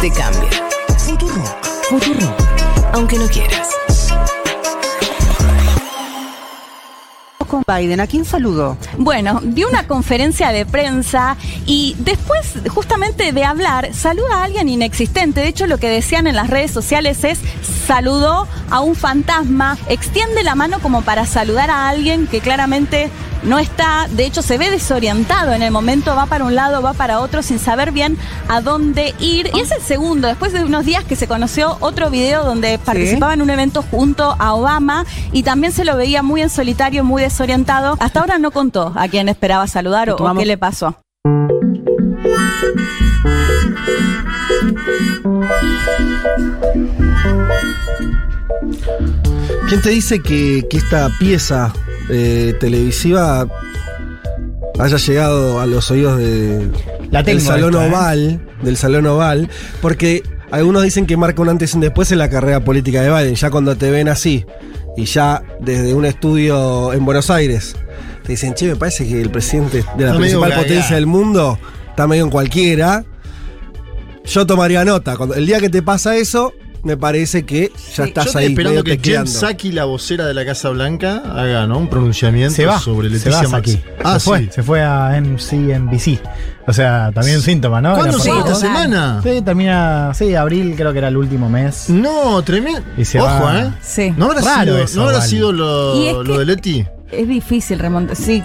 [0.00, 0.50] Te cambia.
[0.96, 1.64] Futurock.
[1.88, 2.34] Futurock.
[2.92, 3.68] Aunque no quieras.
[7.50, 7.98] con Biden.
[7.98, 8.78] ¿A quién saludó?
[8.96, 11.36] Bueno, dio una conferencia de prensa
[11.66, 15.40] y después justamente de hablar, saluda a alguien inexistente.
[15.40, 17.40] De hecho, lo que decían en las redes sociales es
[17.86, 23.10] saludó a un fantasma, extiende la mano como para saludar a alguien que claramente
[23.42, 26.92] no está, de hecho se ve desorientado en el momento, va para un lado, va
[26.92, 29.50] para otro sin saber bien a dónde ir.
[29.54, 33.34] Y es el segundo, después de unos días que se conoció otro video donde participaba
[33.34, 37.22] en un evento junto a Obama y también se lo veía muy en solitario, muy
[37.22, 37.96] desorientado.
[38.00, 40.96] Hasta ahora no contó a quién esperaba saludar o, o qué le pasó.
[49.68, 51.72] ¿Quién te dice que, que esta pieza
[52.10, 53.46] eh, televisiva
[54.78, 56.68] haya llegado a los oídos de,
[57.10, 57.90] La del Salón esta, ¿eh?
[57.90, 58.40] Oval?
[58.62, 59.50] Del Salón Oval.
[59.82, 63.10] Porque algunos dicen que marca un antes y un después en la carrera política de
[63.10, 63.34] Biden.
[63.34, 64.44] Ya cuando te ven así
[64.96, 67.76] y ya desde un estudio en Buenos Aires
[68.22, 72.06] te dicen, che, me parece que el presidente de la principal potencia del mundo está
[72.06, 73.04] medio en cualquiera.
[74.24, 75.16] Yo tomaría nota.
[75.16, 78.50] Cuando, el día que te pasa eso, me parece que ya estás Yo estoy ahí.
[78.52, 79.26] esperando que Jen.
[79.26, 81.78] Psaki, la vocera de la Casa Blanca, haga ¿no?
[81.78, 82.78] un pronunciamiento Se va.
[82.78, 83.80] sobre se Leticia aquí.
[84.02, 84.38] Ah, se fue.
[84.40, 84.48] sí.
[84.52, 86.20] Se fue a MCNBC.
[86.66, 87.94] O sea, también un síntoma, ¿no?
[87.96, 89.20] ¿Cuándo se esta semana?
[89.22, 90.12] Sí, termina.
[90.14, 91.90] Sí, abril creo que era el último mes.
[91.90, 92.82] No, tremendo.
[92.96, 93.60] Y se Ojo, va.
[93.60, 93.70] ¿eh?
[93.82, 94.14] Sí.
[94.16, 96.86] ¿No habrá, Raro sido, eso, ¿no habrá sido lo, de Leti?
[97.12, 98.16] Es difícil remontar.
[98.16, 98.42] Sí,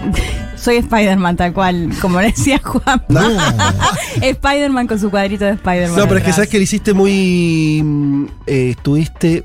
[0.56, 3.04] soy Spider-Man tal cual, como decía Juan.
[4.22, 5.98] Spider-Man con su cuadrito de Spider-Man.
[5.98, 7.82] No, pero es que sabes que lo hiciste muy.
[7.84, 9.44] mm, eh, estuviste.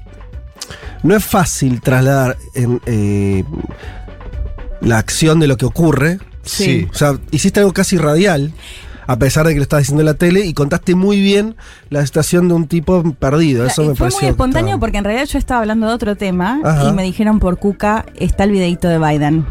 [1.02, 3.44] No es fácil trasladar en, eh,
[4.80, 6.18] la acción de lo que ocurre.
[6.42, 6.88] Sí.
[6.90, 8.52] O sea, hiciste algo casi radial,
[9.12, 11.56] a pesar de que lo estabas diciendo en la tele, y contaste muy bien
[11.88, 13.66] la situación de un tipo perdido.
[13.66, 14.20] Eso me fue pareció.
[14.20, 16.88] muy espontáneo estaba- porque en realidad yo estaba hablando de otro tema Ajá.
[16.88, 19.44] y me dijeron por Cuca está el videito de Biden.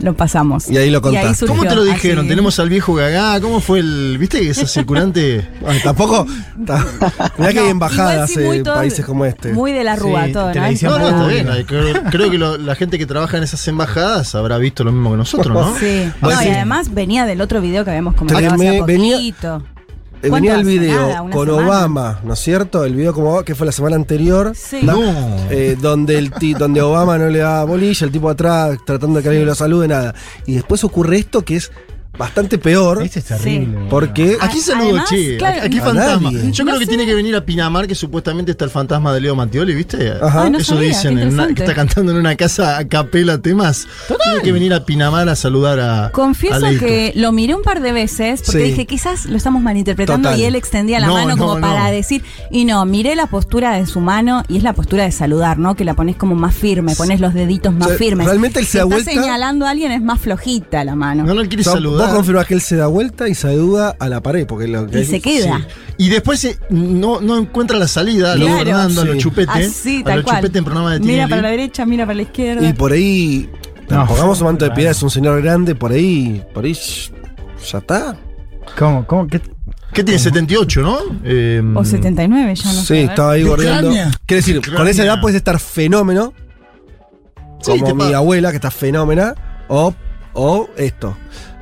[0.00, 0.68] Lo pasamos.
[0.70, 1.34] Y ahí lo contaste.
[1.34, 2.20] surgió, ¿Cómo te lo dijeron?
[2.20, 2.28] así.
[2.28, 3.40] Tenemos al viejo Gagá.
[3.40, 4.16] ¿Cómo fue el.
[4.18, 5.48] ¿Viste que ese circulante.
[5.66, 6.26] Ay, tampoco.
[6.66, 6.86] ta-
[7.38, 9.52] Mirá que hay embajadas sí, en todo- países como este.
[9.52, 10.54] Muy de la rúa Sí, todo, ¿no?
[10.54, 11.64] No, no, está bien.
[11.66, 15.10] Creo, creo que lo- la gente que trabaja en esas embajadas habrá visto lo mismo
[15.12, 15.78] que nosotros, ¿no?
[15.78, 16.10] Sí.
[16.20, 19.56] Bueno, No, y además venía del otro video que habíamos comentado hace Venía- poquito.
[19.56, 19.75] Eh, ¿Cuánto
[20.22, 21.66] venía el video Nada, con semana.
[21.66, 22.84] Obama, ¿no es cierto?
[22.84, 24.52] El video como que fue la semana anterior.
[24.56, 24.80] Sí.
[24.82, 24.96] No.
[25.50, 29.22] eh, donde, el ti- donde Obama no le da bolilla, el tipo atrás tratando de
[29.22, 30.14] que alguien lo salude, nada.
[30.46, 31.70] Y después ocurre esto que es
[32.18, 33.78] bastante peor, Este es terrible.
[33.90, 35.36] porque ¿A quién saludo, Además, che?
[35.36, 36.30] claro, ¿A qué a fantasma?
[36.30, 36.52] nadie.
[36.52, 36.88] Yo No creo que sé.
[36.88, 40.12] tiene que venir a Pinamar, que supuestamente está el fantasma de Leo Mattioli, ¿viste?
[40.20, 40.44] Ajá.
[40.44, 42.86] Ay, no Eso sabía, dicen, qué en una- que está cantando en una casa a
[42.88, 43.86] capela temas.
[44.08, 46.10] Tiene que venir a Pinamar a saludar a.
[46.12, 48.70] Confieso que lo miré un par de veces porque Sí.
[48.70, 50.40] dije quizás lo estamos malinterpretando Total.
[50.40, 51.60] y él extendía la No, mano no, como no.
[51.60, 55.12] para decir y no, miré la postura de su mano y es la postura de
[55.12, 55.74] saludar, ¿no?
[55.74, 58.26] Que la pones como más firme, pones los deditos más O sea, firmes.
[58.26, 61.24] realmente él Si se da está vuelta- señalando a alguien es más flojita la mano.
[61.24, 62.05] No, no quiere saludar.
[62.06, 65.00] Vos confirmás que él se da vuelta y saluda a la pared, porque lo que
[65.00, 65.58] y se queda.
[65.58, 65.64] Sí.
[65.98, 68.58] Y después no, no encuentra la salida, a lo Claro.
[68.64, 69.18] Fernando, a lo Sí.
[69.18, 69.52] chupete.
[69.52, 70.36] Así, a tal lo cual.
[70.38, 71.30] chupete en programa de mira Tinelli.
[71.30, 72.68] para la derecha, mira para la izquierda.
[72.68, 73.50] Y por ahí,
[73.88, 74.06] No.
[74.06, 76.74] pongamos un manto de piedad, es un señor grande, por ahí, por ahí,
[77.70, 78.16] ya está.
[78.78, 79.06] ¿Cómo?
[79.06, 79.26] ¿Cómo?
[79.28, 79.40] ¿Qué?
[79.92, 80.18] ¿Qué tiene?
[80.18, 80.98] 78, ¿no?
[81.24, 82.94] Eh, o 79, ya no sí, sé.
[82.94, 83.08] a ver.
[83.10, 83.44] estaba ahí.
[83.44, 84.10] Ucrania.
[84.26, 86.34] Quiere decir, De con esa edad puedes estar fenómeno,
[87.62, 89.34] Sí, como mi abuela, que está fenómena,
[89.68, 89.94] o,
[90.34, 91.16] o esto.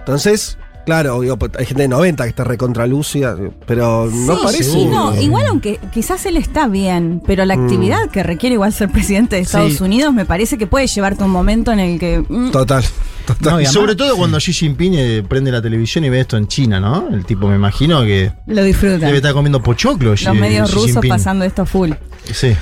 [0.05, 4.65] Entonces, claro, digo, pues, hay gente de 90 que está recontralúcida, pero no parece.
[4.65, 8.91] sí, no, igual aunque quizás él está bien, pero la actividad que requiere igual ser
[8.91, 9.83] presidente de Estados Sí.
[9.83, 12.23] Unidos me parece que puede llevarte a un momento en el que...
[12.29, 12.85] mm, Total,
[13.27, 13.53] total.
[13.55, 16.21] No, Y y sobre además- todo cuando Xi Jinping eh, prende la televisión y ve
[16.21, 17.09] esto en China, ¿no?
[17.11, 19.01] El tipo, me imagino que lo disfrutan.
[19.01, 20.13] debe estar comiendo pochoclo.
[20.13, 21.09] Xi- Los medios Xi rusos Jinping.
[21.09, 21.93] pasando esto full.
[22.31, 22.55] Sí.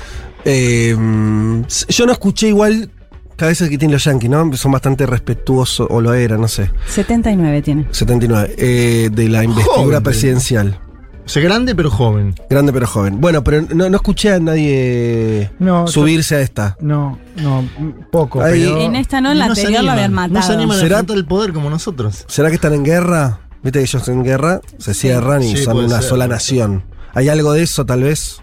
[0.45, 2.89] Eh, mm, yo no escuché igual
[3.35, 4.53] cada vez que tienen los yankees, ¿no?
[4.55, 6.71] Son bastante respetuosos, o lo eran, no sé.
[6.87, 7.87] 79 tiene.
[7.91, 8.55] 79.
[8.57, 10.03] eh, de la investidura Joven.
[10.03, 10.79] presidencial.
[11.25, 12.35] O sea, grande pero joven.
[12.49, 13.21] Grande pero joven.
[13.21, 16.75] Bueno, pero no, no escuché a nadie No, subirse a esta.
[16.81, 17.63] No, no,
[18.11, 18.41] poco.
[18.41, 20.39] Ahí- pero- En esta no, en la no se anterior lo animan, habían matado.
[20.41, 20.95] No se animan a ¿Será?
[20.99, 22.25] enfrentar el poder como nosotros.
[22.27, 23.39] ¿Será que están en guerra?
[23.63, 26.09] Viste que ellos en guerra se cierran y Sí, son una ser.
[26.09, 26.83] sola nación.
[27.13, 28.41] ¿Hay algo de eso tal vez?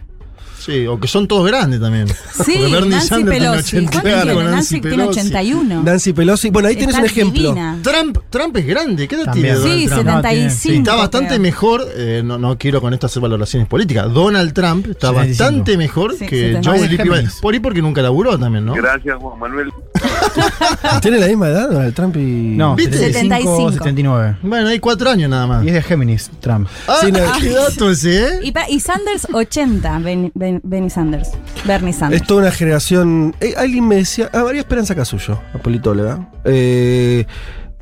[0.60, 2.06] Sí, o que son todos grandes también.
[2.44, 3.76] Sí, Porque Bernie Nancy Sanders tiene Pelosi.
[3.76, 4.44] 80, ¿Cuánto claro, tiene?
[4.44, 5.20] Nancy Nancy tiene Pelosi.
[5.20, 5.82] 81.
[5.82, 6.50] Nancy Pelosi.
[6.50, 7.42] Bueno, ahí tienes un ejemplo.
[7.42, 7.78] divina.
[7.82, 9.56] Trump, Trump es grande, ¿qué edad También.
[9.62, 10.04] tiene Sí, Trump?
[10.06, 10.72] No, tiene- 75.
[10.74, 11.40] Y está bastante creo.
[11.40, 14.12] mejor, eh, no, no quiero con esto hacer valoraciones políticas.
[14.12, 15.18] Donald Trump está 75.
[15.44, 16.70] bastante mejor Sí, que 75.
[16.70, 16.88] Joe.
[16.88, 17.38] Géminis.
[17.40, 18.74] Por ahí porque nunca laburó también, ¿no?
[18.74, 19.70] Gracias, Juan Manuel.
[21.02, 22.20] ¿Tiene la misma edad Donald Trump y.?
[22.56, 22.96] No, ¿Viste?
[22.98, 23.72] 75, 75.
[23.72, 24.36] 79.
[24.42, 25.64] Bueno, hay cuatro años nada más.
[25.64, 26.68] Y es de Géminis, Trump.
[26.86, 28.30] Ah, Sí, no, qué dato ese, ¿eh?
[28.42, 31.30] Y, pa- y Sanders 80, Ben- Ben- Benny Sanders.
[31.64, 32.22] Bernie Sanders.
[32.22, 33.34] Es toda una generación.
[33.40, 34.28] eh, alguien me decía.
[34.32, 36.28] Ah, María Esperanza Casullo, la politóloga.
[36.44, 37.26] Eh,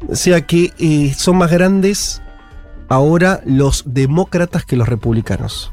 [0.02, 2.20] decía que eh, son más grandes
[2.88, 5.72] ahora los demócratas que los republicanos.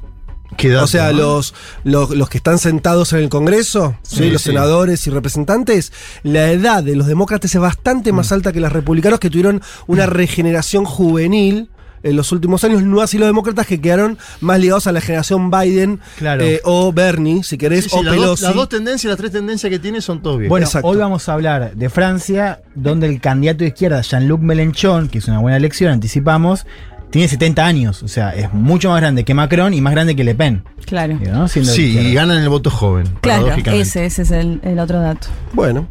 [0.58, 1.18] Dato, o sea, ¿no?
[1.18, 1.54] los,
[1.84, 4.18] los, los que están sentados en el Congreso, ¿sí?
[4.18, 4.50] Sí, los sí.
[4.52, 5.92] senadores y representantes,
[6.24, 10.06] la edad de los demócratas es bastante más alta que los republicanos que tuvieron una
[10.06, 11.70] regeneración juvenil.
[12.06, 15.50] En los últimos años, no así los demócratas que quedaron más ligados a la generación
[15.50, 16.44] Biden Claro.
[16.44, 18.44] eh, o Bernie, si querés, Sí, sí, o las, dos, Pelosi.
[18.44, 20.50] las dos tendencias, las tres tendencias que tiene son todos bien.
[20.50, 20.88] Bueno, Exacto.
[20.88, 25.28] hoy vamos a hablar de Francia, donde el candidato de izquierda, Jean-Luc Mélenchon, que es
[25.28, 26.68] una buena elección, anticipamos,
[27.10, 28.04] tiene 70 años.
[28.04, 30.64] O sea, es mucho más grande que Macron y más grande que Le Pen.
[30.86, 31.18] Claro.
[31.48, 33.08] sí, y ganan el voto joven.
[33.22, 35.28] Claro, ese, ese es el, el otro dato.
[35.54, 35.88] Bueno,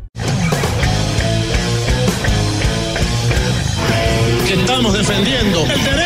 [4.47, 6.04] que estamos defendiendo el derecho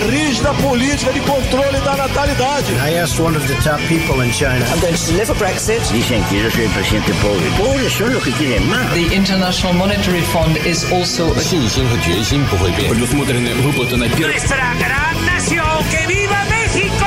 [0.00, 2.72] rígida política de controle da natalidade.
[2.84, 4.64] I asked one of the top people in China.
[4.72, 5.80] I'm going to deliver Brexit.
[5.92, 7.48] Dicen que yo soy el presidente pobre.
[7.56, 8.92] Pobres son los que quieren más.
[8.92, 11.34] The International Monetary Fund is also a...
[14.26, 17.06] Nuestra gran nación, que viva México!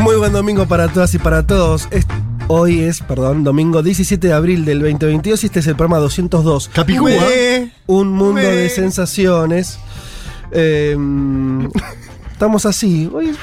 [0.00, 1.88] Muy buen domingo para todas y para todos.
[1.90, 5.98] Este hoy es, perdón, domingo 17 de abril del 2022 y este es el programa
[5.98, 6.70] 202.
[6.72, 7.12] Capicúa.
[7.86, 8.56] Un mundo Ué.
[8.56, 9.78] de sensaciones.
[10.50, 10.96] Eh,
[12.32, 13.08] estamos así.
[13.12, 13.34] Hoy,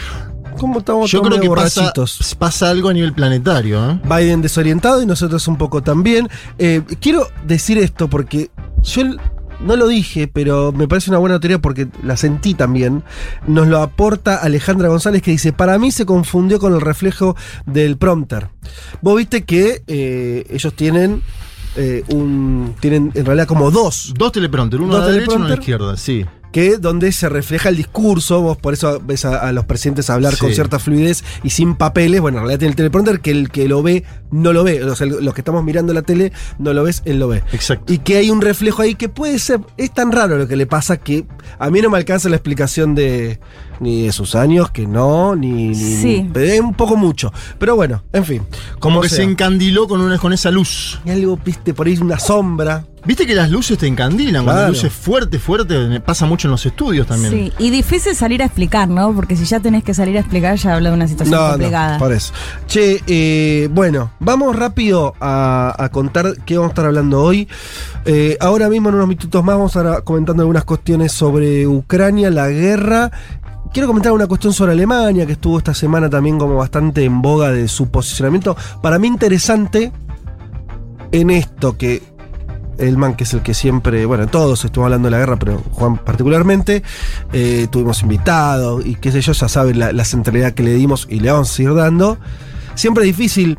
[0.57, 1.93] ¿cómo estamos Yo creo que pasa,
[2.37, 3.91] pasa algo a nivel planetario.
[3.91, 3.99] ¿eh?
[4.03, 6.27] Biden desorientado y nosotros un poco también.
[6.57, 8.49] Eh, quiero decir esto porque
[8.83, 9.03] yo
[9.61, 13.03] no lo dije, pero me parece una buena teoría porque la sentí también.
[13.47, 17.35] Nos lo aporta Alejandra González que dice, para mí se confundió con el reflejo
[17.65, 18.49] del prompter.
[19.01, 21.21] Vos viste que eh, ellos tienen
[21.75, 22.75] eh, un...
[22.79, 25.55] Tienen en realidad como dos Dos teleprompter, uno a la derecha y uno a la
[25.55, 26.25] izquierda, sí.
[26.55, 30.35] Que donde se refleja el discurso, vos por eso ves a, a los presidentes hablar
[30.35, 30.39] Sí.
[30.39, 33.67] con cierta fluidez y sin papeles, bueno, en realidad tiene el teleprompter que el que
[33.67, 36.83] lo ve no lo ve, o sea, los que estamos mirando la tele no lo
[36.83, 37.43] ves, él lo ve.
[37.51, 37.91] Exacto.
[37.91, 40.65] Y que hay un reflejo ahí que puede ser, es tan raro lo que le
[40.65, 41.25] pasa que
[41.59, 43.37] a mí no me alcanza la explicación de
[43.79, 46.29] ni de sus años, que no, ni, ni- Sí.
[46.33, 47.31] ni- un poco mucho.
[47.59, 48.41] Pero bueno, en fin.
[48.79, 49.17] Como que sea.
[49.17, 50.99] se encandiló con, una, con esa luz.
[51.05, 52.85] Y algo, viste, por ahí una sombra.
[53.05, 54.43] Viste que las luces te encandilan.
[54.45, 54.61] Cuando Claro.
[54.63, 57.31] la luz es fuerte, fuerte, pasa mucho en los estudios también.
[57.31, 59.13] Sí, y difícil salir a explicar, ¿no?
[59.13, 61.93] Porque si ya tenés que salir a explicar, ya habla de una situación No, complicada.
[61.93, 62.33] no, por eso.
[62.65, 67.47] Che, eh, bueno, vamos rápido a, a contar qué vamos a estar hablando hoy.
[68.05, 72.31] Eh, ahora mismo, en unos minutos más, vamos a estar comentando algunas cuestiones sobre Ucrania,
[72.31, 73.11] la guerra.
[73.75, 77.51] Quiero comentar una cuestión sobre Alemania, que estuvo esta semana también como bastante en boga
[77.51, 78.55] de su posicionamiento.
[78.81, 79.91] Para mí interesante
[81.11, 82.01] en esto que
[82.77, 85.61] el man que es el que siempre, bueno, todos estuvimos hablando de la guerra, pero
[85.73, 86.83] Juan particularmente,
[87.33, 91.05] eh, tuvimos invitados y qué sé yo, ya saben la, la centralidad que le dimos
[91.09, 92.17] y le vamos a seguir dando.
[92.75, 93.57] Siempre es difícil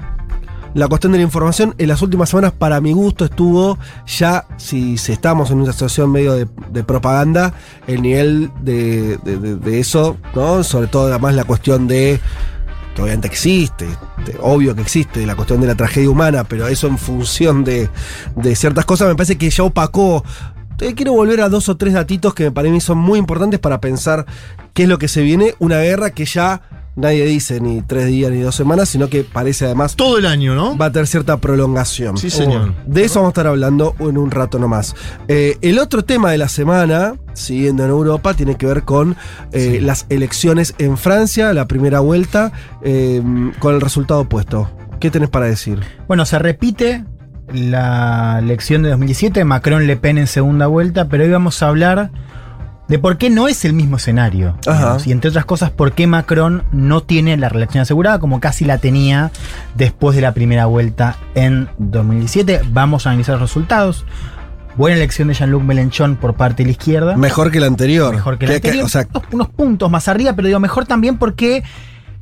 [0.74, 1.74] la cuestión de la información.
[1.78, 6.34] En las últimas semanas, para mi gusto, estuvo ya, si, estamos en una situación medio
[6.34, 7.54] de, propaganda,
[7.86, 10.62] el nivel de, de- eso, ¿no?
[10.64, 12.20] Sobre todo además la cuestión de
[12.94, 16.87] que obviamente existe, de- obvio que existe, la cuestión de la tragedia humana, pero eso
[16.87, 17.88] en función de,
[18.37, 20.25] de ciertas cosas me parece que ya opacó.
[20.80, 23.80] Eh, Quiero volver a dos o tres datitos que para mí son muy importantes para
[23.80, 24.26] pensar
[24.75, 25.54] qué es lo que se viene.
[25.58, 26.61] Una guerra que ya
[26.97, 30.55] nadie dice ni tres días ni dos semanas, sino que parece además Todo el año,
[30.55, 30.76] ¿no?
[30.76, 32.17] va a tener cierta prolongación.
[32.17, 32.75] Sí, señor.
[32.87, 34.97] De eso vamos a estar hablando en un rato nomás.
[35.29, 39.17] Eh, el otro tema de la semana, siguiendo en Europa, tiene que ver con
[39.53, 43.23] eh, las elecciones en Francia, la primera vuelta, eh,
[43.59, 44.71] con el resultado opuesto.
[44.99, 45.81] ¿Qué tenés para decir?
[46.09, 47.05] Bueno, se repite
[47.53, 52.11] la elección de 2017, Macron-Le Pen en segunda vuelta, pero hoy vamos a hablar
[52.88, 54.57] de por qué no es el mismo escenario.
[54.64, 58.64] Digamos, Y entre otras cosas, por qué Macron no tiene la reelección asegurada como casi
[58.64, 59.31] la tenía
[59.75, 62.61] después de la primera vuelta en 2017.
[62.71, 64.05] Vamos a analizar los resultados.
[64.76, 67.16] Buena elección de Jean-Luc Mélenchon por parte de la izquierda.
[67.16, 68.14] Mejor que la anterior.
[68.14, 68.85] Mejor que la Que- que- anterior.
[68.87, 71.62] o sea, unos, unos puntos más arriba, pero digo mejor también porque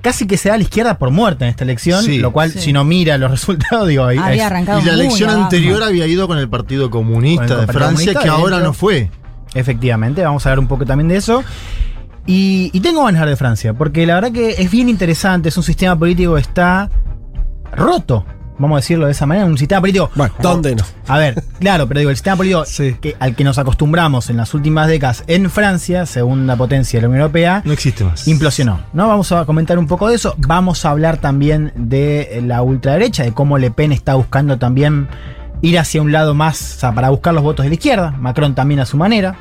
[0.00, 2.18] casi que se da a la izquierda por muerta en esta elección, Sí.
[2.18, 2.60] lo cual, Sí.
[2.60, 5.44] si no mira los resultados, digo, ahí Había arrancado Y la elección abajo.
[5.44, 8.72] anterior había ido con el Partido Comunista el de Partido Francia, Comunista, que ahora no
[8.72, 9.10] fue.
[9.54, 11.42] Efectivamente, vamos a hablar un poco también de eso.
[12.26, 15.50] Y, y tengo ganas de hablar de Francia, porque la verdad que es bien interesante,
[15.50, 16.88] es un sistema político que está
[17.72, 18.24] roto,
[18.58, 20.10] vamos a decirlo de esa manera, un sistema político...
[20.14, 20.84] Bueno, ¿dónde no?
[21.06, 22.96] A ver, claro, pero digo, el sistema político Sí.
[23.00, 27.08] que, al que nos acostumbramos en las últimas décadas en Francia, segunda potencia de la
[27.08, 28.26] Unión Europea, No existe más.
[28.26, 28.80] implosionó.
[28.94, 29.06] ¿no?
[29.08, 30.34] Vamos a comentar un poco de eso.
[30.38, 35.08] Vamos a hablar también de la ultraderecha, de cómo Le Pen está buscando también
[35.64, 38.10] ir hacia un lado más, o sea, para buscar los votos de la izquierda.
[38.12, 39.36] Macron también a su manera.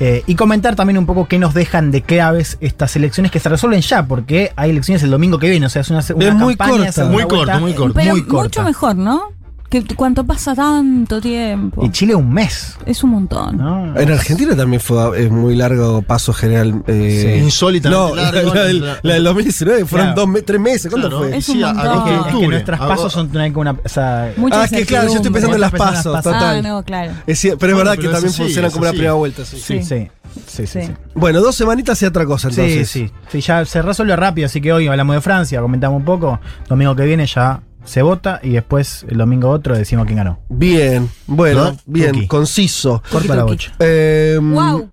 [0.00, 3.48] Eh, y comentar también un poco qué nos dejan de claves estas elecciones que se
[3.48, 5.66] resuelven ya, porque hay elecciones el domingo que viene.
[5.66, 7.04] O sea, es una, una Es muy campaña, corta.
[7.04, 7.94] Muy corto, muy corto.
[7.94, 8.64] Pero muy mucho corta.
[8.64, 9.32] mejor, ¿no?
[9.72, 11.82] Que cuanto pasa tanto tiempo.
[11.82, 12.76] Y Chile un mes.
[12.84, 13.56] Es un montón.
[13.56, 13.98] ¿no?
[13.98, 16.82] En Argentina también fue muy largo paso general.
[16.86, 17.44] eh, Sí.
[17.44, 18.52] Insólitamente No, largo.
[18.54, 20.20] la, del, la del 2019 fueron Claro.
[20.20, 20.90] dos, me- tres meses.
[20.90, 21.24] ¿Cuánto Claro.
[21.24, 21.38] fue?
[21.38, 21.86] Es un Sí, a- montón.
[21.86, 22.48] agosto y Es Es que octubre.
[22.48, 22.94] nuestras Agosto.
[23.02, 26.12] pasos son una, una- o sea, Ah, que claro, yo estoy pensando en las pasos,
[26.12, 26.32] pasan.
[26.34, 26.56] total.
[26.58, 27.12] Ah, no, claro.
[27.26, 29.12] Es pero es Bueno, verdad pero que es también así, funcionan es como una primera
[29.14, 29.44] vuelta.
[29.46, 29.56] Sí.
[29.56, 29.84] sí, Sí.
[29.84, 30.10] sí,
[30.46, 30.86] sí, sí, Sí.
[30.86, 30.92] sí.
[31.14, 32.88] Bueno, dos semanitas y otra cosa entonces.
[32.90, 33.12] Sí, sí.
[33.30, 36.38] Sí, ya se resuelve rápido, así que hoy hablamos de Francia, comentamos un poco.
[36.68, 40.38] Domingo que viene ya se vota y después el domingo otro decimos quién ganó.
[40.48, 41.76] Bien, bueno, ¿No?
[41.86, 42.26] bien, Tuki.
[42.26, 43.02] conciso.
[43.10, 43.72] Corta la bocha.
[43.78, 44.90] Eh, Wow.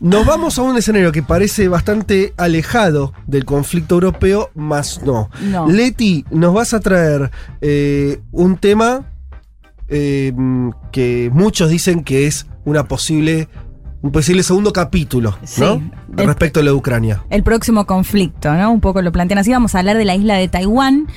[0.00, 5.30] Nos vamos a un escenario que parece bastante alejado del conflicto europeo, más no.
[5.40, 5.68] No.
[5.68, 9.06] Leti, nos vas a traer eh, un tema
[9.88, 10.32] eh,
[10.92, 13.48] que muchos dicen que es una posible,
[14.06, 15.60] un posible segundo capítulo, Sí.
[15.60, 15.82] ¿no?
[16.16, 17.22] El- Respecto a la de Ucrania.
[17.28, 18.70] el próximo conflicto, ¿no?
[18.70, 19.50] Un poco lo plantean así.
[19.50, 21.08] Vamos a hablar de la isla de Taiwán.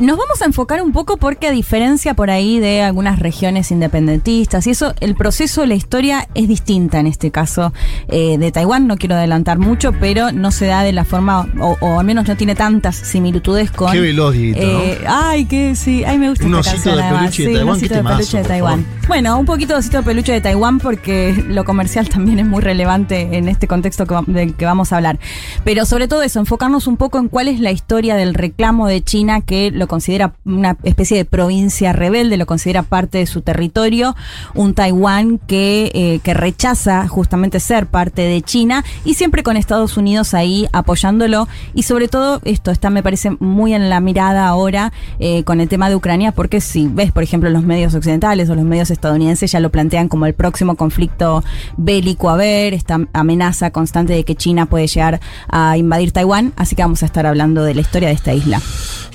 [0.00, 4.66] Nos vamos a enfocar un poco porque a diferencia por ahí de algunas regiones independentistas
[4.66, 7.72] y eso, el proceso, la historia es distinta en este caso
[8.08, 8.86] eh, de Taiwán.
[8.86, 12.26] No quiero adelantar mucho, pero no se da de la forma, o, o al menos
[12.28, 13.92] no tiene tantas similitudes con...
[13.92, 17.02] Qué veloz, Dieguito, Eh, Ay, que sí, ay, me gusta Un esta osito canción de
[17.02, 17.20] además.
[17.20, 18.86] peluche de Sí, Taiwán, un osito qué de temazo, peluche de Taiwán.
[19.08, 22.60] Bueno, un poquito de osito de peluche de Taiwán porque lo comercial también es muy
[22.60, 25.18] relevante en este contexto del que vamos a hablar.
[25.64, 29.02] Pero sobre todo eso, enfocarnos un poco en cuál es la historia del reclamo de
[29.02, 34.14] China que lo considera una especie de provincia rebelde, lo considera parte de su territorio,
[34.54, 39.96] un Taiwán que, eh, que rechaza justamente ser parte de China y siempre con Estados
[39.96, 44.92] Unidos ahí apoyándolo y sobre todo esto está me parece muy en la mirada ahora
[45.18, 48.54] eh, con el tema de Ucrania porque si ves por ejemplo los medios occidentales o
[48.54, 51.44] los medios estadounidenses ya lo plantean como el próximo conflicto
[51.76, 56.74] bélico a ver, esta amenaza constante de que China puede llegar a invadir Taiwán, así
[56.76, 58.60] que vamos a estar hablando de la historia de esta isla.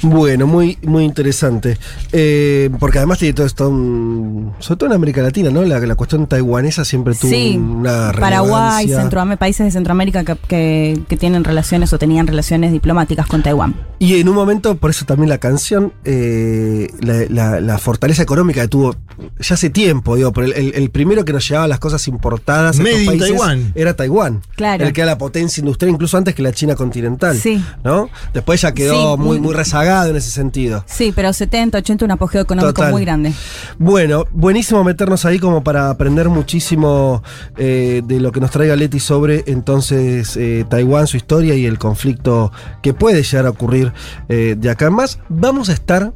[0.01, 1.77] Bueno, muy, muy interesante.
[2.11, 5.63] Eh, porque además tiene todo esto, un- sobre todo en América Latina, ¿no?
[5.63, 8.87] La, la cuestión taiwanesa siempre tuvo Sí, una Paraguay.
[8.87, 13.75] Centroam- países de Centroamérica que, que- que tienen relaciones o tenían relaciones diplomáticas con Taiwán.
[13.99, 18.61] Y en un momento, por eso también la canción, eh, la, la- la fortaleza económica
[18.61, 18.95] que tuvo
[19.39, 22.79] ya hace tiempo, digo, pero el, el- el primero que nos llevaba las cosas importadas
[22.83, 23.71] Made in Taiwan.
[23.75, 24.41] era Taiwán.
[24.55, 24.85] Claro.
[24.85, 27.37] El que era la potencia industrial, incluso antes que la China continental.
[27.37, 27.63] Sí.
[27.83, 28.09] ¿No?
[28.33, 30.83] Después ya quedó Sí, muy, muy- muy rezagado en ese sentido.
[30.87, 32.91] Sí, pero 70, 80, un apogeo económico Total.
[32.91, 33.33] muy grande.
[33.79, 37.23] Bueno, buenísimo meternos ahí como para aprender muchísimo
[37.57, 41.77] eh, de lo que nos traiga Leti sobre entonces eh, Taiwán, su historia y el
[41.79, 43.93] conflicto que puede llegar a ocurrir
[44.29, 45.19] eh, de acá en más.
[45.29, 46.13] Vamos a estar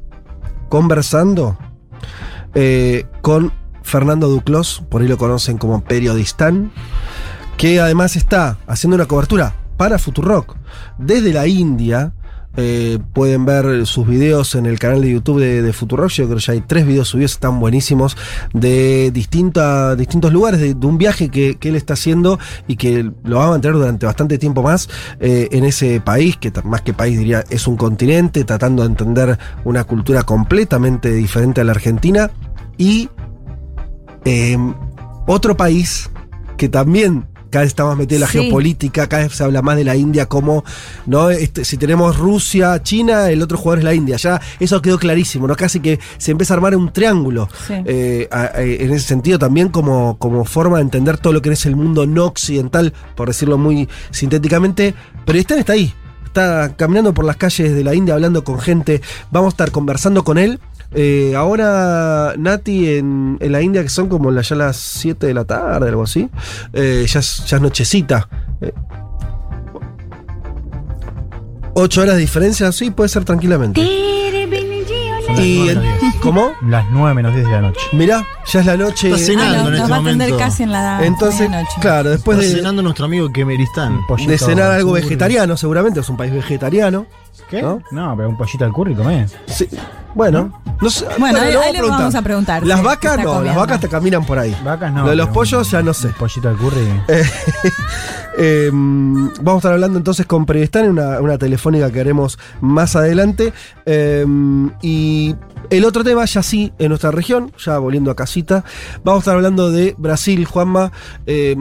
[0.70, 1.58] conversando
[2.54, 3.52] eh, con
[3.88, 6.72] Fernando Duclos, por ahí lo conocen como periodistán,
[7.56, 10.58] que además está haciendo una cobertura para Futurock
[10.98, 12.12] desde la India.
[12.60, 16.10] Eh, pueden ver sus videos en el canal de YouTube de, de Futurock.
[16.10, 18.18] Yo creo que ya hay tres videos subidos, están buenísimos,
[18.52, 23.50] de distintos lugares, de, un viaje que, él está haciendo y que lo va a
[23.52, 24.90] mantener durante bastante tiempo más
[25.20, 29.38] eh, en ese país, que más que país diría es un continente, tratando de entender
[29.64, 32.32] una cultura completamente diferente a la Argentina.
[32.80, 33.10] Y
[34.28, 34.58] eh,
[35.26, 36.10] otro país
[36.58, 38.40] que también cada vez está más metido en la Sí.
[38.40, 40.66] geopolítica, cada vez se habla más de la India como,
[41.06, 41.30] ¿no?
[41.30, 44.18] Este, si tenemos Rusia, China, el otro jugador es la India.
[44.18, 45.56] Ya eso quedó clarísimo, ¿no?
[45.56, 47.48] Casi que se empieza a armar un triángulo.
[47.66, 47.74] Sí.
[47.86, 51.50] Eh, a- a- en ese sentido también como, como forma de entender todo lo que
[51.52, 54.94] es el mundo no occidental, por decirlo muy sintéticamente.
[55.26, 55.94] Pero Stan está ahí.
[56.26, 59.02] Está caminando por las calles de la India hablando con gente.
[59.32, 60.60] Vamos a estar conversando con él.
[60.94, 65.44] Eh, ahora, Nati, en, en la India, que son como ya las 7 de la
[65.46, 66.30] tarde, algo así,
[66.74, 68.28] eh, ya, es- ya es nochecita.
[68.62, 68.72] Eh,
[71.74, 72.72] ¿Ocho horas de diferencia?
[72.72, 73.82] Sí, puede ser tranquilamente.
[75.40, 75.70] Y.
[76.22, 76.52] ¿Cómo?
[76.62, 77.80] Las 9 menos 10 de la noche.
[77.94, 79.10] Mirá, Ya es la noche.
[79.12, 82.38] Está cenando Ah, no, en nos este va a casi en la Entonces, claro, después
[82.40, 84.02] Está de, cenando nuestro amigo Kemeristán.
[84.28, 85.04] De cenar algo curry.
[85.04, 87.06] vegetariano, seguramente es un país vegetariano.
[87.50, 87.62] ¿Qué?
[87.62, 87.82] ¿No?
[87.92, 88.14] ¿No?
[88.18, 89.34] pero un pollito al curry comés.
[89.46, 89.68] Sí.
[90.14, 91.06] Bueno, no sé.
[91.20, 93.88] Bueno, ahí- ahí le vamos a preguntar, Las vacas ¿qué está no, las vacas te
[93.88, 94.56] caminan por ahí.
[94.66, 95.04] Vacas no.
[95.04, 96.10] Lo de los pollos un- ya no sé.
[96.10, 96.80] pollito al curry.
[97.08, 97.24] Eh,
[98.38, 102.96] eh, vamos a estar hablando entonces con Prevestán en una, una telefónica que haremos más
[102.96, 103.54] adelante.
[103.86, 104.26] Eh,
[104.82, 105.36] y
[105.70, 108.64] el otro tema, ya sí, en nuestra región, ya volviendo a casita,
[109.04, 110.92] vamos a estar hablando de Brasil, Juanma.
[111.26, 111.56] Eh,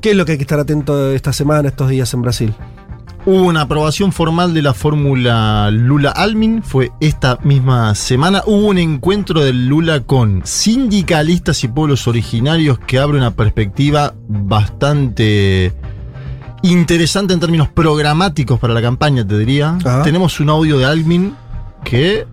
[0.00, 2.54] ¿Qué es lo que hay que estar atento esta semana, estos días en Brasil?
[3.24, 8.42] Hubo una aprobación formal de la fórmula Lula-Almin, fue esta misma semana.
[8.46, 15.72] Hubo un encuentro del Lula con sindicalistas y pueblos originarios que abre una perspectiva bastante
[16.62, 19.76] interesante en términos programáticos para la campaña, te diría.
[19.84, 20.02] Ajá.
[20.02, 21.34] Tenemos un audio de Almin
[21.84, 22.26] que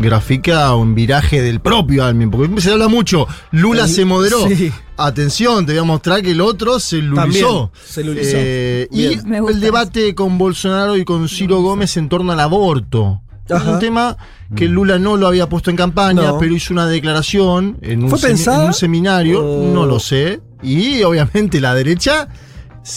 [0.00, 4.48] grafica un viraje del propio Almin, porque se habla mucho, Lula El- se moderó.
[4.48, 4.72] sí.
[4.96, 7.72] Atención, te voy a mostrar que el otro se lulizó.
[7.88, 8.36] Se lulizó.
[8.36, 13.22] Eh, y el debate con Bolsonaro y con Ciro Gómez en torno al aborto.
[13.48, 14.16] Es un tema
[14.54, 16.38] que Lula no lo había puesto en campaña, No.
[16.38, 20.40] pero hizo una declaración en un, ¿Fue en un seminario, O- no lo sé.
[20.62, 22.28] Y obviamente la derecha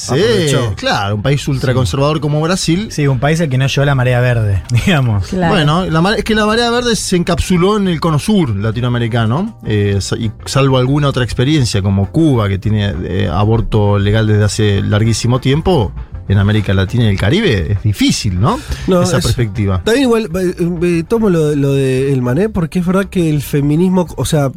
[0.08, 0.74] Aprovechó.
[0.76, 2.88] Claro, un país ultraconservador como Brasil.
[2.92, 5.28] Sí, un país al que no llevó la marea verde, digamos.
[5.28, 5.54] Claro.
[5.54, 10.00] Bueno, la es que la marea verde se encapsuló en el cono sur latinoamericano, eh,
[10.20, 15.40] y salvo alguna otra experiencia como Cuba, que tiene eh, aborto legal desde hace larguísimo
[15.40, 15.92] tiempo,
[16.30, 18.58] en América Latina y el Caribe es difícil, ¿no?
[18.88, 19.82] No, Esa es- perspectiva.
[19.84, 20.56] También igual, eh,
[21.00, 24.50] eh, tomo lo, lo de El Mané, porque es verdad que el feminismo, o sea,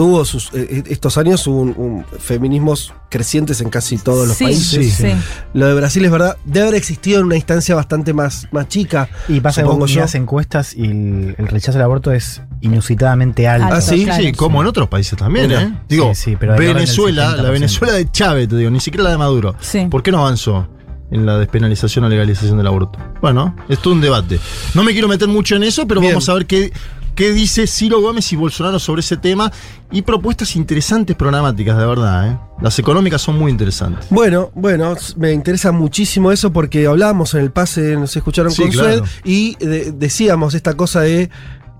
[0.00, 4.44] tuvo sus, eh, estos años hubo un, un feminismos crecientes en casi todos los sí,
[4.44, 4.94] países.
[4.94, 5.12] sí.
[5.52, 9.10] Lo de Brasil es verdad, debe haber existido en una instancia bastante más, más chica.
[9.28, 13.74] Y pasa que mirás encuestas y el, el rechazo al aborto es inusitadamente alto.
[13.74, 14.22] Ah, sí, claro.
[14.24, 15.62] Sí, como en otros países también, Mira.
[15.64, 15.74] ¿eh?
[15.86, 17.52] Digo, Sí, sí, pero Venezuela, la 70%.
[17.52, 19.54] Venezuela de Chávez, te digo, ni siquiera la de Maduro.
[19.60, 19.86] Sí.
[19.90, 20.66] ¿Por qué no avanzó
[21.10, 22.98] en la despenalización o legalización del aborto?
[23.20, 24.40] Bueno, es todo un debate.
[24.72, 26.14] No me quiero meter mucho en eso, pero Bien.
[26.14, 26.72] vamos a ver qué,
[27.20, 29.52] qué dice Ciro Gómez y Bolsonaro sobre ese tema
[29.90, 32.38] y propuestas interesantes programáticas, de verdad, ¿eh?
[32.62, 34.06] Las económicas son muy interesantes.
[34.08, 38.70] Bueno, bueno, me interesa muchísimo eso porque hablábamos en el pase, nos escucharon Sí, con
[38.70, 38.98] claro.
[38.98, 41.28] Sued y de- decíamos esta cosa de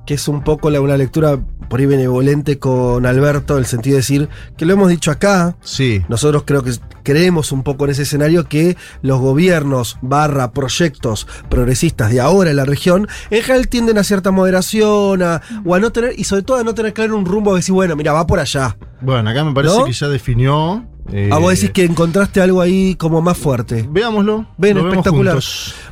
[0.07, 1.39] que es un poco la, una lectura
[1.69, 5.57] por ahí benevolente con Alberto, en el sentido de decir que lo hemos dicho acá,
[5.61, 6.03] Sí.
[6.09, 6.73] Nosotros creo que
[7.05, 12.57] creemos un poco en ese escenario que los gobiernos barra proyectos progresistas de ahora en
[12.57, 16.43] la región en general tienden a cierta moderación a- o a no tener, y sobre
[16.43, 18.77] todo a no tener claro un rumbo que decir, bueno, mira, va por allá.
[19.01, 19.85] Bueno, acá me parece ¿No?
[19.85, 20.85] que ya definió.
[21.13, 23.87] Eh, A vos decís que encontraste algo ahí como más fuerte.
[23.91, 24.47] Veámoslo.
[24.57, 25.39] Ven, espectacular.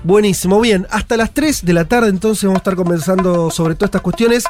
[0.04, 3.88] Buenísimo, bien, hasta las 3 de la tarde entonces vamos a estar conversando sobre todas
[3.88, 4.44] estas cuestiones.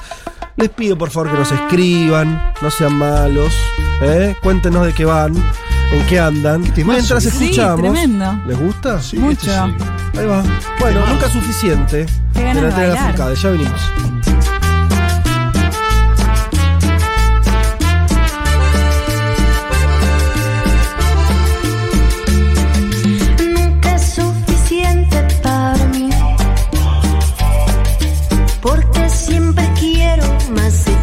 [0.57, 3.55] Les pido por favor que nos escriban, no sean malos,
[4.03, 4.35] ¿eh?
[4.43, 6.63] cuéntenos de qué van, en qué andan.
[6.75, 6.99] temazo.
[6.99, 7.81] Mientras Sí, escuchamos.
[7.81, 8.41] tremendo.
[8.47, 9.01] ¿Les gusta?
[9.01, 9.51] Sí, Mucho.
[9.51, 10.19] este sí.
[10.19, 10.43] Ahí va.
[10.81, 12.07] Bueno, nunca es suficiente.
[12.35, 13.81] Qué ganas de la ya venimos.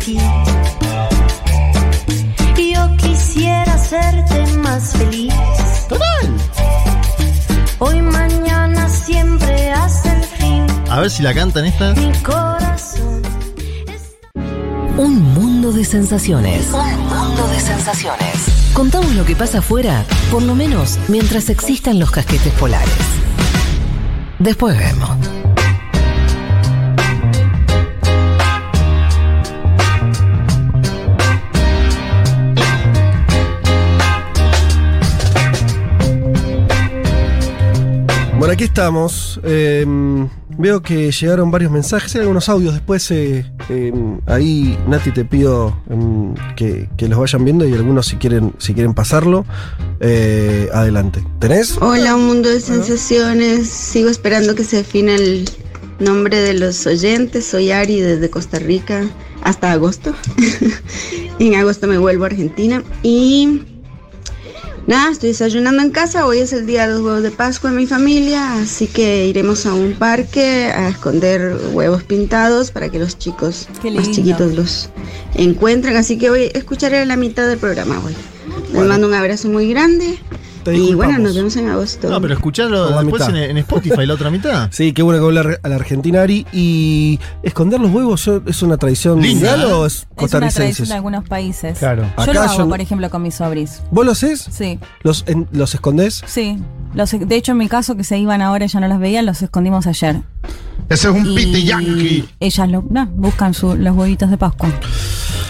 [0.05, 0.17] Ti.
[2.73, 5.33] Yo quisiera hacerte más feliz.
[7.79, 10.65] Hoy, mañana, siempre hasta el fin.
[10.89, 11.93] A ver si la cantan esta.
[11.93, 13.21] Mi corazón.
[14.97, 16.67] Un mundo de sensaciones.
[16.71, 18.71] Un mundo de sensaciones.
[18.73, 22.93] Contamos lo que pasa afuera, por lo menos mientras existan los casquetes polares.
[24.39, 25.44] Después vemos.
[38.37, 39.39] Bueno, aquí estamos.
[39.43, 39.85] Eh,
[40.57, 42.73] veo que llegaron varios mensajes, hay algunos audios.
[42.73, 43.93] Después, eh, eh,
[44.25, 48.73] ahí, Nati, te pido em, que, que los vayan viendo y algunos, si quieren, si
[48.73, 49.45] quieren pasarlo,
[49.99, 51.23] eh, adelante.
[51.39, 51.77] ¿Tenés?
[51.79, 53.69] Hola, un mundo de sensaciones.
[53.69, 55.49] Sigo esperando que se defina el
[55.99, 57.45] nombre de los oyentes.
[57.45, 59.03] Soy Ari desde Costa Rica
[59.43, 60.13] hasta agosto.
[61.39, 62.83] en agosto me vuelvo a Argentina.
[63.03, 63.61] Y
[64.87, 66.25] nada, estoy desayunando en casa.
[66.25, 68.55] Hoy es el día de los huevos de Pascua en mi familia.
[68.55, 74.11] Así que iremos a un parque a esconder huevos pintados para que los chicos más
[74.11, 74.89] chiquitos los
[75.35, 75.95] encuentren.
[75.95, 78.15] Así que hoy escucharé la mitad del programa hoy.
[78.73, 80.19] Les mando un abrazo muy grande
[80.65, 82.09] Te Y bueno, nos vemos en agosto.
[82.09, 83.35] No, pero escucharlo La después mitad.
[83.43, 84.67] en, en Spotify, la otra mitad.
[84.75, 86.45] Sí, qué bueno que vuelve a la Argentina, Ari.
[86.51, 89.65] ¿Y esconder los huevos es una tradición mundial ¿eh?
[89.65, 90.59] o es Es una costarricense?
[90.59, 91.77] tradición de algunos países.
[91.77, 92.03] Claro.
[92.17, 93.81] Yo Acá lo hago, yo- por ejemplo, con mis sobris.
[93.91, 94.47] ¿Vos lo haces?
[94.51, 96.23] Sí, ¿Los, en- ¿Los escondés?
[96.25, 96.57] sí.
[96.93, 99.21] Los, de hecho, en mi caso, que se iban ahora y ya no las veía,
[99.21, 100.21] los escondimos ayer.
[100.89, 102.25] Ese es un Y pite yankee.
[102.39, 104.69] ellas lo, no, buscan su- los huevitos de Pascua.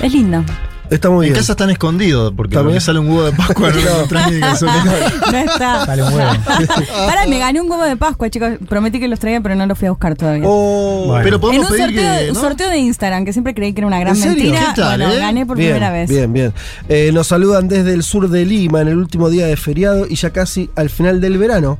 [0.01, 0.43] Es lindo.
[0.89, 1.39] Está muy En bien.
[1.41, 2.79] casa están escondidos, porque ¿También?
[2.79, 3.71] sale un huevo de Pascua
[4.09, 5.31] no.
[5.31, 5.85] No está.
[5.85, 6.31] Sale un huevo.
[7.07, 8.51] Pará, me gané un huevo de Pascua, chicos.
[8.69, 10.43] Prometí que los traía, pero no los fui a buscar todavía.
[10.47, 11.23] Oh, Bueno.
[11.23, 12.27] Pero en podemos un pedir sorteo, que.
[12.29, 12.41] un ¿no?
[12.41, 14.43] sorteo de Instagram, que siempre creí que era una gran ¿En serio?
[14.51, 14.73] mentira.
[14.75, 15.19] ¿Qué tal, bueno, eh?
[15.19, 16.09] gané por bien, primera vez.
[16.09, 16.53] Bien, bien.
[16.87, 20.15] Eh, nos saludan desde el sur de Lima en el último día de feriado y
[20.15, 21.79] ya casi al final del verano.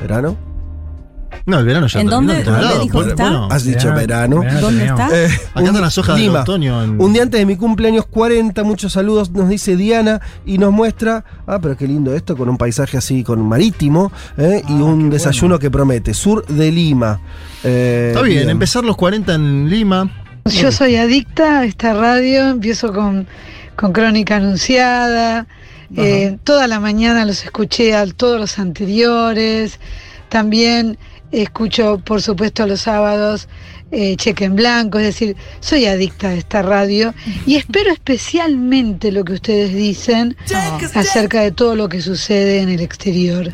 [0.00, 0.36] ¿Verano?
[1.46, 3.22] No, el verano ya ¿En terminó dónde- todos dónde lados, dijo pero que está?
[3.30, 4.40] bueno, Has dicho verano.
[4.40, 5.02] Verano ¿Dónde terminó.
[5.04, 5.16] está?
[5.24, 6.32] Eh, Acá están las hojas Lima.
[6.34, 6.82] de otoño.
[6.84, 10.72] en- Un día antes de mi cumpleaños 40, muchos saludos, nos dice Diana y nos
[10.72, 14.84] muestra, ah, pero qué lindo esto, con un paisaje así, con marítimo, eh, y Ah,
[14.84, 15.58] un desayuno bueno.
[15.60, 17.20] que promete, sur de Lima.
[17.64, 20.10] Eh, Está bien, empezar los 40 en Lima.
[20.44, 23.26] Yo soy adicta a esta radio, empiezo con,
[23.76, 25.46] con Crónica Anunciada,
[25.96, 29.78] eh, toda la mañana los escuché a todos los anteriores,
[30.28, 30.98] también
[31.32, 33.48] escucho por supuesto los sábados
[33.90, 37.14] eh, Cheque en Blanco, es decir, soy adicta a esta radio
[37.46, 40.36] y espero especialmente lo que ustedes dicen
[40.94, 43.52] acerca de todo lo que sucede en el exterior.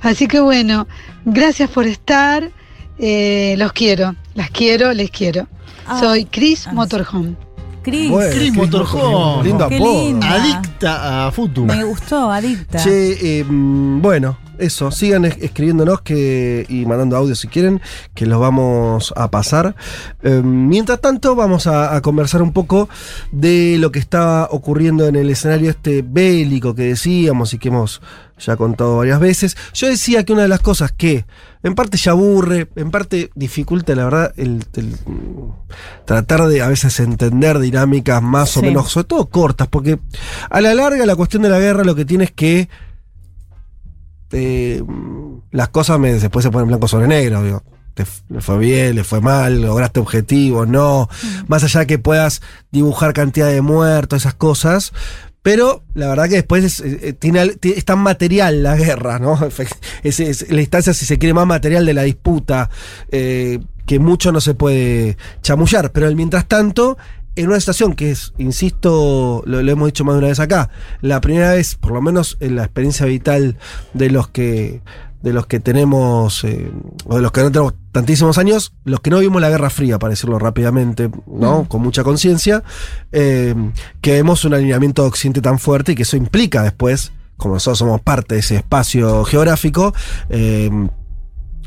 [0.00, 0.86] Así que bueno,
[1.26, 2.50] gracias por estar,
[2.98, 5.46] eh, los quiero, las quiero, les quiero.
[5.86, 7.36] Ah, Soy Chris ah, Motorhome.
[7.82, 8.10] Cris.
[8.10, 9.44] Bueno, Chris Motorhome.
[9.44, 10.26] Lindo.
[10.26, 11.66] Adicta a Futu.
[11.66, 12.78] Me gustó, adicta.
[12.82, 17.80] Che, eh, bueno, eso, sigan es- escribiéndonos que, y mandando audio si quieren,
[18.14, 19.74] que los vamos a pasar.
[20.22, 22.88] Eh, mientras tanto, vamos a, a conversar un poco
[23.32, 28.00] de lo que está ocurriendo en el escenario este bélico que decíamos y que hemos
[28.38, 29.56] ya contado varias veces.
[29.72, 31.24] Yo decía que una de las cosas que
[31.62, 35.52] en parte ya aburre, en parte dificulta, la verdad, el, el, mm,
[36.04, 39.98] tratar de a veces entender dinámicas más o menos, sobre todo cortas, porque
[40.50, 42.68] a la larga la cuestión de la guerra lo que tiene es que
[44.32, 44.82] eh,
[45.50, 47.42] las cosas me, después se ponen blanco sobre negro.
[47.42, 47.62] digo.
[47.94, 51.08] Te le fue bien, le fue mal, lograste objetivos, no.
[51.46, 54.92] Más allá de que puedas dibujar cantidad de muertos, esas cosas.
[55.40, 59.38] Pero la verdad que después es, eh, tiene, es tan material la guerra, ¿no?
[60.02, 62.68] Es la instancia, si se quiere, más material de la disputa,
[63.10, 65.92] eh, que mucho no se puede chamullar.
[65.92, 66.98] Pero el mientras tanto,
[67.36, 70.70] en una situación que es, insisto, lo, lo hemos dicho más de una vez acá,
[71.02, 73.58] la primera vez, por lo menos en la experiencia vital
[73.94, 74.80] de los que
[75.26, 76.70] de los que tenemos, eh,
[77.04, 79.98] o de los que no tenemos tantísimos años, los que no vimos la Guerra Fría,
[79.98, 81.68] para decirlo rápidamente, ¿no?
[81.68, 82.62] Con mucha conciencia,
[83.10, 83.52] eh,
[84.00, 87.78] que vemos un alineamiento de Occidente tan fuerte y que eso implica después, como nosotros
[87.78, 89.92] somos parte de ese espacio geográfico,
[90.28, 90.70] eh,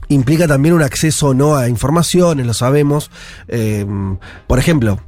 [0.07, 3.11] implica también un acceso no a informaciones, lo sabemos.
[4.47, 5.01] Por ejemplo,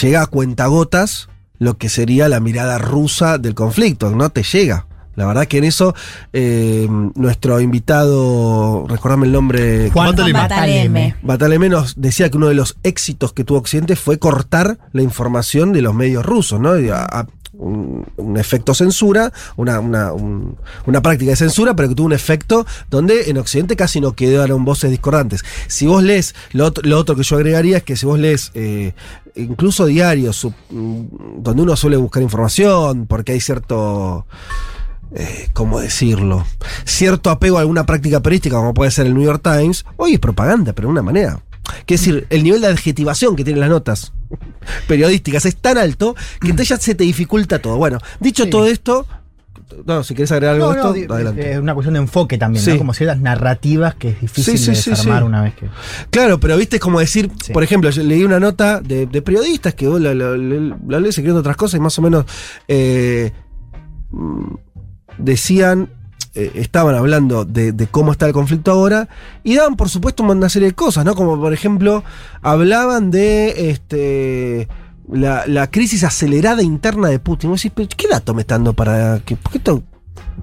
[0.00, 4.86] llega a cuentagotas lo que sería la mirada rusa del conflicto, no te llega.
[5.16, 5.94] La verdad que en eso
[6.32, 10.38] eh, nuestro invitado, recordame el nombre, Juan Bataleme.
[11.22, 11.68] Bataleme.
[11.68, 15.82] Nos decía que uno de los éxitos que tuvo Occidente fue cortar la información de
[15.82, 16.78] los medios rusos, ¿no?
[16.78, 17.26] Y a- a-
[17.58, 22.66] un, efecto censura, una, una, un- una práctica de censura, pero que tuvo un efecto
[22.90, 25.42] donde en Occidente casi no quedaron voces discordantes.
[25.68, 28.92] Si vos lees, lo, otro- que yo agregaría es que si vos lees eh,
[29.36, 31.02] incluso diarios mm,
[31.38, 34.26] donde uno suele buscar información, porque hay cierto
[35.14, 36.44] eh, ¿cómo decirlo?
[36.84, 40.18] Cierto apego a alguna práctica periodística, como puede ser el New York Times, hoy es
[40.20, 41.40] propaganda, pero de una manera.
[41.86, 44.12] Quiere decir, el nivel de adjetivación que tienen las notas
[44.86, 47.76] periodísticas es tan alto que entonces ya se te dificulta todo.
[47.76, 48.50] Bueno, dicho Sí.
[48.50, 49.06] todo esto,
[49.86, 51.52] no, si quieres agregar algo No, esto, adelante.
[51.52, 52.72] es una cuestión de enfoque también, Sí.
[52.72, 52.78] ¿no?
[52.78, 55.68] Como ciertas narrativas que es difícil Sí, sí, de desarmar una vez que.
[56.10, 59.74] Claro, pero viste es como decir, por ejemplo, yo leí una nota de, de periodistas
[59.74, 62.24] que vos la, la, la- la lees escribiendo otras cosas y más o menos
[62.68, 63.32] eh,
[64.10, 64.54] mm,
[65.18, 65.88] decían,
[66.34, 69.08] eh, estaban hablando de, cómo está el conflicto ahora
[69.42, 71.14] y daban por supuesto una serie de cosas, ¿no?
[71.14, 72.02] Como por ejemplo,
[72.42, 74.68] hablaban de este
[75.10, 77.50] la, la crisis acelerada interna de Putin.
[77.50, 79.36] Vos decís, "Pero, ¿qué dato me está dando para que...
[79.36, 79.82] ¿por qué esto,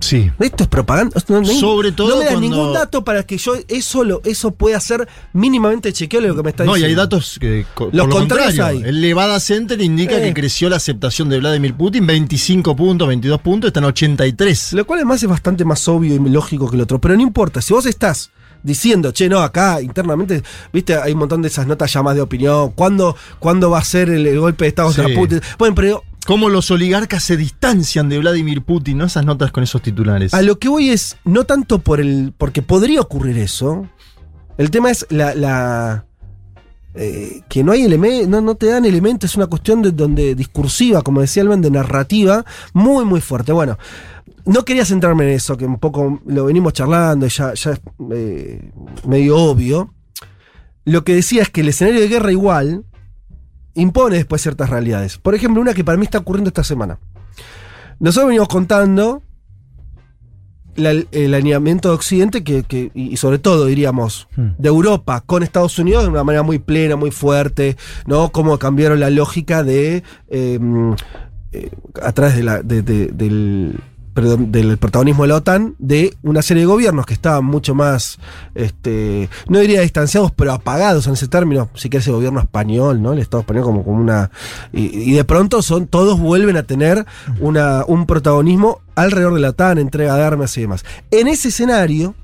[0.01, 0.29] Sí.
[0.39, 1.15] esto es propaganda?
[1.29, 4.51] No, Sobre todo no me da cuando- ningún dato para que yo eso lo, eso
[4.51, 7.01] pueda ser mínimamente chequeable lo que me está No, y diciendo.
[7.01, 8.89] hay datos que, co- Los lo contrarios contrario, hay.
[8.89, 10.21] el Levada Center indica Eh.
[10.23, 14.73] que creció la aceptación de Vladimir Putin 25 puntos, 22 puntos, está en 83.
[14.73, 16.99] Lo cual además es bastante más obvio y lógico que el otro.
[16.99, 18.31] Pero no importa, si vos estás
[18.63, 22.21] diciendo, che, no, acá internamente, viste, hay un montón de esas notas ya más de
[22.21, 22.71] opinión.
[22.71, 25.15] ¿Cuándo, cuándo va a ser el, el golpe de Estado contra Sí.
[25.15, 25.41] Putin?
[25.57, 26.03] Bueno, pero.
[26.31, 29.03] Cómo los oligarcas se distancian de Vladimir Putin, ¿no?
[29.03, 30.33] Esas notas con esos titulares.
[30.33, 32.33] A lo que voy es, no tanto por el.
[32.37, 33.89] porque podría ocurrir eso.
[34.57, 35.35] El tema es la.
[35.35, 36.05] la,
[36.95, 40.33] eh, que no hay elementos, no, no te dan elementos, es una cuestión de donde
[40.33, 43.51] discursiva, como decía Alban, de narrativa, muy, muy fuerte.
[43.51, 43.77] Bueno,
[44.45, 47.67] no quería centrarme en eso, que un poco lo venimos charlando y ya, es
[48.09, 48.71] eh,
[49.05, 49.93] medio obvio.
[50.85, 52.85] Lo que decía es que el escenario de guerra igual
[53.75, 55.17] impone después ciertas realidades.
[55.17, 56.99] Por ejemplo, una que para mí está ocurriendo esta semana.
[57.99, 59.21] Nosotros venimos contando
[60.75, 65.77] la- el alineamiento de Occidente que, que- y sobre todo, diríamos, de Europa con Estados
[65.79, 67.75] Unidos de una manera muy plena, muy fuerte,
[68.07, 68.31] ¿no?
[68.31, 70.03] Cómo cambiaron la lógica de.
[70.29, 70.59] eh,
[71.53, 71.69] eh,
[72.01, 73.75] a través de la, de- de- del,
[74.13, 78.19] perdón, del protagonismo de la OTAN, de una serie de gobiernos que estaban mucho más,
[78.55, 83.13] este, no diría distanciados, pero apagados en ese término, si quieres el gobierno español, ¿no?
[83.13, 84.31] El Estado español como, como una...
[84.73, 87.05] Y, de pronto son, todos vuelven a tener
[87.39, 90.83] una, un protagonismo alrededor de la OTAN, entrega de armas y demás.
[91.11, 92.15] En ese escenario,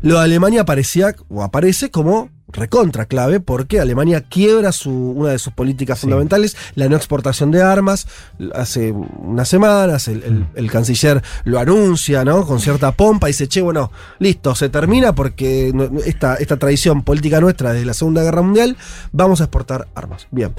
[0.00, 5.38] lo de Alemania aparecía o aparece como recontra clave porque Alemania quiebra su, una de
[5.38, 8.06] sus políticas fundamentales, la no exportación de armas.
[8.54, 12.46] Hace unas semanas el, el- el canciller lo anuncia, ¿no?
[12.46, 15.72] Con cierta pompa y dice, che, bueno, listo, se termina porque
[16.04, 18.76] esta, esta tradición política nuestra desde la Segunda Guerra Mundial,
[19.12, 20.26] vamos a exportar armas.
[20.30, 20.52] Bien.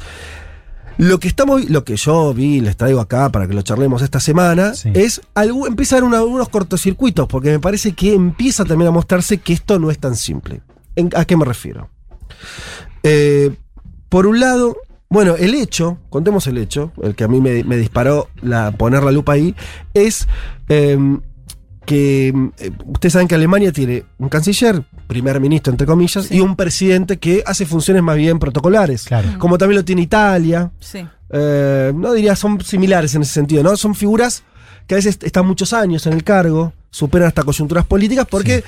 [0.98, 4.20] Lo que estamos, lo que yo vi, les traigo acá para que lo charlemos esta
[4.20, 8.90] semana, es algo, empieza a haber una- algunos cortocircuitos, porque me parece que empieza también
[8.90, 10.62] a mostrarse que esto no es tan simple.
[10.96, 11.90] ¿En- ¿A qué me refiero?
[13.04, 13.56] Eh,
[14.10, 14.78] por un lado,
[15.10, 19.04] bueno, el hecho, contemos el hecho, el que a mí me, me disparó la, poner
[19.04, 19.56] la lupa ahí,
[19.94, 20.28] es
[20.70, 20.98] eh,
[21.86, 22.28] que
[22.58, 27.18] eh, ustedes saben que Alemania tiene un canciller, primer ministro entre comillas, y un presidente
[27.18, 29.06] que hace funciones más bien protocolares,
[29.40, 30.72] como también lo tiene Italia.
[30.80, 31.06] Sí.
[31.30, 33.76] Eh, no diría, son similares en ese sentido, ¿no?
[33.78, 34.44] Son figuras
[34.88, 38.64] que a veces están muchos años en el cargo, superan hasta coyunturas políticas, porque.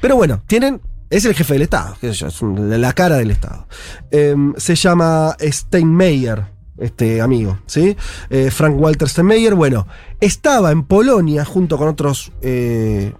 [0.00, 0.80] Pero bueno, tienen.
[1.10, 3.66] Es el jefe del Estado, qué sé yo, es un- la cara del Estado.
[4.10, 6.44] Eh, se llama Steinmeier,
[6.76, 7.96] este amigo, ¿sí?
[8.30, 9.86] Eh, Frank Walter Steinmeier, bueno,
[10.20, 13.14] estaba en Polonia junto con otros eh,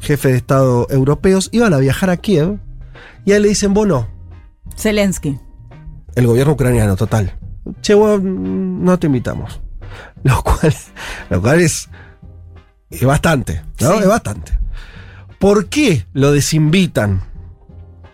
[0.00, 2.58] jefes de Estado europeos, iban a viajar a Kiev
[3.24, 4.08] y a él le dicen, vos no,
[4.76, 5.38] Zelensky.
[6.14, 7.38] el gobierno ucraniano, total.
[7.80, 9.60] Che, vos, mm, no te invitamos.
[10.24, 10.74] Lo cual,
[11.30, 11.88] lo cual es,
[12.90, 13.94] es bastante, ¿no?
[13.94, 14.58] Es bastante.
[15.42, 17.20] ¿Por qué lo desinvitan?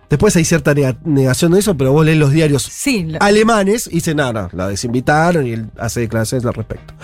[0.09, 2.65] Después hay cierta nega- negación de eso, pero vos lees los diarios
[3.21, 6.95] alemanes y dicen, no, no, la desinvitaron y él hace declaraciones al respecto.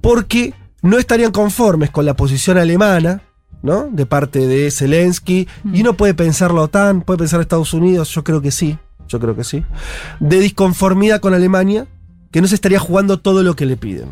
[0.00, 3.22] Porque no estarían conformes con la posición alemana,
[3.62, 3.88] ¿no?
[3.90, 5.48] De parte de Zelensky.
[5.72, 9.18] Y uno puede pensar la OTAN, puede pensar Estados Unidos, yo creo que sí, yo
[9.18, 9.64] creo que sí.
[10.20, 11.88] De disconformidad con Alemania,
[12.30, 14.06] que no se estaría jugando todo lo que le piden.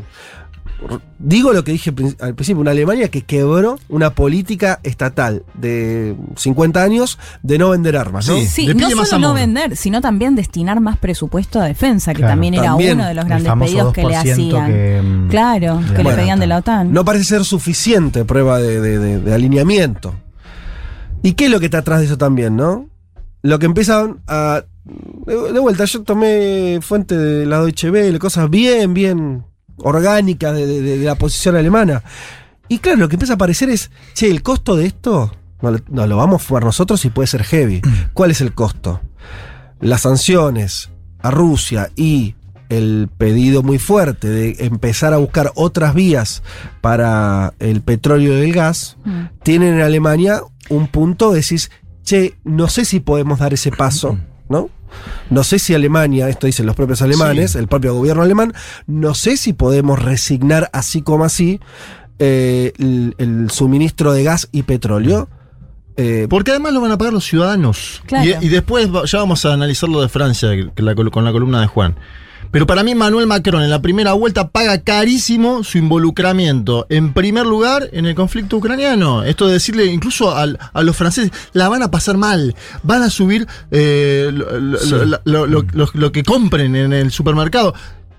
[1.18, 6.82] Digo lo que dije al principio, una Alemania que quebró una política estatal de 50
[6.82, 8.36] años de no vender armas, ¿no?
[8.40, 12.54] Sí, no solo no vender, sino también destinar más presupuesto a defensa, que Claro, también
[12.54, 12.98] era también.
[12.98, 14.66] uno de los grandes pedidos que le 2% hacían.
[14.66, 16.92] que, mm, claro, que le Bueno, pedían de la OTAN.
[16.92, 20.14] No parece ser suficiente prueba de, de- de- de alineamiento.
[21.22, 22.88] ¿Y qué es lo que está atrás de eso también, no?
[23.42, 24.62] Lo que empiezan a.
[25.26, 29.44] De, de vuelta, yo tomé fuente de la Deutsche Welle, cosas bien, bien
[29.78, 32.02] orgánicas de, de- de- de la posición alemana.
[32.68, 35.32] Y claro, lo que empieza a aparecer es, che, el costo de esto
[35.62, 37.82] no, lo- no lo vamos a jugar nosotros y puede ser heavy.
[38.12, 39.00] ¿Cuál es el costo?
[39.80, 42.34] Las sanciones a Rusia y
[42.70, 46.42] el pedido muy fuerte de empezar a buscar otras vías
[46.80, 48.96] para el petróleo y el gas,
[49.42, 51.70] tienen en Alemania un punto, decís,
[52.02, 54.70] che, no sé si podemos dar ese paso, ¿no?
[55.30, 57.58] No sé si Alemania, esto dicen los propios alemanes, Sí.
[57.58, 58.52] el propio gobierno alemán,
[58.86, 61.60] no sé si podemos resignar así como así
[62.18, 65.28] eh, el, el suministro de gas y petróleo.
[65.96, 68.02] Eh, Porque además lo van a pagar los ciudadanos.
[68.06, 68.24] Claro.
[68.40, 71.32] Y, y después ya vamos a analizar lo de Francia que la col- con la
[71.32, 71.96] columna de Juan.
[72.50, 77.46] Pero para mí Manuel Macron en la primera vuelta paga carísimo su involucramiento, en primer
[77.46, 79.24] lugar, en el conflicto ucraniano.
[79.24, 82.54] Esto de decirle incluso al- a los franceses, la van a pasar mal,
[82.84, 84.90] van a subir eh, lo, lo- Sí.
[84.90, 87.74] lo- lo- lo- lo- lo que compren en el supermercado.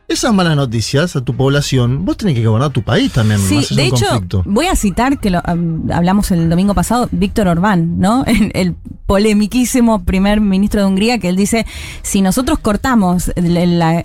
[0.07, 3.39] Esas malas noticias a tu población, vos tenés que gobernar tu país también.
[3.39, 4.43] Sí, más allá de hecho, conflicto.
[4.45, 8.23] voy a citar que lo um, hablamos el domingo pasado, Víctor Orbán, ¿no?
[8.27, 8.75] El, el
[9.07, 11.65] polemiquísimo primer ministro de Hungría, que él dice:
[12.03, 14.03] si nosotros cortamos la,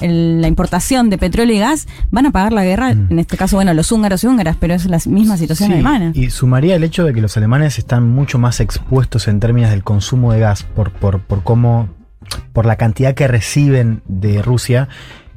[0.49, 3.93] importación de petróleo y gas, van a pagar la guerra, en este caso, bueno, los
[3.93, 6.13] húngaros y húngaras, pero es la misma situación Sí, alemana.
[6.15, 9.85] Y sumaría el hecho de que los alemanes están mucho más expuestos en términos del
[9.85, 11.89] consumo de gas por, por, por cómo,
[12.55, 14.89] por la cantidad que reciben de Rusia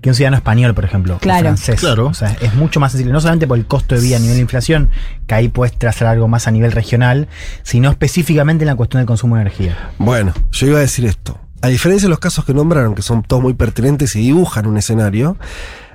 [0.04, 1.80] que un ciudadano español, por ejemplo, o francés.
[1.80, 2.08] Claro.
[2.08, 4.36] O sea, es mucho más sensible, no solamente por el costo de vida a nivel
[4.36, 4.90] de inflación,
[5.26, 7.30] que ahí puedes trazar algo más a nivel regional,
[7.64, 9.92] sino específicamente en la cuestión del consumo de energía.
[10.00, 11.40] Bueno, yo iba a decir esto.
[11.62, 14.76] A diferencia de los casos que nombraron, que son todos muy pertinentes y dibujan un
[14.76, 15.38] escenario,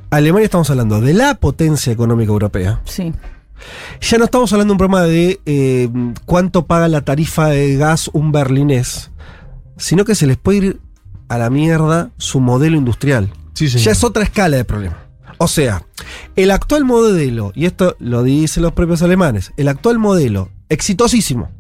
[0.09, 2.81] Alemania estamos hablando de la potencia económica europea.
[2.87, 3.13] Sí.
[4.01, 5.91] Ya no estamos hablando de un problema de eh,
[6.25, 9.11] cuánto paga la tarifa de gas un berlinés,
[9.77, 10.81] sino que se les puede ir
[11.29, 13.31] a la mierda su modelo industrial.
[13.67, 14.97] Ya es otra escala de problema.
[15.39, 15.85] O sea,
[16.37, 21.51] el actual modelo, y esto lo dicen los propios alemanes, el actual modelo exitosísimo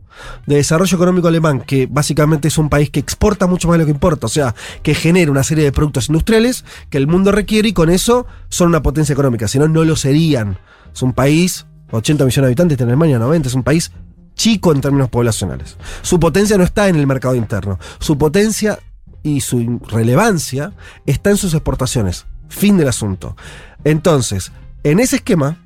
[0.46, 3.87] de desarrollo económico alemán, que básicamente es un país que exporta mucho más de lo
[3.87, 7.68] que importa, o sea, que genera una serie de productos industriales que el mundo requiere
[7.68, 10.58] y con eso son una potencia económica, si no, no lo serían.
[10.92, 13.92] Es un país, 80 millones de habitantes, en Alemania 90, es un país
[14.34, 15.76] chico en términos poblacionales.
[16.02, 18.78] Su potencia no está en el mercado interno, su potencia
[19.22, 20.72] y su relevancia
[21.07, 22.26] está en sus exportaciones.
[22.48, 23.37] Fin del asunto.
[23.85, 24.52] Entonces,
[24.85, 25.59] en ese esquema,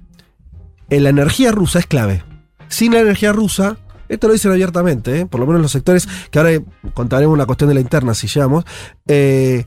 [0.89, 2.25] la energía rusa es clave.
[2.69, 3.77] Sin la energía rusa,
[4.09, 5.27] esto lo dicen abiertamente, ¿eh?
[5.27, 6.53] por lo menos los sectores, que ahora
[6.95, 8.65] contaremos una cuestión de la interna si llegamos,
[9.07, 9.67] eh,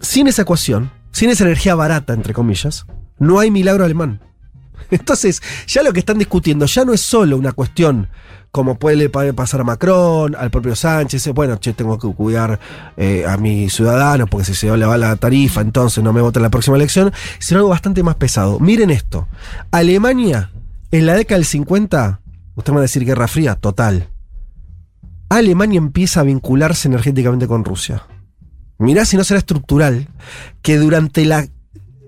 [0.00, 2.86] sin esa ecuación, sin esa energía barata, entre comillas,
[3.18, 4.20] no hay milagro alemán.
[4.90, 8.08] Entonces, ya lo que están discutiendo ya no es solo una cuestión
[8.50, 12.58] como puede pasar a Macron, al propio Sánchez, eh, bueno, che, tengo que cuidar
[12.96, 16.42] eh, a mis ciudadanos porque si se le va la tarifa, entonces no me votan
[16.42, 18.58] la próxima elección, sino algo bastante más pesado.
[18.60, 19.28] Miren esto,
[19.70, 20.50] Alemania,
[20.90, 22.20] en la década del 50,
[22.54, 24.08] usted me va a decir Guerra Fría, total.
[25.28, 28.04] Alemania empieza a vincularse energéticamente con Rusia.
[28.78, 30.08] Mirá si no será estructural,
[30.62, 31.46] que durante la,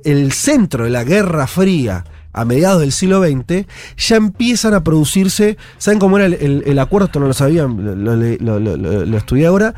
[0.04, 3.66] el centro de la Guerra Fría, a mediados del siglo XX,
[3.96, 5.56] ya empiezan a producirse.
[5.78, 7.06] ¿Saben cómo era el, el- el acuerdo?
[7.06, 9.74] Esto no lo sabían, lo, lo- lo- lo- estudié ahora.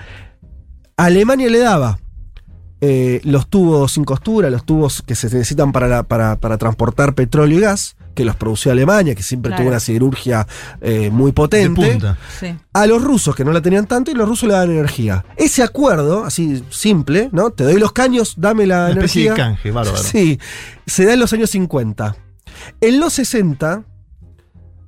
[0.96, 1.98] Alemania le daba
[2.80, 7.14] eh, los tubos sin costura, los tubos que se necesitan para, la- para, para transportar
[7.14, 9.62] petróleo y gas, que los producía Alemania, que siempre Claro.
[9.62, 10.46] tuvo una siderurgia
[10.80, 12.18] eh, muy De potente punta.
[12.40, 12.54] Sí.
[12.74, 15.24] a los rusos que no la tenían tanto y los rusos le daban energía.
[15.36, 17.50] Ese acuerdo, así simple, ¿no?
[17.50, 19.44] Te doy los caños, dame la Una especie energía.
[19.44, 19.96] de canje, bárbaro.
[19.96, 20.38] Sí,
[20.86, 22.16] se da en los años 50.
[22.80, 23.84] En los 60,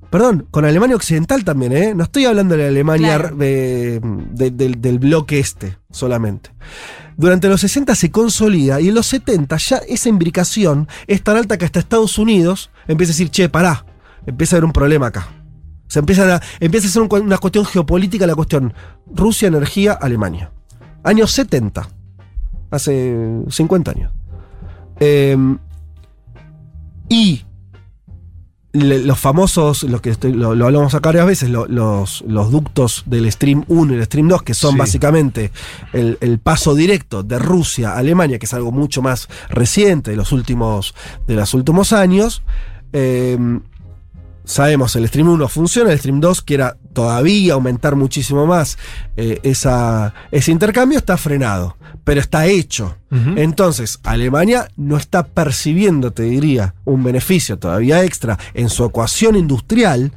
[0.09, 1.93] perdón, con Alemania Occidental también, ¿eh?
[1.95, 3.35] No estoy hablando de la Alemania Claro.
[3.35, 3.99] de-
[4.31, 6.51] de- del, del bloque este solamente.
[7.17, 11.57] Durante los 60 se consolida y en los 70 ya esa imbricación es tan alta
[11.57, 13.85] que hasta Estados Unidos empieza a decir, che, pará,
[14.25, 15.27] empieza a haber un problema acá.
[15.87, 18.73] Se empieza a, empieza a ser un una cuestión geopolítica la cuestión
[19.13, 20.51] Rusia, energía, Alemania.
[21.03, 21.87] Años 70.
[22.71, 23.15] Hace
[23.49, 24.11] 50 años.
[24.99, 25.37] Eh,
[27.07, 27.45] y
[28.75, 32.51] le- los famosos, los que estoy- lo, lo hablamos acá varias veces, lo- los, los
[32.51, 34.77] ductos del Stream 1 y el Stream 2, que son Sí.
[34.77, 35.51] básicamente
[35.93, 40.17] el, el paso directo de Rusia a Alemania, que es algo mucho más reciente de
[40.17, 40.93] los últimos,
[41.27, 42.43] de los últimos años.
[42.93, 43.37] eh,
[44.43, 48.79] sabemos, el Stream 1 funciona, el Stream 2 quiera todavía aumentar muchísimo más
[49.17, 52.97] eh, esa, ese intercambio, está frenado, pero está hecho.
[53.37, 60.11] Entonces, Alemania no está percibiendo, te diría, un beneficio todavía extra en su ecuación industrial.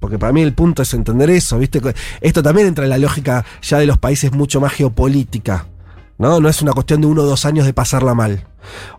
[0.00, 1.80] Porque para mí el punto es entender eso, ¿viste?
[2.20, 5.66] Esto también entra en la lógica ya de los países mucho más geopolítica.
[6.22, 6.40] ¿No?
[6.40, 8.46] No es una cuestión de uno o dos años de pasarla mal.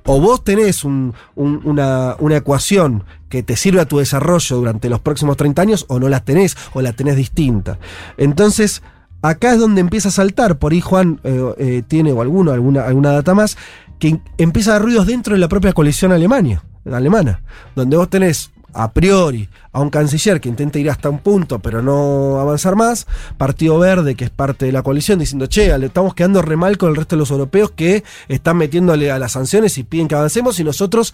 [0.05, 4.89] O vos tenés un- un- una, una ecuación que te sirve a tu desarrollo durante
[4.89, 7.79] los próximos 30 años, o no la tenés, o la tenés distinta.
[8.17, 8.83] Entonces,
[9.23, 13.11] acá es donde empieza a saltar, por ahí Juan eh, eh, tiene, o alguna, alguna
[13.11, 13.57] data más,
[13.99, 17.41] que empieza a dar ruidos dentro de la propia coalición Alemania, alemana,
[17.75, 21.81] donde vos tenés a priori a un canciller que intenta ir hasta un punto pero
[21.81, 23.07] no avanzar más,
[23.37, 26.77] Partido Verde que es parte de la coalición diciendo, che, le estamos quedando re mal
[26.77, 30.15] con el resto de los europeos que están metiéndole a las sanciones y piden que
[30.15, 31.13] avancemos y nosotros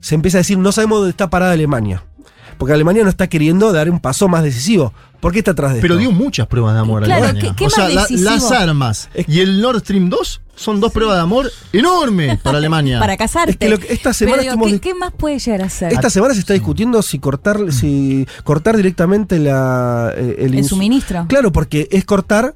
[0.00, 2.04] se empieza a decir, no sabemos dónde está parada Alemania.
[2.58, 4.92] Porque Alemania no está queriendo dar un paso más decisivo.
[5.20, 6.08] ¿Por qué está atrás de Pero esto?
[6.08, 7.40] dio muchas pruebas de amor a Alemania.
[7.42, 8.30] ¿qué- qué o sea, más la- decisivo?
[8.30, 12.98] las armas y el Nord Stream 2 son dos pruebas de amor enormes para Alemania.
[13.00, 13.52] Para casarte.
[13.52, 15.92] Es que lo que- esta Pero semana digo, estuvimos ¿qué, más puede llegar a ser?
[15.92, 20.68] Esta semana se está discutiendo si cortar, si cortar directamente la, eh, el, el ins-
[20.68, 21.26] suministro.
[21.28, 22.54] Claro, porque es cortar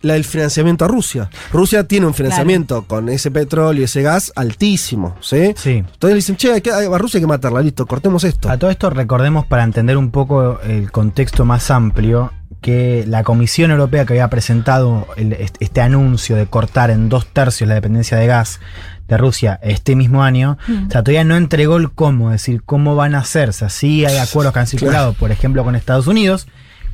[0.00, 1.28] la, el financiamiento a Rusia.
[1.52, 5.52] Rusia tiene un financiamiento con ese petróleo y ese gas altísimo, ¿sí?
[5.56, 5.70] Sí.
[5.78, 8.48] Entonces le dicen, che, hay que- a Rusia hay que matarla, listo, cortemos esto.
[8.50, 13.70] A todo esto recordemos para entender un poco el contexto más amplio que la Comisión
[13.70, 18.16] Europea que había presentado el- est- este anuncio de cortar en dos tercios la dependencia
[18.16, 18.58] de gas
[19.06, 20.88] de Rusia este mismo año, Mm.
[20.88, 23.64] o sea, todavía no entregó el cómo, es decir, cómo van a hacerse.
[23.64, 26.46] Así hay acuerdos que han circulado, por ejemplo, con Estados Unidos,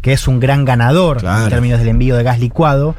[0.05, 1.45] que es un gran ganador Claro.
[1.45, 2.95] en términos del envío de gas licuado.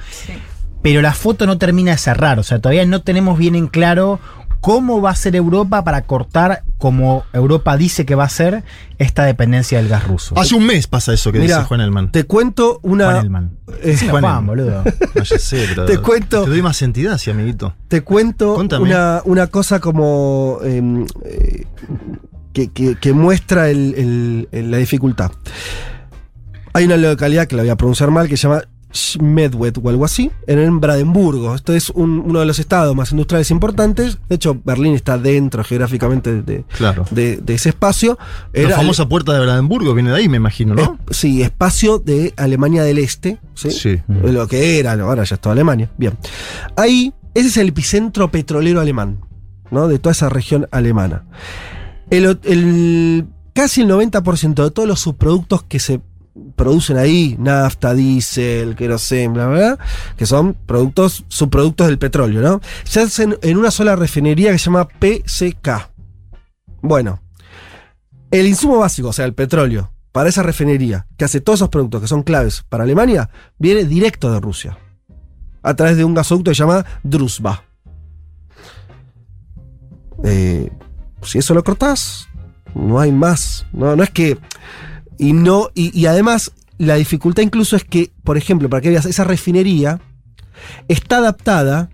[0.82, 2.38] pero la foto no termina de cerrar.
[2.38, 4.20] O sea, todavía no tenemos bien en claro
[4.62, 8.64] cómo va a ser Europa para cortar, como Europa dice que va a ser,
[9.00, 10.38] esta dependencia del gas ruso.
[10.38, 12.12] Hace un mes pasa eso que Mirá, dice Juan Elman.
[12.12, 13.06] Te cuento una.
[13.14, 13.52] Juan Elman.
[13.84, 14.46] Eh, Juan Juan, Elman.
[14.48, 14.84] boludo.
[15.16, 17.74] No, ya sé, pero Te cuento- Te doy más entidad, sí, amiguito.
[17.88, 21.66] Te cuento una, una cosa como em, eh,
[22.54, 25.32] que, que- que muestra el- el- el- la dificultad.
[26.76, 28.64] Hay una localidad que la voy a pronunciar mal que se llama
[28.94, 31.56] Schmedwet o algo así, en Brandenburgo.
[31.56, 34.18] Esto es un- uno de los estados más industriales importantes.
[34.28, 37.06] De hecho, Berlín está dentro geográficamente de, Claro.
[37.12, 38.18] de- de ese espacio.
[38.54, 40.98] La famosa puerta de Brandenburgo viene de ahí, me imagino, ¿no?
[41.10, 43.38] es- sí, espacio de Alemania del Este.
[43.54, 43.72] ¿sí?
[43.72, 44.02] Sí.
[44.08, 45.90] Lo que era, ahora ya es toda Alemania.
[45.98, 46.14] Bien.
[46.76, 49.20] Ahí, ese es el epicentro petrolero alemán,
[49.72, 49.88] ¿no?
[49.88, 51.24] De toda esa región alemana.
[52.10, 56.02] El- casi el 90% de todos los subproductos que se
[56.56, 59.80] producen ahí, nafta, diésel, querosén, bla, bla, bla,
[60.18, 62.62] que son productos, subproductos del petróleo, ¿no?
[62.84, 65.90] Se hacen en una sola refinería que se llama PCK.
[66.82, 67.22] Bueno,
[68.32, 72.02] el insumo básico, o sea, el petróleo, para esa refinería, que hace todos esos productos
[72.02, 74.78] que son claves para Alemania, viene directo de Rusia.
[75.62, 77.64] A través de un gasoducto que se llama Druzhba.
[80.24, 80.72] Eh,
[81.22, 82.28] si eso lo cortás,
[82.74, 83.66] no hay más.
[83.74, 84.38] No, no es que.
[85.18, 85.70] Y no.
[85.74, 90.00] Y, y además, la dificultad incluso es que, por ejemplo, para que veas, esa refinería
[90.88, 91.90] está adaptada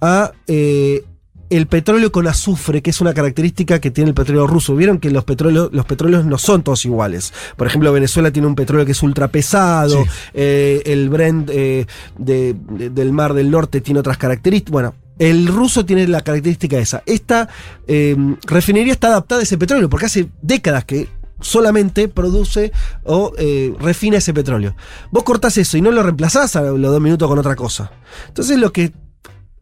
[0.00, 1.04] a eh,
[1.50, 4.76] el petróleo con azufre, que es una característica que tiene el petróleo ruso.
[4.76, 7.32] Vieron que los petróleos, los petróleos no son todos iguales.
[7.56, 10.10] Por ejemplo, Venezuela tiene un petróleo que es ultra pesado, Sí.
[10.34, 11.86] eh, el Brent eh,
[12.18, 14.72] de- de- del Mar del Norte tiene otras características.
[14.72, 17.02] Bueno, el ruso tiene la característica esa.
[17.06, 17.48] Esta
[17.86, 18.14] eh,
[18.46, 21.08] refinería está adaptada a ese petróleo, porque hace décadas que
[21.40, 22.72] solamente produce
[23.04, 24.74] o eh, refina ese petróleo.
[25.10, 27.90] Vos cortás eso y no lo reemplazás a los dos minutos con otra cosa.
[28.28, 28.92] Entonces lo que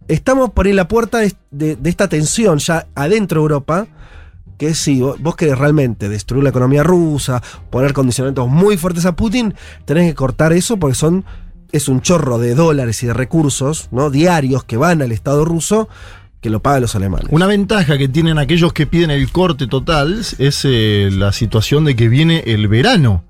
[0.08, 1.18] estamos por en la puerta
[1.50, 3.86] de, esta tensión ya adentro de Europa,
[4.58, 9.14] que si vos, vos querés realmente destruir la economía rusa, poner condicionamientos muy fuertes a
[9.16, 9.54] Putin,
[9.84, 11.24] tenés que cortar eso porque son
[11.72, 14.10] es un chorro de dólares y de recursos ¿no?
[14.10, 15.88] diarios que van al Estado ruso
[16.40, 17.28] que lo pagan los alemanes.
[17.30, 21.96] Una ventaja que tienen aquellos que piden el corte total es eh, la situación de
[21.96, 23.24] que viene el verano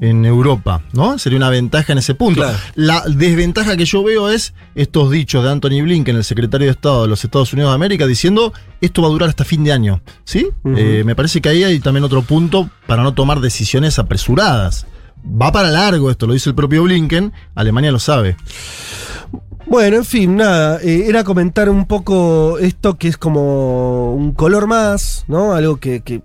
[0.00, 1.18] en Europa, ¿no?
[1.18, 2.42] Sería una ventaja en ese punto.
[2.42, 2.56] Claro.
[2.74, 7.02] La desventaja que yo veo es estos dichos de Anthony Blinken, el secretario de Estado
[7.02, 10.02] de los Estados Unidos de América, diciendo esto va a durar hasta fin de año,
[10.24, 10.48] ¿sí?
[10.76, 14.86] Eh, me parece que ahí hay también otro punto para no tomar decisiones apresuradas.
[15.24, 18.36] Va para largo esto, lo dice el propio Blinken, Alemania lo sabe.
[19.70, 24.66] Bueno, en fin, nada, eh, era comentar un poco esto que es como un color
[24.66, 25.54] más, ¿no?
[25.54, 26.22] Algo que, que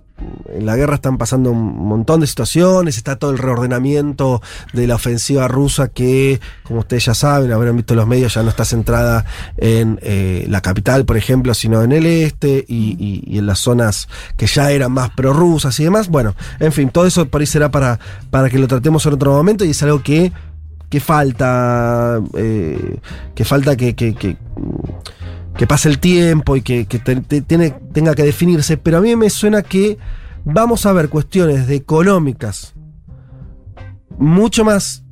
[0.52, 4.42] en la guerra están pasando un montón de situaciones, está todo el reordenamiento
[4.72, 8.48] de la ofensiva rusa que, como ustedes ya saben, habrán visto los medios, ya no
[8.48, 9.26] está centrada
[9.58, 13.60] en eh, la capital, por ejemplo, sino en el este y, y- y en las
[13.60, 16.08] zonas que ya eran más prorrusas y demás.
[16.08, 19.32] Bueno, en fin, todo eso por ahí será para, para que lo tratemos en otro
[19.32, 20.32] momento y es algo que
[20.88, 22.98] que falta, eh,
[23.34, 24.36] que falta que, que, que,
[25.56, 29.00] que pase el tiempo y que, que te- te- tiene, tenga que definirse, pero a
[29.00, 29.98] mí me suena que
[30.44, 32.74] vamos a ver cuestiones de económicas
[34.18, 35.02] mucho más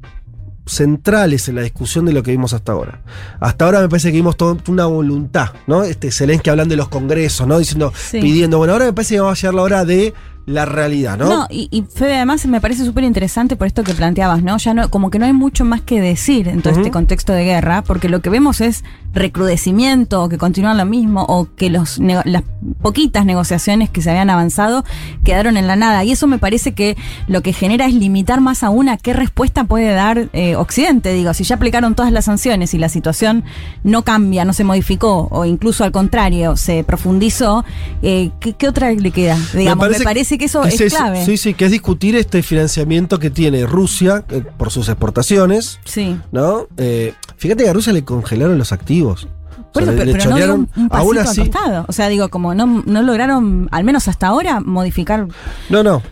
[0.66, 3.02] centrales en la discusión de lo que vimos hasta ahora.
[3.38, 5.82] Hasta ahora me parece que vimos toda una voluntad, ¿no?
[5.82, 7.58] Este Zelensky hablando de los congresos, ¿no?
[7.58, 8.20] Diciendo, Sí.
[8.20, 10.14] pidiendo, bueno, ahora me parece que va a llegar la hora de
[10.46, 11.28] la realidad, ¿no?
[11.28, 14.56] No, y, y Fede, además me parece súper interesante por esto que planteabas, ¿no?
[14.58, 17.44] Ya no, como que no hay mucho más que decir en todo este contexto de
[17.44, 18.84] guerra, porque lo que vemos es
[19.14, 22.42] recrudecimiento, o que continúan lo mismo, o que los las
[22.82, 24.84] poquitas negociaciones que se habían avanzado
[25.22, 26.04] quedaron en la nada.
[26.04, 26.96] Y eso me parece que
[27.28, 31.12] lo que genera es limitar más aún a qué respuesta puede dar eh, Occidente.
[31.12, 33.44] Digo, si ya aplicaron todas las sanciones y la situación
[33.82, 37.64] no cambia, no se modificó, o incluso al contrario, se profundizó,
[38.02, 39.38] eh, ¿qué, qué otra le queda?
[39.54, 41.24] Digamos, me parece, que eso es, clave.
[41.24, 46.16] Sí, sí, que es discutir este financiamiento que tiene Rusia eh, por sus exportaciones, Sí.
[46.32, 46.66] ¿no?
[46.76, 49.03] Eh, fíjate que a Rusia le congelaron los activos.
[49.72, 51.50] Por O sea, eso, le- pero, le pero no un, un aún así.
[51.88, 55.26] O sea, digo, como no, no lograron, al menos hasta ahora, modificar.
[55.70, 56.02] No, no.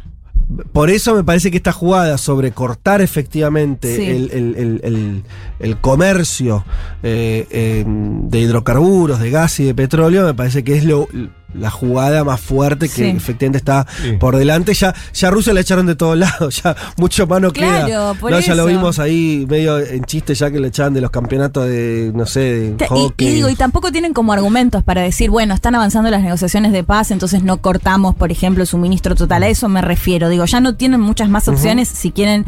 [0.72, 4.04] Por eso me parece que esta jugada sobre cortar efectivamente Sí.
[4.04, 5.24] el, el- el- el-
[5.60, 6.64] el comercio
[7.02, 11.08] eh, eh, de hidrocarburos, de gas y de petróleo, me parece que es lo,
[11.54, 13.04] la jugada más fuerte que Sí.
[13.04, 14.12] efectivamente está Sí.
[14.12, 14.74] por delante.
[14.74, 18.14] Ya, ya a Rusia la echaron de todos lados, ya mucho más no Claro, queda.
[18.14, 21.10] por No, ya lo vimos ahí medio en chiste ya que le echaban de los
[21.10, 23.28] campeonatos de, no sé, de Te- Y, hockey.
[23.28, 26.84] y digo, y tampoco tienen como argumentos para decir, bueno, están avanzando las negociaciones de
[26.84, 29.42] paz, entonces no cortamos, por ejemplo, el suministro total.
[29.42, 30.28] A eso me refiero.
[30.28, 32.46] Digo, ya no tienen muchas más opciones si quieren,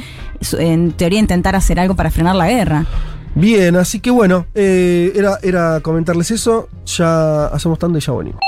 [0.59, 2.87] en teoría, intentar hacer algo para frenar la guerra.
[3.35, 6.69] Bien, así que bueno, eh, era, era comentarles eso.
[6.87, 8.41] Ya hacemos tanto y ya venimos.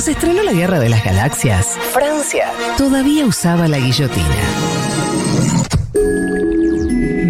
[0.00, 2.46] Cuando se estrenó la Guerra de las Galaxias, Francia
[2.78, 4.24] todavía usaba la guillotina.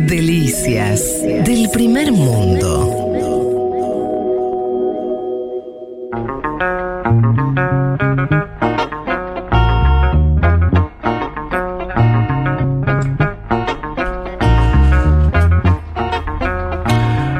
[0.06, 3.08] Delicias del primer mundo.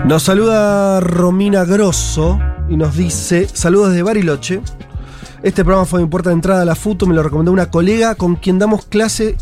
[0.06, 4.60] Nos saluda Romina Grosso y nos dice: Saludos de Bariloche.
[5.42, 8.14] Este programa fue mi puerta de entrada a la FUTU, me lo recomendó una colega
[8.14, 9.36] con quien damos clase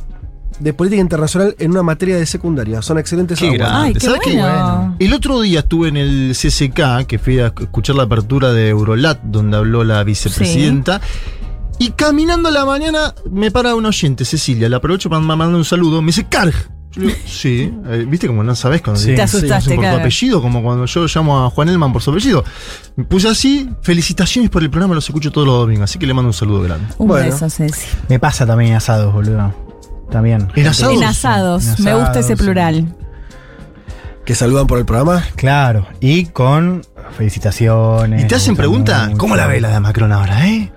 [0.60, 2.82] de política internacional en una materia de secundaria.
[2.82, 3.58] Son excelentes Qué aguas.
[3.58, 4.00] grande.
[4.00, 5.04] ¿Sabes qué?
[5.04, 9.20] El otro día estuve en el CCK, que fui a escuchar la apertura de Eurolat,
[9.22, 11.00] donde habló la vicepresidenta.
[11.80, 15.64] Y caminando a la mañana me para un oyente, Cecilia, le aprovecho para mandar un
[15.64, 16.54] saludo, me dice Carg.
[16.92, 19.14] Yo le digo, sí, eh, viste como no sabes cuando Sí.
[19.14, 20.00] Te asustaste, por tu Carg.
[20.00, 22.44] apellido, como cuando yo llamo a Juan Elman por su apellido.
[22.96, 26.14] Me puse así, felicitaciones por el programa, los escucho todos los domingos, así que le
[26.14, 26.86] mando un saludo grande.
[26.98, 27.26] Un Bueno.
[27.26, 27.86] beso, Ceci.
[28.08, 29.54] Me pasa también en asados, boludo.
[30.10, 30.48] También.
[30.54, 30.94] ¿En asados?
[30.94, 31.78] En asados.
[31.78, 32.94] En Me gusta ese plural.
[34.24, 35.22] Que saludan por el programa.
[35.36, 35.86] Claro.
[36.00, 36.82] Y con
[37.16, 38.24] felicitaciones.
[38.24, 39.18] Y te hacen pregunta, mucho.
[39.18, 40.72] ¿cómo la ve la de Macron ahora, eh?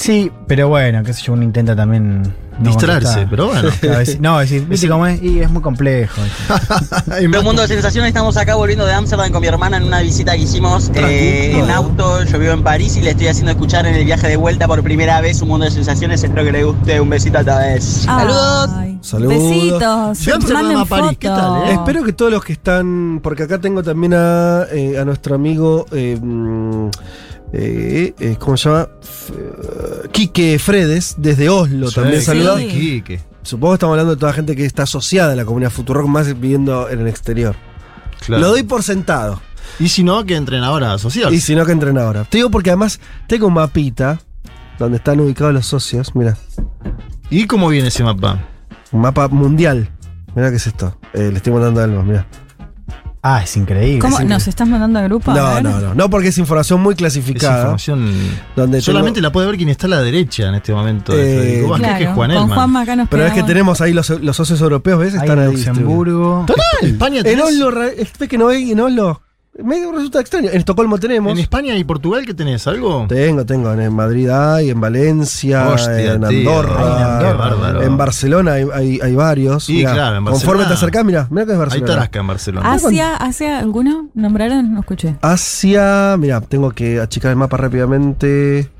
[0.00, 2.22] Sí, pero bueno, qué sé yo, uno intenta también.
[2.22, 3.68] no Distraerse, pero bueno.
[3.80, 6.22] Claro, decir- no, decir, viste cómo es, y es muy complejo.
[7.38, 10.32] Un mundo de sensaciones, estamos acá volviendo de Amsterdam con mi hermana en una visita
[10.32, 12.24] que hicimos eh, en auto.
[12.24, 14.82] Yo vivo en París y le estoy haciendo escuchar en el viaje de vuelta por
[14.82, 16.22] primera vez un mundo de sensaciones.
[16.24, 16.98] Espero que le guste.
[16.98, 17.84] Un besito a todos.
[17.84, 18.70] Saludos.
[19.02, 19.34] Saludos.
[19.38, 20.28] Besitos.
[20.34, 21.72] Amsterdam a París, ¿qué tal, eh?
[21.74, 23.20] Espero que todos los que están.
[23.22, 25.84] Porque acá tengo también a, eh, a nuestro amigo.
[27.52, 28.88] Eh, eh, ¿Cómo se llama?
[29.02, 31.90] F- Quique Fredes, desde Oslo.
[31.90, 32.26] también sí.
[32.26, 32.58] saluda.
[32.58, 32.68] Sí.
[32.68, 33.20] Quique.
[33.42, 36.06] Supongo que estamos hablando de toda la gente que está asociada a la comunidad Futurock,
[36.06, 37.56] más viviendo en el exterior.
[38.24, 38.42] Claro.
[38.42, 39.40] Lo doy por sentado.
[39.78, 41.32] Y si no, que entrenadora social.
[41.32, 42.24] Y si no, que entrenadora.
[42.24, 44.20] Te digo porque además tengo un mapita
[44.78, 46.14] donde están ubicados los socios.
[46.14, 46.36] Mira,
[47.30, 48.40] ¿Y cómo viene ese mapa?
[48.92, 49.88] un mapa mundial.
[50.34, 50.98] Mira qué es esto.
[51.14, 52.26] Eh, le estoy mandando algo, mira.
[53.22, 53.98] Ah, es increíble.
[53.98, 54.18] ¿Cómo?
[54.18, 55.32] Es ¿Nos estás mandando a grupo?
[55.34, 55.94] No, no, no.
[55.94, 57.58] No, porque es información muy clasificada.
[57.58, 58.10] información.
[58.56, 61.12] Donde Solamente tengo- la puede ver quien está a la derecha en este momento.
[61.12, 62.54] Eh, que es Claro, Juan con.
[62.54, 65.14] Juanma acá nos Pero es que tenemos ahí los, los socios europeos, ¿ves?
[65.14, 65.52] Están en ahí.
[65.52, 66.46] Luxemburgo.
[66.80, 67.40] ¿En España En?
[67.42, 69.20] Oslo, ra- ¿ves que no hay en Oslo?
[69.62, 70.50] Me resulta extraño.
[70.50, 71.32] En Estocolmo tenemos.
[71.32, 72.66] ¿En España y Portugal qué tenés?
[72.66, 73.06] ¿Algo?
[73.08, 73.72] Tengo, tengo.
[73.72, 76.24] En Madrid hay, en Valencia, Hostia, en.
[76.24, 77.82] Andorra, Ay, en Andorra, bárbaro.
[77.82, 79.64] en Barcelona hay, hay, hay varios.
[79.64, 80.68] Sí, Mirá, claro, en Conforme Barcelona.
[80.68, 81.92] te acercás, mira, mira que es Hay Barcelona.
[81.92, 82.72] Tarasca en Barcelona.
[82.72, 84.08] Asia, Asia, ¿alguno?
[84.14, 84.72] ¿Nombraron?
[84.74, 85.16] No escuché.
[85.22, 88.70] Asia, mira, tengo que achicar el mapa rápidamente.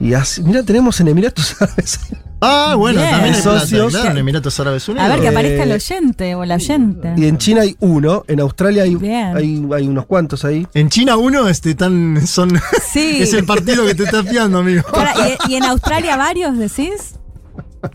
[0.00, 2.00] Y Asia, mira, tenemos en Emiratos Árabes.
[2.46, 3.10] Ah, bueno, Bien.
[3.10, 3.92] también hay plata, Socios.
[3.92, 5.06] claro, en Emiratos Árabes Unidos.
[5.06, 7.14] A ver, que Eh, aparezca el oyente o la oyente.
[7.16, 8.96] Y en China hay uno, en Australia hay,
[9.34, 10.66] hay, hay unos cuantos ahí.
[10.74, 12.50] En China uno este, tan, son,
[12.92, 13.18] Sí.
[13.22, 14.82] es el partido que te está fiando, amigo.
[14.92, 15.14] Para,
[15.48, 17.14] ¿y, y en Australia varios decís?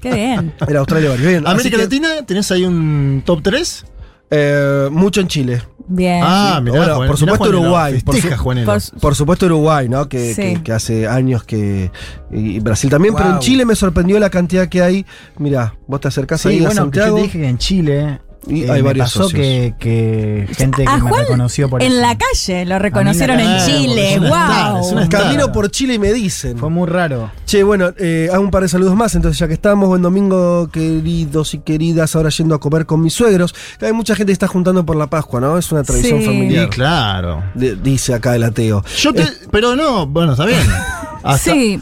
[0.01, 0.53] Qué bien.
[0.67, 1.27] En Australia varios.
[1.27, 3.85] Bien, América que, Latina, ¿tenés ahí un top 3?
[4.31, 5.63] eh, mucho en Chile.
[5.91, 6.21] Bien.
[6.23, 8.65] Ah, mirá, Bueno, Juan- por mirá, supuesto Juanelo, Uruguay, por Festeja, su- Juanelo.
[8.71, 10.07] por su- Por supuesto Uruguay, ¿no?
[10.07, 10.41] Que, Sí.
[10.41, 11.91] que- que hace años que...
[12.31, 13.39] Y Brasil también, pero en.
[13.39, 15.05] Chile me sorprendió la cantidad que hay.
[15.39, 17.15] Mira, vos te acercás Sí, ahí a bueno, que yo Santiago.
[17.17, 19.41] te dije que en Chile Y eh, hay varios pasó socios.
[19.41, 22.01] que, que gente que A me reconoció por en eso.
[22.01, 24.17] la calle lo reconocieron en Chile.
[24.19, 24.99] ¡Wow!
[25.01, 25.09] star.
[25.23, 26.57] Camino por Chile y me dicen.
[26.57, 27.31] Fue muy raro.
[27.45, 30.69] Che, bueno, eh, hago un par de saludos más, entonces ya que estamos, buen domingo,
[30.71, 33.53] queridos y queridas, ahora yendo a comer con mis suegros.
[33.81, 35.57] Hay mucha gente que está juntando por la Pascua, ¿no?
[35.57, 36.25] Es una tradición Sí.
[36.25, 36.65] familiar.
[36.65, 37.43] Sí, claro.
[37.55, 38.83] de- dice acá el ateo.
[38.97, 40.59] Yo te, pero no, bueno, está bien.
[41.23, 41.79] Hasta- Sí.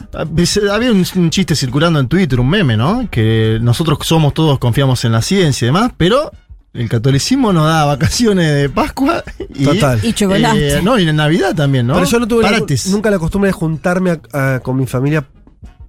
[0.70, 3.08] Había un, un chiste circulando en Twitter, un meme, ¿no?
[3.10, 6.30] Que nosotros somos todos, confiamos en la ciencia y demás, pero
[6.74, 9.22] el catolicismo nos da vacaciones de Pascua
[9.54, 10.00] y, Total.
[10.02, 10.78] Y chocolate.
[10.78, 11.94] eh, no, y en Navidad también, ¿no?
[11.94, 12.44] Pero yo no tuve
[12.90, 15.24] nunca la costumbre de juntarme a- a- con mi familia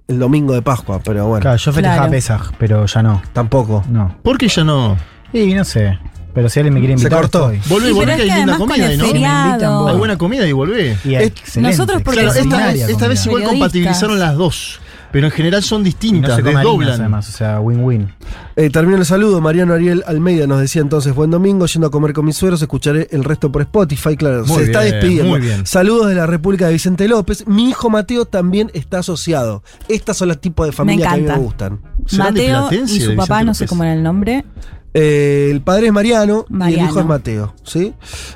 [0.08, 2.10] el domingo de Pascua, pero bueno, Claro, yo festejaba Claro.
[2.10, 3.22] Pesaj, pero ya no.
[3.32, 3.84] tampoco.
[3.88, 4.16] No.
[4.22, 4.96] ¿Por qué ya no?
[5.32, 5.98] Y no sé.
[6.32, 7.50] Pero si alguien me quiere Se invitar, cortó.
[7.50, 7.68] estoy.
[7.70, 9.88] Volvé, pero que hay linda comida ahí, ¿no?
[9.88, 10.96] Hay buena comida y volvé.
[11.04, 13.38] Y Es- nosotros porque Claro, esta, vez- esta vez comida.
[13.40, 17.00] igual compatibilizaron las dos, pero en general son no distintas, se harinas, desdoblan.
[17.00, 18.12] además, o sea, win-win.
[18.54, 19.40] Eh, termino el saludo.
[19.40, 22.62] Mariano Ariel Almeida nos decía entonces: Buen domingo, yendo a comer con mis suegros.
[22.62, 24.16] Escucharé el resto por Spotify.
[24.16, 25.24] Claro, Muy se está despidiendo.
[25.30, 25.66] muy bien.
[25.66, 27.46] Saludos de la República de Vicente López.
[27.48, 29.62] Mi hijo Mateo también está asociado.
[29.88, 31.80] Estas son los tipos de familia que a mí me gustan.
[32.06, 34.44] ¿Serán de Mateo y su papá, no sé cómo era el nombre.
[34.92, 37.54] Eh, el padre es Mariano, y el hijo es Mateo.
[37.62, 37.94] ¿sí?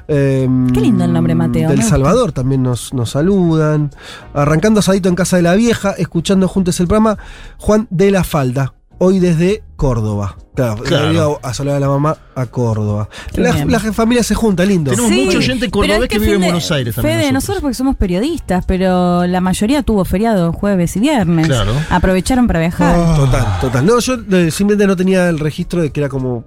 [0.09, 1.83] Eh, Qué lindo el nombre Mateo, Del.
[1.83, 3.91] Salvador también nos, nos saludan.
[4.33, 7.19] Arrancando asadito en casa de la vieja, escuchando juntos el programa.
[7.59, 8.75] Juan de la Falda.
[8.99, 10.37] Hoy desde Córdoba.
[10.55, 11.41] Claro, Claro.
[11.43, 13.09] a Soledad de la Mamá a Córdoba.
[13.35, 14.91] La, la familia se junta, lindo.
[14.93, 17.19] Tenemos Sí, mucha gente cordobés que vive en Buenos Aires también.
[17.21, 17.61] Fede, nosotros.
[17.61, 21.49] porque somos periodistas, pero la mayoría tuvo feriado jueves y viernes.
[21.49, 21.73] Claro.
[21.91, 22.95] Aprovecharon para viajar.
[22.99, 23.87] Ah, Total, total.
[23.87, 26.45] No, yo eh, simplemente no tenía el registro de que era como,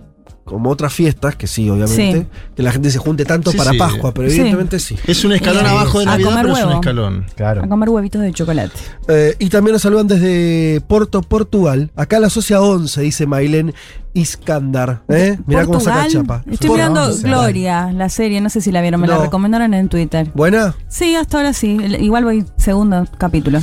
[0.47, 2.25] como otras fiestas, que sí, obviamente, Sí.
[2.55, 3.77] que la gente se junte tanto Sí, para sí.
[3.77, 4.95] Pascua, pero evidentemente sí.
[5.05, 5.69] Es un escalón Sí.
[5.69, 7.25] abajo de A Navidad, comer pero es un escalón.
[7.35, 7.63] Claro.
[7.63, 8.71] A comer huevitos de chocolate.
[9.09, 11.91] Eh, y también nos saludan desde Porto, Portugal.
[11.95, 13.73] Acá la socia 11, dice Mailén
[14.13, 15.03] Iskandar.
[15.09, 15.37] ¿eh?
[15.45, 16.23] Mirá cómo saca Portugal.
[16.41, 16.51] chapa.
[16.51, 17.17] Estoy Porto- mirando.
[17.21, 20.31] Gloria, la serie, no sé si la vieron, me la recomendaron en Twitter.
[20.33, 20.75] ¿Buena?
[20.87, 21.77] Sí, hasta ahora sí.
[21.99, 23.59] Igual voy segundo capítulo.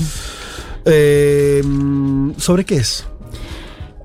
[0.87, 1.63] Eh,
[2.37, 3.07] ¿Sobre qué es?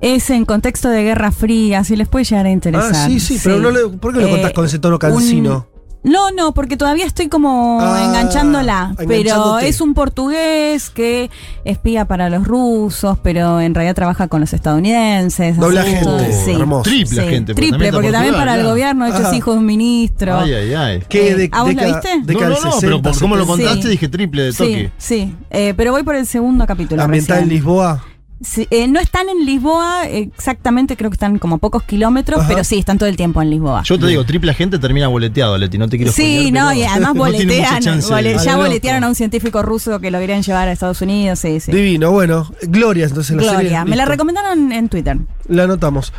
[0.00, 2.92] Es en contexto de Guerra Fría, si les puede llegar a interesar.
[2.94, 5.66] Ah, sí, sí, pero no le, ¿por qué lo Eh, contás con ese tono cansino?
[6.02, 8.94] No, no, porque todavía estoy como Ah, enganchándola.
[9.06, 11.28] Pero es un portugués que
[11.66, 15.58] espía para los rusos, pero en realidad trabaja con los estadounidenses.
[15.58, 16.50] Doble así, agente, todo, sí.
[16.52, 16.82] hermoso.
[16.84, 19.58] Triple Sí, agente, porque Triple, porque también para el gobierno, de hecho es hijo de
[19.58, 20.38] un ministro.
[20.38, 21.02] Ay, ay, ay.
[21.06, 22.08] ¿Qué Eh, de, ¿a vos la viste?
[22.32, 23.46] No, no, no, 60, pero por cómo lo 70?
[23.68, 23.88] contaste Sí.
[23.90, 24.92] dije triple de Sí, toque.
[24.96, 25.34] sí.
[25.50, 27.02] Eh, pero voy por el segundo capítulo.
[27.02, 27.50] Ambientada en.
[27.50, 28.02] Lisboa.
[28.42, 32.48] Sí, eh, no están en Lisboa exactamente, creo que están como a pocos kilómetros, Ajá.
[32.48, 33.82] pero sí, están todo el tiempo en Lisboa.
[33.84, 37.12] Yo te digo, triple agente termina boleteado, Leti, no te quiero Sí, no, y además
[37.14, 41.38] boletean, bole- ya boletearon a un científico ruso que lo querían llevar a Estados Unidos,
[41.38, 41.70] sí, sí.
[41.70, 42.50] Divino, bueno.
[42.62, 43.56] Gloria, entonces la serie.
[43.58, 45.18] Gloria, me la recomendaron en Twitter.
[45.48, 46.12] La anotamos.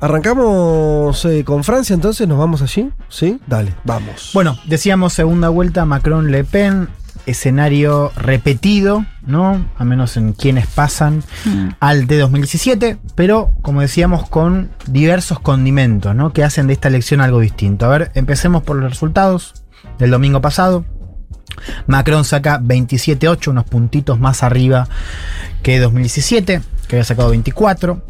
[0.00, 2.88] Arrancamos eh, con Francia, entonces nos vamos allí.
[3.08, 3.38] ¿Sí?
[3.46, 4.30] Dale, vamos.
[4.34, 6.88] Bueno, decíamos segunda vuelta Macron-Le Pen,
[7.28, 9.64] escenario repetido, ¿no?
[9.76, 11.68] A menos en quienes pasan Mm.
[11.80, 16.32] al de 2017, pero como decíamos con diversos condimentos, ¿no?
[16.32, 17.86] Que hacen de esta elección algo distinto.
[17.86, 19.54] A ver, empecemos por los resultados
[19.98, 20.84] del domingo pasado.
[21.86, 24.88] Macron saca 27.8, unos puntitos más arriba
[25.62, 28.02] que 2017, que había sacado 24.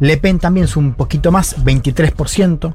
[0.00, 2.74] Le Pen también es un poquito más, 23%.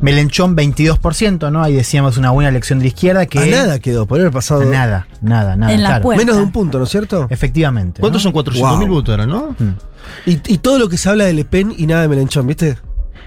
[0.00, 1.62] Melenchón 22%, ¿no?
[1.62, 3.38] Ahí decíamos una buena elección de la izquierda que...
[3.38, 4.64] A nada quedó, por haber pasado.
[4.64, 5.72] Nada, nada, nada.
[5.72, 6.02] En la claro.
[6.02, 6.22] puerta.
[6.22, 7.26] Menos de un punto, ¿no es cierto?
[7.30, 8.00] Efectivamente.
[8.00, 8.24] ¿Cuántos ¿no?
[8.24, 8.96] son 400 mil Wow.
[8.96, 9.54] votos eran, no?
[9.58, 10.30] Mm.
[10.30, 12.76] Y, y todo lo que se habla de Le Pen y nada de Melenchón, ¿viste?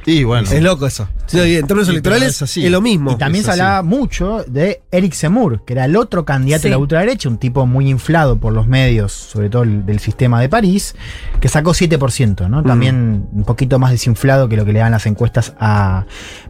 [0.09, 0.49] Y bueno.
[0.49, 1.07] Es loco eso.
[1.25, 2.65] Sí, en términos Sí, electorales es así.
[2.65, 3.11] es lo mismo.
[3.11, 3.59] Y también es se así.
[3.59, 6.67] hablaba mucho de Eric Zemmour, que era el otro candidato Sí.
[6.69, 10.39] de la ultraderecha, un tipo muy inflado por los medios, sobre todo el- del sistema
[10.39, 10.95] de París,
[11.41, 12.63] que sacó 7%, ¿no?
[12.63, 16.05] También un poquito más desinflado que lo que le dan las encuestas a.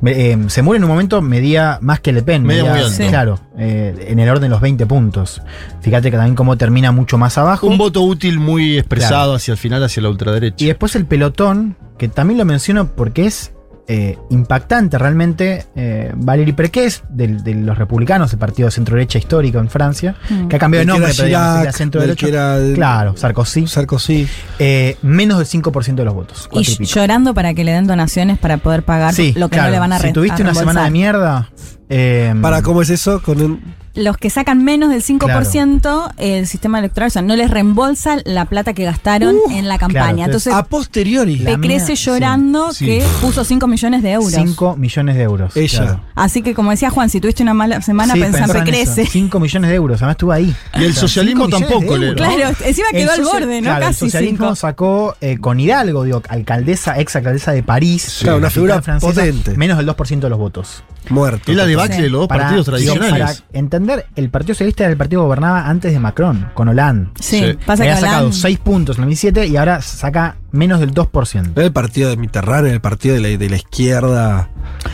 [0.06, 3.08] Eh, Zemmour en un momento medía más que Le Pen, Medía medía, muy alto.
[3.10, 5.42] Claro, eh, en el orden de los 20 puntos.
[5.82, 7.66] Fíjate que también cómo termina mucho más abajo.
[7.66, 9.34] Un voto útil muy expresado Claro.
[9.34, 10.64] hacia el final, hacia la ultraderecha.
[10.64, 13.52] Y después el pelotón, que también lo menciono porque es
[13.90, 15.66] eh, impactante realmente.
[15.74, 20.48] Eh, Valérie Pécresse, del- de, los republicanos, el partido de centro-derecha histórico en Francia, Mm.
[20.50, 23.66] que ha cambiado de nombre, pero Chirac, que era el- Claro, Sarkozy.
[23.66, 24.28] Sarkozy.
[24.60, 26.50] Eh, menos del 5% de los votos.
[26.52, 29.68] Y y llorando para que le den donaciones para poder pagar Sí, lo que claro.
[29.70, 31.50] no le van a Si tuviste a una semana de mierda.
[31.90, 33.22] Eh, Para, ¿cómo es eso?
[33.22, 33.88] Con un.
[33.96, 38.46] Los que sacan menos del 5%, el sistema electoral, o sea, no les reembolsa la
[38.46, 40.04] plata que gastaron en la campaña.
[40.04, 41.38] claro, entonces- entonces, A posteriori.
[41.38, 43.08] Pe crece mía, llorando sí, que sí.
[43.22, 44.32] puso 5 millones de euros.
[44.32, 45.58] 5 millones de euros.
[45.58, 45.80] Ella.
[45.84, 46.02] claro.
[46.14, 48.66] Así que como decía Juan, si tuviste una mala semana, Sí, pensá en pensá en
[48.66, 49.02] crece.
[49.02, 49.12] eso.
[49.12, 50.56] 5 millones de euros, además estuvo ahí.
[50.76, 52.28] Y el socialismo tampoco le- euros.
[52.28, 53.70] Claro, encima quedó al borde, ¿no?
[53.70, 54.56] claro, el socialismo 5.
[54.58, 58.20] sacó eh, con Hidalgo, digo, alcaldesa, ex alcaldesa de París.
[58.22, 59.58] Claro, una figura potente.
[59.58, 60.84] Menos del 2% de los votos.
[61.10, 61.50] Muerto.
[61.52, 63.42] Es la debacle de los dos Para- partidos tradicionales.
[63.42, 67.10] para entender, el Partido Socialista era el partido que gobernaba antes de Macron, con Hollande.
[67.20, 67.58] Sí, Sí.
[67.66, 70.92] pasa Había que sacado Hollande- 6 puntos en el 2007 y ahora saca menos del
[70.94, 71.52] 2%.
[71.60, 74.50] Era el partido de Mitterrand, era el partido de la, de la izquierda.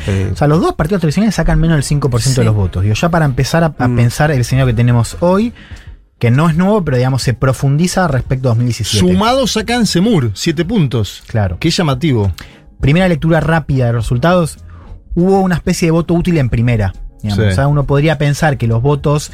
[0.07, 2.83] eh, O sea, los dos partidos tradicionales sacan menos del 5% de los votos.
[2.83, 3.95] Digo, ya para empezar a, a Mm.
[3.95, 5.53] pensar el escenario que tenemos hoy,
[6.19, 8.99] que no es nuevo, pero digamos se profundiza respecto a 2017.
[9.13, 11.23] Sumados sacan Semur, 7 puntos.
[11.27, 11.57] Claro.
[11.59, 12.31] Qué llamativo.
[12.79, 14.57] primera lectura rápida de los resultados,
[15.15, 16.93] hubo una especie de voto útil en primera.
[17.21, 17.45] digamos.
[17.45, 17.51] Sí.
[17.51, 19.31] O sea, uno podría pensar que los votos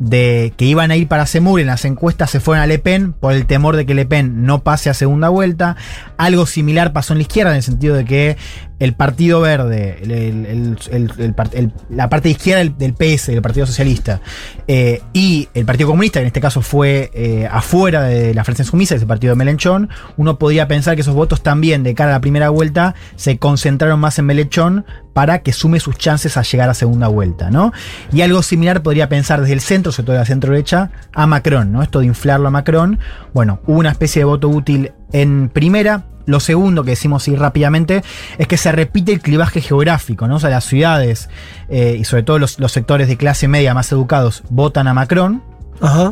[0.00, 3.12] de que iban a ir para Semur en las encuestas se fueron a Le Pen
[3.12, 5.76] por el temor de que Le Pen no pase a segunda vuelta.
[6.16, 8.36] Algo similar pasó en la izquierda en el sentido de que
[8.78, 13.42] el Partido Verde, el- el- el- el- el el- la parte izquierda del, PS, del
[13.42, 14.22] Partido Socialista,
[14.66, 18.64] eh, y el Partido Comunista, que en este caso fue eh, afuera de la Francia
[18.64, 21.94] Sumisa, que es el partido de Melenchón, uno podría pensar que esos votos también de
[21.94, 26.38] cara a la primera vuelta se concentraron más en Melenchón para que sume sus chances
[26.38, 27.72] a llegar a segunda vuelta, ¿no?
[28.12, 31.26] Y algo similar podría pensar desde el centro, sobre todo de la centro derecha, a
[31.26, 31.82] Macron, ¿no?
[31.82, 32.98] Esto de inflarlo a Macron.
[33.32, 36.04] Bueno, hubo una especie de voto útil en primera.
[36.26, 38.02] Lo segundo que decimos así rápidamente
[38.38, 40.36] es que se repite el clivaje geográfico, ¿no?
[40.36, 41.28] O sea, las ciudades
[41.68, 45.42] eh, y sobre todo los sectores de clase media más educados votan a Macron.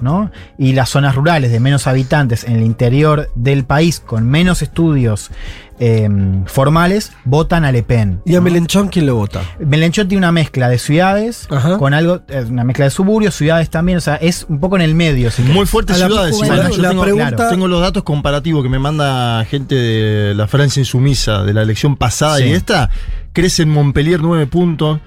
[0.03, 0.31] ¿No?
[0.59, 5.31] Y las zonas rurales de menos habitantes en el interior del país, con menos estudios
[5.81, 6.09] eh,
[6.47, 8.21] formales, votan a Le Pen.
[8.25, 9.43] ¿Y a Melenchón quién lo vota?
[9.61, 11.47] Melenchón tiene una mezcla de ciudades,
[11.79, 14.83] con algo, eh, una mezcla de suburbios, ciudades también, o sea, es un poco en
[14.83, 15.31] el medio.
[15.31, 15.67] si Muy
[16.41, 16.79] la- ciudades.
[16.79, 20.81] La tengo, pregunta- claro, tengo los datos comparativos que me manda gente de la Francia
[20.81, 22.45] insumisa de la elección pasada Sí.
[22.45, 22.91] y esta.
[23.33, 24.99] Crece en Montpellier 9 puntos.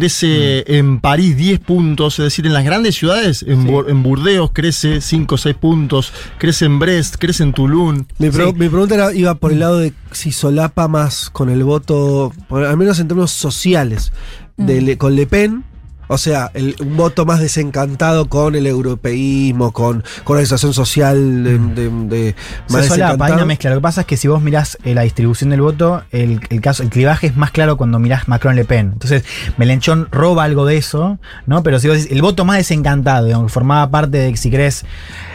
[0.00, 0.72] Crece Mm.
[0.74, 5.00] en París 10 puntos, es decir, en las grandes ciudades, en, Bur- en Burdeos crece
[5.00, 8.06] 5 o 6 puntos, crece en Brest, crece en Toulon.
[8.18, 8.52] Mi, pre- Sí.
[8.52, 12.64] mi pregunta era- iba por el lado de si solapa más con el voto, por-
[12.66, 14.12] al menos en términos sociales,
[14.58, 15.64] de Le- con Le Pen.
[16.08, 21.44] O sea, el- un voto más desencantado con el europeísmo, con, con la situación social
[21.44, 22.34] de, de- de-
[22.70, 23.70] más Se solapa, hay una mezcla.
[23.70, 26.60] Lo que pasa es que si vos mirás eh, la distribución del voto, el, el
[26.60, 28.90] caso, el clivaje es más claro cuando mirás Macron-Le Pen.
[28.92, 29.24] Entonces,
[29.56, 31.62] Melenchón roba algo de eso, ¿no?
[31.62, 34.84] Pero si vos decís, el voto más desencantado, digamos, que formaba parte de, si querés,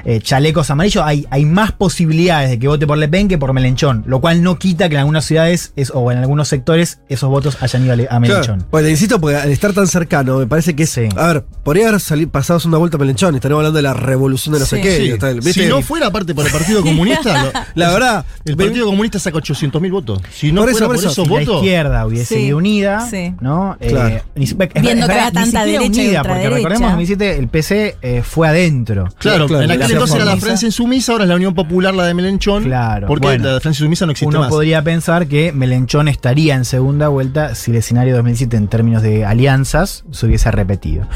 [0.06, 3.54] eh, chalecos amarillos, hay, hay más posibilidades de que vote por Le Pen que por
[3.54, 4.04] Melenchón.
[4.08, 7.58] Lo cual no quita que en algunas ciudades es- o en algunos sectores esos votos
[7.62, 8.56] hayan ido a, Le- a Melenchón.
[8.58, 8.70] Claro.
[8.72, 10.97] Bueno, insisto, porque al estar tan cercano, me parece que es.
[11.16, 13.36] A ver, podría haber salido, pasado una vuelta a Melenchón.
[13.36, 14.82] Estaríamos hablando de la revolución de no sé Sí.
[14.82, 14.97] qué.
[14.97, 15.09] Sí.
[15.12, 15.64] está el- ¿viste?
[15.64, 19.38] Si no fuera aparte por el Partido Comunista, lo- La verdad, el Partido Comunista saca
[19.38, 20.22] 800 mil votos.
[20.32, 21.12] Si no Por eso, fuera por por, eso.
[21.12, 21.55] esos Si la votos.
[21.64, 23.34] izquierda hubiese Sí, ido unida, sí.
[23.41, 23.78] ¿no?
[23.80, 24.22] Eh, Claro.
[24.36, 26.55] ni es- Viendo que ni tanta derecha y unida, porque ultraderecha.
[26.55, 29.05] recordemos, 2017, el PC eh, fue adentro.
[29.18, 30.38] Claro, Claro, en la aquel entonces era la.
[30.38, 32.64] Francia insumisa, ahora es la Unión Popular, la de Melenchón.
[32.64, 33.07] Claro.
[33.07, 33.51] Porque Bueno.
[33.53, 34.49] la Francia insumisa no existe Uno más.
[34.49, 39.26] podría pensar que Melenchón estaría en segunda vuelta si el escenario 2007 en términos de
[39.26, 41.08] alianzas se hubiese repetido.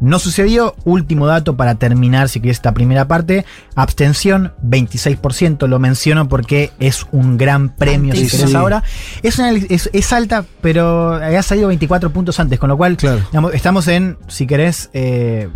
[0.00, 0.74] No sucedió.
[0.84, 3.44] Último dato para terminar, si quieres, esta primera parte.
[3.76, 5.68] Abstención, 26%.
[5.68, 8.56] Lo menciono porque es un gran premio, si querés Sí.
[8.56, 8.82] ahora.
[9.22, 13.20] Es, una- es, es alta, pero había salido 24 puntos antes, con lo cual Claro.
[13.30, 15.48] digamos, estamos en, si querés, eh,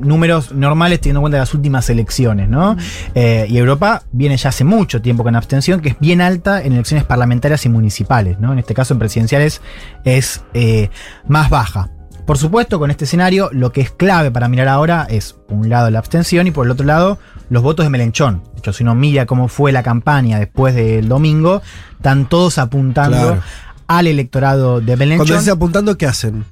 [0.00, 2.74] números normales teniendo en cuenta las últimas elecciones, ¿no?
[3.14, 6.72] Eh, y Europa viene ya hace mucho tiempo con abstención, que es bien alta en
[6.72, 8.52] elecciones parlamentarias y municipales, ¿no?
[8.54, 9.60] En este caso en presidenciales
[10.04, 10.88] es eh,
[11.28, 11.90] más baja.
[12.26, 15.68] Por supuesto, con este escenario, lo que es clave para mirar ahora es, por un
[15.68, 17.18] lado, la abstención y por el otro lado,
[17.50, 18.42] los votos de Melenchón.
[18.54, 21.60] De hecho, si uno mira cómo fue la campaña después del domingo,
[21.96, 23.42] están todos apuntando Claro.
[23.88, 25.26] al electorado de Melenchón.
[25.26, 26.46] Cuando dice apuntando, ¿qué hacen?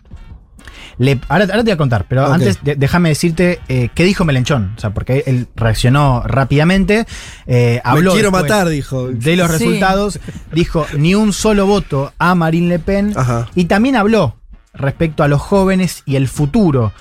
[0.99, 4.27] Le- ahora, ahora te voy a contar, pero antes de- déjame decirte eh, qué dijo
[4.27, 4.75] Melenchón.
[4.77, 7.07] O sea, porque él reaccionó rápidamente.
[7.47, 9.09] eh, habló quiero después matar, dijo.
[9.09, 9.53] De los Sí.
[9.55, 10.21] resultados.
[10.53, 13.15] Dijo ni un solo voto a Marine Le Pen.
[13.17, 13.49] Ajá.
[13.55, 14.37] Y también habló
[14.75, 16.93] respecto a los jóvenes y el futuro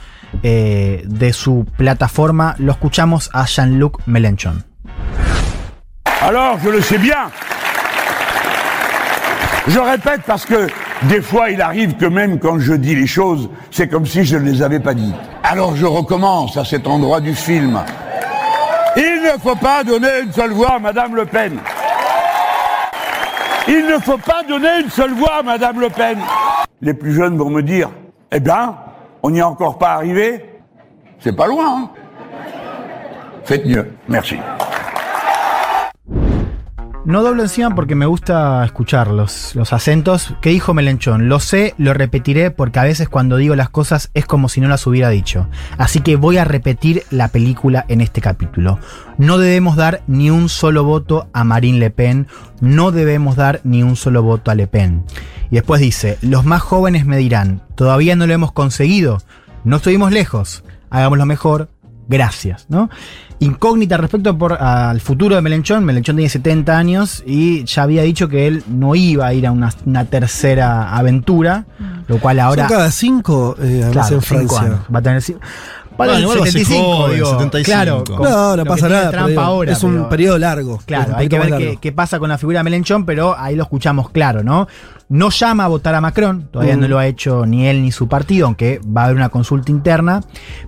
[0.44, 2.56] eh, de su plataforma.
[2.58, 4.64] Lo escuchamos a Jean-Luc Melenchon.
[6.22, 7.32] Alors, je le sais bien.
[9.68, 10.68] Je répète parce que
[11.04, 14.38] des fois, il arrive que même quand je dis les choses, c'est comme si je
[14.38, 15.16] ne les avais pas dites.
[15.44, 17.80] Alors, je recommence à cet endroit du film.
[18.96, 21.58] Il ne faut pas donner une seule voix à Madame Le Pen.
[23.68, 26.18] Il ne faut pas donner une seule voix à Madame Le Pen.
[26.82, 27.90] Les plus jeunes vont me dire,
[28.32, 28.76] eh bien,
[29.24, 30.46] on n'y est encore pas arrivé.
[31.20, 31.84] C'est pas loin.
[31.84, 31.90] hein.
[33.44, 33.92] Faites mieux.
[34.08, 34.38] Merci.
[37.04, 40.36] No doblo encima porque me gusta escuchar los, los acentos.
[40.40, 41.30] ¿Qué dijo Melenchón?
[41.30, 44.68] Lo sé, lo repetiré porque a veces cuando digo las cosas es como si no
[44.68, 45.48] las hubiera dicho.
[45.80, 48.78] Así que voy a repetir la película en este capítulo.
[49.18, 52.28] No debemos dar ni un solo voto a Marine Le Pen.
[52.60, 55.04] No debemos dar ni un solo voto a Le Pen.
[55.50, 59.18] Y después dice, los más jóvenes me dirán, todavía no lo hemos conseguido.
[59.64, 60.64] No estuvimos lejos.
[60.92, 61.70] Hagámoslo mejor.
[62.08, 62.90] Gracias, ¿no?
[63.40, 65.84] Incógnita respecto por, al futuro de Melenchón.
[65.84, 69.52] Melenchón tiene 70 años y ya había dicho que él no iba a ir a
[69.52, 71.66] una, una tercera aventura,
[72.08, 72.68] lo cual ahora.
[72.68, 74.80] Son cada cinco, eh, Claro, en cinco años.
[74.94, 75.24] Va a tener.
[76.08, 77.66] Bueno, el igual va a ser 75, joven, digo, 75.
[77.66, 79.12] Claro, con No, no pasa nada.
[79.12, 80.80] pero ahora, es un pero- periodo largo.
[80.86, 84.10] Claro, hay que ver qué, pasa con la figura de Melenchón, pero ahí lo escuchamos
[84.10, 84.68] claro, ¿no?
[85.10, 86.80] No llama a votar a Macron, todavía Mm.
[86.80, 89.70] no lo ha hecho ni él ni su partido, aunque va a haber una consulta
[89.72, 90.22] interna,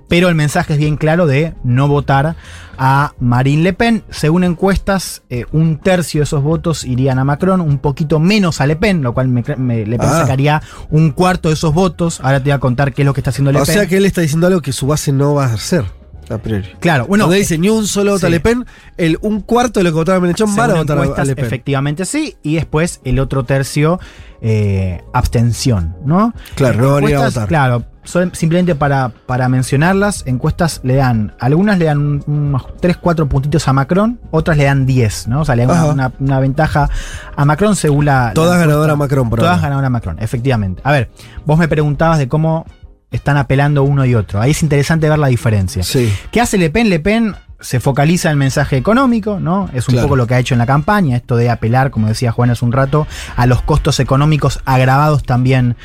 [0.10, 2.36] pero el mensaje es bien claro de no votar
[2.78, 4.04] a Marine Le Pen.
[4.10, 8.66] Según encuestas, eh, un tercio de esos votos irían a Macron, un poquito menos a
[8.68, 10.20] Le Pen, lo cual me, me- Le Pen Ah.
[10.22, 12.20] sacaría un cuarto de esos votos.
[12.22, 13.74] Ahora te voy a contar qué es lo que está haciendo Le O Pen.
[13.76, 15.86] sea que él está diciendo algo que su base no va a hacer.
[16.30, 16.66] A priori.
[16.80, 18.32] Claro, bueno, Cuando dice ni un solo voto a sí.
[18.32, 18.66] Le Pen,
[18.96, 21.46] el, un cuarto de lo que votaba Melenchón van a votar a- a Le Pen.
[21.46, 24.00] Efectivamente sí, y después el otro tercio,
[24.42, 26.34] eh, abstención, ¿no?
[26.56, 27.48] Claro, no van a a votar.
[27.50, 32.98] Claro, son- simplemente para, para mencionarlas, encuestas le dan, algunas le dan un- unos 3,
[32.98, 35.42] 4 puntitos a Macron, otras le dan 10, ¿no?
[35.42, 36.90] O sea, le dan una, una- una ventaja
[37.36, 38.32] a Macron según la...
[38.34, 39.16] Todas ganadoras encuesta.
[39.16, 40.82] Macron por Todas ganadoras Macron, efectivamente.
[40.86, 41.10] A ver,
[41.46, 42.66] vos me preguntabas de cómo
[43.12, 44.42] están apelando uno y otro.
[44.42, 45.84] Ahí es interesante ver la diferencia.
[45.84, 46.12] Sí.
[46.32, 46.90] ¿Qué hace Le Pen?
[46.90, 49.70] Le Pen se focaliza en el mensaje económico, ¿no?
[49.74, 50.08] Es un Claro.
[50.08, 52.66] poco lo que ha hecho en la campaña, esto de apelar, como decía Juan hace
[52.66, 55.78] un rato, a los costos económicos agravados también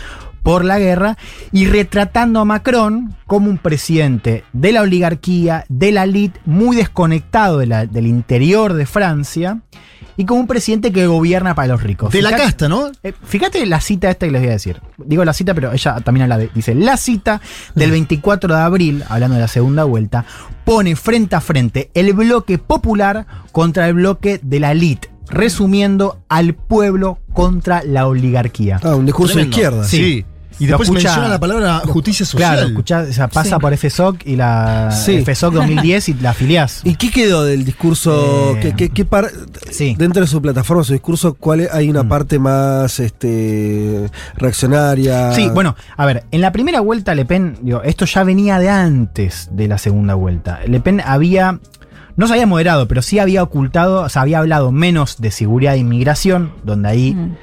[0.49, 1.19] por la guerra
[1.53, 7.59] y retratando a Macron como un presidente de la oligarquía, de la elite, muy desconectado
[7.59, 9.61] de la- del interior de Francia
[10.17, 12.15] y como un presidente que gobierna para los ricos.
[12.15, 12.91] De la casta, ¿no?
[13.03, 14.81] eh, fíjate la cita esta que les voy a decir.
[14.97, 17.43] Digo la cita, pero ella también habla de, dice, la cita
[17.75, 20.25] del 24 de abril, hablando de la segunda vuelta,
[20.65, 26.55] pone frente a frente el bloque popular contra el bloque de la elite, resumiendo al
[26.55, 28.81] pueblo contra la oligarquía.
[28.83, 29.85] Ah, un discurso de izquierda.
[29.85, 30.25] Sí.
[30.59, 32.53] Y después escucha- menciona la palabra justicia social.
[32.55, 33.61] Claro, escuchá, o sea, pasa Sí.
[33.61, 35.19] por FSOC y la Sí.
[35.25, 36.81] FSOC 2010 y la afiliás.
[36.85, 38.57] ¿Y qué quedó del discurso?
[38.57, 39.31] Eh, ¿Qué, qué- qué par-
[39.71, 39.95] sí.
[39.99, 42.09] Dentro de su plataforma, su discurso, ¿cuál es- hay una Mm.
[42.09, 45.33] parte más este, reaccionaria?
[45.33, 48.69] Sí, bueno, a ver, en la primera vuelta Le Pen, digo, esto ya venía de
[48.69, 50.61] antes de la segunda vuelta.
[50.67, 51.61] Le Pen había,
[52.17, 55.75] no se había moderado, pero sí había ocultado, o sea, había hablado menos de seguridad
[55.75, 57.37] e inmigración, donde ahí Mm.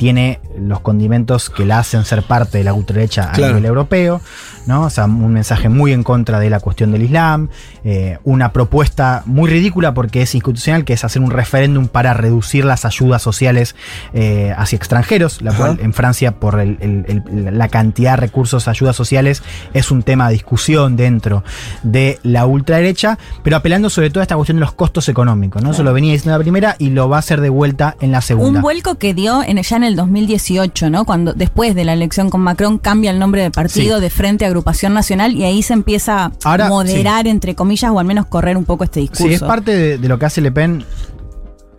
[0.00, 3.52] Tiene los condimentos que la hacen ser parte de la ultraderecha a Claro.
[3.52, 4.22] nivel europeo,
[4.66, 4.84] ¿no?
[4.84, 7.50] O sea, un mensaje muy en contra de la cuestión del Islam,
[7.84, 12.64] eh, una propuesta muy ridícula porque es institucional, que es hacer un referéndum para reducir
[12.64, 13.76] las ayudas sociales
[14.14, 15.58] eh, hacia extranjeros, la Ajá.
[15.66, 19.42] cual en Francia, por el- el- el- la cantidad de recursos ayudas sociales,
[19.74, 21.44] es un tema de discusión dentro
[21.82, 25.72] de la ultraderecha, pero apelando sobre todo a esta cuestión de los costos económicos, ¿no?
[25.72, 28.12] Eso lo venía diciendo en la primera y lo va a hacer de vuelta en
[28.12, 28.60] la segunda.
[28.60, 31.04] Un vuelco que dio en, ya en el 2018, ¿no?
[31.04, 34.02] Cuando después de la elección con Macron cambia el nombre del partido Sí.
[34.02, 38.26] de Frente Agrupación Nacional y ahí se empieza a moderar, entre comillas, o al menos
[38.26, 39.26] correr un poco este discurso.
[39.28, 40.84] Sí, es parte de, de lo que hace Le Pen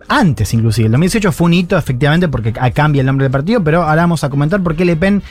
[0.08, 0.86] antes, inclusive.
[0.86, 4.24] El 2018 fue un hito, efectivamente, porque cambia el nombre del partido, pero ahora vamos
[4.24, 5.22] a comentar por qué Le Pen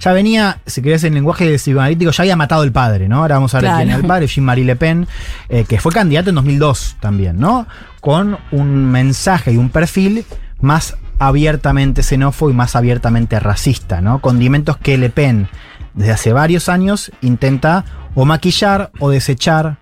[0.00, 3.18] ya venía, si querés, en lenguaje psicoanalítico, ya había matado el padre, ¿no?
[3.18, 3.76] Ahora vamos a ver Claro.
[3.78, 5.06] quién era el padre, Jean-Marie Le Pen,
[5.48, 7.66] eh, que fue candidato en 2002 también, ¿no?
[8.00, 10.24] Con un mensaje y un perfil
[10.60, 14.20] más abiertamente xenófobo y más abiertamente racista, ¿no?
[14.20, 15.48] Condimentos que Le Pen
[15.94, 17.84] desde hace varios años intenta
[18.14, 19.78] o maquillar o desechar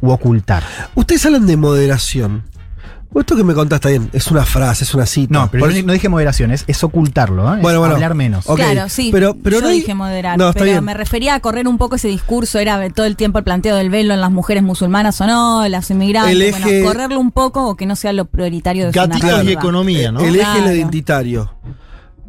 [0.00, 0.62] u ocultar.
[0.94, 2.44] Ustedes hablan de moderación.
[3.10, 5.32] Vos Esto que me contaste bien, es una frase, es una cita.
[5.32, 7.58] No, pero Por yo eso- no dije moderación, es, es ocultarlo, ¿eh?
[7.62, 7.94] Bueno, es bueno.
[7.94, 8.44] hablar menos.
[8.44, 9.08] Claro, sí.
[9.10, 10.84] pero- pero yo no hay- dije moderar, No, está pero bien.
[10.84, 13.88] me refería a correr un poco ese discurso, era todo el tiempo el planteo del
[13.90, 17.66] velo en las mujeres musulmanas o no, las inmigrantes, El eje- bueno, correrlo un poco
[17.68, 19.60] o que no sea lo prioritario de su Gatitos y narrativa.
[19.60, 20.20] economía, ¿no?
[20.20, 20.58] El eje Claro.
[20.58, 21.50] es lo identitario.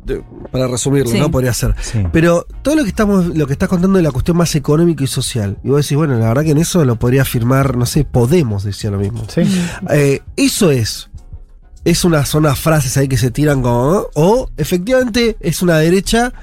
[0.08, 1.20] De- para resumirlo, Sí.
[1.20, 1.30] ¿no?
[1.30, 1.76] Podría ser.
[1.82, 2.02] Sí.
[2.12, 5.08] Pero todo lo que estamos, lo que estás contando de la cuestión más económica y
[5.08, 5.58] social.
[5.64, 8.64] Y vos decís, bueno, la verdad que en eso lo podría afirmar, no sé, Podemos
[8.64, 9.24] decía lo mismo.
[9.28, 9.42] Sí.
[9.92, 11.10] Eh, eso es.
[11.84, 14.08] Es una, son unas frases ahí que se tiran como.
[14.16, 16.34] O efectivamente es una derecha.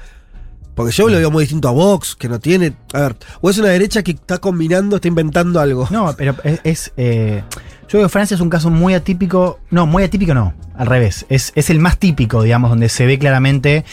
[0.73, 2.75] Porque yo lo veo muy distinto a Vox, que no tiene.
[2.93, 5.87] A ver, o es una derecha que está combinando, está inventando algo.
[5.89, 6.59] No, pero es.
[6.65, 7.43] es, eh,
[7.87, 9.59] yo creo que Francia es un caso muy atípico.
[9.69, 10.53] No, muy atípico no.
[10.75, 11.25] Al revés.
[11.29, 13.85] Es, es el más típico, digamos, donde se ve claramente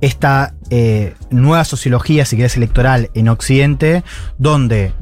[0.00, 4.02] esta eh, nueva sociología, si querés, electoral en Occidente,
[4.38, 4.92] donde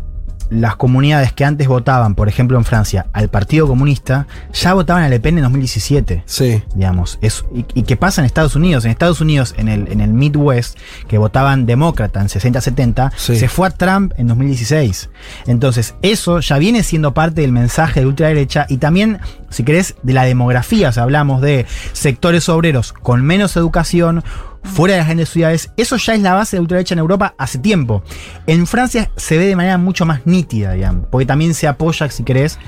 [0.50, 5.08] las comunidades que antes votaban, por ejemplo en Francia, al Partido Comunista, ya votaban a
[5.08, 6.22] Le Pen en 2017.
[6.26, 6.62] Sí.
[6.74, 7.18] digamos.
[7.20, 8.84] Es, y, y qué pasa en Estados Unidos?
[8.84, 10.78] En Estados Unidos, en el, en el Midwest,
[11.08, 13.36] que votaban demócrata en 60-70, Sí.
[13.38, 15.10] se fue a Trump en 2016.
[15.46, 19.18] Entonces, eso ya viene siendo parte del mensaje de ultraderecha y también,
[19.50, 20.88] si querés, de la demografía.
[20.88, 24.24] O sea, hablamos de sectores obreros con menos educación,
[24.64, 25.70] fuera de las grandes ciudades.
[25.76, 28.02] Eso ya es la base de ultraderecha en Europa hace tiempo.
[28.46, 32.22] En Francia se ve de manera mucho más nítida, digamos, porque también se apoya, si
[32.24, 32.58] querés,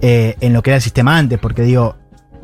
[0.00, 1.96] eh, en lo que era el sistema antes, porque digo,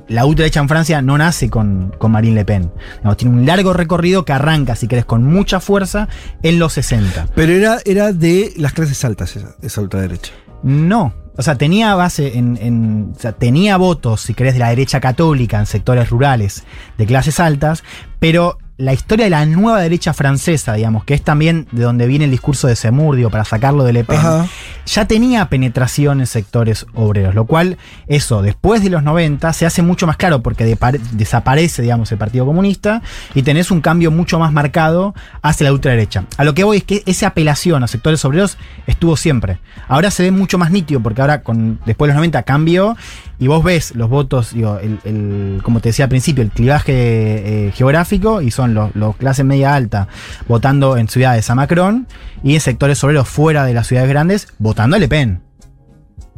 [0.09, 2.73] la ultraderecha en Francia no nace con, con Marine Le Pen.
[2.97, 6.09] Digamos, tiene un largo recorrido que arranca, si querés, con mucha fuerza
[6.43, 7.29] en los 60.
[7.35, 10.33] Pero era, era de las clases altas esa, esa ultraderecha.
[10.65, 11.15] No.
[11.37, 15.01] O sea, tenía base en, en- O sea, tenía votos, si querés, de la derecha
[15.01, 16.65] católica en sectores rurales
[16.99, 17.85] de clases altas,
[18.19, 22.25] pero la historia de la nueva derecha francesa, digamos, que es también de donde viene
[22.25, 24.47] el discurso de Semur, digo, para sacarlo de Le Pen, Ajá.
[24.87, 27.77] ya tenía penetración en sectores obreros, lo cual,
[28.07, 30.77] eso, después de los 90, se hace mucho más claro porque
[31.13, 33.03] desaparece, digamos, el Partido Comunista
[33.35, 36.25] y tenés un cambio mucho más marcado hacia la ultraderecha.
[36.39, 38.57] A lo que voy es que esa apelación a sectores obreros
[38.87, 39.59] estuvo siempre.
[39.89, 42.97] Ahora se ve mucho más nítido porque ahora, con, después de los 90, cambió
[43.41, 46.93] y vos ves los votos, digo, el, el- como te decía al principio, el clivaje
[46.93, 50.07] eh, geográfico y son los, los clases media alta
[50.47, 52.07] votando en ciudades a Macron
[52.45, 55.41] y en sectores obreros fuera de las ciudades grandes votando a Le Pen.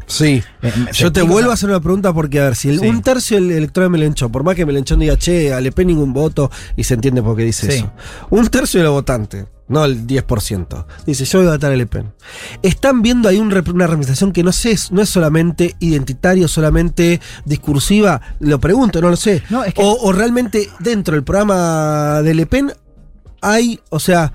[0.07, 0.43] Sí.
[0.63, 2.87] Eh, ¿me Yo te vuelvo a hacer una pregunta porque, a ver, si el- Sí.
[2.89, 5.87] un tercio del electorado de Melenchón, por más que Melenchón diga, che, a Le Pen
[5.89, 7.79] ningún voto, y se entiende por qué dice Sí.
[7.79, 7.93] eso.
[8.31, 11.87] Un tercio de los votantes, no el 10%, dice, yo voy a votar a Le
[11.87, 12.13] Pen.
[12.63, 17.21] Están viendo ahí un una representación que no sé, es- no es solamente identitario, solamente
[17.45, 19.43] discursiva, lo pregunto, no lo sé.
[19.51, 22.73] No, es que- o, o realmente dentro del programa de Le Pen
[23.41, 24.33] hay, o sea,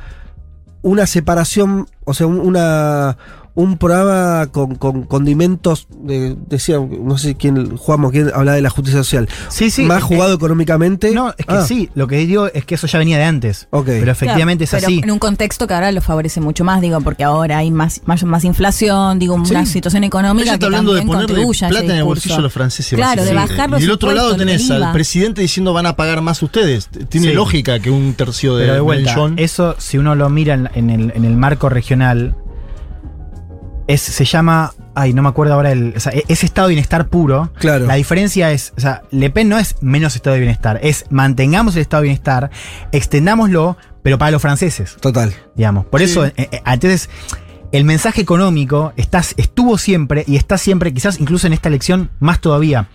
[0.82, 3.18] una separación, o sea, un- una
[3.58, 8.70] un programa con, con condimentos, de- decía, no sé quién, Juanmo, quién hablaba de la
[8.70, 9.28] justicia social.
[9.50, 9.82] Sí, sí.
[9.84, 11.10] Más eh, jugado económicamente.
[11.12, 13.68] No, es que Ah, sí, lo que digo es que eso ya venía de antes.
[13.72, 13.86] Ok.
[13.88, 15.02] Pero efectivamente Claro, es pero así.
[15.04, 18.24] En un contexto que ahora lo favorece mucho más, digo, porque ahora hay más, más,
[18.26, 19.72] más inflación, digo, una Sí.
[19.74, 22.54] situación económica Ella que está hablando de también ponerle plata en el bolsillo a los
[22.54, 22.96] franceses.
[22.96, 26.22] Claro, de bajar los Y del otro lado tenés al presidente diciendo van a pagar
[26.22, 26.90] más ustedes.
[27.10, 27.34] Tiene Sí.
[27.34, 30.90] lógica que un tercio de Pero de vuelta, eso, si uno lo mira en, en
[30.92, 32.36] el, en el marco regional,
[33.88, 34.74] es, se llama.
[34.96, 35.94] Ay, no me acuerdo ahora el.
[35.96, 37.52] O sea, e- es estado de bienestar puro.
[37.60, 37.86] Claro.
[37.86, 38.74] La diferencia es.
[38.78, 40.80] O sea, Le Pen no es menos estado de bienestar.
[40.84, 42.50] Es mantengamos el estado de bienestar,
[42.92, 44.98] extendámoslo, pero para los franceses.
[45.00, 45.34] Total.
[45.56, 45.86] Digamos.
[45.86, 47.10] Por eso, eh, eh, entonces.
[47.74, 52.40] El mensaje económico está, estuvo siempre y está siempre, quizás incluso en esta elección, más
[52.40, 52.88] todavía.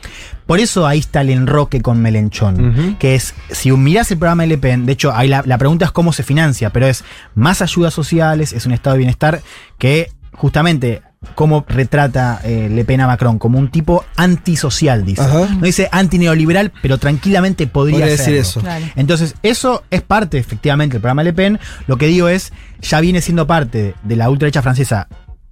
[0.46, 4.46] Por eso ahí está el enroque con Melenchón que es, si mirás el programa de
[4.46, 7.60] Le Pen, de hecho, ahí la, la pregunta es cómo se financia, pero es más
[7.60, 9.42] ayudas sociales, es un estado de bienestar
[9.76, 11.02] que justamente
[11.36, 15.22] cómo retrata eh, Le Pen a Macron, como un tipo antisocial, dice.
[15.22, 15.46] Ajá.
[15.54, 18.60] No dice antineoliberal, pero tranquilamente podría, Podría decir eso.
[18.60, 18.84] Claro.
[18.96, 21.60] Entonces, eso es parte, efectivamente, del programa Le Pen.
[21.86, 25.06] Lo que digo es, ya viene siendo parte de la ultraderecha francesa.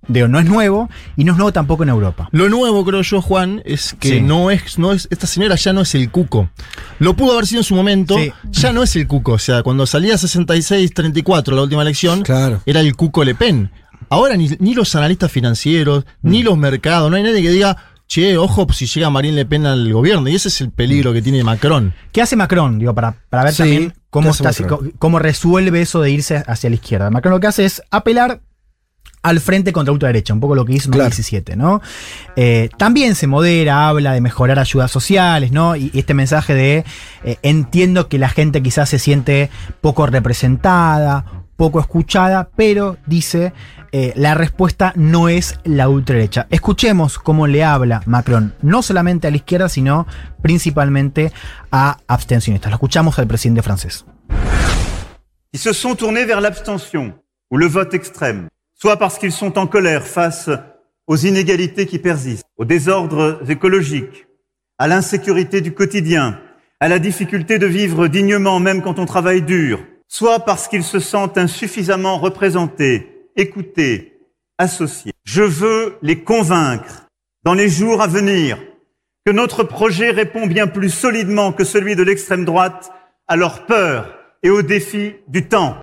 [0.08, 2.28] Digo, no es nuevo y no es nuevo tampoco en Europa.
[2.32, 4.20] Lo nuevo, creo yo, Juan, es que Sí.
[4.22, 5.06] no, es, no es.
[5.10, 6.50] Esta señora ya no es el cuco.
[6.98, 8.16] Lo pudo haber sido en su momento.
[8.18, 8.32] Sí.
[8.50, 9.32] Ya no es el cuco.
[9.32, 12.60] O sea, cuando salía 66-34 la última elección, Claro.
[12.66, 13.70] era el cuco Le Pen.
[14.10, 16.30] Ahora ni, ni los analistas financieros, Mm.
[16.30, 19.64] ni los mercados, no hay nadie que diga, che, ojo si llega Marine Le Pen
[19.66, 20.28] al gobierno.
[20.28, 21.94] Y ese es el peligro que tiene Macron.
[22.12, 22.78] ¿Qué hace Macron?
[22.78, 26.42] Digo, para, para ver Sí, también cómo, ¿qué hace está, cómo resuelve eso de irse
[26.46, 27.08] hacia la izquierda.
[27.10, 28.40] Macron lo que hace es apelar
[29.22, 31.10] al frente contra ultraderecha, un poco lo que hizo en Claro.
[31.10, 31.82] 2017, ¿no?
[32.36, 35.76] Eh, también se modera, habla de mejorar ayudas sociales, ¿no?
[35.76, 36.84] Y, y este mensaje de
[37.22, 39.50] eh, entiendo que la gente quizás se siente
[39.82, 43.52] poco representada, poco escuchada, pero dice
[43.92, 46.46] eh, la respuesta no es la ultraderecha.
[46.48, 50.06] Escuchemos cómo le habla Macron, no solamente a la izquierda, sino
[50.40, 51.32] principalmente
[51.70, 52.70] a abstencionistas.
[52.70, 54.06] Lo escuchamos al presidente francés.
[55.52, 57.12] Ils se sont tournés vers l'abstention
[57.50, 60.48] ou le vote extrême, soit parce qu'ils sont en colère face
[61.06, 64.26] aux inégalités qui persistent, aux désordres écologiques,
[64.78, 66.40] à l'insécurité du quotidien,
[66.80, 69.78] à la difficulté de vivre dignement même quand on travaille dur,
[70.10, 74.18] soit parce qu'ils se sentent insuffisamment représentés, écoutés,
[74.58, 75.12] associés.
[75.24, 77.06] Je veux les convaincre
[77.44, 78.58] dans les jours à venir
[79.24, 82.90] que notre projet répond bien plus solidement que celui de l'extrême droite
[83.28, 85.76] à leurs peurs et aux défis du temps.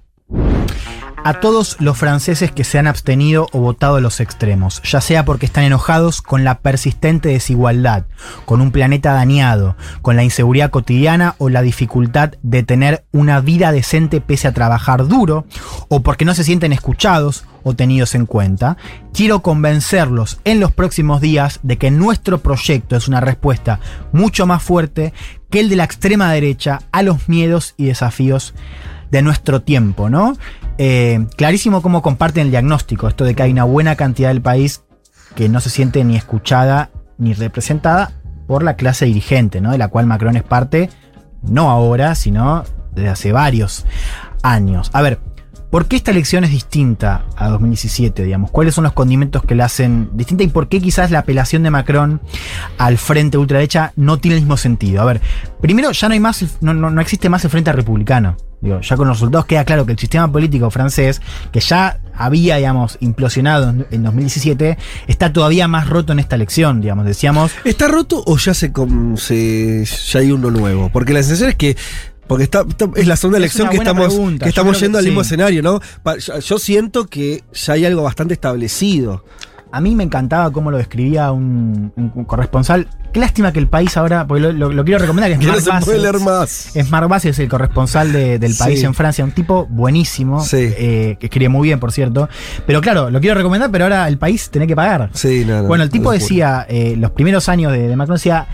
[1.27, 5.25] A todos los franceses que se han abstenido o votado a los extremos, ya sea
[5.25, 8.05] porque están enojados con la persistente desigualdad,
[8.45, 13.73] con un planeta dañado, con la inseguridad cotidiana o la dificultad de tener una vida
[13.73, 15.45] decente pese a trabajar duro,
[15.89, 18.77] o porque no se sienten escuchados o tenidos en cuenta,
[19.13, 23.81] quiero convencerlos en los próximos días de que nuestro proyecto es una respuesta
[24.13, 25.11] mucho más fuerte
[25.49, 28.53] que el de la extrema derecha a los miedos y desafíos
[29.11, 30.37] de nuestro tiempo, ¿no?
[30.77, 34.83] Eh, clarísimo cómo comparten el diagnóstico, esto de que hay una buena cantidad del país
[35.35, 38.11] que no se siente ni escuchada ni representada
[38.47, 39.71] por la clase dirigente, ¿no?
[39.71, 40.89] De la cual Macron es parte,
[41.41, 42.63] no ahora, sino
[42.93, 43.85] desde hace varios
[44.43, 44.89] años.
[44.93, 45.19] A ver,
[45.69, 48.51] ¿por qué esta elección es distinta a 2017, digamos?
[48.51, 51.71] ¿Cuáles son los condimentos que la hacen distinta y por qué quizás la apelación de
[51.71, 52.21] Macron
[52.77, 55.01] al frente ultraderecha no tiene el mismo sentido?
[55.01, 55.21] A ver,
[55.59, 58.37] primero ya no hay más, no, no, no existe más el frente republicano.
[58.59, 62.55] Digo, ya con los resultados queda claro que el sistema político francés, que ya había,
[62.57, 64.77] digamos, implosionado en- en 2017,
[65.07, 67.05] está todavía más roto en esta elección, digamos.
[67.05, 68.71] Decíamos, ¿Está roto o ya se,
[69.85, 70.89] ya hay uno nuevo?
[70.89, 71.77] Porque la sensación es que
[72.27, 74.43] porque está, está- es la segunda Es elección una que estamos, pregunta.
[74.45, 75.27] que estamos que yendo al mismo sí.
[75.27, 75.79] escenario, ¿no?
[76.17, 79.23] Yo, yo siento que ya hay algo bastante establecido.
[79.71, 82.87] A mí me encantaba cómo lo describía un, un corresponsal.
[83.17, 85.45] Qué lástima que el país ahora, porque lo, lo- lo quiero recomendar, que es Que
[85.47, 86.01] no Marc se puede Bassett.
[86.13, 86.75] leer más.
[86.75, 88.85] Es Bassett, es el corresponsal de- del país Sí.
[88.85, 90.57] en Francia, un tipo buenísimo, Sí.
[90.77, 92.29] eh, que escribe muy bien, por cierto.
[92.67, 95.09] Pero claro, lo quiero recomendar, pero ahora el país tiene que pagar.
[95.13, 98.45] Sí, no, no, bueno, el tipo decía, eh, los primeros años de, de Macron decía,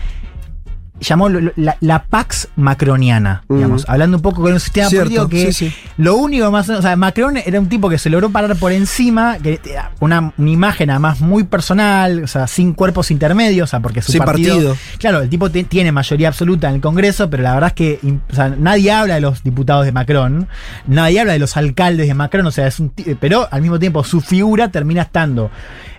[1.00, 5.52] llamó la, la Pax Macroniana, digamos, hablando un poco con un sistema Cierto, político que
[5.52, 5.74] sí, sí.
[5.98, 9.38] lo único más, o sea, Macron era un tipo que se logró parar por encima,
[9.38, 9.60] que
[10.00, 14.12] una, una imagen además muy personal, o sea, sin cuerpos intermedios, o sea, porque su
[14.12, 14.76] Sin partido, partido.
[14.98, 18.20] claro, el tipo tiene mayoría absoluta en el Congreso, pero la verdad es que im-
[18.30, 20.48] o sea, nadie habla de los diputados de Macron,
[20.86, 24.04] nadie habla de los alcaldes de Macron, o sea, es un pero al mismo tiempo
[24.04, 25.50] su figura termina estando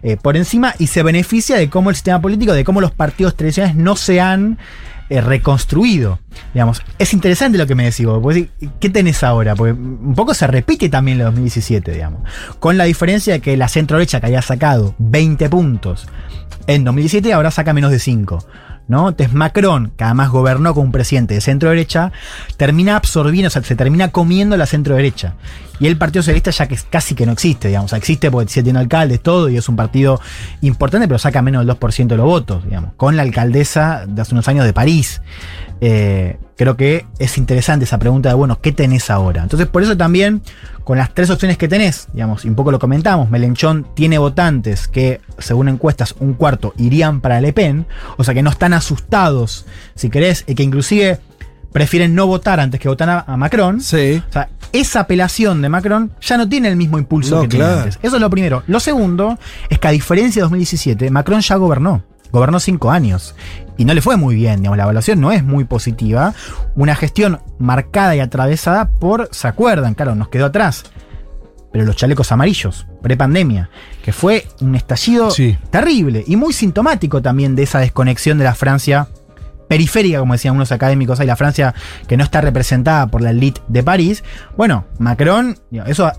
[0.08, 3.36] eh, por encima y se beneficia de cómo el sistema político, de cómo los partidos
[3.36, 4.60] tradicionales no se han
[5.10, 6.20] eh, reconstruido.
[6.54, 8.36] Digamos, es interesante lo que me decís vos.
[8.80, 9.56] ¿Qué tenés ahora?
[9.56, 12.22] Porque un poco se repite también el 2017, digamos.
[12.60, 16.08] Con la diferencia de que la centro derecha que había sacado 20 puntos
[16.68, 18.46] en 2017 ahora saca menos de 5.
[18.88, 19.10] ¿No?
[19.10, 22.12] Entonces Macron, que además gobernó con un presidente de centro derecha,
[22.58, 25.34] termina absorbiendo, o sea, se termina comiendo la centro derecha.
[25.80, 27.92] Y el Partido Socialista ya que casi que no existe, digamos.
[27.94, 30.22] Existe porque sigue tiene alcaldes, todo, y es un partido
[30.62, 32.94] importante, pero saca menos del 2% de los votos, digamos.
[32.96, 35.22] Con la alcaldesa de hace unos años de París.
[35.82, 39.44] Eh, creo que es interesante esa pregunta de, bueno, ¿qué tenés ahora?
[39.44, 40.42] Entonces, por eso también,
[40.84, 44.88] con las tres opciones que tenés, digamos, y un poco lo comentamos, Melenchón tiene votantes
[44.88, 47.86] que, según encuestas, un cuarto irían para Le Pen,
[48.18, 49.66] o sea que no están asustados,
[49.96, 51.20] si querés, y que inclusive
[51.74, 53.82] prefieren no votar antes que votar a, a Macron.
[53.82, 54.24] Sí.
[54.30, 57.66] O sea, esa apelación de Macron ya no tiene el mismo impulso No, que tenía
[57.66, 57.82] claro.
[57.82, 58.00] antes.
[58.02, 58.64] Eso es lo primero.
[58.68, 59.38] Lo segundo
[59.70, 62.04] es que a diferencia de 2017, Macron ya gobernó.
[62.36, 63.34] Gobernó cinco años.
[63.78, 66.34] Y no le fue muy bien, digamos, la evaluación no es muy positiva.
[66.76, 69.94] Una gestión marcada y atravesada por, ¿se acuerdan?
[69.94, 70.84] Claro, nos quedó atrás.
[71.72, 73.70] Pero los chalecos amarillos, prepandemia,
[74.04, 75.58] que fue un estallido Sí.
[75.70, 79.08] terrible y muy sintomático también de esa desconexión de la Francia
[79.68, 81.74] periférica, como decían unos académicos, hay la Francia
[82.08, 84.24] que no está representada por la elite de París.
[84.56, 86.12] Bueno, Macron, eso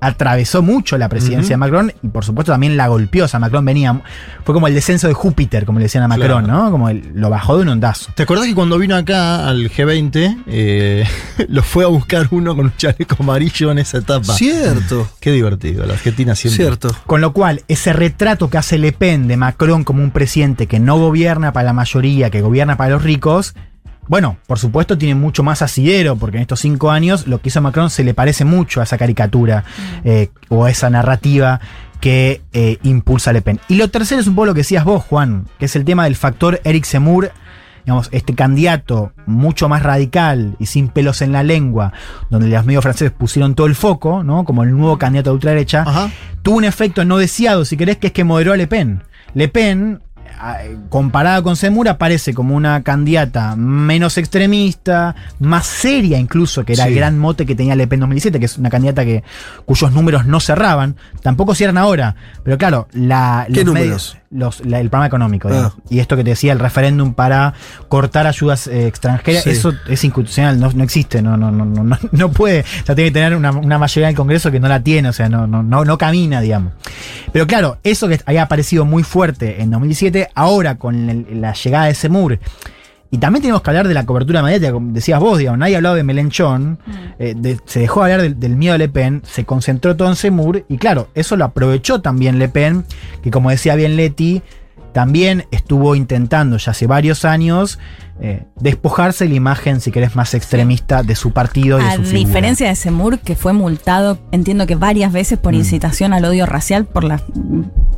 [0.00, 3.24] atravesó mucho la presidencia de Macron y por supuesto también la golpeó.
[3.24, 4.00] O sea, Macron venía,
[4.44, 6.64] fue como el descenso de Júpiter, como le decían a Macron, Claro.
[6.64, 6.70] ¿no?
[6.70, 8.12] Como el- lo bajó de un ondazo.
[8.14, 11.04] ¿Te acordás que cuando vino acá al G20, eh,
[11.48, 14.32] lo fue a buscar uno con un chaleco amarillo en esa etapa?
[14.34, 15.08] Cierto.
[15.20, 16.64] Qué divertido, la Argentina siempre.
[16.64, 16.90] Cierto.
[17.06, 20.78] Con lo cual, ese retrato que hace Le Pen de Macron como un presidente que
[20.80, 23.54] no gobierna para la mayoría, que gobierna para los ricos,
[24.08, 27.60] bueno, por supuesto tiene mucho más asidero, porque en estos cinco años lo que hizo
[27.60, 29.64] Macron se le parece mucho a esa caricatura
[30.04, 31.60] eh, o a esa narrativa
[32.00, 33.60] que eh, impulsa Le Pen.
[33.68, 36.04] Y lo tercero es un poco lo que decías vos, Juan, que es el tema
[36.04, 37.32] del factor Eric Zemmour
[37.88, 41.94] digamos, este candidato mucho más radical y sin pelos en la lengua,
[42.28, 44.44] donde los medios franceses pusieron todo el foco, ¿no?
[44.44, 45.86] Como el nuevo candidato de ultraderecha,
[46.42, 49.04] tuvo un efecto no deseado, si querés, que es que moderó a Le Pen.
[49.32, 50.02] Le Pen,
[50.88, 56.90] comparada con Semur, aparece como una candidata menos extremista, más seria incluso, que era Sí.
[56.90, 59.22] el gran mote que tenía Le Pen en 2017, que es una candidata que,
[59.64, 62.14] cuyos números no cerraban, tampoco cierran ahora,
[62.44, 63.86] pero claro, la, ¿Qué los números?
[63.86, 65.72] medios- los- la- el programa económico, Ah.
[65.88, 67.54] y esto que te decía, el referéndum para
[67.88, 69.50] cortar ayudas eh, extranjeras, Sí.
[69.50, 73.10] eso es inconstitucional, no, no existe, no, no, no, no, no, puede, o sea, tiene
[73.10, 75.46] que tener una, una mayoría en el Congreso que no la tiene, o sea, no,
[75.46, 76.72] no, no, no camina, digamos.
[77.32, 81.86] Pero claro, eso que había aparecido muy fuerte en 2017, ahora con el- la llegada
[81.86, 82.38] de Semur,
[83.10, 85.78] y también tenemos que hablar de la cobertura mediática, como decías vos, digamos, nadie ha
[85.78, 86.78] hablado de Melenchón,
[87.18, 90.16] eh, de- se dejó hablar del, del miedo de Le Pen, se concentró todo en
[90.16, 92.84] Semur, y claro, eso lo aprovechó también Le Pen,
[93.22, 94.42] que como decía bien Leti,
[94.92, 97.78] también estuvo intentando ya hace varios años
[98.20, 101.96] eh, despojarse de la imagen, si querés, más extremista de su partido y de A
[101.96, 102.18] su figura.
[102.18, 105.42] diferencia de Semur, que fue multado, entiendo que varias veces Mm.
[105.42, 107.22] por incitación al odio racial por las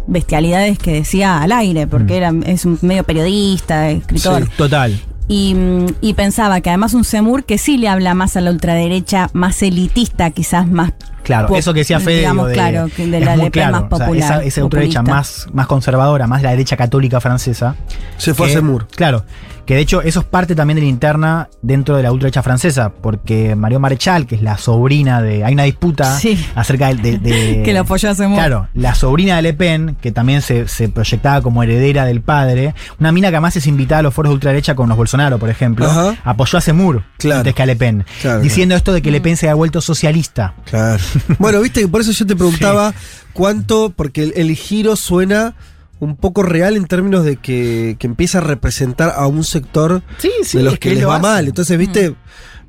[0.06, 4.42] bestialidades que decía al aire, porque era, es un medio periodista, escritor.
[4.42, 4.44] Mm.
[4.46, 5.00] Sí, total.
[5.28, 8.50] Y, mm, y pensaba que además un Semur que sí le habla más a la
[8.50, 10.92] ultraderecha, más elitista, quizás más
[11.22, 12.18] Claro, eso que decía Fede.
[12.18, 14.16] digamos, digo, de- claro, que de es la muy más claro, o sea, popular.
[14.32, 17.76] esa, esa ultraderecha más, más conservadora, más la derecha católica francesa.
[18.16, 18.86] Se fue a Zemmour.
[18.88, 19.24] Claro,
[19.66, 22.90] que de hecho eso es parte también de la interna dentro de la ultraderecha francesa,
[22.90, 25.44] porque Marion Marechal, que es la sobrina de.
[25.44, 26.44] Hay una disputa Sí.
[26.54, 26.94] acerca de.
[26.94, 28.38] de- de- Que lo apoyó a Zemmour.
[28.38, 32.74] Claro, la sobrina de Le Pen, que también se, se proyectaba como heredera del padre,
[32.98, 35.50] una mina que además es invitada a los foros de ultraderecha con los Bolsonaro, por
[35.50, 36.16] ejemplo, Ajá.
[36.24, 37.38] apoyó a Zemmour Claro.
[37.40, 39.80] antes que a Le Pen, Claro, diciendo esto de que Le Pen se había vuelto
[39.80, 40.54] socialista.
[40.64, 41.00] Claro.
[41.38, 42.94] Bueno, viste que por eso yo te preguntaba
[43.32, 45.54] cuánto, porque el, el giro suena
[46.00, 50.30] un poco real en términos de que, que empieza a representar a un sector Sí,
[50.44, 51.22] sí, de los es que, que les va hace.
[51.22, 51.46] mal.
[51.48, 52.14] Entonces, viste,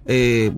[0.06, 0.52] eh,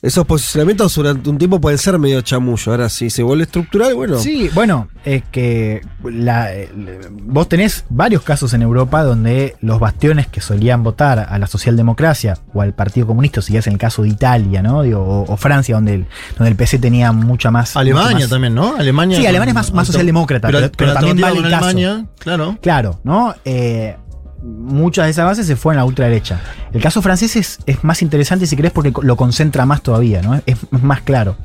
[0.00, 2.70] esos posicionamientos durante un tiempo pueden ser medio chamullo.
[2.72, 4.18] Ahora, si se vuelve estructural, bueno.
[4.18, 6.70] Sí, bueno, es que la- eh,
[7.10, 12.38] vos tenés varios casos en Europa donde los bastiones que solían votar a la socialdemocracia
[12.54, 14.82] o al Partido Comunista, si es en el caso de Italia, ¿no?
[14.82, 17.76] Digo, o, o Francia, donde el, donde el PC tenía mucha más.
[17.76, 18.76] Alemania mucho más- también, ¿no?
[18.76, 19.18] Alemania.
[19.18, 21.64] Sí, Alemania es más, socialdemócrata, pero, pero también vale el caso.
[21.66, 22.56] Alemania, claro.
[22.62, 23.34] Claro, ¿no?
[23.44, 23.96] Eh,
[24.42, 26.40] muchas de esas bases se fueron a la ultraderecha.
[26.72, 30.34] El caso francés es, es más interesante, si querés, porque lo concentra más todavía, ¿no?
[30.34, 31.36] Es, es más claro.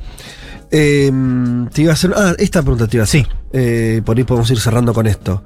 [0.70, 1.10] Eh,
[1.72, 2.12] te iba a hacer.
[2.16, 3.28] Ah, esta pregunta te iba a hacer.
[3.52, 5.44] Eh, por ahí podemos ir cerrando con esto.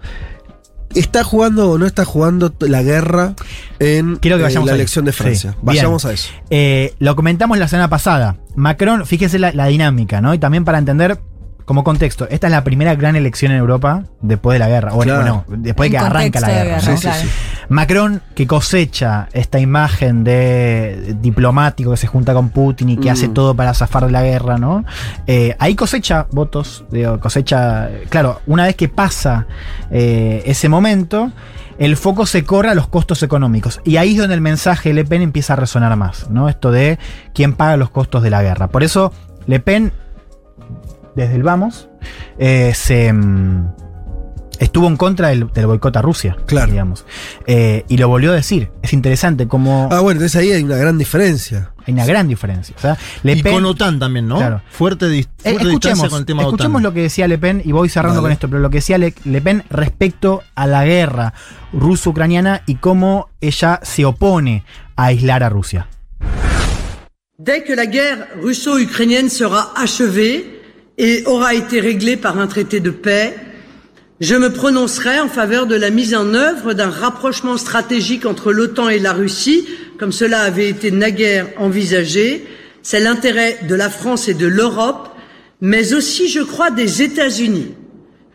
[0.94, 3.34] ¿Está jugando o no está jugando la guerra
[3.78, 4.78] en Quiero que eh, vayamos la ahí.
[4.78, 5.50] elección de Francia?
[5.52, 6.10] Sí, Vayamos bien.
[6.10, 6.30] a eso.
[6.48, 8.36] Eh, lo comentamos la semana pasada.
[8.56, 10.32] Macron, fíjese la, la dinámica, ¿no?
[10.32, 11.20] Y también para entender
[11.68, 14.92] como contexto, esta es la primera gran elección en Europa después de la guerra.
[14.94, 15.44] Bueno, Claro.
[15.46, 16.64] bueno, después de que arranca la guerra.
[16.80, 16.98] guerra, ¿no?
[16.98, 17.28] claro.
[17.68, 23.12] Macron que cosecha esta imagen de diplomático que se junta con Putin y que Mm.
[23.12, 24.86] hace todo para zafar de la guerra, ¿no?
[25.26, 29.46] Eh, ahí cosecha votos, digo, cosecha, claro, una vez que pasa
[29.90, 31.30] eh, ese momento,
[31.78, 33.82] el foco se corre a los costos económicos.
[33.84, 36.48] Y ahí es donde el mensaje de Le Pen empieza a resonar más, ¿no?
[36.48, 36.98] Esto de
[37.34, 38.68] quién paga los costos de la guerra.
[38.68, 39.12] Por eso,
[39.46, 39.92] Le Pen,
[41.18, 41.88] desde el vamos,
[42.38, 43.12] eh, se.
[43.12, 43.68] mm,
[44.60, 46.72] Estuvo en contra del, del boicot a Rusia, Claro.
[46.72, 47.04] digamos.
[47.46, 48.72] Eh, y lo volvió a decir.
[48.82, 51.70] Es interesante cómo Ah, bueno, entonces ahí hay una gran diferencia.
[51.86, 52.74] hay una gran diferencia.
[52.76, 54.38] O sea, Le y Pen- con OTAN también, ¿no?
[54.38, 54.60] Claro.
[54.68, 56.82] Fuerte, dis- Eh, fuerte distancia escuchemos, con el tema de escuchemos OTAN.
[56.82, 58.24] lo que decía Le Pen y voy cerrando Dale.
[58.24, 61.34] con esto, pero lo que decía Le, Le Pen respecto a la guerra
[61.72, 64.64] ruso-ucraniana y cómo ella se opone
[64.96, 65.86] a aislar a Rusia.
[67.40, 70.57] Dès que la guerre russo-ukrainienne sera achevée
[70.98, 73.34] et aura été réglée par un traité de paix,
[74.20, 78.88] je me prononcerai en faveur de la mise en œuvre d'un rapprochement stratégique entre l'OTAN
[78.88, 79.64] et la Russie,
[79.96, 82.44] comme cela avait été naguère envisagé.
[82.82, 85.10] C'est l'intérêt de la France et de l'Europe,
[85.60, 87.74] mais aussi, je crois, des États-Unis.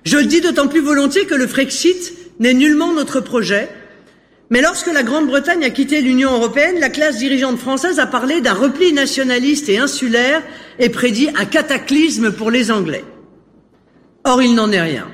[0.05, 3.67] Je le dis d'autant plus volontiers que le Frexit n'est nullement notre projet,
[4.53, 8.53] mais lorsque la Grande-Bretagne a quitté l'Union européenne, la classe dirigeante française a parlé d'un
[8.53, 10.43] repli nationaliste et insulaire
[10.77, 13.03] et prédit un cataclysme pour les Anglais.
[14.23, 15.07] Or, il n'en est rien.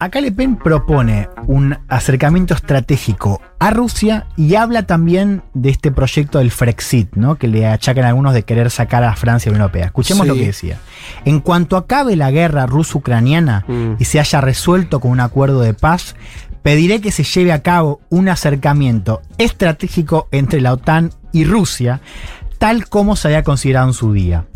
[0.00, 6.38] Acá Le Pen propone un acercamiento estratégico a Rusia y habla también de este proyecto
[6.38, 7.34] del Frexit, ¿no?
[7.34, 9.86] que le achacan a algunos de querer sacar a Francia de la Unión Europea.
[9.86, 10.28] Escuchemos Sí.
[10.28, 10.78] lo que decía.
[11.24, 13.94] En cuanto acabe la guerra ruso-ucraniana Mm.
[13.98, 16.14] y se haya resuelto con un acuerdo de paz,
[16.62, 22.00] pediré que se lleve a cabo un acercamiento estratégico entre la OTAN y Rusia,
[22.58, 24.46] tal como se había considerado en su día.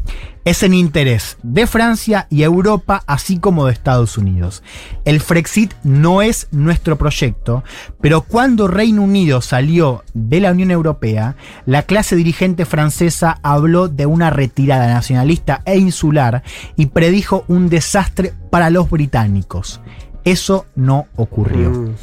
[0.45, 4.65] Es en interés de Francia y Europa, así como de Estados Unidos.
[5.05, 7.63] El Frexit no es nuestro proyecto,
[8.01, 14.07] pero cuando Reino Unido salió de la Unión Europea, la clase dirigente francesa habló de
[14.07, 16.43] una retirada nacionalista e insular
[16.77, 19.81] y predijo un desastre para los británicos.
[20.25, 21.71] Eso no ocurrió.
[21.71, 21.95] Mm.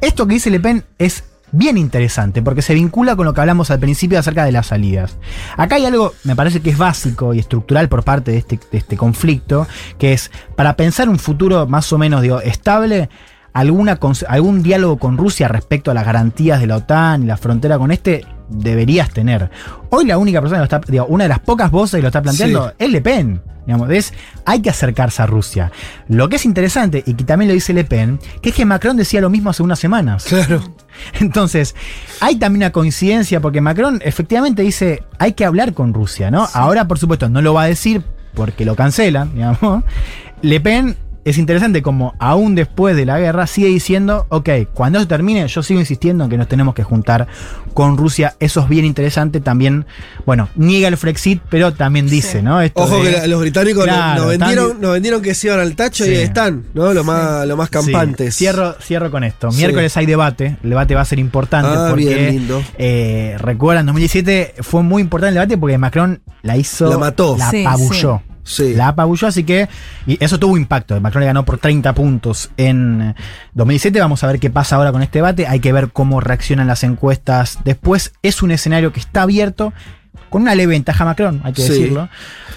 [0.00, 3.70] Esto que dice Le Pen es bien interesante porque se vincula con lo que hablamos
[3.70, 5.16] al principio acerca de las salidas.
[5.56, 8.78] Acá hay algo, me parece que es básico y estructural por parte de este, de
[8.78, 9.66] este conflicto,
[9.98, 13.08] que es para pensar un futuro más o menos digo, estable.
[13.52, 13.98] Alguna,
[14.28, 17.90] algún diálogo con Rusia respecto a las garantías de la OTAN y la frontera con
[17.90, 19.50] este deberías tener.
[19.90, 22.08] Hoy la única persona que lo está, digo, una de las pocas voces que lo
[22.08, 22.74] está planteando Sí.
[22.78, 23.42] es Le Pen.
[23.66, 24.14] Digamos, es,
[24.44, 25.72] hay que acercarse a Rusia.
[26.08, 28.96] Lo que es interesante, y que también lo dice Le Pen, que es que Macron
[28.96, 30.24] decía lo mismo hace unas semanas.
[30.24, 30.62] Claro.
[31.20, 31.74] Entonces,
[32.20, 36.46] hay también una coincidencia, porque Macron efectivamente dice, hay que hablar con Rusia, ¿no?
[36.54, 38.04] Ahora, por supuesto, no lo va a decir
[38.34, 39.82] porque lo cancelan, digamos.
[40.42, 40.96] Le Pen
[41.26, 45.62] es interesante como aún después de la guerra sigue diciendo, ok, cuando eso termine, yo
[45.62, 47.26] sigo insistiendo en que nos tenemos que juntar
[47.74, 48.34] con Rusia.
[48.40, 49.40] Eso es bien interesante.
[49.40, 49.86] También,
[50.24, 52.60] bueno, niega el Frexit, pero también dice, ¿no?
[52.62, 55.48] Esto Ojo de- que los británicos nos- Claro, nos, vendieron, están- nos vendieron que se
[55.48, 56.12] iban al tacho Sí.
[56.12, 56.94] y ahí están, ¿no?
[56.94, 58.36] Lo más, lo más Sí, campantes.
[58.36, 59.50] Cierro, cierro con esto.
[59.50, 59.58] Sí.
[59.58, 60.56] Miércoles hay debate.
[60.62, 62.04] El debate va a ser importante Ah, porque.
[62.04, 62.62] bien, lindo.
[62.78, 66.88] eh, recuerdan, 2017 fue muy importante el debate porque Macron la hizo.
[66.88, 67.36] La mató.
[67.36, 68.22] La Sí, apabulló.
[68.46, 68.74] Sí.
[68.74, 69.68] La apabulló, así que.
[70.06, 70.98] Y eso tuvo impacto.
[71.00, 73.14] Macron le ganó por 30 puntos en
[73.54, 74.00] 2017.
[74.00, 75.48] Vamos a ver qué pasa ahora con este debate.
[75.48, 78.12] Hay que ver cómo reaccionan las encuestas después.
[78.22, 79.72] Es un escenario que está abierto.
[80.30, 81.68] Con una leve ventaja Macron, hay que Sí.
[81.70, 82.08] decirlo.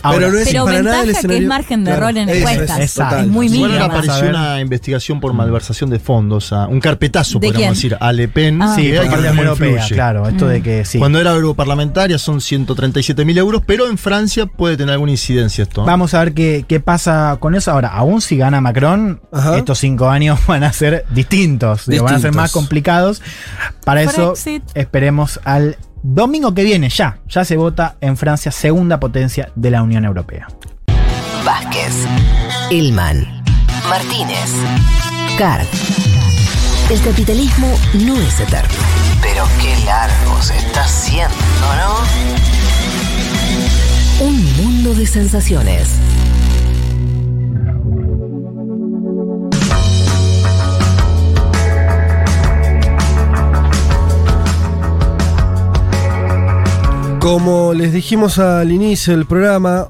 [0.01, 2.29] Pero no es Pero para ventaja nada el que es margen de Claro, error en
[2.29, 2.79] encuestas.
[2.79, 2.97] es.
[2.97, 3.85] Es muy Bueno, Bueno, mínima.
[3.85, 7.89] apareció una investigación por malversación de fondos, a- un carpetazo, ¿De podríamos quién?
[7.91, 8.61] decir, a Le Pen.
[8.61, 8.73] Ah.
[8.77, 10.27] Sí, que la Europea, claro.
[10.27, 10.49] Esto Mm.
[10.49, 10.99] de que sí.
[10.99, 15.81] Cuando era europarlamentaria son 137 mil euros, pero en Francia puede tener alguna incidencia esto.
[15.81, 15.87] ¿no?
[15.87, 17.71] Vamos a ver qué, qué pasa con eso.
[17.71, 19.57] Ahora, aún si gana Macron, Ajá.
[19.57, 23.21] estos cinco años van a ser distintos, digo, van a ser más complicados.
[23.83, 24.33] Para eso,
[24.75, 27.19] esperemos al domingo que viene, ya.
[27.27, 30.47] Ya se vota en Francia, segunda potencia de la Unión Europea.
[31.45, 32.05] Vázquez,
[32.71, 33.25] Elman,
[33.89, 34.51] Martínez,
[35.37, 35.67] Card.
[36.89, 37.67] El capitalismo
[38.05, 38.69] no es eterno.
[39.21, 41.35] Pero qué largo se está haciendo,
[41.77, 41.97] ¿no?
[44.25, 45.99] Un mundo de sensaciones.
[57.19, 59.89] Como les dijimos al inicio del programa,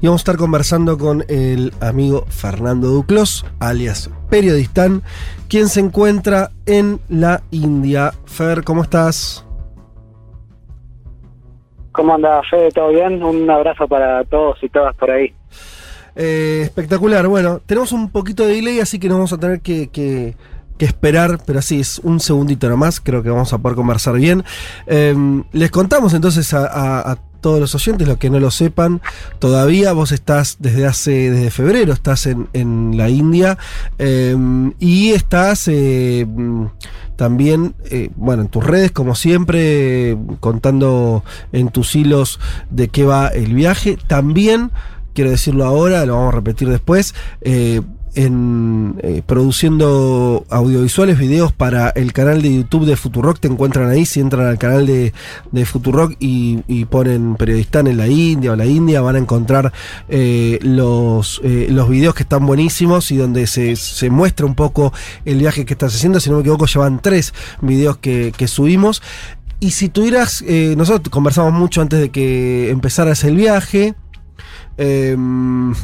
[0.00, 5.02] íbamos a estar conversando con el amigo Fernando Duclos, alias Periodistán,
[5.48, 8.12] quien se encuentra en la India.
[8.24, 9.44] Fer, ¿cómo estás?
[11.92, 12.70] ¿Cómo anda, Fede?
[12.70, 13.22] ¿Todo bien?
[13.22, 15.34] Un abrazo para todos y todas por ahí.
[16.16, 17.26] Eh, espectacular.
[17.28, 20.36] Bueno, tenemos un poquito de delay, así que nos vamos a tener que, que-
[20.80, 23.00] que esperar, pero así es un segundito nomás.
[23.00, 24.44] Creo que vamos a poder conversar bien.
[24.86, 25.14] Eh,
[25.52, 29.00] les contamos entonces a, todos los oyentes, los que no lo sepan,
[29.38, 33.56] todavía vos estás desde hace, desde febrero, estás en, la India
[33.98, 34.36] eh,
[34.78, 36.66] y estás mm,
[37.16, 43.28] también, eh, bueno, en tus redes, como siempre, contando en tus hilos de qué va
[43.28, 43.96] el viaje.
[44.06, 44.70] También
[45.14, 47.82] quiero decirlo ahora, lo vamos a repetir después, eh,
[48.14, 54.06] en, eh, produciendo audiovisuales, videos para el canal de YouTube de Futurock, te encuentran ahí,
[54.06, 55.12] si entran al canal de,
[55.52, 59.72] de Futurock y, y ponen periodistán en la India o la India, van a encontrar
[60.08, 64.92] eh, los, eh, los videos que están buenísimos y donde se, se muestra un poco
[65.24, 69.02] el viaje que estás haciendo, si no me equivoco, llevan tres videos que, que subimos.
[69.62, 73.94] Y si tuvieras, nosotros conversamos mucho antes de que empezaras el viaje,
[74.80, 75.74] Em,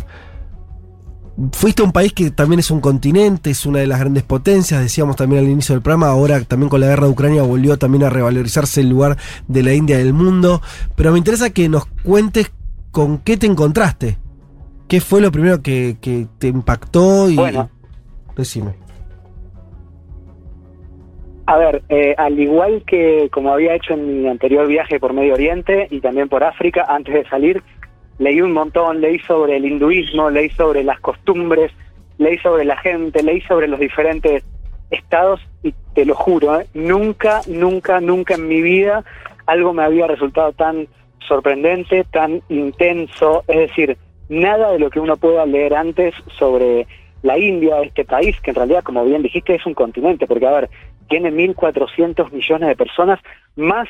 [1.52, 4.80] fuiste a un país que también es un continente, es una de las grandes potencias,
[4.80, 8.04] decíamos también al inicio del programa, ahora también con la guerra de Ucrania volvió también
[8.04, 10.62] a revalorizarse el lugar de la India del mundo,
[10.96, 12.52] pero me interesa que nos cuentes
[12.90, 14.16] con qué te encontraste,
[14.88, 17.36] qué fue lo primero que, que te impactó y...
[17.36, 17.70] Bueno.
[18.36, 18.74] Decime.
[21.46, 25.34] A ver, eh, al igual que como había hecho en mi anterior viaje por Medio
[25.34, 27.62] Oriente y también por África, antes de salir,
[28.18, 31.72] leí un montón, leí sobre el hinduismo, leí sobre las costumbres,
[32.18, 34.44] leí sobre la gente, leí sobre los diferentes
[34.90, 36.66] estados y te lo juro, ¿eh?
[36.74, 39.04] nunca, nunca, nunca en mi vida
[39.46, 40.88] algo me había resultado tan
[41.26, 43.96] sorprendente, tan intenso, es decir,
[44.28, 46.86] nada de lo que uno pueda leer antes sobre
[47.22, 50.52] la India, este país, que en realidad, como bien dijiste, es un continente, porque a
[50.52, 50.70] ver,
[51.08, 53.20] tiene 1.400 millones de personas,
[53.56, 53.88] más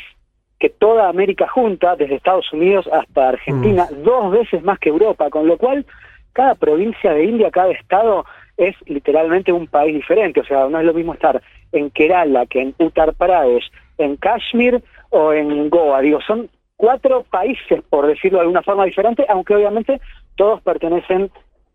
[0.58, 5.46] que toda América junta, desde Estados Unidos hasta Argentina, dos veces más que Europa, con
[5.46, 5.84] lo cual
[6.32, 8.24] cada provincia de India, cada estado
[8.56, 11.42] es literalmente un país diferente, o sea, no es lo mismo estar
[11.72, 17.82] en Kerala que en Uttar Pradesh, en Kashmir o en Goa, digo, son cuatro países,
[17.88, 20.00] por decirlo de alguna forma diferente, aunque obviamente
[20.36, 21.30] todos pertenecen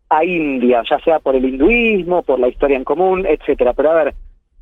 [0.08, 3.72] a India, ya sea por el hinduismo, por la historia en común, etcétera.
[3.72, 4.14] Pero a ver,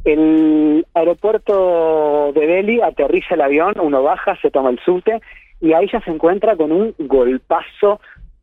[0.04, 5.20] el aeropuerto de Delhi aterriza el avión, uno baja, se toma el subte
[5.60, 8.00] y ahí ya se encuentra con un golpazo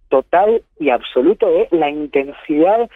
[0.09, 2.89] total y absoluto de la intensidad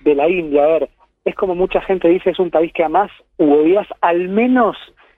[0.00, 0.64] de la India.
[0.64, 0.88] A ver,
[1.24, 4.76] es como mucha gente dice, es un país que amás u odias al menos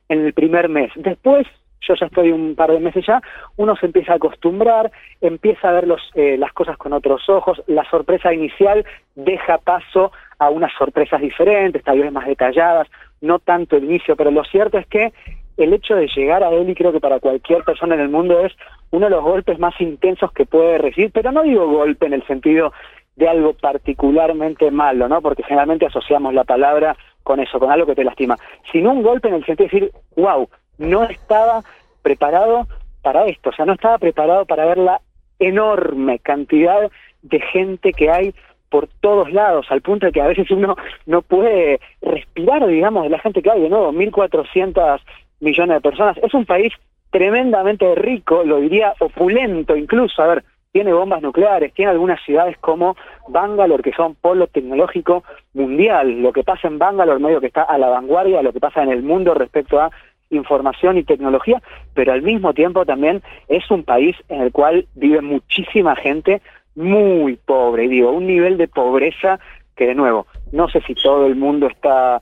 [0.08, 0.90] en el primer mes.
[0.96, 1.46] Después,
[1.80, 3.20] yo ya estoy un par de meses ya,
[3.56, 4.90] uno se empieza a acostumbrar,
[5.20, 8.84] empieza a ver los, eh, las cosas con otros ojos, la sorpresa inicial
[9.14, 12.88] deja paso a unas sorpresas diferentes, tal vez más detalladas,
[13.20, 15.12] no tanto el inicio, pero lo cierto es que
[15.56, 18.52] el hecho de llegar a Delhi creo que para cualquier persona en el mundo es
[18.90, 22.24] uno de los golpes más intensos que puede recibir, pero no digo golpe en el
[22.26, 22.72] sentido
[23.16, 25.20] de algo particularmente malo, ¿no?
[25.20, 28.36] Porque generalmente asociamos la palabra con eso, con algo que te lastima,
[28.70, 30.48] sino un golpe en el sentido de decir, wow,
[30.78, 31.62] no estaba
[32.02, 32.66] preparado
[33.02, 35.00] para esto, o sea, no estaba preparado para ver la
[35.38, 36.90] enorme cantidad
[37.22, 38.34] de gente que hay
[38.70, 40.76] por todos lados, al punto de que a veces uno
[41.06, 45.00] no puede respirar, digamos, de la gente que hay, de nuevo, 1.400
[45.40, 46.18] millones de personas.
[46.18, 46.72] Es un país
[47.10, 52.94] tremendamente rico, lo diría opulento incluso, a ver, tiene bombas nucleares, tiene algunas ciudades como
[53.28, 55.24] Bangalore, que son polo tecnológico
[55.54, 56.20] mundial.
[56.20, 58.90] Lo que pasa en Bangalore medio que está a la vanguardia lo que pasa en
[58.90, 59.90] el mundo respecto a
[60.30, 61.62] información y tecnología,
[61.94, 66.42] pero al mismo tiempo también es un país en el cual vive muchísima gente
[66.74, 69.40] muy pobre, y digo, un nivel de pobreza
[69.76, 72.20] que de nuevo, no sé si todo el mundo está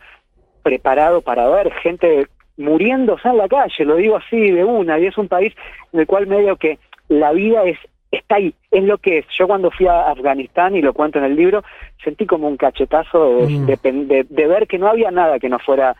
[0.62, 2.26] preparado para ver gente
[2.56, 5.52] muriéndose en la calle, lo digo así de una, y es un país
[5.92, 6.78] en el cual medio que
[7.08, 7.78] la vida es
[8.12, 9.26] está ahí, es lo que es.
[9.36, 11.62] Yo cuando fui a Afganistán, y lo cuento en el libro,
[12.02, 13.66] sentí como un cachetazo de, Mm.
[13.66, 15.96] de pen- de- de ver que no había nada que no fuera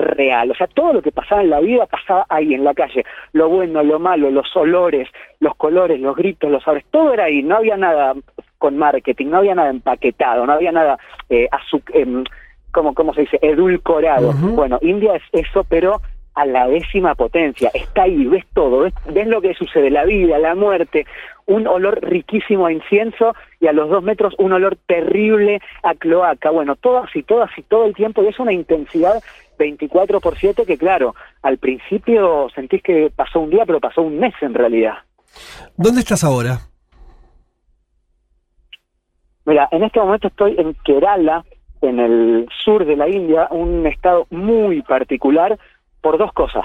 [0.00, 0.50] real.
[0.50, 3.04] O sea, todo lo que pasaba en la vida pasaba ahí, en la calle.
[3.32, 5.08] Lo bueno, lo malo, los olores,
[5.40, 7.42] los colores, los gritos, los sabores, todo era ahí.
[7.42, 8.14] No había nada
[8.58, 10.98] con marketing, no había nada empaquetado, no había nada,
[11.28, 12.24] eh, azu- em,
[12.72, 13.38] ¿cómo, ¿cómo se dice?
[13.40, 14.32] Edulcorado.
[14.32, 16.00] Bueno, India es eso, pero
[16.34, 17.70] a la décima potencia.
[17.74, 21.04] Está ahí, ves todo, ves, ves lo que sucede, la vida, la muerte,
[21.46, 26.50] un olor riquísimo a incienso y a los dos metros un olor terrible a cloaca.
[26.50, 29.20] Bueno, todo así, todo así, todo el tiempo y es una intensidad
[29.60, 34.18] 24 por 7 que claro, al principio sentís que pasó un día, pero pasó un
[34.18, 34.94] mes en realidad.
[35.76, 36.60] ¿Dónde estás ahora?
[39.44, 41.44] Mira, en este momento estoy en Kerala,
[41.82, 45.58] en el sur de la India, un estado muy particular
[46.00, 46.64] por dos cosas.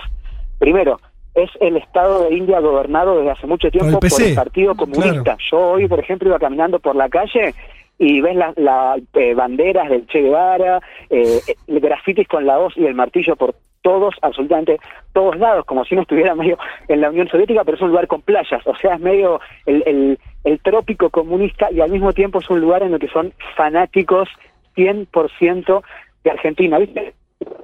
[0.58, 1.00] Primero,
[1.34, 5.38] es el estado de India gobernado desde hace mucho tiempo el por el Partido Comunista.
[5.52, 7.54] Yo hoy, por ejemplo, iba caminando por la calle
[7.98, 12.74] y ves las las, eh, banderas del Che Guevara, eh, eh, grafitis con la hoz
[12.76, 14.80] y el martillo por todos, absolutamente
[15.14, 16.58] todos lados, como si no estuviera medio
[16.88, 19.84] en la Unión Soviética, pero es un lugar con playas, o sea, es medio el,
[19.86, 23.32] el, el trópico comunista y al mismo tiempo es un lugar en el que son
[23.56, 24.28] fanáticos
[24.76, 25.84] 100%
[26.24, 27.14] de Argentina, ¿viste?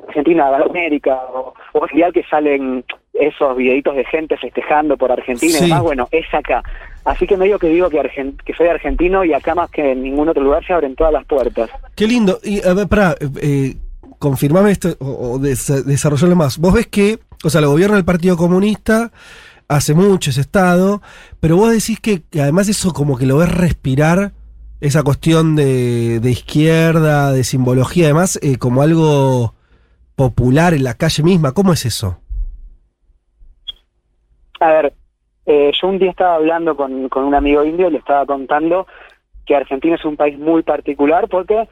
[0.08, 2.84] Argentina, América, o, o es ideal que salen
[3.14, 5.66] esos videitos de gente festejando por Argentina Sí.
[5.66, 6.64] y demás, bueno, es acá.
[7.04, 7.98] Así que medio que digo que,
[8.46, 11.26] que soy argentino y acá más que en ningún otro lugar se abren todas las
[11.26, 11.70] puertas.
[11.96, 12.40] Qué lindo.
[12.44, 13.76] Y a ver, pará, eh,
[14.20, 16.60] confirmame esto o, o des- desarrollarlo más.
[16.60, 19.12] Vos ves que, o sea, el gobierno del Partido Comunista
[19.68, 21.02] hace mucho ese Estado,
[21.40, 24.34] pero vos decís que, que además eso como que lo ves respirar,
[24.82, 29.54] esa cuestión de, de izquierda, de simbología, además, eh, como algo
[30.16, 31.52] popular en la calle misma.
[31.54, 32.20] ¿Cómo es eso?
[34.60, 34.94] A ver,
[35.46, 38.88] eh, yo un día estaba hablando con, con un amigo indio y le estaba contando
[39.46, 41.68] que Argentina es un país muy particular porque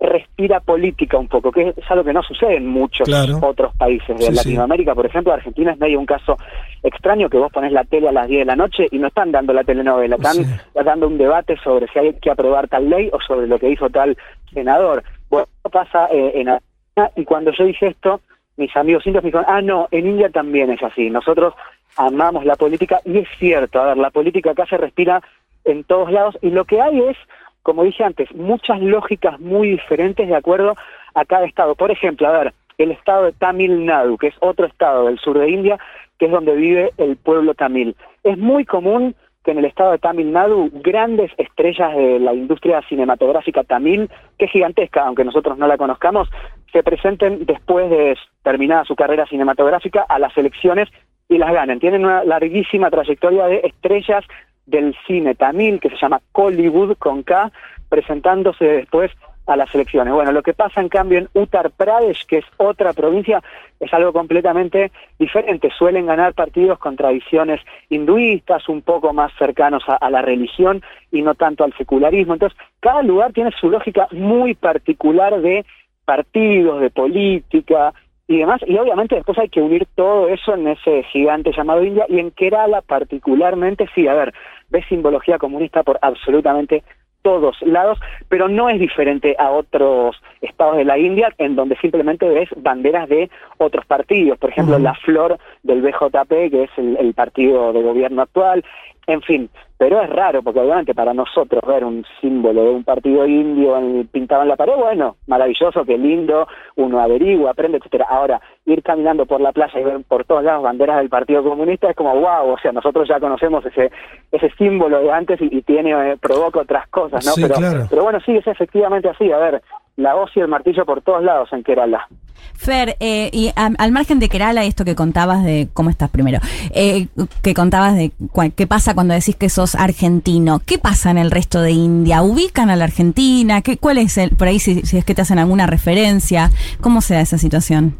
[0.00, 3.40] respira política un poco, que es algo que no sucede en muchos Claro.
[3.42, 4.36] otros países de Sí, sí.
[4.36, 4.94] Latinoamérica.
[4.94, 6.36] Por ejemplo, Argentina es medio un caso
[6.84, 9.32] extraño que vos ponés la tele a las 10 de la noche y no están
[9.32, 10.44] dando la telenovela, están Sí.
[10.84, 13.90] dando un debate sobre si hay que aprobar tal ley o sobre lo que hizo
[13.90, 14.16] tal
[14.52, 15.02] senador.
[15.28, 18.20] Bueno, pasa eh, en Argentina y cuando yo dije esto,
[18.56, 21.10] mis amigos indios me dijeron, ah, no, en India también es así.
[21.10, 21.54] Nosotros
[21.96, 25.22] amamos la política y es cierto, a ver, la política acá se respira
[25.64, 27.16] en todos lados y lo que hay es,
[27.62, 30.74] como dije antes, muchas lógicas muy diferentes de acuerdo
[31.14, 31.74] a cada estado.
[31.74, 35.38] Por ejemplo, a ver, el estado de Tamil Nadu, que es otro estado del sur
[35.38, 35.78] de India,
[36.18, 37.96] que es donde vive el pueblo tamil.
[38.22, 42.82] Es muy común que en el estado de Tamil Nadu grandes estrellas de la industria
[42.88, 46.28] cinematográfica tamil, que es gigantesca, aunque nosotros no la conozcamos,
[46.72, 50.88] se presenten después de terminada su carrera cinematográfica a las elecciones
[51.28, 51.80] y las ganen.
[51.80, 54.24] Tienen una larguísima trayectoria de estrellas
[54.66, 57.50] del cine tamil que se llama Kollywood con K,
[57.88, 59.10] presentándose después
[59.46, 60.12] a las elecciones.
[60.12, 63.42] Bueno, lo que pasa en cambio en Uttar Pradesh, que es otra provincia,
[63.80, 65.70] es algo completamente diferente.
[65.70, 71.22] Suelen ganar partidos con tradiciones hinduistas, un poco más cercanos a, a la religión y
[71.22, 72.34] no tanto al secularismo.
[72.34, 75.64] Entonces, cada lugar tiene su lógica muy particular de
[76.04, 77.94] partidos, de política
[78.28, 78.60] y demás.
[78.66, 82.04] Y obviamente después hay que unir todo eso en ese gigante llamado India.
[82.08, 84.34] Y en Kerala particularmente, sí, a ver,
[84.68, 86.84] ves simbología comunista por absolutamente
[87.22, 87.98] todos lados,
[88.28, 93.08] pero no es diferente a otros estados de la India en donde simplemente ves banderas
[93.08, 93.28] de
[93.58, 98.22] otros partidos, por ejemplo, la flor del BJP, que es el, el partido de gobierno
[98.22, 98.64] actual,
[99.08, 103.26] en fin, pero es raro porque obviamente para nosotros ver un símbolo de un partido
[103.26, 108.06] indio en- pintado en la pared, bueno, maravilloso, qué lindo, uno averigua, aprende, etcétera.
[108.08, 111.88] Ahora, ir caminando por la playa y ver por todos lados banderas del Partido Comunista
[111.90, 113.90] es como wow, o sea, nosotros ya conocemos ese
[114.30, 117.32] ese símbolo de antes y, y tiene eh, provoca otras cosas, ¿no?
[117.32, 117.86] Sí, pero, claro.
[117.88, 119.62] pero bueno, sí, es efectivamente así, a ver,
[119.98, 122.06] la hoz y el martillo por todos lados en Kerala.
[122.54, 126.38] Fer, eh, y a- al margen de Kerala, esto que contabas de, ¿cómo estás primero?
[126.72, 127.08] Eh,
[127.42, 130.60] que contabas de cua- qué pasa cuando decís que sos argentino.
[130.64, 132.22] ¿Qué pasa en el resto de India?
[132.22, 133.60] ¿Ubican a la Argentina?
[133.62, 136.50] ¿Qué, ¿Cuál es el, por ahí si, si es que te hacen alguna referencia?
[136.80, 137.96] ¿Cómo se da esa situación?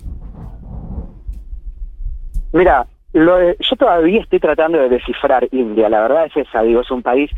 [2.53, 6.81] Mira, lo de- yo todavía estoy tratando de descifrar India, la verdad es esa, digo,
[6.81, 7.31] es un país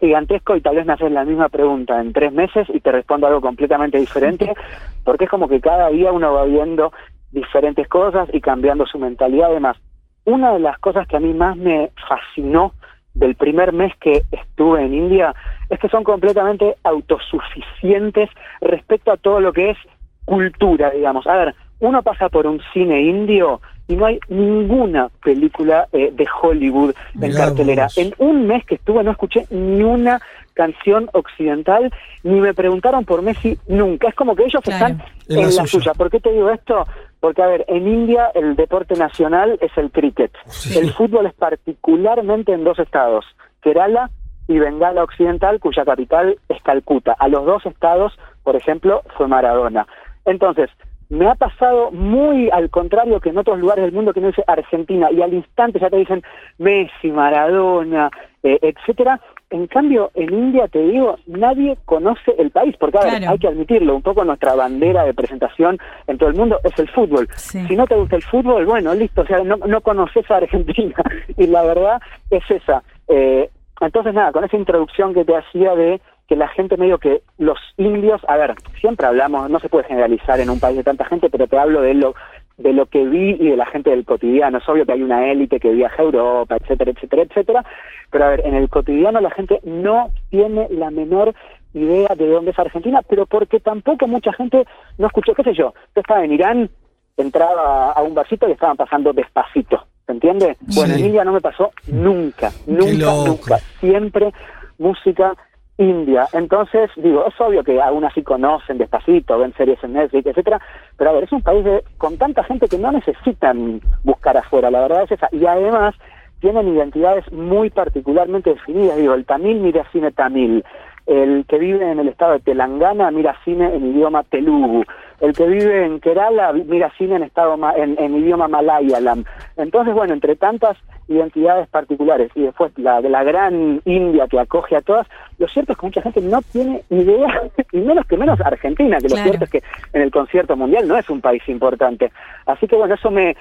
[0.00, 3.26] gigantesco y tal vez me haces la misma pregunta en tres meses y te respondo
[3.26, 4.52] algo completamente diferente,
[5.04, 6.92] porque es como que cada día uno va viendo
[7.32, 9.76] diferentes cosas y cambiando su mentalidad además.
[10.24, 12.72] Una de las cosas que a mí más me fascinó
[13.12, 15.34] del primer mes que estuve en India
[15.68, 18.28] es que son completamente autosuficientes
[18.60, 19.78] respecto a todo lo que es
[20.24, 21.26] cultura, digamos.
[21.26, 26.26] A ver, uno pasa por un cine indio y no hay ninguna película eh, de
[26.42, 27.84] Hollywood en Mirá cartelera.
[27.84, 27.98] vos.
[27.98, 30.20] En un mes que estuve no escuché ni una
[30.54, 31.92] canción occidental,
[32.22, 34.08] ni me preguntaron por Messi nunca.
[34.08, 34.94] Es como que ellos Claro.
[34.94, 35.66] están En en, la suya.
[35.66, 35.92] suya.
[35.94, 36.86] ¿Por qué te digo esto?
[37.20, 40.30] Porque, a ver, en India el deporte nacional es el cricket.
[40.46, 40.78] Sí.
[40.78, 43.24] El fútbol es particularmente en dos estados,
[43.62, 44.10] Kerala
[44.46, 47.16] y Bengala Occidental, cuya capital es Calcuta.
[47.18, 48.12] A los dos estados,
[48.42, 49.86] por ejemplo, fue Maradona.
[50.26, 50.70] Entonces,
[51.14, 54.44] me ha pasado muy al contrario que en otros lugares del mundo que no dice
[54.46, 56.22] Argentina y al instante ya te dicen
[56.58, 58.10] Messi, Maradona,
[58.42, 59.20] eh, etcétera.
[59.50, 63.32] En cambio, en India, te digo, nadie conoce el país, porque a ver, Claro.
[63.32, 65.78] hay que admitirlo, un poco nuestra bandera de presentación
[66.08, 67.28] en todo el mundo es el fútbol.
[67.36, 70.96] Si no te gusta el fútbol, bueno, listo, o sea, no, no conoces a Argentina.
[71.36, 72.00] Y la verdad
[72.30, 72.82] es esa.
[73.08, 73.48] Eh,
[73.80, 77.58] entonces, nada, con esa introducción que te hacía de que la gente medio que los
[77.76, 81.28] indios, a ver, siempre hablamos, no se puede generalizar en un país de tanta gente,
[81.30, 82.14] pero te hablo de lo
[82.56, 84.58] de lo que vi y de la gente del cotidiano.
[84.58, 87.64] Es obvio que hay una élite que viaja a Europa, etcétera, etcétera, etcétera,
[88.10, 91.34] pero a ver, en el cotidiano la gente no tiene la menor
[91.72, 94.64] idea de dónde es Argentina, pero porque tampoco mucha gente
[94.98, 96.70] no escuchó, qué sé yo, yo estaba en Irán,
[97.16, 100.56] entraba a un barcito y estaban pasando despacito, ¿se entiende?
[100.76, 101.00] Bueno, Sí.
[101.00, 104.32] en India no me pasó nunca, nunca, nunca, siempre
[104.78, 105.34] música
[105.78, 106.26] india.
[106.32, 110.60] Entonces, digo, es obvio que aún así conocen despacito, ven series en Netflix, etcétera,
[110.96, 114.70] pero a ver, es un país de, con tanta gente que no necesitan buscar afuera,
[114.70, 115.28] la verdad es esa.
[115.32, 115.94] Y además
[116.40, 118.96] tienen identidades muy particularmente definidas.
[118.98, 120.64] Digo, el tamil mira cine tamil,
[121.06, 124.84] el que vive en el estado de Telangana mira cine en idioma telugu,
[125.20, 129.24] el que vive en Kerala mira cine en estado ma- en, en idioma malayalam.
[129.56, 130.76] Entonces, bueno, entre tantas
[131.06, 135.06] identidades particulares y después la de la gran India que acoge a todas,
[135.38, 137.42] lo cierto es que mucha gente no tiene idea,
[137.72, 139.30] y menos que menos Argentina, que lo Claro.
[139.30, 139.62] cierto es que
[139.92, 142.10] en el concierto mundial no es un país importante.
[142.46, 143.36] Así que bueno, eso me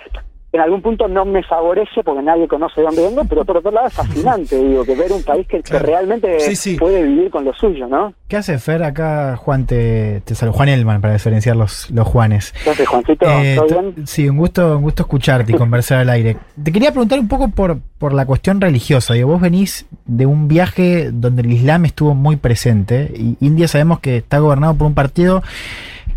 [0.54, 3.72] en algún punto no me favorece porque nadie conoce de dónde vengo, pero por otro
[3.72, 6.78] lado es fascinante, digo, que ver un país que, que realmente Sí, sí.
[6.78, 8.14] puede vivir con lo suyo, ¿no?
[8.28, 8.84] ¿Qué hace Fer?
[8.84, 10.56] Acá Juan te, te saluda.
[10.58, 12.54] Juan Elman, para diferenciar los, los Juanes.
[12.60, 14.08] Entonces, Juancito, Eh, ¿todo bien?
[14.08, 16.38] Sí, un gusto, un gusto escucharte y conversar al aire.
[16.64, 19.16] Te quería preguntar un poco por, por la cuestión religiosa.
[19.16, 23.12] Digo, vos venís de un viaje donde el Islam estuvo muy presente.
[23.16, 25.42] Y India sabemos que está gobernado por un partido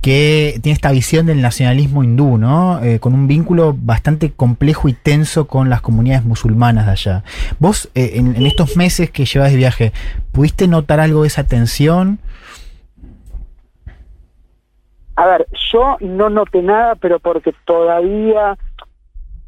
[0.03, 2.83] que tiene esta visión del nacionalismo hindú, ¿no?
[2.83, 7.25] Eh, con un vínculo bastante complejo y tenso con las comunidades musulmanas de allá.
[7.59, 9.93] Vos, eh, en, en estos meses que llevas de viaje,
[10.33, 12.19] ¿pudiste notar algo de esa tensión?
[15.17, 18.59] A ver, yo no noté nada, pero porque todavía,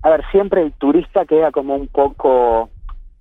[0.02, 2.70] a ver, siempre el turista queda como un poco,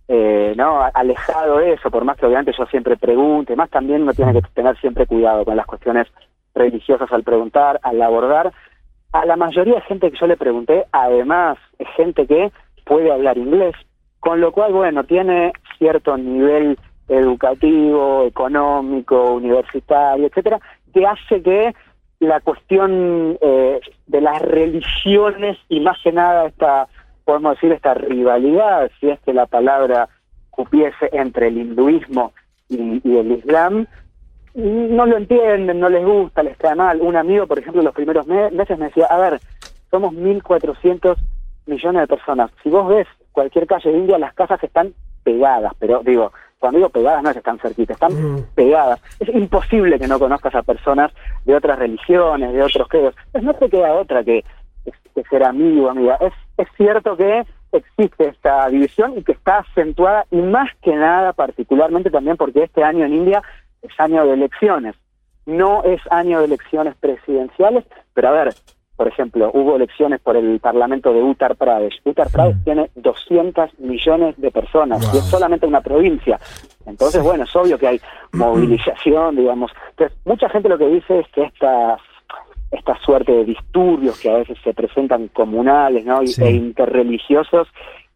[0.08, 0.82] eh, ¿no?
[0.94, 4.42] Alejado de eso, por más que obviamente yo siempre pregunte, más también uno tiene que
[4.54, 6.08] tener siempre cuidado con las cuestiones
[6.58, 8.52] religiosas al preguntar, al abordar.
[9.14, 12.52] A la mayoría de gente que yo le pregunté, además, es gente que
[12.86, 13.76] puede hablar inglés,
[14.20, 16.78] con lo cual, bueno, tiene cierto nivel
[17.08, 20.60] educativo, económico, universitario, etcétera,
[20.94, 21.74] que hace que
[22.20, 26.88] la cuestión eh, de las religiones y más que nada esta,
[27.24, 30.10] podemos decir, esta rivalidad, si es que la palabra
[30.50, 32.34] cupiese entre el hinduismo
[32.68, 33.88] y, y el islam,
[34.58, 37.00] no lo entienden, no les gusta, les cae mal.
[37.02, 39.40] Un amigo, por ejemplo, los primeros me- meses me decía, a ver,
[39.92, 41.18] somos 1.400
[41.68, 42.52] millones de personas.
[42.64, 44.94] Si vos ves cualquier calle de India, las casas están
[45.24, 48.12] pegadas, pero digo, cuando digo pegadas no es que están cerquita, están
[48.56, 49.00] pegadas.
[49.20, 51.12] Es imposible que no conozcas a personas
[51.46, 53.16] de otras religiones, de otros credos.
[53.32, 54.44] Pues no te queda otra que,
[55.14, 56.18] que ser amigo, amiga.
[56.20, 61.34] Es, es cierto que existe esta división y que está acentuada y más que nada
[61.34, 63.44] particularmente también porque este año en India
[63.82, 64.96] es año de elecciones.
[65.46, 68.54] No es año de elecciones presidenciales, pero a ver,
[68.98, 72.02] por ejemplo, hubo elecciones por el Parlamento de Uttar Pradesh.
[72.04, 76.40] Uttar Pradesh tiene 200 millones de personas y es solamente una provincia.
[76.86, 78.02] Entonces, bueno, es obvio que hay
[78.34, 79.72] movilización, digamos.
[79.92, 82.02] Entonces, mucha gente lo que dice es que estas
[82.72, 86.22] esta suerte de disturbios que a veces se presentan comunales ¿no?
[86.22, 86.44] y, Sí.
[86.44, 87.68] e interreligiosos,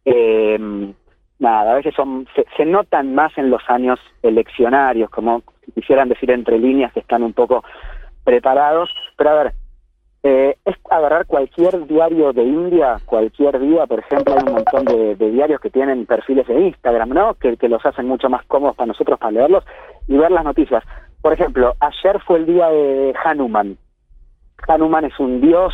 [0.04, 0.60] eh,
[1.42, 6.08] nada, a veces son se, se notan más en los años eleccionarios, como si quisieran
[6.08, 7.64] decir entre líneas que están un poco
[8.24, 8.90] preparados.
[9.18, 9.54] Pero a ver,
[10.24, 15.16] eh, es agarrar cualquier diario de India, cualquier día, por ejemplo, hay un montón de,
[15.16, 17.34] de diarios que tienen perfiles de Instagram, ¿no?
[17.34, 19.64] Que, que los hacen mucho más cómodos para nosotros para leerlos
[20.08, 20.84] y ver las noticias.
[21.22, 23.78] Por ejemplo, ayer fue el día de Hanuman.
[24.68, 25.74] Hanuman es un dios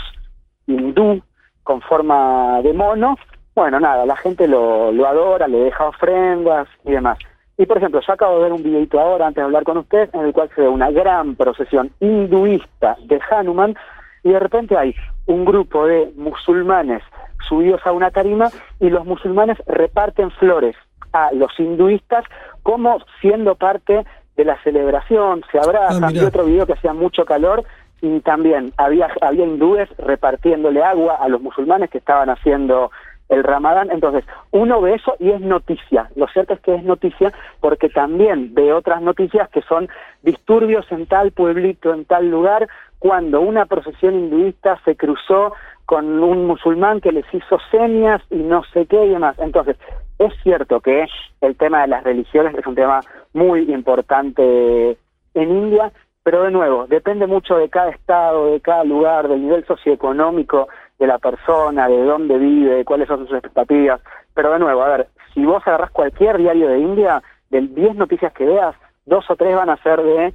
[0.66, 1.22] hindú
[1.64, 3.18] con forma de mono.
[3.58, 7.18] Bueno, nada, la gente lo, lo adora, le deja ofrendas y demás.
[7.58, 10.12] Y por ejemplo, yo acabo de ver un videito ahora, antes de hablar con usted,
[10.14, 13.76] en el cual se ve una gran procesión hinduista de Hanuman
[14.22, 14.94] y de repente hay
[15.26, 17.02] un grupo de musulmanes
[17.50, 20.76] subidos a una tarima y los musulmanes reparten flores
[21.12, 22.26] a los hinduistas
[22.62, 24.06] como siendo parte
[24.36, 26.04] de la celebración, se abrazan.
[26.04, 27.64] Ah, y otro video que hacía mucho calor
[28.02, 32.92] y también había, había hindúes repartiéndole agua a los musulmanes que estaban haciendo
[33.30, 33.92] el Ramadán.
[33.92, 36.10] Entonces, uno ve eso y es noticia.
[36.16, 39.90] Lo cierto es que es noticia porque también ve otras noticias que son
[40.24, 42.68] disturbios en tal pueblito, en tal lugar,
[43.00, 45.54] cuando una procesión hinduista se cruzó
[45.86, 49.38] con un musulmán que les hizo señas y no sé qué y demás.
[49.40, 49.78] Entonces,
[50.20, 51.06] es cierto que
[51.42, 53.02] el tema de las religiones es un tema
[53.34, 54.98] muy importante
[55.34, 55.92] en India,
[56.24, 60.68] pero de nuevo, depende mucho de cada estado, de cada lugar, del nivel socioeconómico
[61.00, 64.02] de la persona, de dónde vive, cuáles son sus expectativas.
[64.34, 68.34] Pero de nuevo, a ver, si vos agarrás cualquier diario de India, de 10 noticias
[68.34, 68.76] que veas,
[69.06, 70.34] dos o tres van a ser de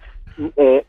[0.56, 0.86] eh,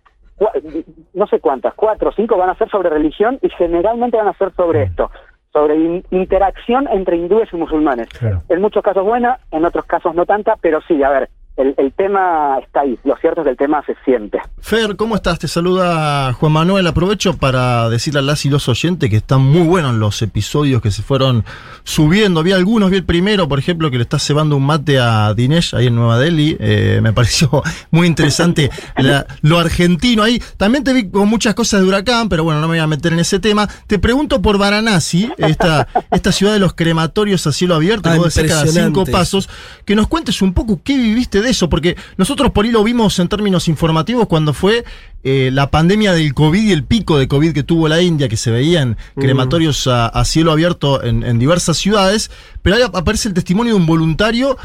[1.13, 4.33] no sé cuántas, cuatro o cinco van a ser sobre religión y generalmente van a
[4.33, 5.11] ser sobre esto,
[5.51, 8.09] sobre in interacción entre hindúes y musulmanes.
[8.49, 11.93] En muchos casos buena, en otros casos no tanta, pero sí, a ver, el, el,
[11.93, 12.97] tema está ahí.
[13.03, 14.39] Lo cierto es que el tema se siente.
[14.59, 15.39] Fer, ¿cómo estás?
[15.39, 16.87] Te saluda Juan Manuel.
[16.87, 20.91] Aprovecho para decirle a las y los oyentes que están muy buenos los episodios que
[20.91, 21.45] se fueron
[21.83, 22.41] subiendo.
[22.43, 25.75] Vi algunos, vi el primero, por ejemplo, que le está cebando un mate a Dinesh
[25.75, 26.57] ahí en Nueva Delhi.
[26.59, 27.61] Eh, me pareció
[27.91, 30.41] muy interesante la, lo argentino ahí.
[30.57, 33.13] También te vi con muchas cosas de huracán, pero bueno, no me voy a meter
[33.13, 33.67] en ese tema.
[33.87, 38.19] Te pregunto por Varanasi, esta, esta ciudad de los crematorios a cielo abierto, Ah, que
[38.19, 39.49] vos decís cada cinco pasos,
[39.85, 43.19] que nos cuentes un poco qué viviste de eso, porque nosotros por ahí lo vimos
[43.19, 44.83] en términos informativos cuando fue
[45.23, 48.37] eh, la pandemia del COVID y el pico de COVID que tuvo la India, que
[48.37, 53.33] se veían crematorios a, a cielo abierto en, en diversas ciudades, pero ahí aparece el
[53.33, 54.57] testimonio de un voluntario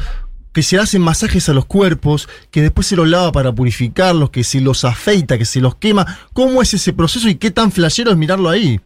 [0.53, 4.29] que se le hacen masajes a los cuerpos, que después se los lava para purificarlos,
[4.29, 6.05] que se los afeita, que se los quema.
[6.33, 8.79] ¿Cómo es ese proceso y qué tan flashero es mirarlo ahí?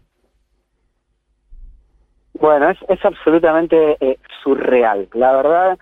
[2.34, 5.08] Bueno, es, es absolutamente eh, surreal.
[5.14, 5.78] La verdad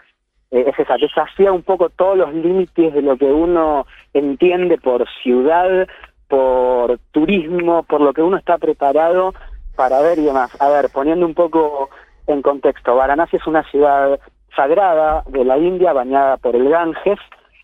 [0.52, 5.08] eh, es esa, desafía un poco todos los límites de lo que uno entiende por
[5.24, 5.88] ciudad,
[6.28, 9.34] por turismo, por lo que uno está preparado
[9.76, 10.56] para ver y demás.
[10.62, 11.90] A ver, poniendo un poco
[12.28, 14.20] en contexto, Varanasi es una ciudad
[14.56, 17.20] sagrada de la India, bañada por el Ganges,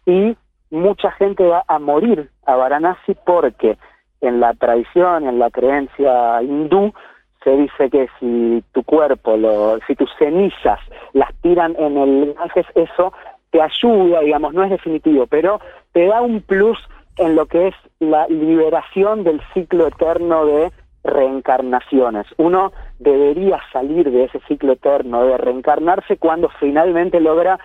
[0.06, 0.36] y
[0.72, 3.78] mucha gente va a morir a Varanasi porque
[4.22, 6.94] en la tradición, en la creencia hindú,
[7.48, 10.80] se dice que si tu cuerpo, lo, si tus cenizas
[11.14, 13.14] las tiran en el Ganges, eso
[13.52, 15.62] te ayuda, digamos, no es definitivo, pero
[15.94, 16.78] te da un plus
[17.16, 20.72] en lo que es la liberación del ciclo eterno de
[21.06, 22.28] reencarnaciones.
[22.36, 27.58] Uno debería salir de ese ciclo eterno de reencarnarse cuando finalmente logra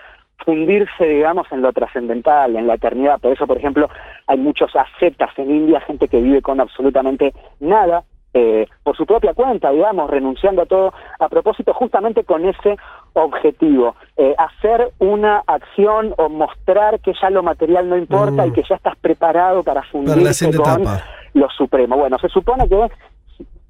[0.45, 3.19] fundirse, digamos, en lo trascendental, en la eternidad.
[3.21, 3.89] Por eso, por ejemplo,
[4.29, 8.05] hay muchos ascetas en India, gente que vive con absolutamente nada,
[8.35, 12.77] eh, por su propia cuenta, digamos, renunciando a todo, a propósito justamente con ese
[13.13, 18.49] objetivo, eh, hacer una acción o mostrar que ya lo material no importa Mm.
[18.49, 21.03] y que ya estás preparado para fundirse con etapa.
[21.35, 21.97] lo supremo.
[21.97, 22.89] Bueno, se supone que,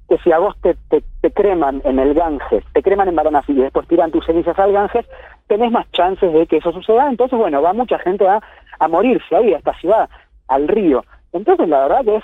[0.07, 3.51] que si a vos te, te, te creman en el Ganges, te creman en Varanasi
[3.51, 5.05] y después tiran tus cenizas al Ganges,
[5.47, 7.09] tenés más chances de que eso suceda.
[7.09, 8.39] Entonces, bueno, va mucha gente a,
[8.79, 10.09] a morirse ahí, a esta ciudad,
[10.47, 11.03] al río.
[11.33, 12.23] Entonces, la verdad que es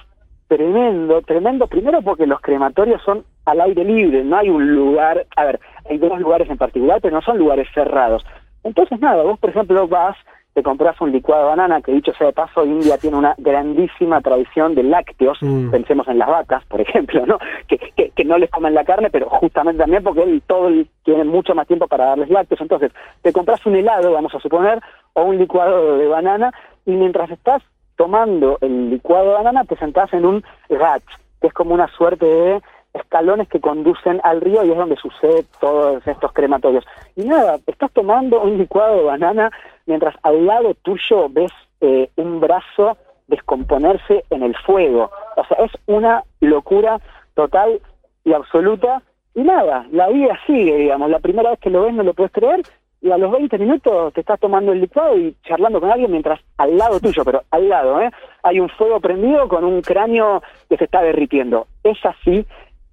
[0.50, 5.46] tremendo, tremendo, primero porque los crematorios son al aire libre, no hay un lugar, a
[5.46, 5.60] ver,
[5.90, 8.26] hay dos lugares en particular, pero no son lugares cerrados.
[8.64, 10.18] Entonces, nada, vos, por ejemplo, vas,
[10.54, 14.22] te compras un licuado de banana, que dicho sea de paso, India tiene una grandísima
[14.22, 15.70] tradición de lácteos, Mm.
[15.70, 17.38] pensemos en las vacas, por ejemplo, ¿no?
[17.68, 20.70] Que, que, que no les comen la carne, pero justamente también porque él, todo
[21.04, 22.62] tiene mucho más tiempo para darles lácteos.
[22.62, 24.82] Entonces, te compras un helado, vamos a suponer,
[25.14, 26.52] o un licuado de banana,
[26.88, 27.62] y mientras estás
[28.00, 31.04] tomando el licuado de banana, te sentás en un rat,
[31.42, 32.62] que es como una suerte de
[32.94, 36.86] escalones que conducen al río y es donde sucede todos estos crematorios.
[37.18, 39.52] Y nada, estás tomando un licuado de banana
[39.86, 41.52] mientras al lado tuyo ves
[41.82, 42.96] eh, un brazo
[43.28, 45.12] descomponerse en el fuego.
[45.36, 47.02] O sea, es una locura
[47.34, 47.82] total
[48.24, 49.02] y absoluta.
[49.36, 51.10] Y nada, la vida sigue, digamos.
[51.10, 52.62] La primera vez que lo ves no lo puedes creer
[53.02, 56.40] y a los 20 minutos te estás tomando el licuado y charlando con alguien mientras
[56.58, 58.12] al lado tuyo, pero al lado, ¿eh?
[58.44, 61.68] Hay un fuego prendido con un cráneo que se está derritiendo.
[61.84, 62.46] Es así,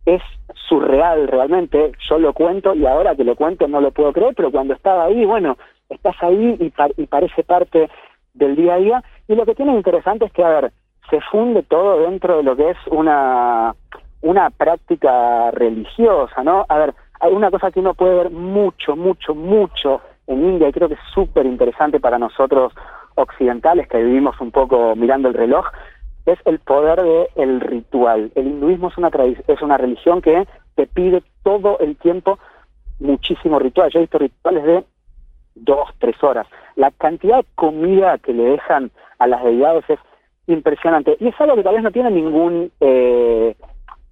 [0.04, 0.22] es
[0.68, 1.92] surreal realmente.
[2.08, 5.04] Yo lo cuento y ahora que lo cuento no lo puedo creer, pero cuando estaba
[5.04, 5.56] ahí, bueno,
[5.88, 7.88] estás ahí y, par- y parece parte
[8.34, 9.04] del día a día.
[9.28, 10.72] Y lo que tiene interesante es que, a ver,
[11.10, 13.74] se funde todo dentro de lo que es una,
[14.22, 16.64] una práctica religiosa, ¿no?
[16.68, 20.72] A ver, hay una cosa que uno puede ver mucho, mucho, mucho en India y
[20.72, 22.72] creo que es súper interesante para nosotros
[23.14, 25.66] occidentales que vivimos un poco mirando el reloj,
[26.26, 28.32] es el poder del ritual.
[28.34, 29.10] El hinduismo es una,
[29.46, 32.38] es una religión que te pide todo el tiempo
[32.98, 33.90] muchísimo ritual.
[33.90, 34.84] Yo he visto rituales de
[35.54, 36.46] dos, tres horas.
[36.74, 39.98] La cantidad de comida que le dejan a las deidades es
[40.46, 41.16] impresionante.
[41.20, 43.56] Y es algo que tal vez no tiene ningún, eh,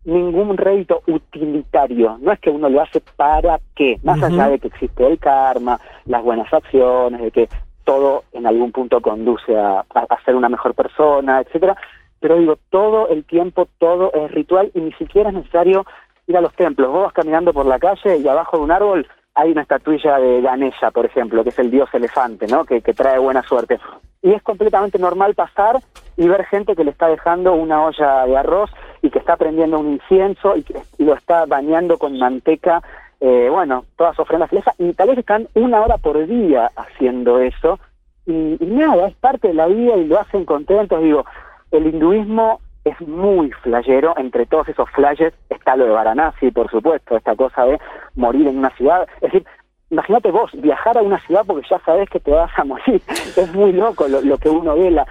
[0.04, 2.18] ningún rédito utilitario.
[2.20, 5.78] No es que uno lo hace para qué, más allá de que existe el karma,
[6.06, 7.48] las buenas acciones, de que
[7.84, 11.76] todo en algún punto conduce a, a- a ser una mejor persona, etcétera.
[12.20, 15.84] Pero digo, todo el tiempo, todo es ritual y ni siquiera es necesario
[16.26, 16.90] ir a los templos.
[16.90, 20.40] Vos vas caminando por la calle y abajo de un árbol hay una estatuilla de
[20.40, 22.64] Ganesha, por ejemplo, que es el dios elefante, ¿no?
[22.64, 23.78] Que, que trae buena suerte.
[24.22, 25.80] Y es completamente normal pasar
[26.16, 28.70] y ver gente que le está dejando una olla de arroz
[29.04, 32.82] y que está prendiendo un incienso y que lo está bañando con manteca,
[33.20, 37.78] eh, bueno, todas ofrendas a y tal vez están una hora por día haciendo eso
[38.24, 41.02] y, nada, es parte de la vida y lo hacen contentos.
[41.02, 41.26] Digo,
[41.70, 47.18] el hinduismo es muy flayero, entre todos esos flashes está lo de Varanasi, por supuesto,
[47.18, 47.78] esta cosa de
[48.14, 49.06] morir en una ciudad.
[49.16, 49.44] Es decir,
[49.90, 53.02] imagínate vos viajar a una ciudad porque ya sabes que te vas a morir.
[53.36, 55.06] Es muy loco lo, lo que uno ve, la,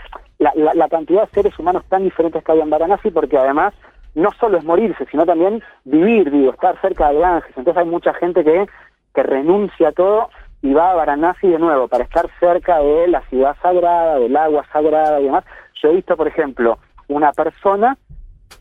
[0.52, 3.74] la, la- cantidad de seres humanos tan diferentes que hay en Varanasi, porque además
[4.16, 7.58] no solo es morirse, sino también vivir, digo, estar cerca de Ganges.
[7.58, 8.68] Entonces hay mucha gente que,
[9.14, 10.30] que renuncia a todo
[10.62, 14.66] y va a Varanasi de nuevo para estar cerca de la ciudad sagrada, del agua
[14.72, 15.44] sagrada y demás.
[15.82, 17.98] Yo he visto, por ejemplo, una persona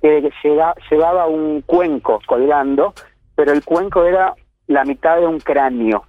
[0.01, 0.31] que
[0.91, 2.95] llevaba un cuenco colgando,
[3.37, 4.35] pero el cuenco era
[4.67, 6.05] la mitad de un cráneo.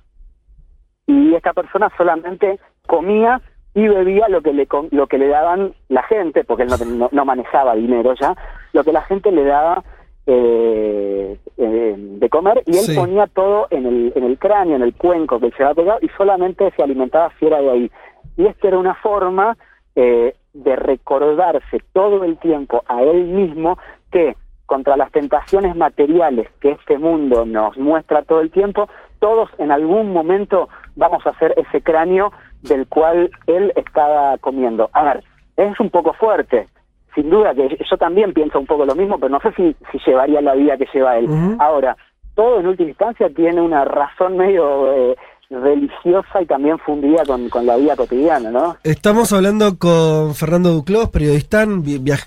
[1.06, 3.42] Y esta persona solamente comía
[3.76, 7.10] y bebía lo que le lo que le daban la gente, porque él no, no-
[7.12, 8.36] no manejaba dinero ya,
[8.74, 9.84] lo que la gente le daba
[10.26, 12.96] eh, eh, de comer y él Sí.
[12.96, 16.08] ponía todo en el, en el cráneo, en el cuenco que se había pegado y
[16.18, 17.92] solamente se alimentaba si era de ahí.
[18.38, 19.58] Y esta era una forma
[19.96, 23.78] eh, de recordarse todo el tiempo a él mismo
[24.12, 24.36] que
[24.66, 28.88] contra las tentaciones materiales que este mundo nos muestra todo el tiempo,
[29.24, 30.68] todos en algún momento
[30.98, 34.90] vamos a hacer ese cráneo del cual él estaba comiendo.
[34.92, 35.24] A ver,
[35.56, 36.68] es un poco fuerte,
[37.16, 40.00] sin duda que yo también pienso un poco lo mismo, pero no sé si, si
[40.06, 41.30] llevaría la vida que lleva él.
[41.60, 41.96] Ahora,
[42.36, 45.16] todo en última instancia tiene una razón medio eh,
[45.62, 48.78] religiosa y también fundida con, con la vida cotidiana, ¿no?
[48.84, 51.66] Estamos hablando con Fernando Duclos, periodista,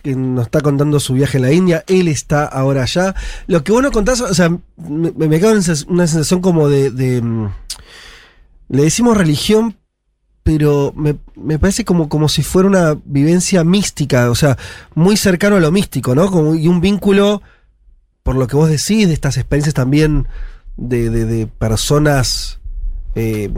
[0.03, 1.85] que nos está contando su viaje a la India.
[1.87, 3.15] Él está ahora allá.
[3.47, 6.69] Lo que vos nos contás, o sea, me, me queda una sens- una sensación como
[6.69, 7.49] de, de, mm,
[8.69, 9.77] Le decimos religión,
[10.43, 14.57] pero me, me parece como, como si fuera una vivencia mística, o sea,
[14.95, 16.31] muy cercano a lo místico, ¿no?
[16.31, 17.43] Como, y un vínculo,
[18.23, 20.27] por lo que vos decís, de estas experiencias también
[21.11, 22.61] de- de personas
[23.17, 23.51] eh,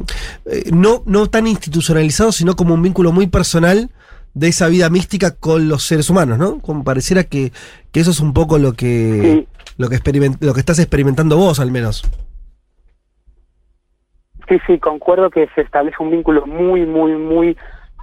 [0.47, 3.91] eh, no, no tan institucionalizado, sino como un vínculo muy personal
[4.35, 6.61] de esa vida mística con los seres humanos, ¿no?
[6.61, 7.53] Como pareciera que,
[7.93, 10.01] que eso es un poco lo que, lo, que
[10.41, 12.03] lo que estás experimentando vos, al menos.
[14.49, 17.57] Sí, sí, concuerdo que se establece un vínculo muy, muy, muy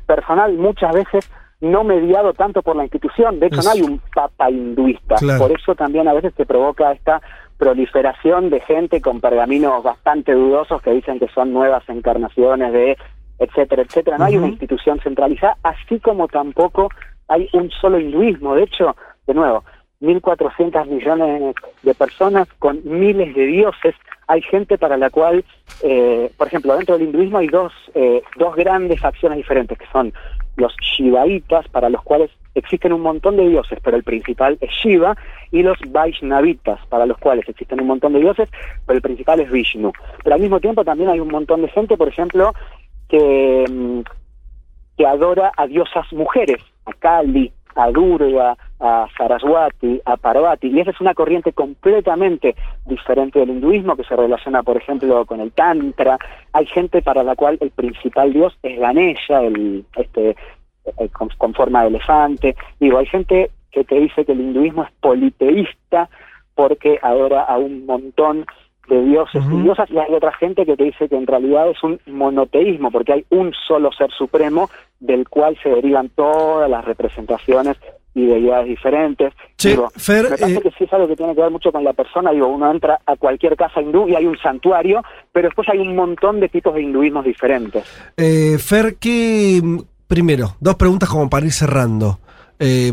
[0.05, 1.27] personal, muchas veces
[1.61, 3.39] no mediado tanto por la institución.
[3.39, 5.15] De hecho, Es- no hay un papa hinduista.
[5.15, 5.39] Claro.
[5.39, 7.21] Por eso también a veces te provoca esta
[7.57, 12.97] proliferación de gente con pergaminos bastante dudosos que dicen que son nuevas encarnaciones de
[13.39, 14.17] etcétera, etcétera.
[14.17, 16.89] No hay una institución centralizada, así como tampoco
[17.27, 18.55] hay un solo hinduismo.
[18.55, 18.95] De hecho,
[19.27, 19.63] de nuevo,
[20.01, 23.95] 1.400 millones de personas con miles de dioses.
[24.27, 25.43] Hay gente para la cual,
[25.83, 30.13] eh, por ejemplo, dentro del hinduismo hay dos, eh, dos grandes facciones diferentes, que son
[30.57, 35.15] los shivaitas, para los cuales existen un montón de dioses, pero el principal es Shiva,
[35.51, 38.49] y los Vaishnavitas, para los cuales existen un montón de dioses,
[38.85, 39.91] pero el principal es Vishnu.
[40.23, 42.53] Pero al mismo tiempo también hay un montón de gente, por ejemplo,
[43.07, 43.99] que, mm,
[44.97, 50.91] que adora a diosas mujeres, a Kali, a Durga, a Saraswati, a Parvati, y esa
[50.91, 52.55] es una corriente completamente
[52.85, 56.17] diferente del hinduismo que se relaciona, por ejemplo, con el Tantra.
[56.53, 60.35] Hay gente para la cual el principal dios es Ganesha, el, este,
[60.85, 62.55] eh, con, con forma de elefante.
[62.79, 66.09] Digo, hay gente que te dice que el hinduismo es politeísta
[66.55, 68.45] porque adora a un montón
[68.87, 71.83] de dioses y diosas, y hay otra gente que te dice que en realidad es
[71.83, 74.69] un monoteísmo, porque hay un solo ser supremo
[74.99, 77.77] del cual se derivan todas las representaciones
[78.13, 79.33] y deidades diferentes.
[79.57, 81.71] Che, Digo, Fer, me parece eh, que sí es algo que tiene que ver mucho
[81.71, 82.31] con la persona.
[82.31, 85.01] Digo, uno entra a cualquier casa hindú y hay un santuario,
[85.33, 87.83] pero después hay un montón de tipos de hinduismos diferentes.
[88.15, 89.61] Eh, Fer, ¿qué.
[90.07, 92.19] Primero, dos preguntas como para ir cerrando.
[92.59, 92.91] Eh,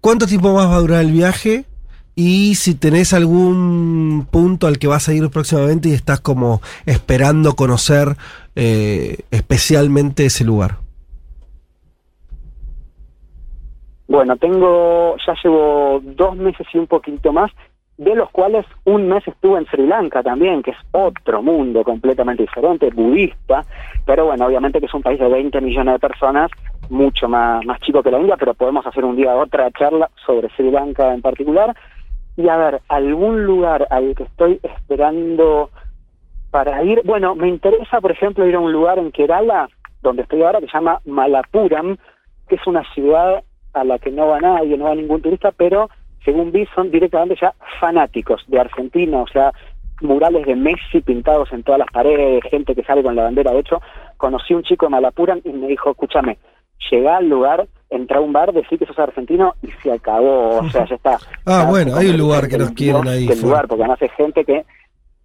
[0.00, 1.64] ¿Cuánto tiempo más va a durar el viaje?
[2.14, 7.54] Y si tenés algún punto al que vas a ir próximamente y estás como esperando
[7.56, 8.16] conocer
[8.54, 10.76] eh, especialmente ese lugar.
[14.06, 17.50] Bueno, tengo, ya llevo dos meses y un poquito más,
[17.96, 22.42] de los cuales un mes estuve en Sri Lanka también, que es otro mundo completamente
[22.42, 23.64] diferente, budista,
[24.04, 26.50] pero bueno, obviamente que es un país de 20 millones de personas,
[26.90, 30.48] mucho más, más chico que la India, pero podemos hacer un día otra charla sobre
[30.50, 31.74] Sri Lanka en particular.
[32.36, 35.70] Y a ver, algún lugar al que estoy esperando
[36.50, 37.02] para ir.
[37.04, 39.68] Bueno, me interesa, por ejemplo, ir a un lugar en Kerala,
[40.02, 41.96] donde estoy ahora, que se llama Malapuram,
[42.48, 43.42] que es una ciudad
[43.72, 45.90] a la que no va nadie, no va ningún turista, pero
[46.24, 49.52] según vi son directamente ya fanáticos de Argentina, o sea,
[50.00, 53.52] murales de Messi pintados en todas las paredes, gente que sale con la bandera.
[53.52, 53.80] De hecho,
[54.16, 56.38] conocí un chico de Malapuram y me dijo, escúchame,
[56.90, 60.68] llega al lugar, entra a un bar, decir que sos argentino y se acabó, o
[60.70, 61.18] sea, ya está.
[61.46, 63.26] Ah, Ya bueno, hay un lugar que nos el quieren ahí.
[63.26, 63.42] fuerte.
[63.42, 64.64] lugar, porque además es gente que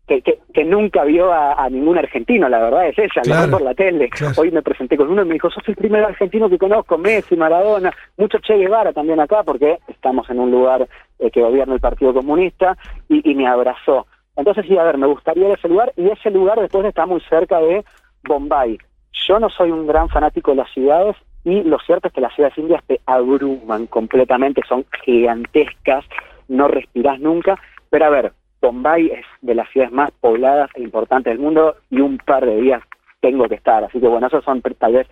[0.07, 3.61] que, que, que nunca vio a, a ningún argentino, la verdad es esa, Claro, por
[3.61, 4.09] la tele.
[4.37, 7.35] Hoy me presenté con uno y me dijo, sos el primer argentino que conozco, Messi,
[7.35, 10.87] Maradona, mucho Che Guevara también acá, porque estamos en un lugar
[11.19, 12.75] eh, que gobierna el Partido Comunista,
[13.07, 14.07] y, y me abrazó.
[14.35, 17.05] Entonces, sí, a ver, me gustaría ir a ese lugar, y ese lugar después está
[17.05, 17.85] muy cerca de
[18.23, 18.79] Bombay.
[19.27, 22.33] Yo no soy un gran fanático de las ciudades, y lo cierto es que las
[22.35, 26.05] ciudades indias te abruman completamente, son gigantescas,
[26.47, 27.59] no respirás nunca,
[27.89, 32.01] pero a ver, Bombay es de las ciudades más pobladas e importantes del mundo y
[32.01, 32.83] un par de días
[33.21, 33.83] tengo que estar.
[33.83, 35.07] Así que bueno, esos son tal vez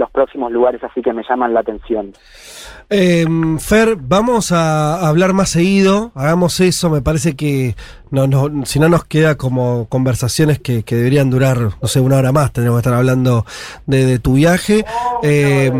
[0.00, 2.12] los próximos lugares así que me llaman la atención.
[2.88, 3.24] Eh,
[3.60, 7.76] Fer, vamos a hablar más seguido, hagamos eso, me parece que
[8.10, 12.32] no, no, si no nos queda como conversaciones que, deberían durar, no sé, una hora
[12.32, 13.44] más, tendremos que estar hablando
[13.86, 14.84] de, tu viaje.
[15.22, 15.70] Eh,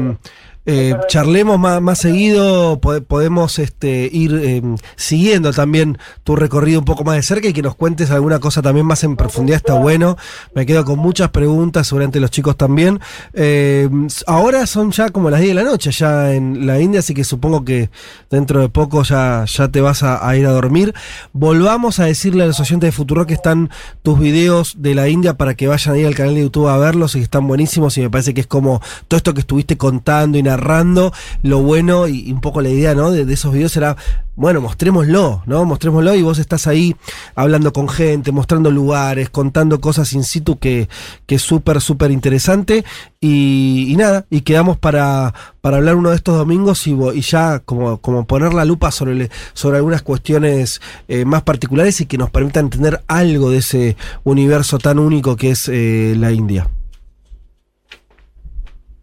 [0.66, 4.62] eh, charlemos más, más seguido, pode- podemos este, ir eh,
[4.96, 8.60] siguiendo también tu recorrido un poco más de cerca y que nos cuentes alguna cosa
[8.62, 10.16] también más en profundidad, está bueno.
[10.54, 13.00] Me quedo con muchas preguntas, seguramente los chicos también.
[13.32, 13.88] Eh,
[14.26, 17.24] ahora son ya como las 10 de la noche, ya en la India, así que
[17.24, 17.90] supongo que
[18.30, 20.94] dentro de poco ya, ya te vas a, a ir a dormir.
[21.32, 23.70] Volvamos a decirle a los oyentes de Futuro que están
[24.02, 27.14] tus videos de la India para que vayan ahí al canal de YouTube a verlos
[27.14, 30.38] y que están buenísimos y me parece que es como todo esto que estuviste contando
[30.38, 31.12] y narrando,
[31.42, 33.10] lo bueno y, un poco la idea, ¿no?
[33.10, 33.96] De, esos videos era,
[34.36, 35.64] bueno, mostrémoslo, ¿no?
[35.64, 36.96] Mostrémoslo y vos estás ahí
[37.34, 40.88] hablando con gente, mostrando lugares, contando cosas in situ que,
[41.26, 42.84] que es súper, súper interesante
[43.20, 48.26] y, nada, y quedamos para, para hablar uno de estos domingos y, ya como, como
[48.26, 53.02] poner la lupa sobre, sobre algunas cuestiones eh, más particulares y que nos permitan entender
[53.06, 56.68] algo de ese universo tan único que es eh, la India.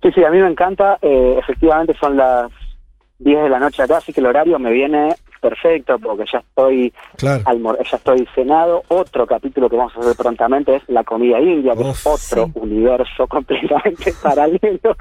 [0.08, 0.98] Sí, sí, a mí me encanta.
[1.02, 2.50] eh, efectivamente son las
[3.20, 5.10] 10 de la noche acá, así que el horario me viene
[5.42, 7.44] perfecto porque ya estoy Claro.
[7.84, 8.84] ya estoy cenado.
[8.88, 13.28] Otro capítulo que vamos a hacer prontamente es la comida india, que es otro universo
[13.28, 14.96] completamente paralelo.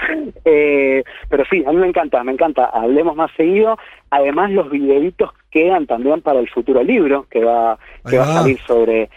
[0.44, 2.64] Eh, pero sí, a mí me encanta, me encanta.
[2.66, 3.78] Hablemos más seguido.
[4.10, 7.78] Además, los videitos quedan también para el futuro libro que va,
[8.08, 9.08] que va a salir sobre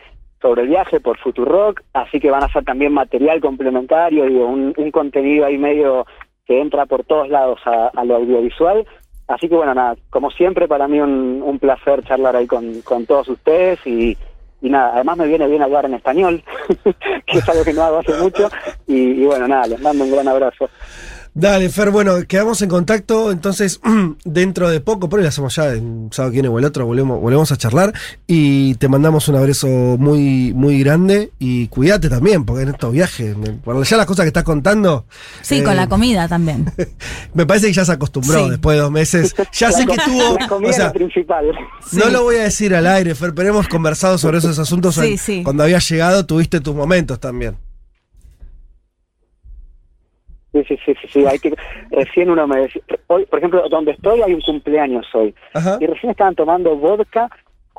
[0.42, 4.74] sobre el viaje por Futurock, así que van a ser también material complementario, digo, un,
[4.76, 6.06] un contenido ahí medio
[6.46, 8.86] que entra por todos lados a, a lo audiovisual.
[9.28, 13.06] Así que bueno, nada, como siempre para mí un, un placer charlar ahí con, con
[13.06, 14.18] todos ustedes y,
[14.62, 16.42] y nada, además me viene bien hablar en español,
[17.26, 18.50] que es algo que no hago hace mucho,
[18.88, 20.70] y, y bueno, nada, les mando un gran abrazo.
[21.36, 23.80] Dale, Fer, bueno, quedamos en contacto, entonces
[24.26, 26.86] dentro de poco, por ahí lo hacemos ya, en sábado que viene o el otro,
[26.86, 27.94] volvemos, volvemos a charlar
[28.28, 33.36] y te mandamos un abrazo muy, muy grande y cuídate también, porque en estos viajes,
[33.64, 35.06] por ya las cosas que estás contando,
[35.42, 36.72] Sí, eh, con la comida también.
[37.34, 38.50] me parece que ya se acostumbró Sí.
[38.50, 41.46] después de dos meses, ya sé que tuvo, La comida o es sea, lo principal.
[41.94, 45.02] no lo voy a decir al aire, Fer, pero hemos conversado sobre esos asuntos Sí,
[45.12, 45.42] en- sí.
[45.44, 47.56] cuando había llegado, tuviste tus momentos también.
[50.52, 51.54] Sí, sí, sí, sí, sí, hay que,
[51.92, 55.36] recién uno me decía, hoy, por ejemplo, donde estoy hay un cumpleaños hoy,
[55.80, 57.30] y recién estaban tomando vodka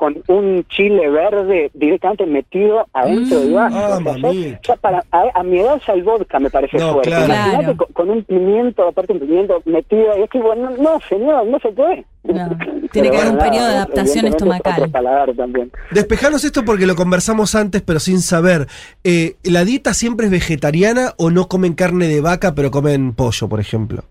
[0.01, 3.77] con un chile verde directamente metido adentro del vaso.
[3.77, 4.31] Ah, O sea,
[4.63, 7.09] yo- para, a, a mi edad ya el vodka me parece No, fuerte.
[7.11, 7.25] claro.
[7.25, 7.77] Imagínate Claro.
[7.77, 11.59] con, con un pimiento, aparte un pimiento metido, y es que bueno, no, señor, no
[11.59, 12.03] se puede.
[12.23, 12.49] No,
[12.91, 14.91] tiene que haber un periodo de adaptación es estomacal.
[15.37, 15.71] también.
[15.91, 18.65] Despejanos esto porque lo conversamos antes, pero sin saber.
[19.03, 23.47] Eh, ¿La dieta siempre es vegetariana o no comen carne de vaca, pero comen pollo,
[23.47, 24.03] por ejemplo?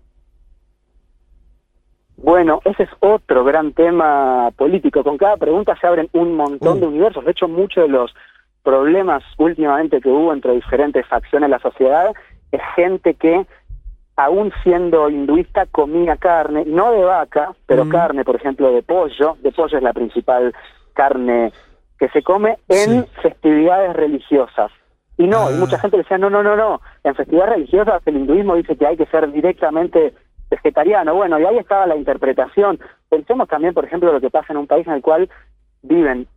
[2.23, 5.03] Bueno, ese es otro gran tema político.
[5.03, 7.25] Con cada pregunta se abren un montón de universos.
[7.25, 8.13] De hecho, muchos de los
[8.63, 12.11] problemas últimamente que hubo entre diferentes facciones de la sociedad
[12.51, 13.45] es gente que,
[14.15, 19.37] aún siendo hinduista, comía carne, no de vaca, pero carne, por ejemplo, de pollo.
[19.41, 20.53] De pollo es la principal
[20.93, 21.51] carne
[21.97, 24.71] que se come en festividades religiosas.
[25.17, 28.55] Y no, y mucha gente decía, no, no, no, no, en festividades religiosas el hinduismo
[28.55, 30.13] dice que hay que ser directamente
[30.51, 31.15] vegetariano.
[31.15, 32.79] Bueno, y ahí estaba la interpretación.
[33.09, 35.27] Pensemos también, por ejemplo, lo que pasa en un país en el cual
[35.81, 36.27] viven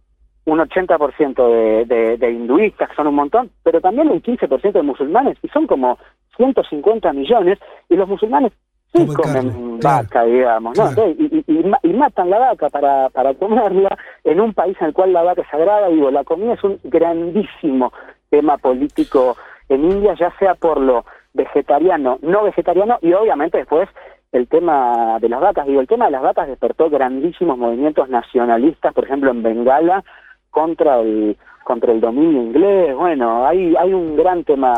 [0.46, 4.82] un 80% de, de, de hinduistas, que son un montón, pero también un 15% de
[4.82, 5.98] musulmanes, y son como
[6.36, 7.58] 150 millones,
[7.88, 8.52] y los musulmanes
[8.92, 9.48] sí comen
[9.80, 10.84] vaca, digamos, ¿no?
[10.94, 14.92] Sí, Y, y- y matan la vaca para, para comerla, en un país en el
[14.92, 17.92] cual la vaca es sagrada, digo, la comida es un grandísimo
[18.34, 19.36] tema político
[19.68, 21.04] en India, ya sea por lo
[21.34, 23.88] vegetariano, no vegetariano y obviamente después
[24.32, 25.66] el tema de las vacas.
[25.66, 30.02] Digo, el tema de las vacas despertó grandísimos movimientos nacionalistas, por ejemplo en Bengala,
[30.50, 32.94] contra el contra el dominio inglés.
[32.96, 34.74] Bueno, hay, hay un gran tema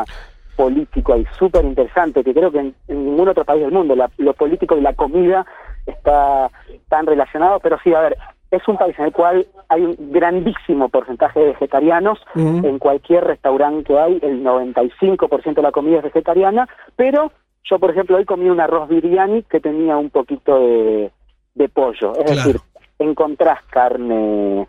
[0.55, 4.33] político ahí súper interesante que creo que en, ningún otro país del mundo la- lo
[4.33, 5.45] político y la comida
[5.85, 6.49] está
[6.89, 8.17] tan relacionado, pero sí, a ver,
[8.51, 12.19] es un país en el cual hay un grandísimo porcentaje de vegetarianos.
[12.35, 17.31] En cualquier restaurante que hay, el 95% de la comida es vegetariana, pero
[17.63, 21.11] yo, por ejemplo, hoy comí un arroz biryani que tenía un poquito de,
[21.55, 22.13] de pollo.
[22.13, 22.35] Es Claro.
[22.35, 22.61] decir,
[22.99, 24.65] encontrás carne,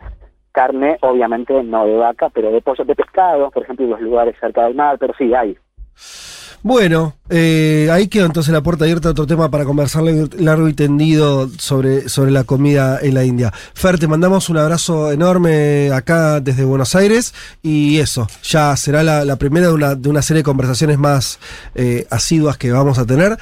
[0.51, 4.35] carne, obviamente no de vaca, pero de pollo, de pescado, por ejemplo, en los lugares
[4.39, 5.55] cerca del mar, pero sí hay.
[6.61, 10.73] Bueno, eh, ahí quedó entonces la puerta abierta a otro tema para conversar largo- y
[10.73, 13.53] tendido sobre, sobre la comida en la India.
[13.73, 17.33] Fer, te mandamos un abrazo enorme acá desde Buenos Aires
[17.63, 21.39] y eso, ya será la, la primera de una, de una serie de conversaciones más
[21.75, 23.37] eh, asiduas que vamos a tener.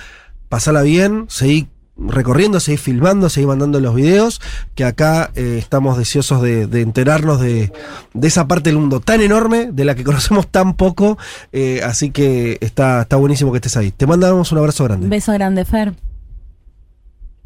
[0.47, 1.67] Pasala bien, seguí
[1.97, 4.41] recorriendo, seguí filmando, seguí mandando los videos,
[4.75, 7.71] que acá eh, estamos deseosos de, de enterarnos de,
[8.13, 11.17] de esa parte del mundo tan enorme, de la que conocemos tan poco,
[11.51, 13.91] eh, así que está, está buenísimo que estés ahí.
[13.91, 15.07] Te mandamos un abrazo grande.
[15.07, 15.93] Beso grande, Fer.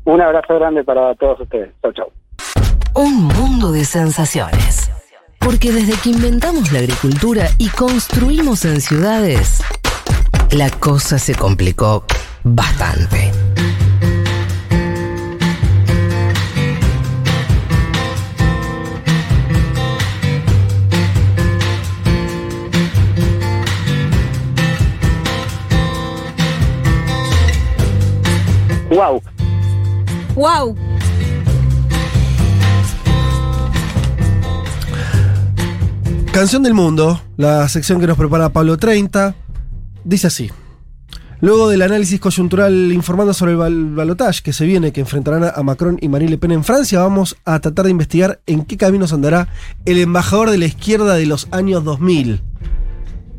[0.04, 1.72] Un abrazo grande para todos ustedes.
[1.82, 2.12] Chau, chau.
[2.96, 4.92] Un mundo de sensaciones.
[5.40, 9.62] Porque desde que inventamos la agricultura y construimos en ciudades,
[10.52, 12.06] la cosa se complicó
[12.44, 13.32] bastante.
[28.92, 29.22] Wow.
[30.36, 30.76] ¡Wow!
[36.34, 39.36] Canción del Mundo, la sección que nos prepara Pablo 30,
[40.04, 40.50] dice así.
[41.42, 45.62] Luego del análisis coyuntural informando sobre el bal- balotaje que se viene, que enfrentarán a-
[45.64, 49.12] Macron y Marine Le Pen en Francia, vamos a tratar de investigar en qué caminos
[49.12, 49.48] andará
[49.86, 52.42] el embajador de la izquierda de los años 2000.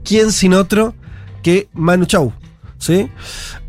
[0.04, 0.94] ¿Quién sin otro
[1.42, 2.32] que Manu Chao?
[2.82, 3.08] ¿Sí?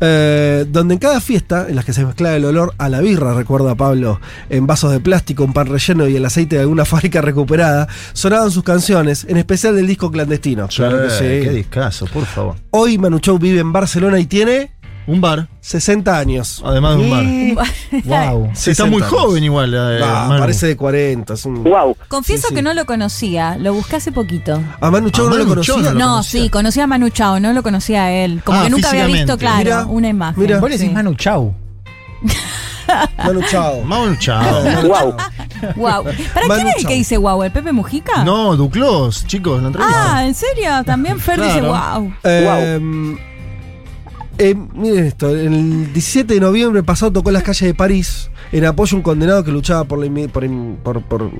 [0.00, 3.32] Eh, donde en cada fiesta, en las que se mezclaba el olor a la birra,
[3.32, 4.20] recuerda Pablo,
[4.50, 8.50] en vasos de plástico, un pan relleno y el aceite de alguna fábrica recuperada, sonaban
[8.50, 10.66] sus canciones, en especial del disco clandestino.
[10.66, 11.18] Claro que sí.
[11.44, 12.56] Qué discazo, por favor.
[12.70, 14.72] Hoy Manu Chao vive en Barcelona y tiene
[15.06, 15.48] Un bar.
[15.60, 16.62] 60 años.
[16.64, 17.24] Además de un bar.
[17.24, 17.54] Y-
[18.04, 18.44] Wow.
[18.52, 19.08] Está 60 muy años.
[19.12, 19.74] joven igual.
[19.74, 21.34] eh, Ah, parece de 40.
[21.34, 21.62] Es un...
[21.62, 21.96] Wow.
[22.08, 22.54] Confieso Sí, sí.
[22.56, 24.60] que no lo conocía, lo busqué hace poquito.
[24.80, 25.92] A Manu Chao A no lo Manu Chao conocía.
[25.92, 26.42] no lo No, conocía.
[26.42, 28.40] sí, conocía a Manu Chao, no lo conocía a él.
[28.44, 30.40] Como Ah, que nunca había visto, claro, Mira, una imagen.
[30.42, 30.58] mira.
[30.60, 30.94] Vos le decís Sí.
[30.94, 31.54] Manu Chau.
[33.18, 33.82] Manu Chao.
[33.82, 34.62] Manu Chao.
[34.82, 35.16] Wow.
[35.76, 36.04] Wow.
[36.34, 36.88] ¿Para Manu quién es el Chao.
[36.88, 37.42] que dice wow?
[37.42, 38.24] ¿El Pepe Mujica?
[38.24, 40.16] No, Duclos, chicos, la entrevista.
[40.16, 40.82] Ah, ¿en serio?
[40.84, 42.12] También Fer dice wow.
[42.24, 42.80] Eh,
[44.38, 48.64] eh, miren esto, el 17 de noviembre pasado tocó en las calles de París en
[48.64, 50.46] apoyo a un condenado que luchaba por, la por,
[50.82, 51.30] por, por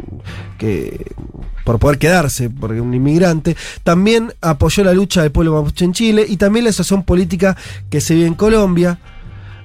[0.59, 1.13] que,
[1.65, 3.57] por poder quedarse, porque un inmigrante.
[3.83, 7.57] También apoyó la lucha del pueblo mapuche en Chile y también la situación política
[7.91, 8.99] que se vive en Colombia.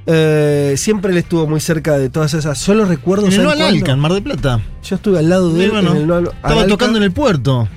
[0.05, 2.57] Eh, siempre él estuvo muy cerca de todas esas.
[2.57, 3.27] Solo recuerdo.
[3.27, 3.65] En el ¿saben No?
[3.65, 4.59] Alca, en Mar del Plata.
[4.83, 5.71] Yo estuve al lado de él.
[5.71, 7.67] Bueno, en el No Al- estaba tocando en el puerto.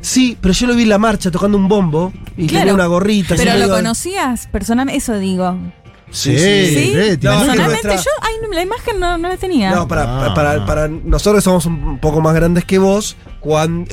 [0.00, 2.86] Sí, pero yo lo vi en la marcha tocando un bombo y tenía Claro, una
[2.86, 3.34] gorrita.
[3.36, 5.58] Pero lo conocías personalmente, eso digo.
[6.10, 6.92] Sí, ¿Sí?
[7.22, 9.70] No, Personalmente nuestra- yo, ay, la imagen no, no la tenía.
[9.72, 10.34] No, para, Ah.
[10.34, 13.88] para, para nosotros que somos un poco más grandes que vos, cuando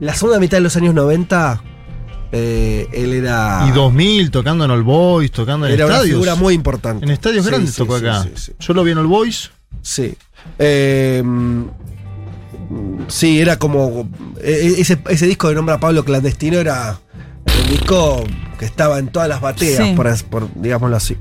[0.00, 1.62] la segunda mitad de los años 90,
[2.32, 6.14] eh, él era, Y 2000 tocando en All Boys, tocando en era una estadios.
[6.16, 7.04] figura muy importante.
[7.04, 8.22] En estadios Sí, grandes sí, tocó sí, acá.
[8.24, 8.52] sí, sí.
[8.58, 9.50] Yo lo vi en All Boys.
[9.82, 10.14] Sí.
[10.58, 11.22] Eh,
[13.08, 14.08] sí, era como.
[14.40, 16.98] eh, Ese, ese disco de nombre a Pablo Clandestino era
[17.46, 18.24] un disco
[18.58, 19.94] que estaba en todas las bateas, Sí.
[19.96, 21.16] por, as- por- digámoslo así.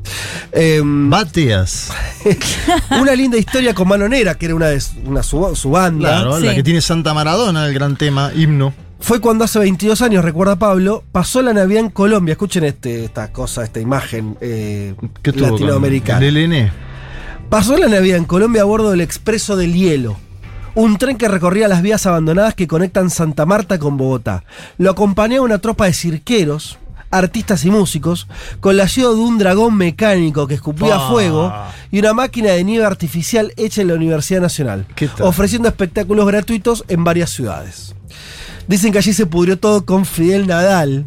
[0.51, 1.89] Eh, Bateas.
[3.01, 6.09] una linda historia con Manonera, que era una de su, una, su, su banda.
[6.21, 8.73] Claro, la que tiene Santa Maradona, el gran tema, himno.
[8.99, 12.33] Fue cuando hace 22 años, recuerda Pablo, pasó la Navidad en Colombia.
[12.33, 16.23] Escuchen este, esta cosa, esta imagen eh, ¿Qué tuvo con latinoamericana.
[16.23, 16.71] El LN.
[17.49, 20.17] Pasó la Navidad en Colombia a bordo del Expreso del Hielo,
[20.75, 24.43] un tren que recorría las vías abandonadas que conectan Santa Marta con Bogotá.
[24.77, 26.77] Lo acompañaba una tropa de cirqueros,
[27.09, 28.27] artistas y músicos,
[28.59, 31.53] con la ayuda de un dragón mecánico que escupía fuego
[31.91, 34.85] y una máquina de nieve artificial hecha en la Universidad Nacional,
[35.19, 37.95] ofreciendo espectáculos gratuitos en varias ciudades.
[38.67, 41.05] Dicen que allí se pudrió todo con Fidel Nadal.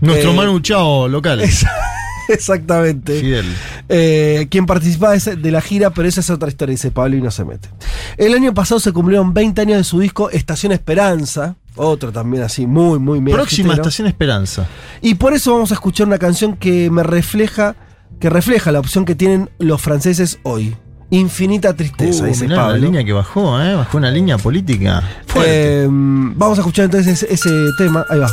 [0.00, 1.42] Nuestro Eh, Manu Chao local.
[2.34, 3.20] Exactamente.
[3.20, 3.46] Fidel.
[3.88, 7.30] Eh, quien participaba de la gira, pero esa es otra historia, dice Pablo y no
[7.30, 7.68] se mete.
[8.16, 11.56] El año pasado se cumplieron 20 años de su disco Estación Esperanza.
[11.76, 13.74] Otro también así, muy, muy mega Próxima.
[13.74, 14.66] Estación Esperanza.
[15.00, 17.76] Y por eso vamos a escuchar una canción que me refleja,
[18.18, 20.76] que refleja la opción que tienen los franceses hoy.
[21.12, 22.78] Infinita tristeza, Uh, dice mirá la Pablo.
[22.82, 23.74] línea que bajó, ¿eh?
[23.74, 25.02] Bajó una línea política.
[25.26, 25.82] Fuerte.
[25.84, 28.04] Eh, vamos a escuchar entonces ese, ese tema.
[28.08, 28.30] Ahí va.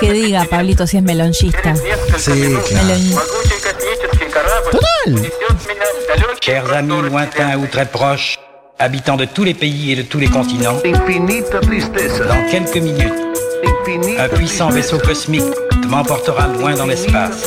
[0.00, 1.74] Que diga, Pablito, si es melonchista.
[2.18, 3.20] Sí, Melon-
[6.40, 8.38] Chers amis lointains ou très proches,
[8.78, 13.12] habitants de tous les pays et de tous les continents, dans quelques minutes,
[14.18, 15.42] un puissant vaisseau cosmique
[15.88, 17.46] m'emportera loin dans l'espace.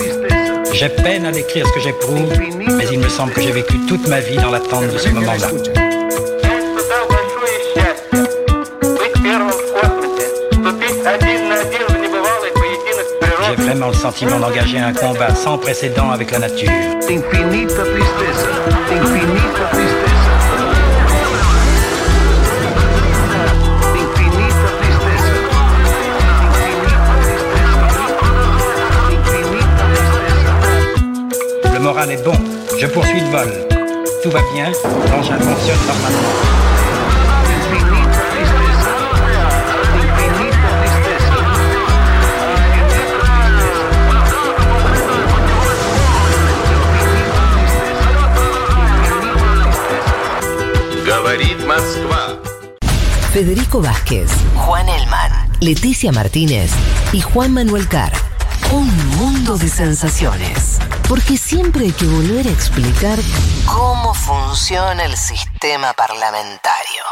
[0.73, 2.31] J'ai peine à décrire ce que j'éprouve,
[2.75, 5.47] mais il me semble que j'ai vécu toute ma vie dans l'attente de ce moment-là.
[13.77, 16.71] Vraiment le sentiment d'engager un combat sans précédent avec la nature.
[31.73, 32.33] Le moral est bon,
[32.79, 33.47] je poursuis le vol.
[34.23, 34.71] Tout va bien,
[35.11, 36.66] l'engin fonctionne normalement.
[53.37, 56.71] Federico Vázquez, Juan Elman, Leticia Martínez
[57.13, 58.11] y Juan Manuel Carr.
[58.71, 58.87] Un
[59.17, 60.79] mundo de sensaciones.
[61.07, 63.19] Porque siempre hay que volver a explicar
[63.67, 67.03] cómo funciona el sistema parlamentario.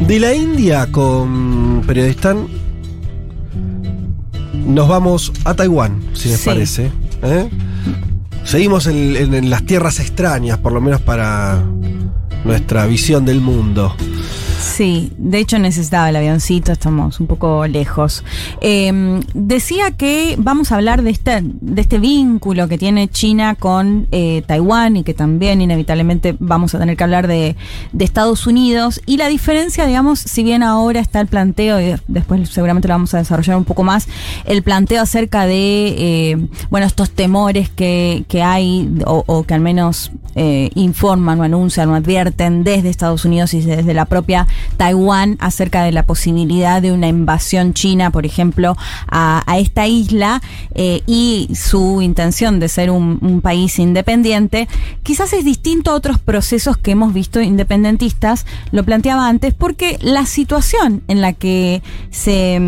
[0.00, 2.48] De la India con Periodistán
[4.66, 6.46] nos vamos a Taiwán, si les Sí.
[6.46, 6.90] parece.
[7.22, 7.48] ¿eh?
[8.44, 11.62] Seguimos en, en- en las tierras extrañas, por lo menos para
[12.44, 13.94] nuestra visión del mundo.
[14.66, 18.24] Sí, de hecho necesitaba el avioncito, estamos un poco lejos.
[18.60, 24.08] Eh, decía que vamos a hablar de este, de este vínculo que tiene China con
[24.10, 27.56] eh, Taiwán y que también inevitablemente vamos a tener que hablar de,
[27.92, 29.00] de Estados Unidos.
[29.06, 33.14] Y la diferencia, digamos, si bien ahora está el planteo, y después seguramente lo vamos
[33.14, 34.08] a desarrollar un poco más,
[34.44, 39.60] el planteo acerca de, eh, bueno, estos temores que, que hay o, o que al
[39.60, 45.36] menos eh, informan o anuncian o advierten desde Estados Unidos y desde la propia Taiwán
[45.40, 48.76] acerca de la posibilidad de una invasión china, por ejemplo,
[49.08, 50.42] a, esta isla
[50.74, 54.68] eh, y su intención de ser un, país independiente,
[55.02, 60.26] quizás es distinto a otros procesos que hemos visto independentistas, lo planteaba antes, porque la
[60.26, 62.60] situación en la que se,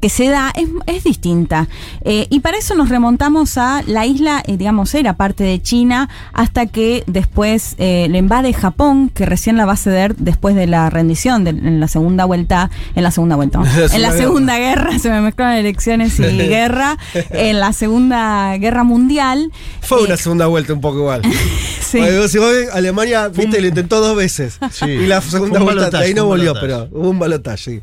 [0.00, 1.68] que se da es, es distinta.
[2.02, 6.08] Eh, y para eso nos remontamos a la isla, eh, digamos, era parte de China,
[6.32, 10.66] hasta que después eh, le invade Japón, que recién la va a ceder después de
[10.66, 13.60] la rendición, de- en la segunda vuelta, en la segunda vuelta,
[13.92, 16.96] en la segunda guerra, se me mezclaron elecciones y guerra,
[17.30, 19.50] en la segunda guerra mundial.
[19.82, 21.22] Fue una segunda vuelta un poco igual.
[21.86, 22.00] Sí.
[22.00, 24.58] Vos- si vos ves, Alemania, viste, lo intentó dos veces.
[24.84, 26.88] Y la segunda Un vuelta, de ahí no volvió, balotaje.
[26.90, 27.56] pero hubo un balotaje.
[27.56, 27.80] sí.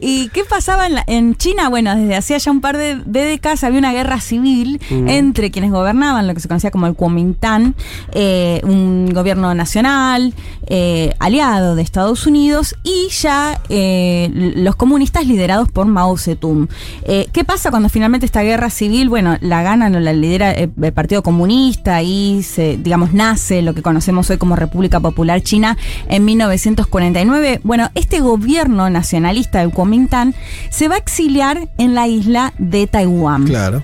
[0.00, 1.68] ¿Y qué pasaba en, la- en China?
[1.68, 5.08] Bueno, desde hacía ya un par de, de décadas había una guerra civil Mm.
[5.08, 7.74] entre quienes gobernaban, lo que se conocía como el Kuomintang,
[8.12, 10.34] eh, un gobierno nacional,
[10.68, 16.68] eh, aliado de Estados Unidos, y ya eh, los comunistas liderados por Mao Zedong.
[17.04, 20.70] Eh, ¿Qué pasa cuando finalmente esta guerra civil, bueno, la ganan o la lidera eh,
[20.80, 25.76] el Partido Comunista y se, digamos, nace lo que conocemos hoy como República Popular China
[26.08, 27.60] en 1949?
[27.64, 30.34] Bueno, este gobierno nacionalista del Kuomintang
[30.70, 33.44] se va a exiliar en la isla de Taiwán.
[33.44, 33.82] Claro.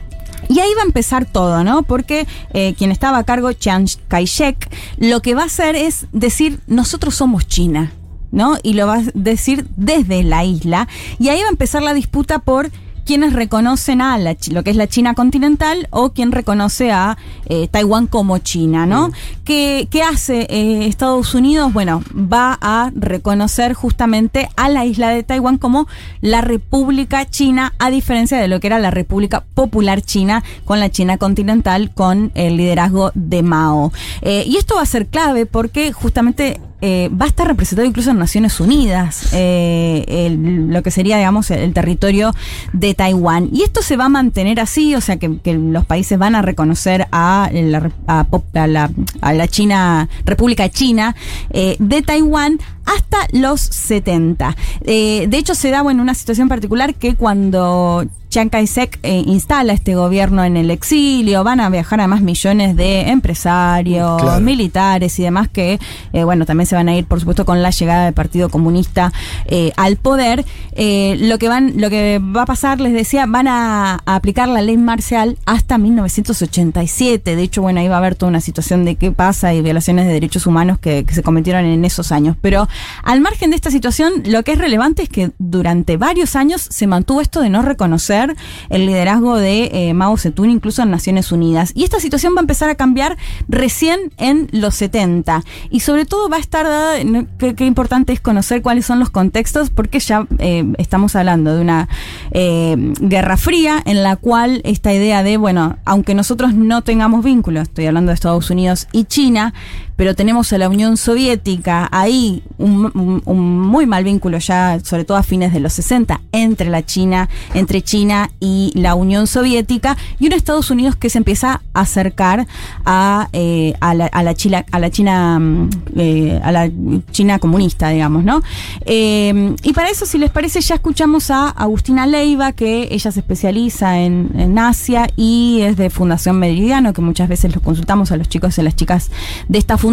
[0.49, 1.83] Y ahí va a empezar todo, ¿no?
[1.83, 6.61] Porque eh, quien estaba a cargo, Chiang Kai-shek, lo que va a hacer es decir,
[6.67, 7.93] nosotros somos China,
[8.31, 8.57] ¿no?
[8.63, 10.89] Y lo va a decir desde la isla.
[11.19, 12.71] Y ahí va a empezar la disputa por
[13.09, 17.67] quienes reconocen a la lo que es la China continental o quien reconoce a eh,
[17.67, 19.11] Taiwán como China, ¿no?
[19.45, 21.73] ¿Qué, qué hace eh, Estados Unidos?
[21.73, 25.89] Bueno, va a reconocer justamente a la isla de Taiwán como
[26.21, 30.91] la República China, a diferencia de lo que era la República Popular China con la
[30.91, 33.91] China continental, con el liderazgo de Mao.
[34.21, 38.11] Eh, y esto va a ser clave porque justamente eh, va a estar representado incluso
[38.11, 42.35] en Naciones Unidas, eh, el- lo que sería, digamos, el, territorio
[42.73, 43.51] de Taiwán.
[43.53, 47.09] Y esto se va a mantener así, o sea, que, los países van a reconocer
[47.13, 48.91] a a la,
[49.21, 51.15] a la China, República China
[51.51, 52.59] eh, de Taiwán,
[52.97, 54.57] hasta los 70.
[54.85, 59.73] Eh, de hecho, se da bueno, una situación particular que cuando Chiang Kai-shek eh, instala
[59.73, 64.41] este gobierno en el exilio, van a viajar además millones de empresarios, Claro.
[64.41, 65.79] militares y demás que,
[66.13, 69.13] eh, bueno, también se van a ir, por supuesto, con la llegada del Partido Comunista
[69.47, 70.45] eh, al poder.
[70.73, 74.49] Eh, lo que van, lo que va a pasar, les decía, van a, a aplicar
[74.49, 77.35] la ley marcial hasta 1987.
[77.35, 80.07] De hecho, bueno, ahí va a haber toda una situación de qué pasa y violaciones
[80.07, 82.37] de derechos humanos que, que se cometieron en esos años.
[82.41, 82.69] Pero
[83.03, 86.87] al margen de esta situación, lo que es relevante es que durante varios años se
[86.87, 88.37] mantuvo esto de no reconocer
[88.71, 91.73] el liderazgo de eh, Mao Zedong incluso en Naciones Unidas.
[91.75, 93.17] Y esta situación va a empezar a cambiar
[93.49, 95.43] recién en los 70.
[95.71, 96.99] Y sobre todo va a estar dada,
[97.39, 101.61] qué, qué importante es conocer cuáles son los contextos, porque ya eh, estamos hablando de
[101.61, 101.89] una
[102.31, 107.65] eh, guerra fría en la cual esta idea de, bueno, aunque nosotros no tengamos vínculos,
[107.65, 109.55] estoy hablando de Estados Unidos y China,
[109.99, 112.93] pero tenemos a la Unión Soviética ahí, un,
[113.25, 117.83] muy mal vínculo ya, sobre todo a fines de los 60, entre la China, entre
[117.83, 122.47] China y la Unión Soviética, y un Estados Unidos que se empieza a acercar
[122.85, 126.71] a, eh, a, la, a China, a la China, mm, eh, a la
[127.11, 128.41] China comunista, digamos, ¿no?
[128.87, 133.19] Eh, y para eso, si les parece, ya escuchamos a Agustina Leiva, que ella se
[133.19, 138.17] especializa en, en Asia y es de Fundación Meridiano, que muchas veces los consultamos a
[138.17, 139.11] los chicos y a las chicas
[139.49, 139.88] de esta fundación,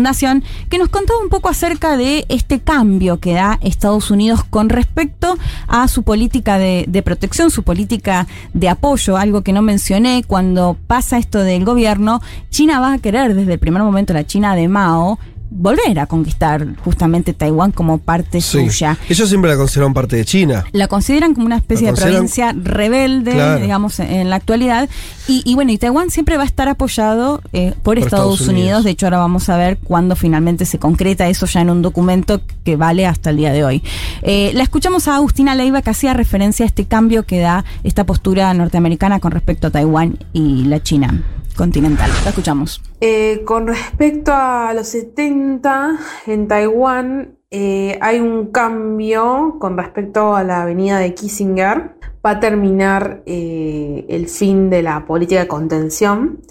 [0.69, 5.37] que nos contaba un poco acerca de este cambio que da Estados Unidos con respecto
[5.67, 10.77] a su política de, de protección, su política de apoyo, algo que no mencioné, cuando
[10.87, 14.67] pasa esto del gobierno, China va a querer desde el primer momento, la China de
[14.67, 15.19] Mao,
[15.49, 18.69] volver a conquistar justamente Taiwán como parte Sí.
[18.69, 18.97] suya.
[19.09, 20.65] Ellos siempre la consideraron parte de China.
[20.71, 23.61] La consideran como una especie de provincia rebelde, Claro.
[23.61, 24.89] digamos, en, la actualidad.
[25.27, 28.55] Y, y bueno, y Taiwán siempre va a estar apoyado eh, por, Estados, Estados Unidos.
[28.55, 28.83] Unidos.
[28.83, 32.41] De hecho, ahora vamos a ver cuándo finalmente se concreta eso ya en un documento
[32.63, 33.83] que vale hasta el día de hoy.
[34.21, 38.05] Eh, la escuchamos a Agustina Leiva que hacía referencia a este cambio que da esta
[38.05, 41.23] postura norteamericana con respecto a Taiwán y la China
[41.55, 42.09] continental.
[42.23, 42.81] La escuchamos.
[43.01, 50.43] Eh, con respecto a los 70, en Taiwán eh, hay un cambio con respecto a
[50.43, 51.95] la avenida de Kissinger.
[52.25, 56.41] Va a terminar eh, el fin de la política de contención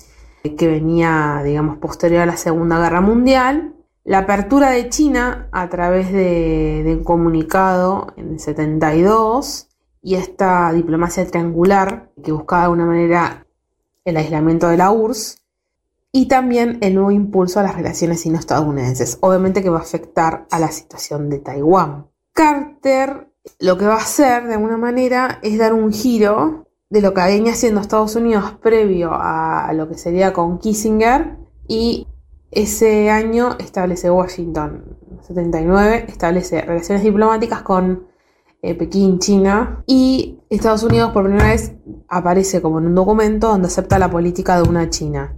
[0.42, 3.74] que venía, digamos, posterior a la Segunda Guerra Mundial.
[4.04, 9.68] La apertura de China a través de, de un comunicado en el 72
[10.02, 13.43] y esta diplomacia triangular que buscaba de alguna manera
[14.04, 15.38] el aislamiento de la URSS
[16.12, 20.60] y también el nuevo impulso a las relaciones sino-estadounidenses, obviamente que va a afectar a
[20.60, 22.06] la situación de Taiwán.
[22.32, 23.28] Carter
[23.58, 27.22] lo que va a hacer de alguna manera es dar un giro de lo que
[27.22, 31.36] venía haciendo Estados Unidos previo a lo que sería con Kissinger
[31.66, 32.06] y
[32.50, 38.06] ese año establece Washington, 79, establece relaciones diplomáticas con
[38.64, 41.72] eh, Pekín, China, y Estados Unidos por primera vez
[42.08, 45.36] aparece como en un documento donde acepta la política de una China.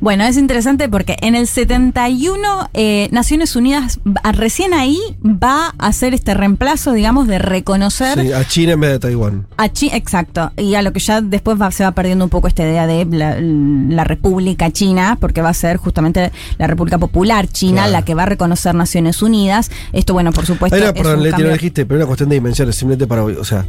[0.00, 4.00] Bueno, es interesante porque en el 71 eh, Naciones Unidas
[4.32, 8.90] recién ahí va a hacer este reemplazo, digamos, de reconocer Sí, a China en vez
[8.92, 9.46] de Taiwán.
[9.56, 12.48] a China, exacto, y a lo que ya después va- se va perdiendo un poco
[12.48, 17.46] esta idea de la, la República China, porque va a ser justamente la República Popular
[17.48, 17.92] China Claro.
[17.92, 19.70] la que va a reconocer Naciones Unidas.
[19.92, 23.22] Esto, bueno, por supuesto, es perdón, lo dijiste, pero una cuestión de dimensiones, simplemente para.
[23.24, 23.64] O sea,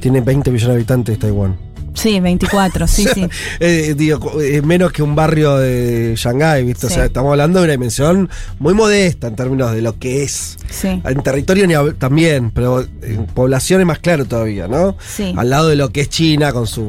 [0.00, 1.56] tiene 20 millones de habitantes Taiwán.
[1.98, 3.26] Sí, 24, sí, sí.
[3.60, 6.86] Eh, digo, eh, menos que un barrio de Shanghái, ¿viste?
[6.86, 10.56] O sea, estamos hablando de una dimensión muy modesta en términos de lo que es.
[10.70, 11.00] Sí.
[11.04, 14.96] En territorio ni también, pero en población es más claro todavía, ¿no?
[15.06, 15.34] Sí.
[15.36, 16.84] Al lado de lo que es China con sus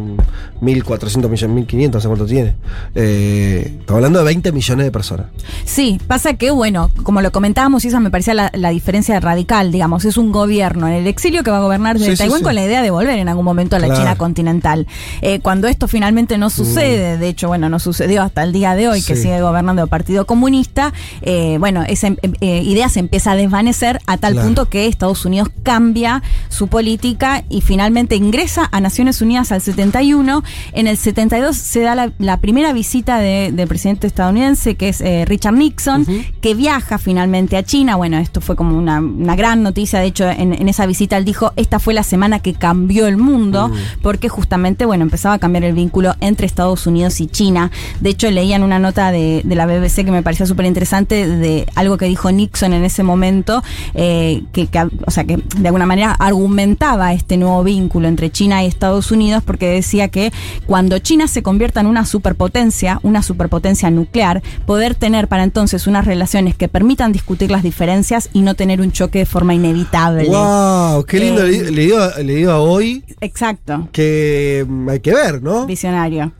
[0.61, 2.55] 1.400 millones, 1.500, no sé cuánto tiene.
[2.95, 5.27] Eh, estamos hablando de 20 millones de personas.
[5.65, 9.71] Sí, pasa que, bueno, como lo comentábamos, y esa me parecía la, la diferencia radical,
[9.71, 12.55] digamos, es un gobierno en el exilio que va a gobernar desde Sí, Taiwán con
[12.55, 14.01] la idea de volver en algún momento a la Claro.
[14.01, 14.87] China continental.
[15.21, 18.87] Eh, cuando esto finalmente no sucede, de hecho, bueno, no sucedió hasta el día de
[18.87, 19.23] hoy, que Sí.
[19.23, 23.99] sigue gobernando el Partido Comunista, eh, bueno, esa em- eh, idea se empieza a desvanecer
[24.07, 24.47] a tal Claro.
[24.47, 30.43] punto que Estados Unidos cambia su política y finalmente ingresa a Naciones Unidas al 71.
[30.73, 35.01] En el 72 se da la, la primera visita de- del presidente estadounidense, que es
[35.27, 36.05] Richard Nixon,
[36.41, 37.95] que viaja finalmente a China.
[37.95, 39.99] Bueno, esto fue como una, una gran noticia.
[39.99, 43.17] De hecho, en, en esa visita él dijo, esta fue la semana que cambió el
[43.17, 43.71] mundo,
[44.01, 47.71] porque justamente bueno, empezaba a cambiar el vínculo entre Estados Unidos y China.
[47.99, 51.65] De hecho, leían una nota de, de la BBC que me parecía súper interesante de
[51.75, 55.85] algo que dijo Nixon en ese momento, eh, que, que, o sea, que de alguna
[55.85, 60.31] manera argumentaba este nuevo vínculo entre China y Estados Unidos porque decía que
[60.65, 66.05] cuando China se convierta en una superpotencia, una superpotencia nuclear, poder tener para entonces unas
[66.05, 70.27] relaciones que permitan discutir las diferencias y no tener un choque de forma inevitable.
[70.27, 71.05] ¡Wow!
[71.05, 71.43] ¡Qué lindo!
[71.43, 73.87] Eh, le, le digo, le digo a hoy Exacto.
[73.91, 75.65] que hay que ver, ¿no?
[75.65, 76.31] Visionario.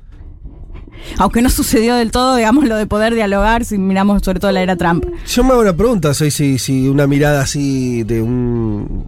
[1.18, 4.62] Aunque no sucedió del todo, digamos, lo de poder dialogar, si miramos sobre todo la
[4.62, 5.06] era Trump.
[5.28, 9.06] Yo me hago una pregunta, soy si, si una mirada así de un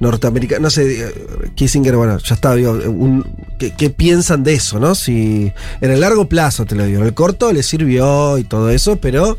[0.00, 1.12] norteamericano, no sé, eh,
[1.54, 3.24] Kissinger, bueno, ya está, digo, un-
[3.60, 4.96] ¿qué, qué piensan de eso, no?
[4.96, 8.70] Si en el largo plazo, te lo digo, en el corto le sirvió y todo
[8.70, 9.38] eso, pero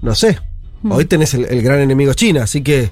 [0.00, 0.38] no sé.
[0.82, 0.92] Hmm.
[0.92, 2.90] Hoy tenés el, el gran enemigo China, así que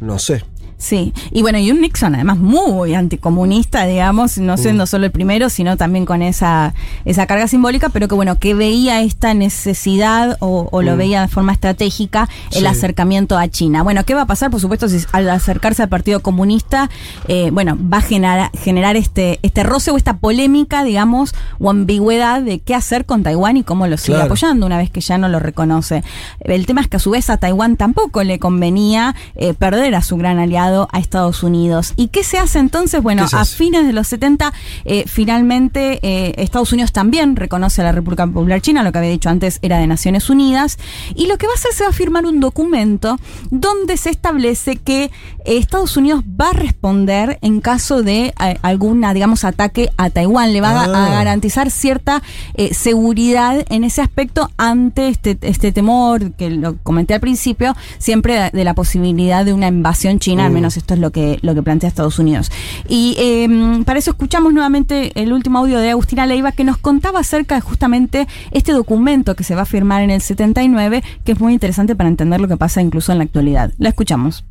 [0.00, 0.42] no sé.
[0.78, 5.48] Sí, y bueno, y un Nixon además muy anticomunista, digamos, no siendo solo el primero,
[5.48, 6.74] sino también con esa,
[7.06, 10.98] esa carga simbólica, pero que bueno, que veía esta necesidad o, o lo Mm.
[10.98, 12.66] veía de forma estratégica el Sí.
[12.66, 13.82] acercamiento a China.
[13.82, 14.50] Bueno, ¿qué va a pasar?
[14.50, 16.90] Por supuesto, si al acercarse al Partido Comunista,
[17.26, 22.42] eh, bueno, va a generar, generar este, este roce o esta polémica, digamos, o ambigüedad
[22.42, 24.26] de qué hacer con Taiwán y cómo lo sigue Claro.
[24.26, 26.04] apoyando una vez que ya no lo reconoce.
[26.40, 30.02] El tema es que a su vez a Taiwán tampoco le convenía eh, perder a
[30.02, 31.92] su gran aliado a Estados Unidos.
[31.96, 33.02] ¿Y qué se hace entonces?
[33.02, 34.52] Bueno, ¿Qué se a fines de los 70,
[34.84, 39.10] eh, finalmente eh, Estados Unidos también reconoce a la República Popular China, lo que había
[39.10, 40.78] dicho antes era de Naciones Unidas,
[41.14, 43.18] y lo que va a hacer se va a firmar un documento
[43.50, 45.10] donde se establece que eh,
[45.58, 50.70] Estados Unidos va a responder en caso de alguna, digamos, ataque a Taiwán, le va
[50.70, 51.10] a- a Ah.
[51.10, 52.22] garantizar cierta
[52.54, 58.50] eh, seguridad en ese aspecto ante este, este temor que lo comenté al principio, siempre
[58.52, 60.48] de, la posibilidad de una invasión china.
[60.56, 62.50] Menos esto es lo que, lo que plantea Estados Unidos.
[62.88, 67.20] Y eh, para eso escuchamos nuevamente el último audio de Agustina Leiva que nos contaba
[67.20, 71.40] acerca de justamente este documento que se va a firmar en el 79, que es
[71.40, 73.70] muy interesante para entender lo que pasa incluso en la actualidad.
[73.78, 74.46] La escuchamos.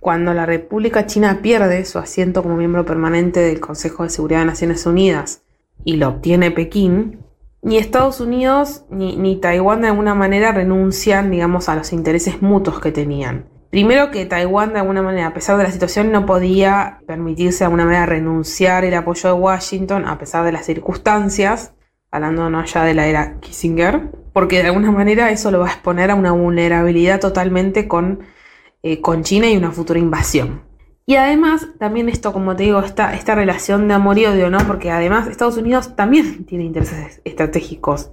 [0.00, 4.46] Cuando la República China pierde su asiento como miembro permanente del Consejo de Seguridad de
[4.46, 5.42] Naciones Unidas
[5.84, 7.18] y lo obtiene Pekín,
[7.60, 12.80] ni Estados Unidos ni, ni Taiwán de alguna manera renuncian, digamos, a los intereses mutuos
[12.80, 13.55] que tenían.
[13.70, 17.64] Primero que Taiwán de alguna manera, a pesar de la situación, no podía permitirse de
[17.66, 21.74] alguna manera renunciar el apoyo de Washington a pesar de las circunstancias,
[22.10, 25.72] hablando no ya de la era Kissinger, porque de alguna manera eso lo va a
[25.72, 28.20] exponer a una vulnerabilidad totalmente con
[28.88, 30.62] eh, con China y una futura invasión.
[31.06, 34.58] Y además, también esto, como te digo, esta, esta relación de amor y odio, ¿no?
[34.58, 38.12] Porque además Estados Unidos también tiene intereses estratégicos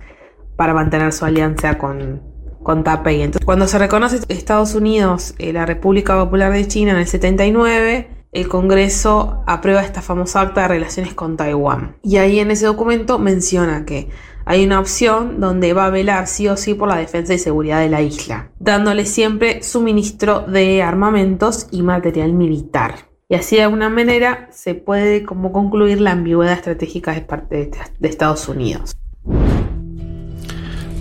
[0.55, 2.23] para mantener su alianza con,
[2.63, 3.21] con Taipei.
[3.21, 8.07] Entonces, cuando se reconoce Estados Unidos, eh, la República Popular de China en el 79,
[8.31, 11.97] el Congreso aprueba esta famosa acta de relaciones con Taiwán.
[12.01, 14.09] Y ahí en ese documento menciona que
[14.45, 17.79] hay una opción donde va a velar sí o sí por la defensa y seguridad
[17.79, 22.95] de la isla, dándole siempre suministro de armamentos y material militar.
[23.29, 28.07] Y así de alguna manera se puede como concluir la ambigüedad estratégica de parte de
[28.09, 28.95] Estados Unidos.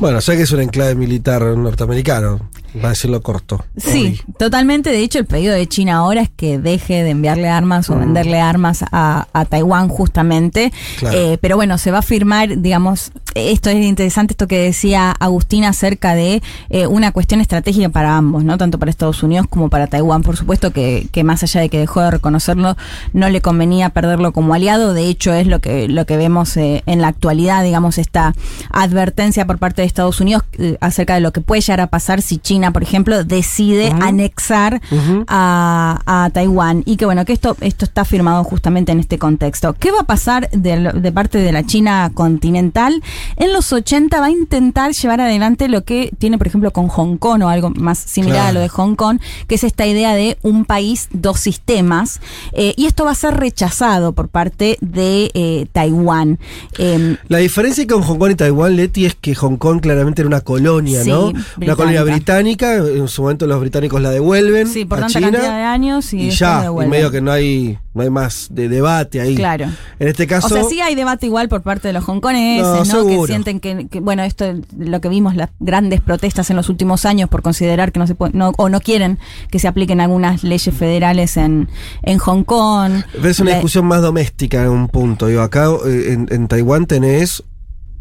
[0.03, 2.51] Bueno, sé que es un enclave militar norteamericano,
[2.83, 3.65] va a decirlo corto.
[3.77, 4.91] Sí, totalmente.
[4.91, 7.93] De hecho, el pedido de China ahora es que deje de enviarle armas Mm.
[7.93, 10.73] o venderle armas a, a Taiwán justamente.
[10.99, 11.17] Claro.
[11.19, 15.69] Eh, pero bueno, se va a firmar, digamos, esto es interesante, esto que decía Agustina
[15.71, 18.59] acerca de eh, una cuestión estratégica para ambos, ¿no?
[18.59, 20.23] Tanto para Estados Unidos como para Taiwán.
[20.23, 22.77] Por supuesto que, que más allá de que dejó de reconocerlo,
[23.13, 24.93] no le convenía perderlo como aliado.
[24.95, 28.35] De hecho, es lo que, lo que vemos eh, en la actualidad, digamos, esta
[28.71, 30.43] advertencia por parte de Estados Unidos
[30.81, 34.81] acerca de lo que puede llegar a pasar si China, por ejemplo, decide anexar
[35.29, 36.83] a, a Taiwán.
[36.87, 39.75] Y que bueno, que esto, esto está firmado justamente en este contexto.
[39.79, 43.03] ¿Qué va a pasar de, parte de la China continental?
[43.37, 47.17] En los 80 va a intentar llevar adelante lo que tiene, por ejemplo, con Hong
[47.17, 48.55] Kong o algo más similar a Claro.
[48.55, 52.21] lo de Hong Kong, que es esta idea de un país, dos sistemas.
[52.53, 56.39] Eh, y esto va a ser rechazado por parte de eh, Taiwán.
[56.79, 60.29] Em, La diferencia con Hong Kong y Taiwán, Leti, es que Hong Kong claramente era
[60.29, 61.27] una colonia, Sí, ¿no?
[61.33, 61.57] británica.
[61.65, 65.31] Una colonia británica, en su momento los británicos la devuelven sí, por a tanta China
[65.33, 68.69] cantidad de años y, y ya, y medio que no hay, no hay más de
[68.69, 69.35] debate ahí.
[69.35, 69.67] Claro.
[69.99, 73.07] En este caso, O sea, sí hay debate igual por parte de los hongkoneses, No.
[73.07, 74.45] Que sienten que, que, bueno, esto,
[74.79, 78.15] lo que vimos, las grandes protestas en los últimos años por considerar que no se
[78.15, 79.19] puede, no, o no quieren
[79.51, 81.69] que se apliquen algunas leyes federales en,
[82.03, 83.03] en Hong Kong.
[83.23, 85.27] es una discusión más doméstica en un punto.
[85.27, 87.43] Digo, acá eh, en, en Taiwán tenés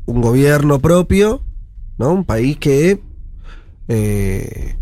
[0.06, 1.44] un gobierno propio,
[1.98, 2.12] ¿no?
[2.12, 3.02] Un país que
[3.88, 4.76] eh,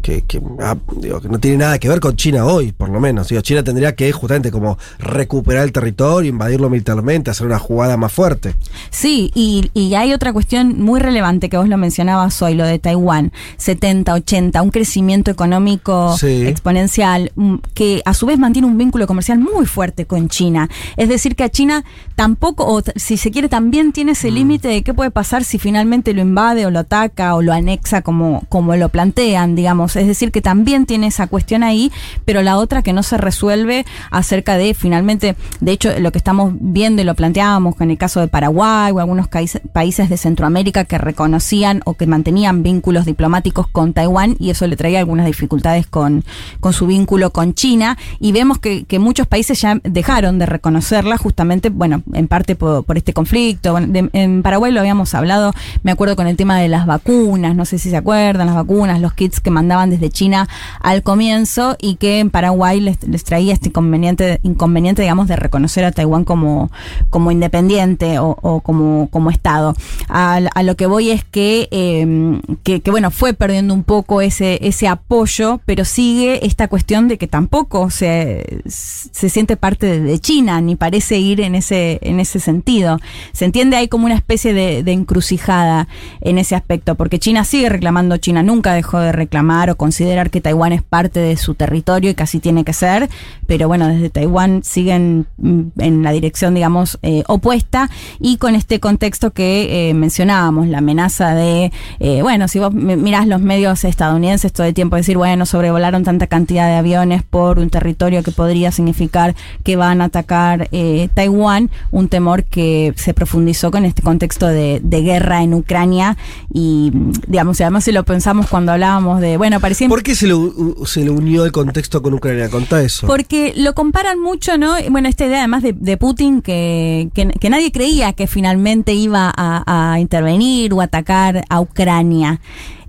[0.00, 3.00] que, que, ah, digo, que no tiene nada que ver con China hoy, por lo
[3.00, 3.28] menos.
[3.28, 8.12] Digo, China tendría que justamente como recuperar el territorio, invadirlo militarmente, hacer una jugada más
[8.12, 8.54] fuerte.
[8.90, 12.78] Sí, y, y hay otra cuestión muy relevante que vos lo mencionabas hoy, lo de
[12.78, 16.46] Taiwán, 70, 80, un crecimiento económico Sí.
[16.46, 20.68] exponencial, mm, que a su vez mantiene un vínculo comercial muy fuerte con China.
[20.96, 21.84] Es decir, que a China
[22.16, 24.12] tampoco, o si se quiere, también tiene Mm.
[24.12, 27.52] ese límite de qué puede pasar si finalmente lo invade o lo ataca o lo
[27.52, 29.89] anexa como, como lo plantean, digamos.
[29.96, 31.92] Es decir, que también tiene esa cuestión ahí,
[32.24, 36.52] pero la otra que no se resuelve acerca de finalmente, de hecho, lo que estamos
[36.58, 40.98] viendo y lo planteábamos en el caso de Paraguay o algunos países de Centroamérica que
[40.98, 46.24] reconocían o que mantenían vínculos diplomáticos con Taiwán y eso le traía algunas dificultades con,
[46.60, 47.96] con su vínculo con China.
[48.18, 53.14] Y vemos que, muchos países ya dejaron de reconocerla justamente, bueno, en parte por, este
[53.14, 53.78] conflicto.
[53.78, 55.52] En Paraguay lo habíamos hablado,
[55.82, 59.00] me acuerdo con el tema de las vacunas, no sé si se acuerdan, las vacunas,
[59.00, 60.48] los kits que mandaban desde China
[60.80, 65.84] al comienzo y que en Paraguay les, les traía este inconveniente, inconveniente, digamos, de reconocer
[65.84, 66.70] a Taiwán como,
[67.08, 69.74] como independiente o, como, como Estado.
[70.08, 74.58] A, lo que voy es que, eh, que, que, bueno, fue perdiendo un poco ese,
[74.66, 80.60] ese apoyo, pero sigue esta cuestión de que tampoco se, se siente parte de, China,
[80.60, 82.98] ni parece ir en ese, en ese sentido.
[83.32, 85.88] Se entiende ahí como una especie de encrucijada
[86.20, 90.72] en ese aspecto, porque China sigue reclamando, China nunca dejó de reclamar considerar que Taiwán
[90.72, 93.08] es parte de su territorio y casi tiene que ser,
[93.46, 98.80] pero bueno, desde Taiwán siguen mm, en la dirección, digamos, eh, opuesta y con este
[98.80, 103.84] contexto que eh, mencionábamos, la amenaza de, eh, bueno, si vos mi- mirás los medios
[103.84, 108.30] estadounidenses todo el tiempo decir, bueno, sobrevolaron tanta cantidad de aviones por un territorio que
[108.32, 109.34] podría significar
[109.64, 110.68] que van a atacar
[111.14, 116.16] Taiwán, un temor que se profundizó con este contexto de, de guerra en Ucrania
[116.52, 119.88] y, mm, digamos, y además si lo pensamos cuando hablábamos de, bueno, parecía...
[119.88, 122.48] ¿Por qué se le, u- se le unió el contexto con Ucrania?
[122.48, 123.06] Contá eso.
[123.06, 124.74] Porque lo comparan mucho, ¿no?
[124.90, 129.32] Bueno, esta idea además de, de Putin que, que, que nadie creía que finalmente iba
[129.36, 132.40] a, a intervenir o atacar a Ucrania.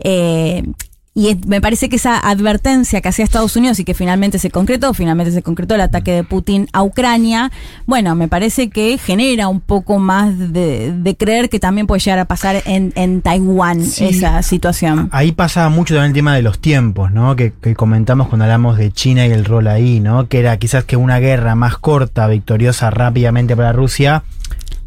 [0.04, 0.64] Eh,
[1.14, 4.94] y me parece que esa advertencia que hacía Estados Unidos y que finalmente se concretó,
[4.94, 7.52] finalmente se concretó el ataque de Putin a Ucrania,
[7.86, 12.20] bueno, me parece que genera un poco más de, de creer que también puede llegar
[12.20, 14.06] a pasar en, en Taiwán Sí.
[14.06, 15.10] esa situación.
[15.12, 17.36] Ahí pasa mucho también el tema de los tiempos, ¿no?
[17.36, 20.30] Que, que comentamos cuando hablamos de China y el rol ahí, ¿no?
[20.30, 24.24] Que era quizás que una guerra más corta, victoriosa rápidamente para Rusia,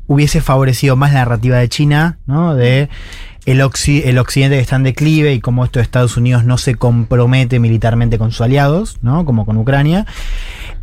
[0.06, 2.54] hubiese favorecido más la narrativa de China, ¿no?
[2.54, 2.88] De
[3.46, 6.74] el, el occidente que está en declive y cómo esto de Estados Unidos no se
[6.76, 9.24] compromete militarmente con sus aliados, ¿no?
[9.24, 10.06] Como con Ucrania.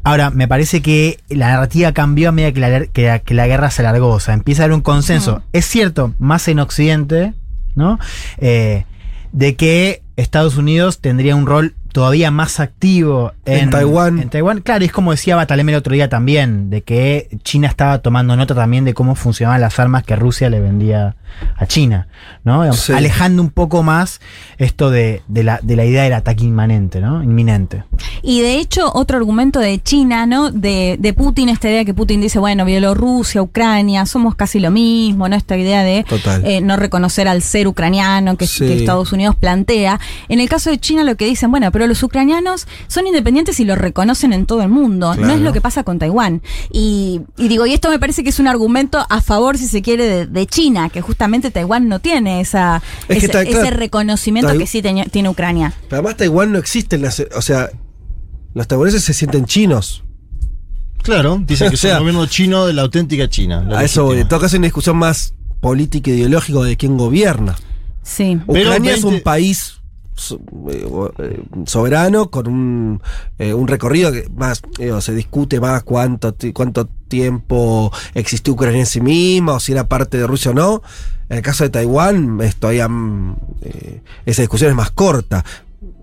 [0.04, 3.48] Ahora, me parece que la narrativa cambió a medida que la, que la- que la
[3.48, 4.10] guerra se alargó.
[4.10, 5.44] O sea, empieza a haber un consenso.
[5.54, 7.34] Es cierto, más en Occidente,
[7.76, 8.00] ¿no?
[8.38, 8.86] Eh,
[9.32, 14.20] de que Estados Unidos tendría un rol todavía más activo en, En Taiwán.
[14.20, 18.00] En Taiwán, claro, es como decía Batalem el otro día también, de que China estaba
[18.00, 21.16] tomando nota también de cómo funcionaban las armas que Rusia le vendía
[21.58, 22.08] a China,
[22.44, 22.62] ¿no?
[22.64, 22.94] Digamos, Sí.
[22.94, 24.20] Alejando un poco más
[24.58, 27.24] esto de, de la, de la idea del ataque inmanente, ¿no?
[27.24, 27.84] Inminente.
[28.22, 30.52] Y de hecho, otro argumento de China, ¿no?
[30.52, 35.30] De, de Putin, esta idea que Putin dice, bueno, Bielorrusia, Ucrania, somos casi lo mismo,
[35.30, 35.36] ¿no?
[35.36, 36.06] Esta idea de
[36.44, 38.66] eh, no reconocer al ser ucraniano que, Sí.
[38.66, 40.00] que Estados Unidos plantea.
[40.28, 43.66] En el caso de China, lo que dicen, bueno, pero los ucranianos son independientes y
[43.66, 45.16] lo reconocen en todo el mundo.
[45.16, 46.42] No es lo que pasa con Taiwán.
[46.72, 49.82] Y, y digo, y esto me parece que es un argumento a favor, si se
[49.82, 54.58] quiere, de, de China, que justamente Taiwán no tiene esa, Es que ese, claro, reconocimiento
[54.58, 55.74] que sí tiene Ucrania.
[55.90, 57.22] Pero además Taiwán no existe en las...
[57.36, 57.70] O sea,
[58.54, 60.04] los taiwaneses se sienten chinos.
[61.04, 63.64] Claro, dicen que O sea, es un gobierno chino de la auténtica China.
[63.68, 64.16] la A eso voy.
[64.16, 64.22] legítima.
[64.24, 67.56] En todo caso hay una discusión más política e ideológica de quién gobierna.
[68.04, 68.40] Sí.
[68.48, 69.81] Pero Ucrania es 20 un país
[71.66, 73.02] soberano con un,
[73.38, 78.86] eh, un recorrido que más eh, se discute más cuánto, cuánto tiempo existió Ucrania en
[78.86, 80.82] sí misma o si era parte de Rusia o no.
[81.30, 85.46] En el caso de Taiwán, todavía mm, eh, esa discusión es más corta.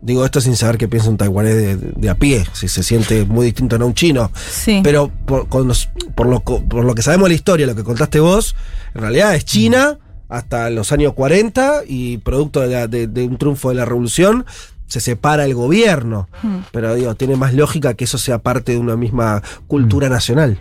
[0.00, 3.24] Digo esto sin saber qué piensa un taiwanés de, de- a pie, si se siente
[3.24, 4.30] muy distinto a un chino.
[4.50, 4.80] Sí.
[4.82, 7.84] Pero por, con los- por, lo, por lo que sabemos de la historia, lo que
[7.84, 8.54] contaste vos,
[8.94, 9.98] en realidad es China
[10.28, 14.44] hasta los años 40 y producto de, la- de- de un triunfo de la revolución
[14.86, 16.28] se separa el gobierno.
[16.42, 16.58] Hmm.
[16.72, 20.58] Pero digo, tiene más lógica que eso sea parte de una misma cultura nacional.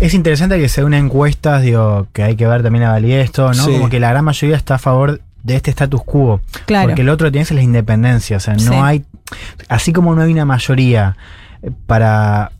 [0.00, 3.48] Es interesante que según encuestas, digo, que hay que ver también la validez de esto,
[3.48, 3.54] ¿no?
[3.64, 3.72] Sí.
[3.72, 6.40] Como que la gran mayoría está a favor de este status quo.
[6.66, 6.88] Claro.
[6.88, 8.36] Porque el otro que tienes es la independencia.
[8.36, 8.68] O sea, no Sí.
[8.74, 9.04] hay.
[9.68, 11.16] Así como no hay una mayoría
[11.86, 12.52] para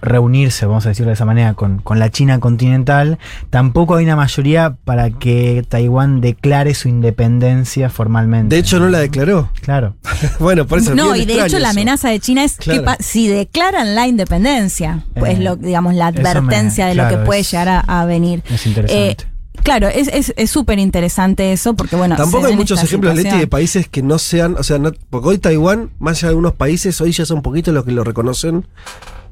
[0.00, 3.18] reunirse, vamos a decirlo de esa manera, con, con la China continental,
[3.50, 8.54] tampoco hay una mayoría para que Taiwán declare su independencia formalmente.
[8.54, 9.50] De hecho, no la declaró.
[9.62, 9.96] Claro.
[10.38, 12.84] bueno, por eso es No, bien y de hecho la amenaza de China es Claro.
[12.84, 17.16] que si declaran la independencia, pues Eh, lo, digamos la me- advertencia de lo que
[17.18, 18.42] puede es- llegar a, a venir.
[18.50, 19.10] Es interesante.
[19.10, 19.16] Eh,
[19.62, 22.16] claro, es es- es súper interesante eso porque bueno.
[22.16, 25.38] Tampoco hay muchos ejemplos, Leti, de países que no sean, o sea, no- porque hoy
[25.38, 28.66] Taiwán, más allá de algunos países, hoy ya son poquitos los que lo reconocen,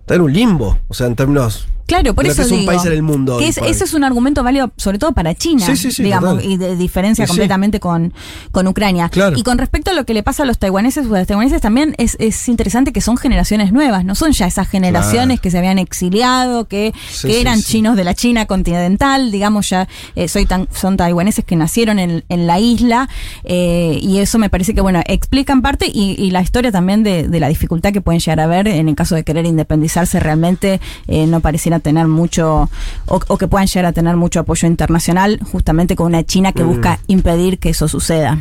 [0.05, 2.61] está en un limbo, o sea, en términos Claro, por lo eso que es un
[2.61, 3.39] digo, país en el mundo.
[3.39, 6.51] que es- es un argumento válido sobre todo para China, Sí, sí, sí, digamos, total.
[6.51, 8.13] y de diferencia completamente con,
[8.53, 9.09] con Ucrania.
[9.11, 9.37] Claro.
[9.37, 11.61] Y con respecto a lo que le pasa a los taiwaneses o a los taiwaneses
[11.61, 15.43] también es, es interesante que son generaciones nuevas, no son ya esas generaciones Claro.
[15.43, 16.93] que se habían exiliado, que,
[17.23, 19.87] que eran chinos de la China continental, digamos ya
[20.17, 23.09] eh, soy tan, son taiwaneses que nacieron en, en la isla
[23.45, 27.03] eh, y eso me parece que bueno explica en parte y, y la historia también
[27.03, 30.19] de, de la dificultad que pueden llegar a ver en el caso de querer independizarse
[30.21, 32.69] realmente eh, no pareciera tener mucho
[33.07, 36.65] o, o que puedan llegar a tener mucho apoyo internacional justamente con una China que
[36.65, 36.69] Mm.
[36.69, 38.39] busca impedir que eso suceda.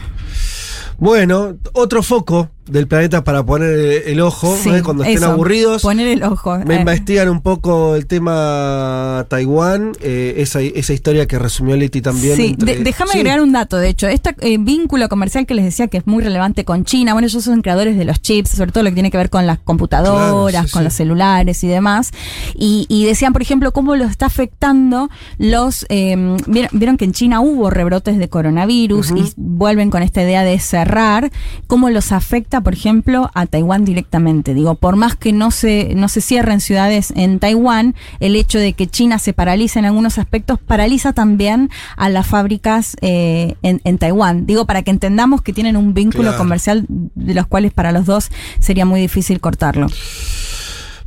[0.97, 5.81] Bueno, otro foco del planeta para poner el, el ojo, cuando estén eso, aburridos.
[5.81, 6.57] Poner el ojo.
[6.60, 6.80] Me eh.
[6.80, 12.35] investigan un poco el tema Taiwán, eh, esa, esa historia que resumió Leti también.
[12.35, 13.18] Sí, entre- de- déjame Sí.
[13.19, 16.64] agregar un dato, de hecho, este vínculo comercial que les decía que es muy relevante
[16.65, 19.18] con China, bueno, ellos son creadores de los chips, sobre todo lo que tiene que
[19.18, 22.11] ver con las computadoras, Claro, sí, con los celulares y demás,
[22.56, 26.38] y, y decían, por ejemplo, cómo los está afectando los, vieron,
[26.72, 31.31] vieron que en China hubo rebrotes de coronavirus y vuelven con esta idea de cerrar,
[31.68, 34.53] cómo los afecta, por ejemplo, a Taiwán directamente.
[34.53, 38.73] Digo, por más que no se, no se cierren ciudades en Taiwán, el hecho de
[38.73, 43.97] que China se paralice en algunos aspectos paraliza también a las fábricas eh, en, en
[43.97, 44.45] Taiwán.
[44.45, 46.38] Digo, para que entendamos que tienen un vínculo Claro.
[46.38, 49.88] comercial de los cuales para los dos sería muy difícil cortarlo.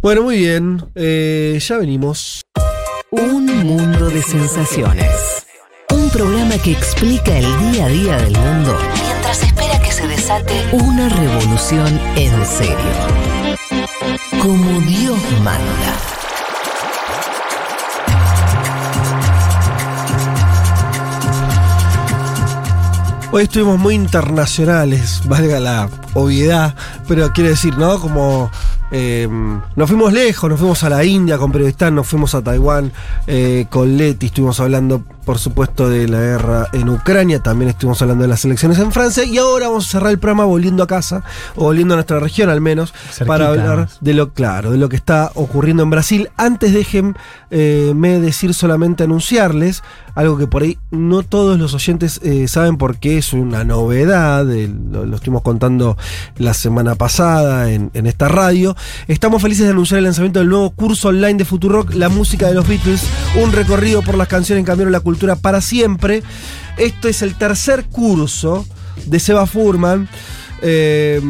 [0.03, 0.83] Bueno, muy bien.
[0.95, 2.43] eh, ya venimos.
[3.11, 5.09] Un mundo de sensaciones.
[5.91, 11.09] Un programa que explica el día a día del mundo mientras espera se desate una
[11.09, 12.77] revolución en serio.
[14.43, 15.97] Como Dios manda.
[23.33, 26.75] Hoy estuvimos muy internacionales, valga la obviedad,
[27.09, 27.99] pero quiere decir, ¿no?
[27.99, 28.51] Como
[28.99, 29.29] eh,
[29.77, 32.93] nos fuimos lejos, nos fuimos a la India con Periodistán, nos fuimos a Taiwán
[33.27, 38.23] eh, con Leti, estuvimos hablando, por supuesto, de la guerra en Ucrania, también estuvimos hablando
[38.23, 41.23] de las elecciones en Francia, y ahora vamos a cerrar el programa volviendo a casa,
[41.57, 44.89] o volviendo a nuestra región al menos, Cerquita, para hablar de lo claro, de lo
[44.89, 46.31] que está ocurriendo en Brasil.
[46.39, 49.83] Antes déjenme decir solamente anunciarles
[50.15, 54.73] algo que por ahí no todos los oyentes eh, saben porque es una novedad, eh,
[54.91, 55.99] lo, lo estuvimos contando
[56.39, 58.75] la semana pasada en, en esta radio.
[59.09, 62.55] Estamos felices de anunciar el lanzamiento del nuevo curso online de Futurock, la música de
[62.55, 63.03] los Beatles,
[63.43, 66.23] un recorrido por las canciones que cambiaron la cultura para siempre.
[66.77, 68.67] Esto es el tercer curso
[69.07, 70.09] de Seba Furman.
[70.63, 71.21] Eh,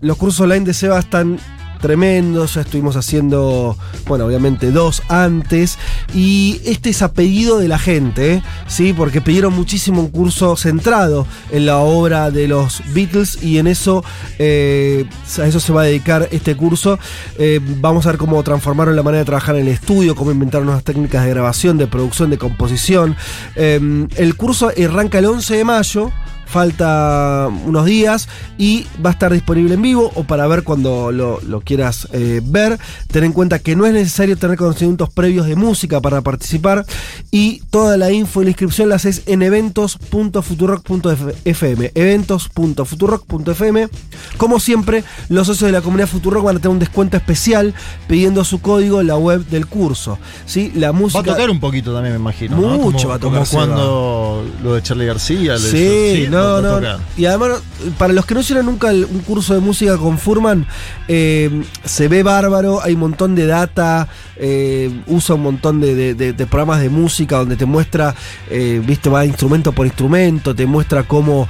[0.00, 1.38] los cursos online de Seba están
[1.80, 3.76] tremendos, ya estuvimos haciendo,
[4.06, 5.78] bueno, obviamente dos antes,
[6.14, 8.42] y este es a pedido de la gente.
[8.66, 8.92] ¿sí?
[8.92, 14.04] Porque pidieron muchísimo un curso centrado en la obra de los Beatles y en eso,
[14.38, 15.04] eh,
[15.38, 16.98] a eso se va a dedicar este curso.
[17.38, 20.66] Eh, vamos a ver cómo transformaron la manera de trabajar en el estudio, cómo inventaron
[20.66, 23.16] nuevas técnicas de grabación, de producción, de composición.
[23.54, 26.12] Eh, el curso arranca el 11 de mayo
[26.46, 31.40] falta unos días y va a estar disponible en vivo o para ver cuando lo,
[31.42, 32.78] lo quieras eh, ver.
[33.10, 36.86] Ten en cuenta que no es necesario tener conocimientos previos de música para participar
[37.30, 41.90] y toda la info y la inscripción la haces en eventos.futurock.fm.
[41.94, 43.88] Eventos.futurock.fm.
[44.36, 47.74] Como siempre, los socios de la comunidad Futurock van a tener un descuento especial
[48.06, 50.18] pidiendo su código en la web del curso.
[50.46, 50.70] ¿sí?
[50.74, 51.20] La Va música.
[51.20, 52.56] a tocar un poquito también, me imagino.
[52.56, 52.78] ¿no?
[52.78, 55.54] Mucho Como- va a tocar, Como cuando lo de Charlie García.
[55.54, 56.74] lo de Sí, no, no.
[56.76, 56.98] tocar.
[57.16, 57.50] Y además,
[57.98, 60.66] para los que no hicieron nunca un curso de música con Furman,
[61.08, 66.14] eh, se ve bárbaro, hay un montón de data, eh, usa un montón de, de-
[66.14, 68.14] de- de programas de música donde te muestra,
[68.50, 71.48] eh, viste, va instrumento por instrumento, te muestra cómo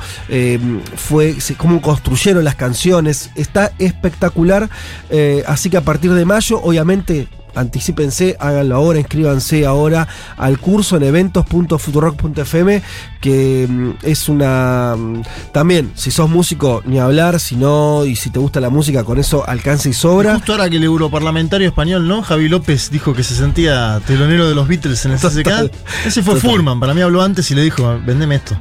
[0.97, 3.31] fue, cómo construyeron las canciones.
[3.35, 4.69] Está espectacular.
[5.47, 7.29] así que a partir de mayo, obviamente.
[7.57, 10.07] Anticípense, háganlo ahora, inscríbanse ahora
[10.37, 12.83] al curso en eventos.futurock.fm,
[13.21, 14.95] que mm, es una.
[14.97, 15.23] mm,
[15.53, 19.19] También, si sos músico, ni hablar, si no, y si te gusta la música, con
[19.19, 20.35] eso alcanza y Y sobra.
[20.35, 22.23] Justo ahora que el europarlamentario español, ¿no?
[22.23, 25.19] Javi López dijo que se sentía telonero de los Beatles en el.
[25.19, 25.71] CCK.
[26.07, 26.51] Ese fue Total.
[26.51, 26.79] Furman.
[26.81, 28.57] Para mí habló antes y le dijo, vendeme esto.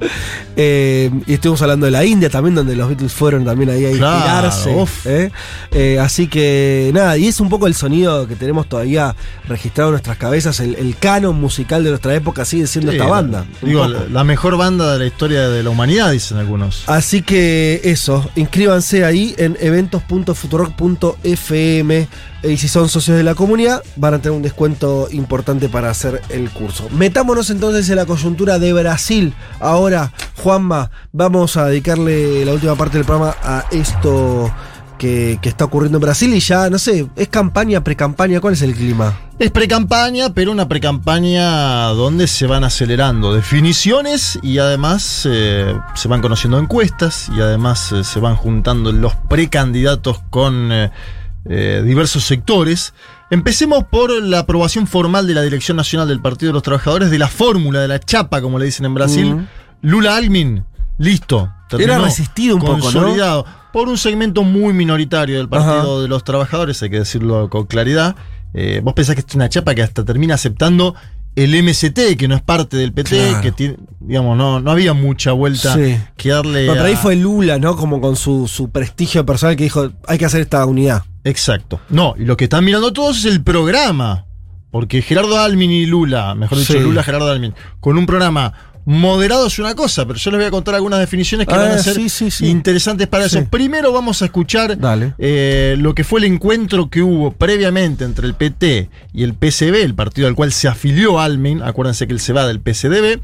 [0.56, 3.92] Eh, y estuvimos hablando de la India también, donde los Beatles fueron también ahí a
[3.98, 4.86] Claro, inspirarse.
[5.06, 5.32] ¿eh?
[5.72, 9.16] Eh, así que nada, y es un poco el sonido que tenemos todavía todavía
[9.48, 10.60] registrado en nuestras cabezas.
[10.60, 13.46] El, el canon musical de nuestra época sigue siendo Sí, esta banda.
[13.62, 16.84] Digo, la, la mejor banda de la historia de la humanidad, dicen algunos.
[16.88, 22.08] Así que eso, inscríbanse ahí en eventos.futurock.fm
[22.44, 26.22] y si son socios de la comunidad van a tener un descuento importante para hacer
[26.30, 26.88] el curso.
[26.92, 29.34] Metámonos entonces en la coyuntura de Brasil.
[29.60, 34.54] Ahora, Juanma, vamos a dedicarle la última parte del programa a esto
[34.98, 38.40] que, que está ocurriendo en Brasil y ya, no sé, ¿es campaña, pre-campaña?
[38.40, 39.18] ¿Cuál es el clima?
[39.38, 46.22] Es precampaña, pero una precampaña donde se van acelerando definiciones y además eh, se van
[46.22, 52.94] conociendo encuestas y además eh, se van juntando los precandidatos con eh, diversos sectores.
[53.30, 57.20] Empecemos por la aprobación formal de la Dirección Nacional del Partido de los Trabajadores de
[57.20, 59.36] la fórmula, de la chapa, como le dicen en Brasil.
[59.36, 59.48] Mm.
[59.82, 60.64] Lula Almin,
[60.98, 61.52] listo.
[61.78, 63.46] Era resistido un poco, ¿no?
[63.76, 66.02] Por un segmento muy minoritario del Partido Ajá.
[66.04, 68.16] de los Trabajadores, hay que decirlo con claridad.
[68.54, 70.96] Eh, vos pensás que es una chapa que hasta termina aceptando
[71.36, 73.42] el MST, que no es parte del PT, Claro.
[73.42, 75.98] que tiene, digamos, no, no había mucha vuelta Sí.
[76.16, 76.68] que darle.
[76.68, 77.76] Pero ahí fue Lula, ¿no?
[77.76, 81.04] Como con su, su prestigio personal que dijo, hay que hacer esta unidad.
[81.26, 81.82] Exacto.
[81.90, 84.24] No, y lo que están mirando todos es el programa.
[84.72, 86.80] Porque Gerardo Almin y Lula, mejor dicho, Sí.
[86.80, 88.54] Lula, Gerardo Almin, con un programa
[88.86, 91.72] moderado es una cosa, pero yo les voy a contar algunas definiciones que Ah, van
[91.72, 92.48] a ser sí, sí, sí.
[92.48, 93.38] interesantes para Sí.
[93.40, 93.48] eso.
[93.50, 95.14] Primero vamos a escuchar Dale.
[95.18, 99.82] eh, lo que fue el encuentro que hubo previamente entre el PT y el PCB,
[99.84, 101.62] el partido al cual se afilió Almin.
[101.64, 103.20] Acuérdense que él se va del PCDB.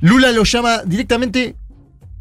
[0.00, 1.54] Lula lo llama directamente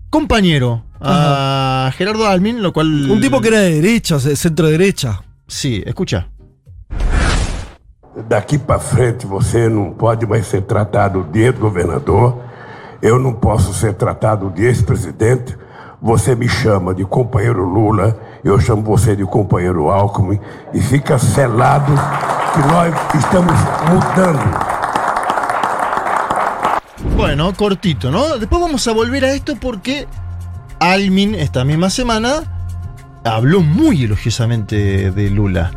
[0.10, 3.10] compañero a Gerardo Almin, lo cual.
[3.10, 5.22] Un tipo que era de derecha, de centro derecha.
[5.48, 6.28] Sí, escucha.
[8.28, 12.42] Daqui para frente você não pode mais ser tratado de governador,
[13.02, 15.58] eu não posso ser tratado de ex-presidente.
[16.02, 20.40] Você me chama de companheiro Lula, eu chamo você de companheiro Alckmin
[20.74, 21.92] e fica selado
[22.54, 23.54] que nós estamos
[23.90, 24.68] mudando.
[27.16, 28.38] Bueno, cortito, ¿no?
[28.38, 30.08] Después vamos a volver a esto porque
[30.80, 32.44] Almin esta misma semana
[33.24, 35.72] habló muy elogiosamente de Lula.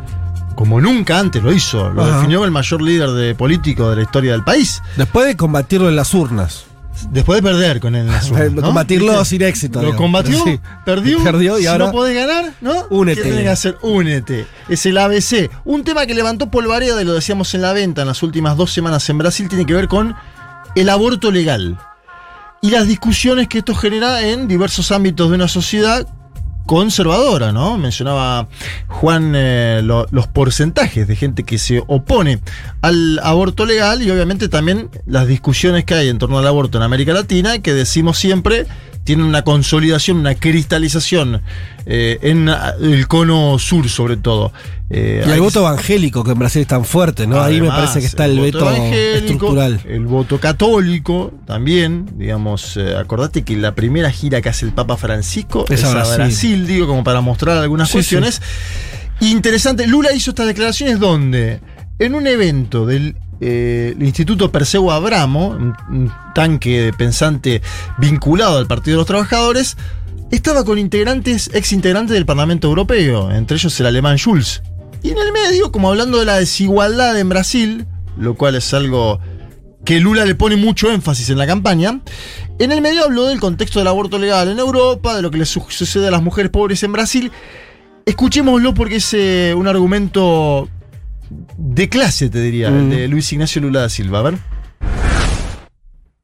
[0.55, 1.89] Como nunca antes lo hizo.
[1.89, 2.17] Lo Ajá.
[2.17, 4.83] definió como el mayor líder de político de la historia del país.
[4.97, 6.65] Después de combatirlo en las urnas.
[7.09, 8.07] Después de perder con él.
[8.61, 9.79] Combatirlo sin éxito.
[9.79, 10.01] Lo digamos.
[10.01, 10.59] combatió, Sí.
[10.85, 11.85] perdió, Perdió y si ahora.
[11.87, 12.85] no podés ganar, ¿no?
[12.89, 13.21] Únete.
[13.21, 13.77] ¿Qué tenés que hacer?
[13.81, 14.45] Únete.
[14.69, 15.49] Es el ABC.
[15.65, 18.71] Un tema que levantó Polvareda, y lo decíamos en la venta en las últimas dos
[18.71, 20.15] semanas en Brasil, tiene que ver con
[20.75, 21.77] el aborto legal.
[22.61, 26.05] Y las discusiones que esto genera en diversos ámbitos de una sociedad
[26.65, 27.77] conservadora, ¿no?
[27.77, 28.47] Mencionaba
[28.87, 32.39] Juan eh, lo- los porcentajes de gente que se opone
[32.81, 36.83] al aborto legal y obviamente también las discusiones que hay en torno al aborto en
[36.83, 38.65] América Latina, que decimos siempre
[39.11, 41.41] tienen una consolidación, una cristalización
[41.85, 42.47] eh, en
[42.81, 44.53] el cono sur sobre todo.
[44.89, 47.41] Eh, Y el hay- voto evangélico, que en Brasil es tan fuerte, ¿no?
[47.41, 49.81] Ahí me parece que está el, veto evangélico, estructural.
[49.85, 54.95] El voto católico también, digamos, eh, acordate que la primera gira que hace el Papa
[54.95, 56.15] Francisco Es es, a a Brasil.
[56.17, 56.67] Brasil.
[56.67, 58.41] digo, como para mostrar algunas Sí, cuestiones.
[59.19, 61.59] Interesante, Lula hizo estas declaraciones donde,
[61.99, 67.61] en un evento del eh, el Instituto Perseo Abramo, un, tanque pensante
[67.97, 69.77] vinculado al Partido de los Trabajadores,
[70.31, 74.61] estaba con integrantes, ex integrantes del Parlamento Europeo, entre ellos el alemán Schulz.
[75.03, 77.85] Y en el medio, como hablando de la desigualdad en Brasil,
[78.17, 79.19] lo cual es algo
[79.83, 82.01] que Lula le pone mucho énfasis en la campaña,
[82.59, 85.45] en el medio habló del contexto del aborto legal en Europa, de lo que le
[85.45, 87.31] su- sucede a las mujeres pobres en Brasil.
[88.05, 90.69] Escuchémoslo porque es eh, un argumento
[91.57, 94.19] de clase, te diría, el de Luis Ignacio Lula da Silva.
[94.19, 94.33] A ver.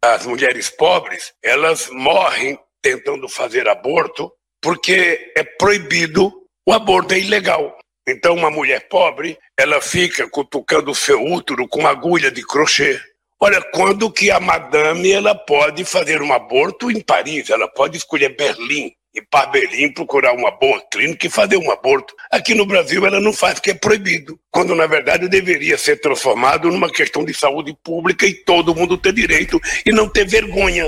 [0.01, 4.31] As mulheres pobres, elas morrem tentando fazer aborto
[4.61, 6.31] porque é proibido,
[6.65, 7.77] o aborto é ilegal.
[8.07, 12.99] Então uma mulher pobre, ela fica cutucando o seu útero com agulha de crochê.
[13.39, 18.35] Olha, quando que a madame ela pode fazer um aborto em Paris, ela pode escolher
[18.35, 22.13] Berlim, ir para Berlim procurar uma boa clínica e fazer um aborto.
[22.31, 26.69] Aqui no Brasil ela não faz porque é proibido, quando na verdade deveria ser transformado
[26.69, 30.87] numa questão de saúde pública e todo mundo ter direito e não ter vergonha.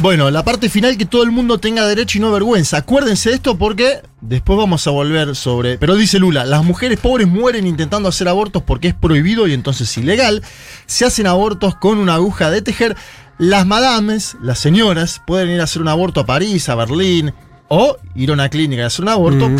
[0.00, 2.78] Bueno, la parte final que todo el mundo tenga derecho y no vergüenza.
[2.78, 5.78] Acuérdense de esto porque después vamos a volver sobre.
[5.78, 9.96] Pero dice Lula, las mujeres pobres mueren intentando hacer abortos porque es prohibido y entonces
[9.96, 10.42] ilegal.
[10.86, 12.96] Se hacen abortos con una aguja de tejer.
[13.38, 17.32] Las madames, las señoras, pueden ir a hacer un aborto a París, a Berlín
[17.68, 19.50] o ir a una clínica a hacer un aborto.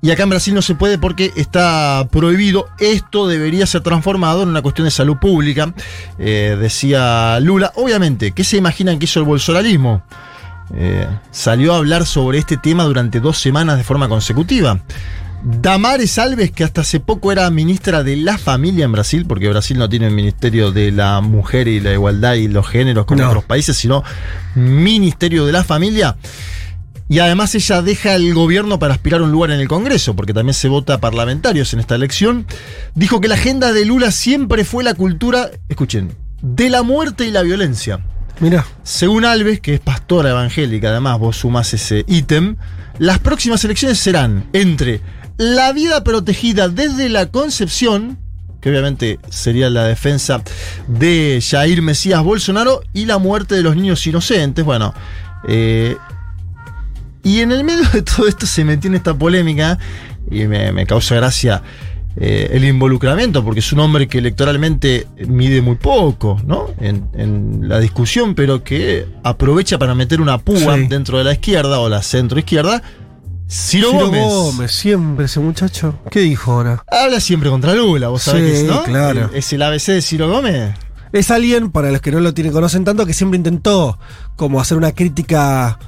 [0.00, 2.66] Y acá en Brasil no se puede porque está prohibido.
[2.78, 5.74] Esto debería ser transformado en una cuestión de salud pública,
[6.18, 7.72] eh, decía Lula.
[7.74, 10.02] Obviamente, ¿qué se imaginan que hizo el bolsonarismo?
[10.74, 14.78] Eh, salió a hablar sobre este tema durante dos semanas de forma consecutiva.
[15.42, 19.78] Damares Alves, que hasta hace poco era ministra de la familia en Brasil, porque Brasil
[19.78, 23.28] no tiene el Ministerio de la Mujer y la Igualdad y los Géneros como No.
[23.28, 24.02] otros países, sino
[24.54, 26.16] Ministerio de la Familia.
[27.08, 30.34] Y además ella deja el gobierno para aspirar a un lugar en el Congreso, porque
[30.34, 32.46] también se vota a parlamentarios en esta elección.
[32.94, 36.12] Dijo que la agenda de Lula siempre fue la cultura, escuchen,
[36.42, 38.00] de la muerte y la violencia.
[38.40, 38.66] Mira.
[38.82, 42.56] Según Alves, que es pastora evangélica, además vos sumás ese ítem,
[42.98, 45.00] las próximas elecciones serán entre
[45.38, 48.18] la vida protegida desde la concepción,
[48.60, 50.42] que obviamente sería la defensa
[50.88, 54.64] de Jair Mesías Bolsonaro, y la muerte de los niños inocentes.
[54.64, 54.94] Bueno,
[55.48, 55.96] eh,
[57.36, 59.78] y en el medio de todo esto se metió en esta polémica,
[60.30, 61.62] y me, me causa gracia
[62.16, 66.66] eh, el involucramiento, porque es un hombre que electoralmente mide muy poco, ¿no?
[66.80, 70.86] En, en la discusión, pero que aprovecha para meter una púa Sí.
[70.88, 72.82] dentro de la izquierda o la centro izquierda.
[73.50, 74.24] Ciro, Ciro Gómez.
[74.28, 75.98] Gómez, siempre ese muchacho.
[76.10, 76.84] ¿Qué dijo ahora?
[76.90, 78.82] Habla siempre contra Lula, vos sabés Sí, que es, ¿no?
[78.82, 79.30] claro.
[79.32, 80.74] ¿Es el ABC de Ciro Gómez?
[81.12, 83.98] Es alguien, para los que no lo tienen, conocen tanto, que siempre intentó
[84.36, 85.78] como hacer una crítica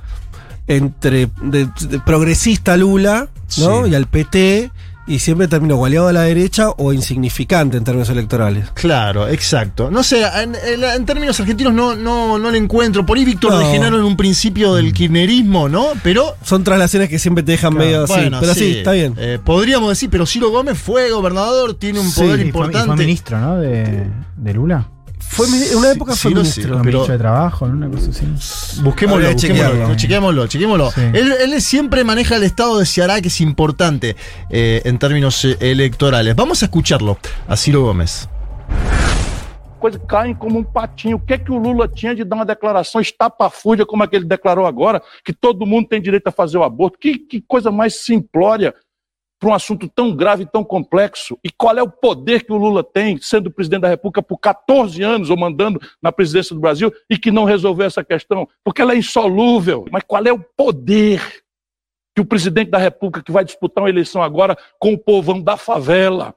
[0.76, 3.84] entre de- de progresista Lula, ¿no?
[3.84, 3.90] Sí.
[3.90, 4.70] Y al PT,
[5.06, 8.66] y siempre terminó gualeado a la derecha o insignificante en términos electorales.
[8.74, 9.90] Claro, exacto.
[9.90, 13.04] No sé, en, términos argentinos no, no, no le encuentro.
[13.04, 13.58] Por ahí Víctor No.
[13.58, 15.88] de Genaro en un principio del kirchnerismo, ¿no?
[16.04, 18.12] Pero Son traslaciones que siempre te dejan medio así.
[18.12, 19.14] Bueno, Pero sí, está bien.
[19.18, 22.48] Eh, podríamos decir, pero Ciro Gómez fue gobernador, tiene un Sí, poder Y fue, y
[22.48, 22.86] importante.
[22.86, 23.56] fue ministro, ¿no?
[23.58, 24.88] De, de Lula.
[25.32, 26.62] Fue en una época fue Ciro ministro.
[26.62, 27.74] sí, Fue pero- ministro de Trabajo, ¿no?
[27.86, 28.82] Una cosa así.
[28.82, 30.90] Busquémoslo, que busquémoslo, chequémoslo, chequémoslo.
[30.90, 31.00] Sí.
[31.14, 34.16] Él, él siempre maneja el estado de Ceará, que es importante
[34.50, 36.34] eh, en términos eh, electorales.
[36.34, 38.28] Vamos a escucharlo a Ciro Gómez.
[39.78, 41.16] coisas caem como um patinho.
[41.16, 44.14] O que é que o Lula tinha de dar uma declaração estapafúrdia como a que
[44.16, 46.98] ele declarou agora, que todo mundo tem direito a fazer o aborto?
[46.98, 48.74] Que, que coisa mais simplória
[49.40, 51.38] para um assunto tão grave tão complexo.
[51.42, 55.02] E qual é o poder que o Lula tem, sendo presidente da República por 14
[55.02, 58.46] anos, ou mandando na presidência do Brasil, e que não resolveu essa questão?
[58.62, 59.86] Porque ela é insolúvel.
[59.90, 61.42] Mas qual é o poder
[62.14, 65.56] que o presidente da República, que vai disputar uma eleição agora com o povão da
[65.56, 66.34] favela,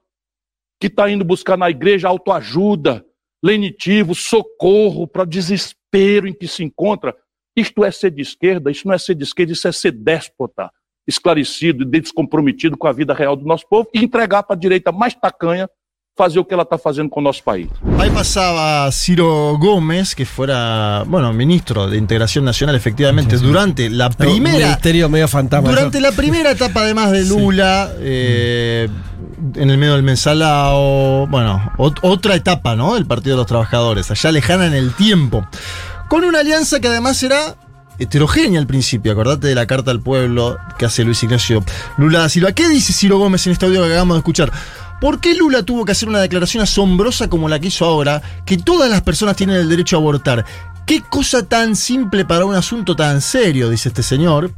[0.79, 3.05] que está indo buscar na igreja autoajuda,
[3.43, 7.13] lenitivo, socorro para o desespero em que se encontra.
[7.53, 10.71] Isto é ser de esquerda, isso não é ser de esquerda, isso é ser déspota,
[11.07, 14.91] esclarecido e descomprometido com a vida real do nosso povo e entregar para a direita
[14.91, 15.69] mais tacanha
[16.15, 17.67] fazer o que ela está fazendo com o nosso país.
[17.97, 24.67] Ahí pasaba Ciro Gómez, que fuera, bueno, ministro de Integración Nacional, efectivamente, durante la primera.
[24.67, 25.67] ministerio medio fantasma.
[25.71, 28.87] Durante la primera etapa, además de Lula, eh,
[29.55, 32.93] en el medio del mensalao, bueno, ot- otra etapa, ¿no?
[32.93, 35.47] Del Partido de los Trabajadores, allá lejana en el tiempo.
[36.09, 37.55] Con una alianza que además era
[37.99, 39.11] heterogénea al principio.
[39.11, 41.63] Acordate de la carta al pueblo que hace Luis Ignacio
[41.97, 42.51] Lula da Silva.
[42.51, 44.51] ¿Qué dice Ciro Gómez en este audio que acabamos de escuchar?
[45.01, 48.57] ¿Por qué Lula tuvo que hacer una declaración asombrosa como la que hizo ahora, que
[48.57, 50.45] todas las personas tienen el derecho a abortar?
[50.85, 54.53] ¿Qué cosa tan simple para un asunto tan serio, dice este señor?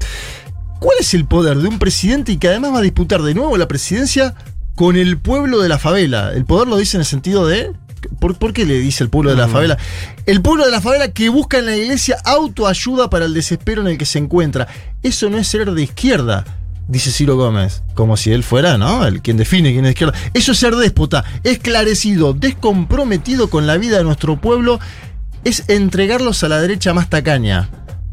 [0.80, 3.58] ¿Cuál es el poder de un presidente y que además va a disputar de nuevo
[3.58, 4.36] la presidencia
[4.76, 6.32] con el pueblo de la favela?
[6.34, 7.74] El poder lo dice en el sentido de...
[8.20, 9.78] ¿Por, por qué le dice el pueblo de la favela?
[10.26, 13.88] El pueblo de la favela que busca en la iglesia autoayuda para el desespero en
[13.88, 14.68] el que se encuentra.
[15.04, 16.46] Eso no es ser de izquierda,
[16.88, 17.84] dice Ciro Gómez.
[17.94, 19.06] Como si él fuera, ¿no?
[19.06, 20.14] El quien define quién es de izquierda.
[20.34, 24.80] Eso es ser déspota, esclarecido, descomprometido con la vida de nuestro pueblo.
[25.44, 27.70] Es entregarlos a la derecha más tacaña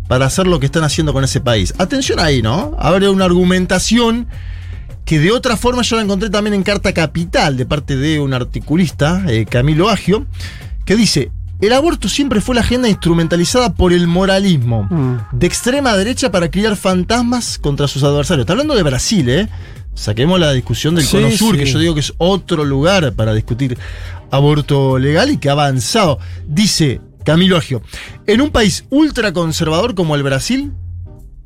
[0.08, 1.72] para hacer lo que están haciendo con ese país.
[1.78, 2.76] Atención ahí, ¿no?
[2.78, 4.26] Habrá una argumentación
[5.04, 8.34] que de otra forma yo la encontré también en Carta Capital de parte de un
[8.34, 10.26] articulista, eh, Camilo Agio,
[10.84, 14.88] que dice, el aborto siempre fue la agenda instrumentalizada por el moralismo
[15.32, 18.42] de extrema derecha para criar fantasmas contra sus adversarios.
[18.44, 19.48] Está hablando de Brasil, ¿eh?
[19.94, 21.60] Saquemos la discusión del Sí, Cono Sur, sí.
[21.62, 23.78] que yo digo que es otro lugar para discutir
[24.30, 26.18] aborto legal y que ha avanzado.
[26.48, 27.82] Dice Camilo Agio,
[28.26, 30.72] en un país ultraconservador como el Brasil,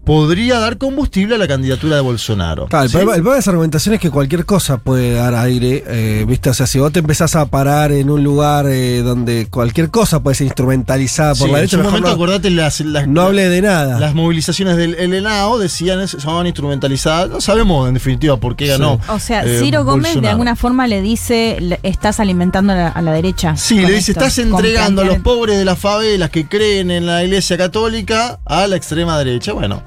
[0.07, 2.67] podría dar combustible a la candidatura de Bolsonaro.
[2.67, 2.93] Claro, el, ¿Sí?
[2.97, 6.49] problema, el problema de esa argumentación es que cualquier cosa puede dar aire, eh, ¿viste?
[6.49, 10.21] O sea, si vos te empezás a parar en un lugar eh, donde cualquier cosa
[10.23, 13.09] puede ser instrumentalizada por Sí, la en derecha, su mejor momento, no, acordate, las, las-
[13.09, 13.99] no hable de nada.
[13.99, 17.29] las movilizaciones del ENAO decían son instrumentalizadas.
[17.29, 19.01] No sabemos en definitiva por qué ganó.
[19.09, 23.03] O sea, eh, Ciro Gómez de alguna forma le dice, estás alimentando a la, a
[23.03, 23.57] la derecha.
[23.57, 27.07] Sí, le dice, esto, estás entregando a los pobres de las favelas que creen en
[27.07, 29.53] la iglesia católica a la extrema derecha.
[29.53, 29.83] Bueno,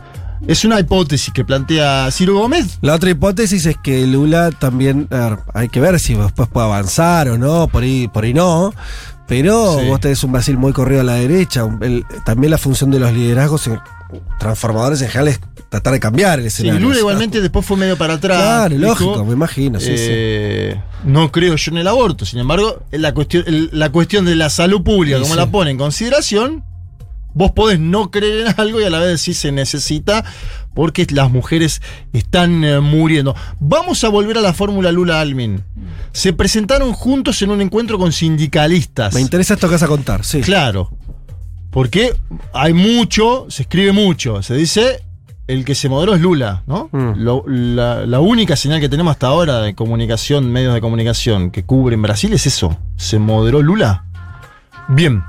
[0.47, 2.77] es una hipótesis que plantea Ciro Gómez.
[2.81, 7.29] La otra hipótesis es que Lula también, ver, hay que ver si después puede avanzar
[7.29, 8.73] o no, por ahí, por ahí no.
[9.27, 9.85] Pero Sí.
[9.87, 11.63] vos tenés un Brasil muy corrido a la derecha.
[11.81, 13.79] el- también la función de los liderazgos en-
[14.39, 16.79] transformadores en general es tratar de cambiar el Sí, escenario.
[16.87, 18.41] Lula igualmente después fue medio para atrás.
[18.41, 22.25] Claro, dijo, lógico, me imagino, sí, eh, No creo yo en el aborto.
[22.25, 25.39] Sin embargo, la cuestión, la cuestión de la salud pública, Sí, como sí.
[25.39, 26.63] la pone en consideración,
[27.39, 30.25] vos podés no creer en algo y a la vez decir se necesita
[30.75, 33.33] porque las mujeres están eh, muriendo.
[33.61, 35.63] Vamos a volver a la fórmula Lula-Almin.
[36.11, 39.13] Se presentaron juntos en un encuentro con sindicalistas.
[39.13, 40.41] Me interesa esto que vas a contar, sí.
[40.41, 40.91] Claro.
[41.71, 42.13] Porque
[42.53, 44.43] hay mucho, se escribe mucho.
[44.43, 45.01] Se dice
[45.47, 46.89] el que se moderó es Lula, ¿no?
[46.91, 47.11] Mm.
[47.23, 51.63] Lo- la, la única señal que tenemos hasta ahora de comunicación, medios de comunicación que
[51.63, 52.77] cubren Brasil es eso.
[52.97, 54.03] ¿Se moderó Lula?
[54.89, 55.23] Bien.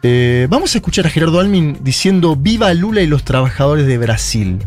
[0.00, 4.60] Eh, vamos a escuchar a Gerardo Almin diciendo Viva Lula y los trabajadores de Brasil.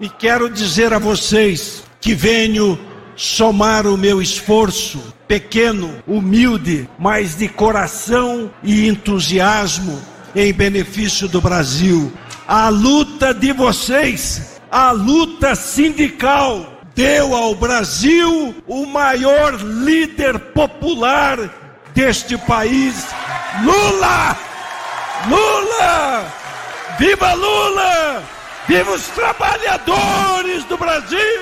[0.00, 2.76] E quero dizer a vocês que venho
[3.14, 10.00] somar o meu esforço, pequeno, humilde, mas de coração e entusiasmo
[10.34, 12.12] em benefício do Brasil.
[12.46, 21.65] A luta de vocês, a luta sindical, deu ao Brasil o maior líder popular
[21.96, 22.94] deste país,
[23.64, 24.36] Lula!
[25.28, 26.24] Lula!
[27.00, 28.22] Viva Lula!
[28.68, 31.40] Viva os trabalhadores do Brasil!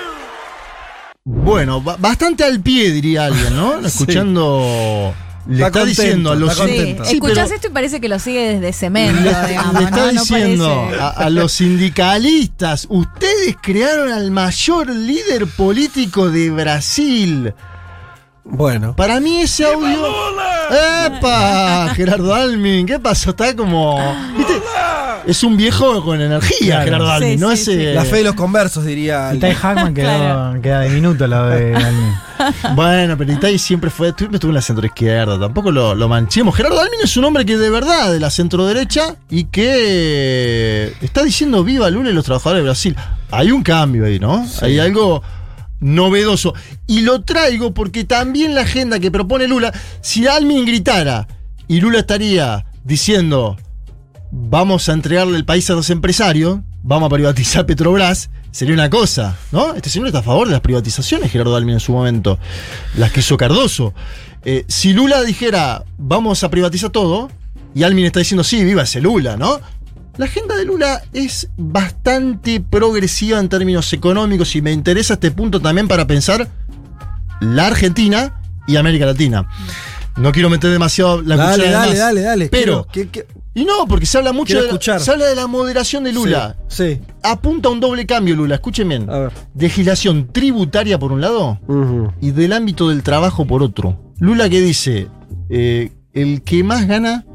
[1.25, 3.79] Bueno, ba- bastante al pie, diría alguien, ¿no?
[3.87, 5.13] Escuchando.
[5.47, 7.05] Le Está está, contento, diciendo a los está Sí, contento.
[7.05, 10.89] Sí, escuchás esto y parece que lo sigue desde cemento, Le, digamos, le está diciendo
[11.01, 17.53] a los sindicalistas, ustedes crearon al mayor líder político de Brasil.
[18.45, 18.95] Bueno.
[18.95, 20.07] Para mí ese audio...
[21.07, 21.93] ¡Epa!
[21.97, 23.31] Gerardo Almin, ¿qué pasó?
[23.31, 23.99] Está como...
[24.37, 24.53] ¿viste?
[25.27, 26.85] Es un viejo con energía, Claro.
[26.85, 29.33] Gerardo Almin, Sí, no sí, eh, La fe de los conversos, diría.
[29.35, 29.55] Itai alguien.
[29.57, 30.61] Hackman quedó, Claro.
[30.63, 32.15] queda de minuto lo de Almin.
[32.75, 36.55] Bueno, pero Itai siempre fue, siempre estuvo en la centro izquierda, tampoco lo, lo manchemos.
[36.55, 41.23] Gerardo Almin es un hombre que de verdad de la centro derecha y que está
[41.23, 42.97] diciendo viva Lula y los trabajadores de Brasil.
[43.31, 44.47] Hay un cambio ahí, ¿no?
[44.61, 45.23] Hay algo
[45.85, 46.55] novedoso.
[46.87, 51.29] Y lo traigo porque también la agenda que propone Lula, si Almin gritara
[51.69, 53.57] y Lula estaría diciendo
[54.37, 59.37] vamos a entregarle el país a los empresarios, vamos a privatizar Petrobras, sería una cosa,
[59.53, 59.75] ¿no?
[59.75, 62.39] Este señor está a favor de las privatizaciones, Gerardo Almin en su momento,
[62.97, 63.95] las que hizo Cardoso.
[64.45, 67.31] Eh, si Lula dijera, vamos a privatizar todo,
[67.75, 69.61] y Almin está diciendo, sí, viva ese Lula, ¿no?
[70.17, 75.61] La agenda de Lula es bastante progresiva en términos económicos y me interesa este punto
[75.61, 76.49] también para pensar
[77.41, 79.49] la Argentina y América Latina.
[80.17, 82.49] No quiero meter demasiado la Dale, cuchara de dale, más, dale, dale.
[82.49, 83.27] Pero Quiero- que- que-
[83.57, 86.57] y no, porque se habla mucho de la, se habla de la moderación de Lula.
[86.69, 87.01] Sí.
[87.23, 88.57] Apunta a un doble cambio, Lula.
[88.57, 89.11] Escuchen bien.
[89.11, 89.33] A ver.
[89.57, 91.61] Legislación tributaria por un lado
[92.21, 94.13] y del ámbito del trabajo por otro.
[94.21, 95.09] Lula que dice,
[95.51, 97.27] eh, el que más gana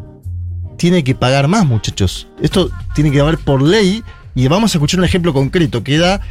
[0.80, 2.28] tiene que pagar más, muchachos.
[2.42, 4.02] Esto tiene que haber por ley
[4.34, 6.22] y vamos a escuchar un ejemplo concreto que da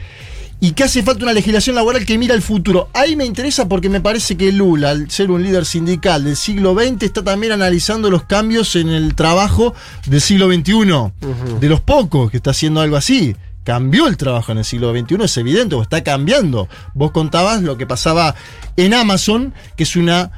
[0.59, 2.89] y que hace falta una legislación laboral que mira al futuro.
[2.95, 6.75] Ahí me interesa porque me parece que Lula, al ser un líder sindical del siglo
[6.75, 9.75] XX, está también analizando los cambios en el trabajo
[10.07, 11.13] del siglo XXI.
[11.61, 13.37] De los pocos que está haciendo algo así.
[13.65, 16.69] Cambió el trabajo en el siglo XXI, es evidente, o está cambiando.
[16.95, 18.35] Vos contabas lo que pasaba
[18.79, 20.31] en Amazon, que es una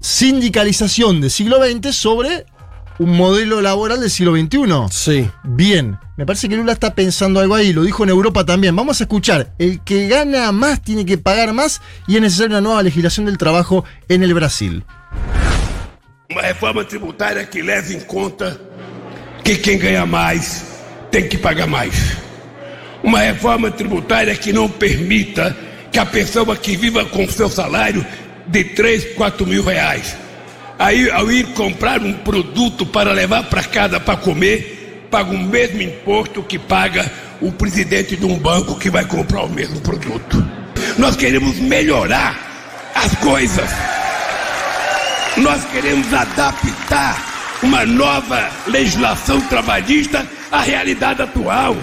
[0.00, 2.46] sindicalización del siglo XX sobre
[2.98, 4.58] un modelo laboral del siglo XXI.
[4.90, 5.30] Sí.
[5.42, 8.76] Bien, me parece que Lula está pensando algo ahí, lo dijo en Europa también.
[8.76, 12.60] Vamos a escuchar, el que gana más tiene que pagar más y es necesaria una
[12.60, 14.84] nueva legislación del trabajo en el Brasil.
[16.30, 18.58] Uma reforma tributária que leve em conta
[19.44, 20.64] que quem ganha mais
[21.10, 22.16] tem que pagar mais.
[23.02, 25.54] Uma reforma tributária que não permita
[25.92, 28.04] que a pessoa que viva com seu salário
[28.46, 30.16] de 3, 4 mil reais,
[30.78, 35.82] aí ao ir comprar um produto para levar para casa para comer, paga o mesmo
[35.82, 40.44] imposto que paga o presidente de um banco que vai comprar o mesmo produto.
[40.98, 43.70] Nós queremos melhorar as coisas.
[45.36, 51.76] Nós queremos adaptar uma nova legislação trabalhista à realidade atual.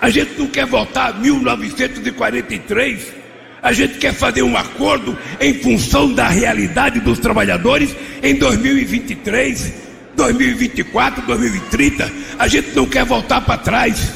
[0.00, 3.21] A gente não quer voltar a 1943.
[3.62, 9.72] A gente quer fazer um acordo em função da realidade dos trabalhadores em 2023,
[10.16, 12.12] 2024, 2030.
[12.40, 14.14] A gente não quer voltar para trás.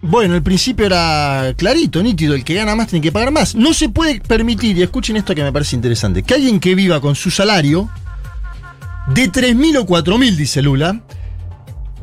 [0.00, 3.56] Bueno, el principio era clarito, nítido, el que gana más tiene que pagar más.
[3.56, 7.00] No se puede permitir, y escuchen esto que me parece interesante, que alguien que viva
[7.00, 7.90] con su salario
[9.08, 11.00] de 3.000 o 4.000, dice Lula,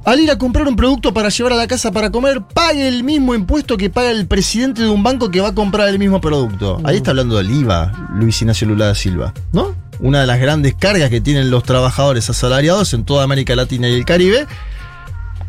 [0.05, 3.03] al ir a comprar un producto para llevar a la casa para comer, pague el
[3.03, 6.21] mismo impuesto que paga el presidente de un banco que va a comprar el mismo
[6.21, 6.79] producto.
[6.83, 9.75] Ahí está hablando del IVA, Luis Ignacio Lula da Silva, ¿no?
[9.99, 13.93] Una de las grandes cargas que tienen los trabajadores asalariados en toda América Latina y
[13.93, 14.45] el Caribe,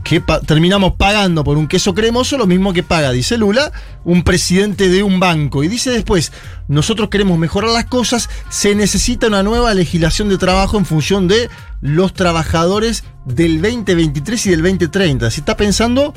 [0.09, 3.73] que pa- terminamos pagando por un queso cremoso lo mismo que paga, dice Lula,
[4.05, 5.65] un presidente de un banco.
[5.65, 6.31] Y dice después,
[6.69, 11.51] nosotros queremos mejorar las cosas, se necesita una nueva legislación de trabajo en función de
[11.81, 15.29] los trabajadores del 2023 y del 2030.
[15.31, 16.15] Se está pensando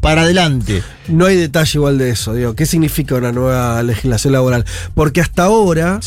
[0.00, 0.82] para adelante.
[1.08, 2.54] No hay detalle igual de eso, digo.
[2.54, 4.66] ¿Qué significa una nueva legislación laboral?
[4.94, 6.00] Porque hasta ahora,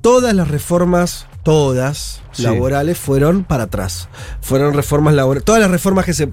[0.00, 2.42] todas las reformas, todas Sí.
[2.42, 4.08] laborales, fueron para atrás.
[4.42, 5.44] Fueron reformas laborales.
[5.44, 6.28] Todas las reformas que se,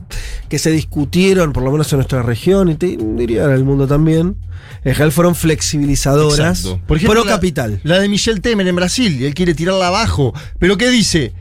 [0.50, 3.88] que se discutieron, por lo menos en nuestra región, y te diría en el mundo
[3.88, 4.36] también,
[4.84, 6.60] en general fueron flexibilizadoras.
[6.62, 6.82] Exacto.
[6.88, 7.80] Por ejemplo, pro la- capital.
[7.84, 10.34] La, de Michel Temer en Brasil, y él quiere tirarla abajo.
[10.60, 11.32] Pero ¿qué dice?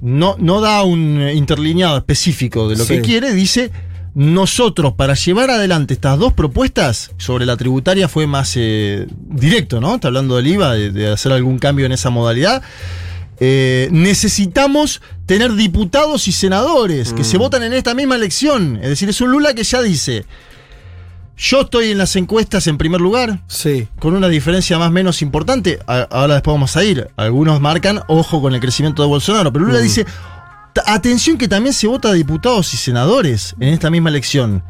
[0.00, 2.94] No, no da un eh, interlineado específico de lo Sí.
[2.96, 3.70] que quiere, dice.
[4.14, 9.94] Nosotros, para llevar adelante estas dos propuestas, sobre la tributaria fue más eh, directo, ¿no?
[9.94, 12.62] Está hablando del IVA, de, de hacer algún cambio en esa modalidad.
[13.44, 18.76] Eh, necesitamos tener diputados y senadores que se votan en esta misma elección.
[18.80, 20.24] Es decir, es un Lula que ya dice,
[21.36, 23.42] yo estoy en las encuestas en primer lugar.
[23.48, 23.88] Sí.
[23.98, 25.80] Con una diferencia más o menos importante.
[25.88, 27.08] A- ahora después vamos a ir.
[27.16, 29.52] Algunos marcan, ojo con el crecimiento de Bolsonaro.
[29.52, 29.82] Pero Lula Mm.
[29.82, 30.06] dice,
[30.72, 34.62] "Ta- atención que también se vota a diputados y senadores en esta misma elección.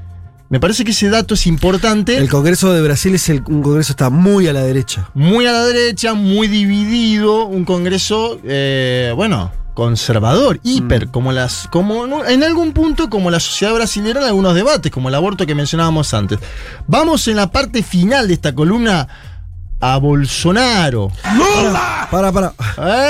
[0.52, 2.14] Me parece que ese dato es importante.
[2.18, 5.08] El Congreso de Brasil es el, un Congreso que está muy a la derecha.
[5.14, 7.46] Muy a la derecha, muy dividido.
[7.46, 11.68] Un Congreso, eh, bueno, conservador, hiper, como las.
[11.68, 15.54] como en algún punto, como la sociedad brasileña en algunos debates, como el aborto que
[15.54, 16.38] mencionábamos antes.
[16.86, 19.08] Vamos en la parte final de esta columna
[19.82, 21.10] a Bolsonaro.
[22.10, 22.54] Para, para.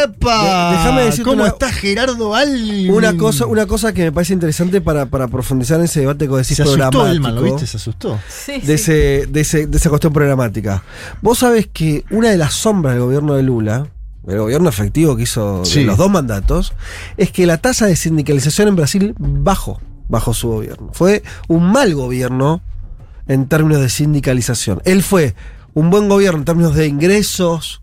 [0.05, 0.71] ¡Epa!
[0.71, 2.91] De- déjame decirte ¿Cómo una- está Gerardo Alvin?
[2.91, 6.35] Una cosa, una cosa que me parece interesante para, para profundizar en ese debate que
[6.35, 7.07] decís Se asustó.
[7.07, 7.67] Elman, ¿lo viste?
[7.67, 8.19] Se asustó.
[8.47, 10.83] de, ese, de, ese- de esa cuestión programática.
[11.21, 13.87] Vos sabés que una de las sombras del gobierno de Lula,
[14.27, 15.85] el gobierno efectivo que hizo Sí.
[15.85, 16.73] los dos mandatos,
[17.19, 19.79] es que la tasa de sindicalización en Brasil bajó
[20.09, 20.89] bajo su gobierno.
[20.95, 22.63] Fue un mal gobierno
[23.29, 24.81] en términos de sindicalización.
[24.87, 25.35] Él fue
[25.75, 27.83] un buen gobierno en términos de ingresos,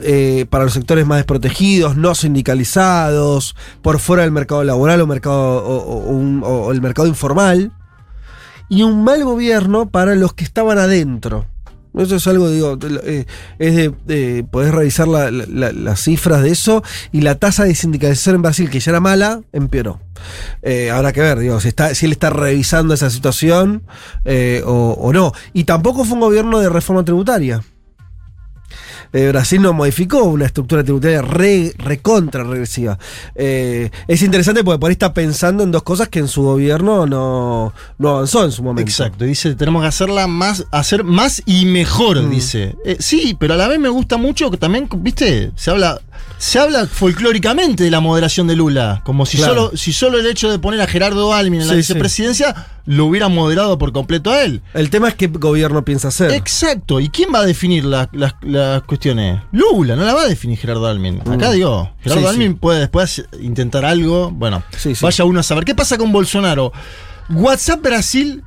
[0.00, 5.64] eh, para los sectores más desprotegidos, no sindicalizados, por fuera del mercado laboral o, mercado,
[5.64, 6.10] o,
[6.46, 7.72] o- el mercado informal,
[8.68, 11.46] y un mal gobierno para los que estaban adentro.
[11.98, 13.24] Eso es algo, digo, eh,
[13.58, 13.74] es
[14.06, 18.70] de, revisar la- la- las cifras de eso y la tasa de sindicalización en Brasil,
[18.70, 20.00] que ya era mala, empeoró.
[20.62, 23.82] Eh, habrá que ver, digo, si, está, si él está revisando esa situación
[24.24, 25.32] eh, o, o no.
[25.52, 27.62] Y tampoco fue un gobierno de reforma tributaria.
[29.12, 32.98] Eh, Brasil no modificó una estructura tributaria re, recontra regresiva.
[33.34, 37.06] Eh, es interesante porque por ahí está pensando en dos cosas que en su gobierno
[37.06, 38.88] no, no avanzó en su momento.
[38.88, 42.30] Exacto, dice, tenemos que hacerla más, hacer más y mejor, Mm.
[42.30, 42.76] dice.
[42.84, 46.00] Eh, sí, pero a la vez me gusta mucho que también, viste, se habla,
[46.42, 49.54] se habla folclóricamente de la moderación de Lula, como si Claro.
[49.66, 51.92] solo, si solo el hecho de poner a Gerardo Almin en la Sí, sí.
[51.92, 54.62] vicepresidencia lo hubiera moderado por completo a él.
[54.72, 56.30] El tema es qué gobierno piensa hacer.
[56.32, 59.42] Exacto, ¿y quién va a definir la- las, las cuestiones?
[59.52, 61.20] Lula, no la va a definir Gerardo Almin.
[61.20, 61.52] Acá Mm.
[61.52, 64.30] digo, Gerardo Sí, Almin puede después intentar algo.
[64.30, 64.62] Bueno,
[65.02, 65.66] vaya uno a saber.
[65.66, 66.72] ¿Qué pasa con Bolsonaro?
[67.28, 68.42] WhatsApp Brasil.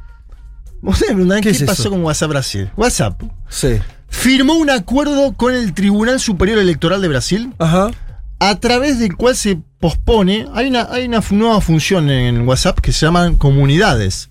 [0.81, 1.89] Ustedes me preguntan, ¿qué, ¿Qué es pasó eso?
[1.91, 2.69] con WhatsApp Brasil?
[2.75, 3.77] WhatsApp Sí.
[4.14, 7.53] Firmó un acuerdo con el Tribunal Superior Electoral de Brasil.
[7.58, 7.92] Ajá.
[8.40, 10.48] A través del cual se pospone.
[10.53, 14.30] Hay una, hay una nueva función en WhatsApp que se llaman comunidades.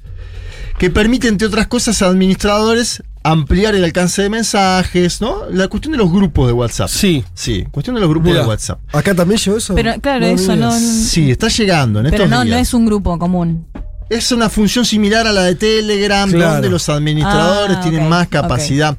[0.79, 5.49] Que permite, entre otras cosas, a administradores ampliar el alcance de mensajes, ¿no?
[5.51, 6.89] La cuestión de los grupos de WhatsApp.
[6.89, 7.25] Sí.
[7.35, 8.81] Sí, cuestión de los grupos Mira, de WhatsApp.
[8.95, 9.75] Acá también llegó eso.
[9.75, 10.73] Pero claro, eso no.
[10.73, 12.57] Sí, está llegando en Pero estos no, días.
[12.57, 13.67] no es un grupo común.
[14.13, 16.53] Es una función similar a la de Telegram, Claro.
[16.55, 18.97] donde los administradores Ah, tienen más capacidad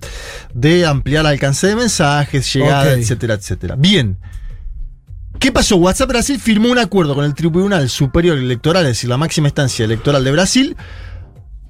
[0.53, 2.98] de ampliar alcance de mensajes, llegada, Ok.
[3.00, 3.75] etcétera, etcétera.
[3.77, 4.17] Bien.
[5.40, 5.75] ¿Qué pasó?
[5.75, 9.85] WhatsApp Brasil firmó un acuerdo con el Tribunal Superior Electoral, es decir, la máxima instancia
[9.85, 10.75] electoral de Brasil,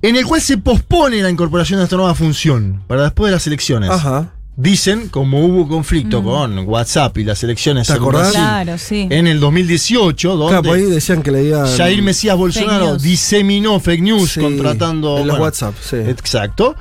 [0.02, 3.48] en el cual se pospone la incorporación de esta nueva función para después de las
[3.48, 3.90] elecciones.
[3.90, 4.32] Ajá.
[4.56, 6.26] Dicen, como hubo conflicto Mm.
[6.26, 8.22] con WhatsApp y las elecciones ¿Te en acordás?
[8.34, 9.08] Brasil Claro, sí.
[9.10, 11.66] en el 2018, donde Claro, por ahí decían que le digan.
[11.76, 15.18] Jair Mesías Bolsonaro diseminó fake news Sí, contratando.
[15.18, 15.96] En los bueno, WhatsApp, sí.
[15.96, 16.76] Exacto.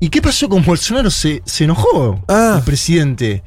[0.00, 1.10] ¿Y qué pasó con Bolsonaro?
[1.10, 2.54] Se, se enojó Ah.
[2.58, 3.42] el presidente.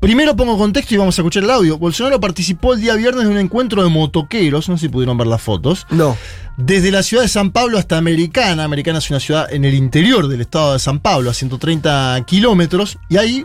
[0.00, 1.76] Primero pongo contexto y vamos a escuchar el audio.
[1.76, 5.26] Bolsonaro participó el día viernes de un encuentro de motoqueros, no sé si pudieron ver
[5.26, 6.16] las fotos, No.
[6.56, 8.64] desde la ciudad de San Pablo hasta Americana.
[8.64, 12.98] Americana es una ciudad en el interior del estado de San Pablo, a 130 kilómetros.
[13.10, 13.44] Y ahí,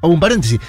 [0.00, 0.60] hago un paréntesis,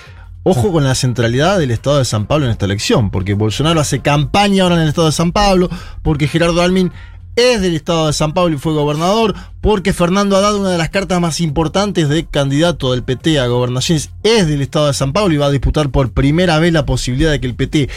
[0.42, 4.00] ojo con la centralidad del estado de San Pablo en esta elección, porque Bolsonaro hace
[4.00, 5.69] campaña ahora en el estado de San Pablo,
[6.01, 6.92] porque Gerardo Almin
[7.35, 10.90] es del estado de San Pablo y fue gobernador, porque Fernando Haddad, una de las
[10.90, 15.33] cartas más importantes de candidato del PT a gobernaciones, es del estado de San Pablo
[15.33, 17.90] y va a disputar por primera vez la posibilidad de que el PT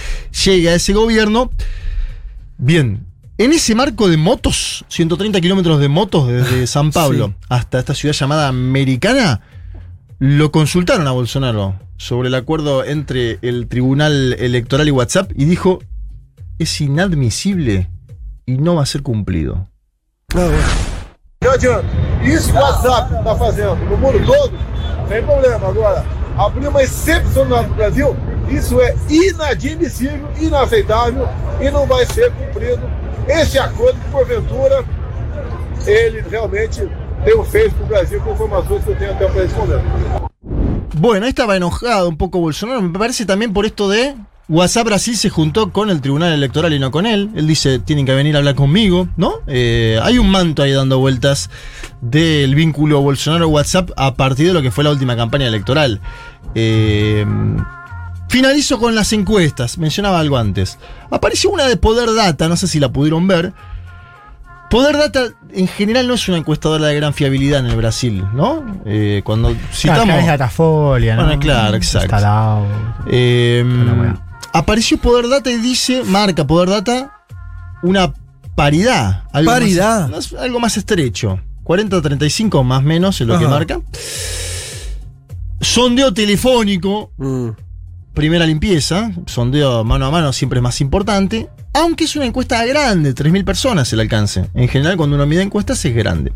[0.44, 1.51] llegue a ese gobierno.
[2.59, 3.07] Bien,
[3.39, 8.15] En ese marco de motos, 130 kilómetros de motos desde San Pablo hasta esta ciudad
[8.15, 9.41] llamada Americana,
[10.19, 15.81] lo consultaron a Bolsonaro sobre el acuerdo entre el Tribunal Electoral y WhatsApp y dijo,
[16.59, 17.89] es inadmisible
[18.47, 19.67] y no va a ser cumplido.
[20.35, 21.87] Não adianta.
[22.25, 24.53] Isso o WhatsApp está fazendo no mundo todo,
[25.09, 25.69] sem problema.
[25.69, 26.05] Agora,
[26.39, 28.17] abrir uma excepcional no Brasil,
[28.49, 31.29] isso é inadmissível, inaceitável
[31.61, 32.89] e não vai ser cumprido
[33.29, 34.85] esse acordo que, porventura,
[35.87, 36.89] ele realmente
[37.25, 39.85] tem feito para o Brasil com informações que eu tenho até para esse momento.
[40.95, 44.15] Bueno, ahí estaba enojado un poco Bolsonaro, me parece también por esto de
[44.49, 47.31] WhatsApp Brasil se juntó con el Tribunal Electoral y no con él.
[47.35, 49.35] Él dice, tienen que venir a hablar conmigo, ¿no?
[49.47, 51.49] Eh, hay un manto ahí dando vueltas
[52.01, 56.01] del vínculo Bolsonaro-WhatsApp a partir de lo que fue la última campaña electoral.
[56.55, 57.25] Eh,
[58.29, 60.79] finalizo con las encuestas, mencionaba algo antes.
[61.11, 63.53] Apareció una de Poder Data, no sé si la pudieron ver.
[64.71, 68.65] Poder Data en general no es una encuestadora de gran fiabilidad en el Brasil, ¿no?
[68.87, 70.05] Eh, cuando citamos...
[70.05, 71.25] Acá es Datafolia, ¿no?
[71.25, 72.07] Bueno, claro, exacto.
[72.07, 72.67] Instalado.
[73.07, 73.62] Eh,
[74.53, 77.21] apareció Poder Data y dice, marca Poder Data,
[77.83, 78.13] una
[78.55, 79.25] paridad.
[79.33, 80.09] Algo Paridad.
[80.09, 81.41] Más, algo más estrecho.
[81.65, 83.81] 40-35 más o menos es lo que marca.
[85.61, 87.13] Sondeo telefónico.
[87.17, 87.51] Mm.
[88.15, 89.11] Primera limpieza.
[89.27, 91.49] Sondeo mano a mano siempre es más importante.
[91.73, 94.47] Aunque es una encuesta grande, 3.000 personas el alcance.
[94.55, 96.33] En general, cuando uno mide encuestas es grande.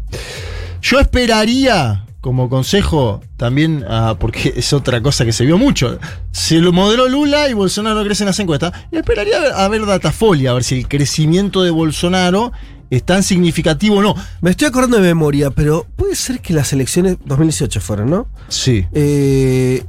[0.81, 6.01] Yo esperaría, como consejo, también, ah, porque es otra cosa que se vio mucho.
[6.33, 8.73] Se lo modeló Lula y Bolsonaro crece en las encuestas.
[8.91, 12.51] Y esperaría a ver, a ver Datafolia, a ver si el crecimiento de Bolsonaro
[12.91, 14.17] es tan significativo o no.
[14.41, 18.27] Me estoy acordando de memoria, pero puede ser que las elecciones 2018 fueron, ¿no?
[18.49, 18.85] Sí.
[18.91, 19.85] Eh,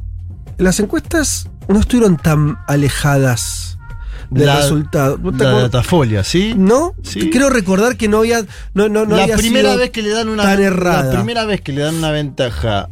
[0.60, 3.77] las encuestas no estuvieron tan alejadas
[4.30, 5.18] del La- resultado.
[5.18, 5.52] ¿No La?
[5.64, 6.54] Datafolia, ¿sí?
[6.58, 6.94] ¿No?
[7.04, 7.30] Sí.
[7.30, 8.44] Quiero recordar que no había.
[8.74, 11.04] No, no, no la había primera sido vez que le dan una tan errada.
[11.06, 12.90] la primera vez que le dan una ventaja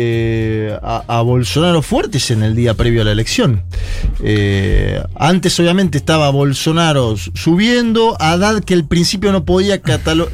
[0.00, 3.64] eh, a, a Bolsonaro fuerte es en el día previo a la elección.
[4.22, 9.80] Eh, antes obviamente estaba Bolsonaro subiendo, Haddad que al principio no podía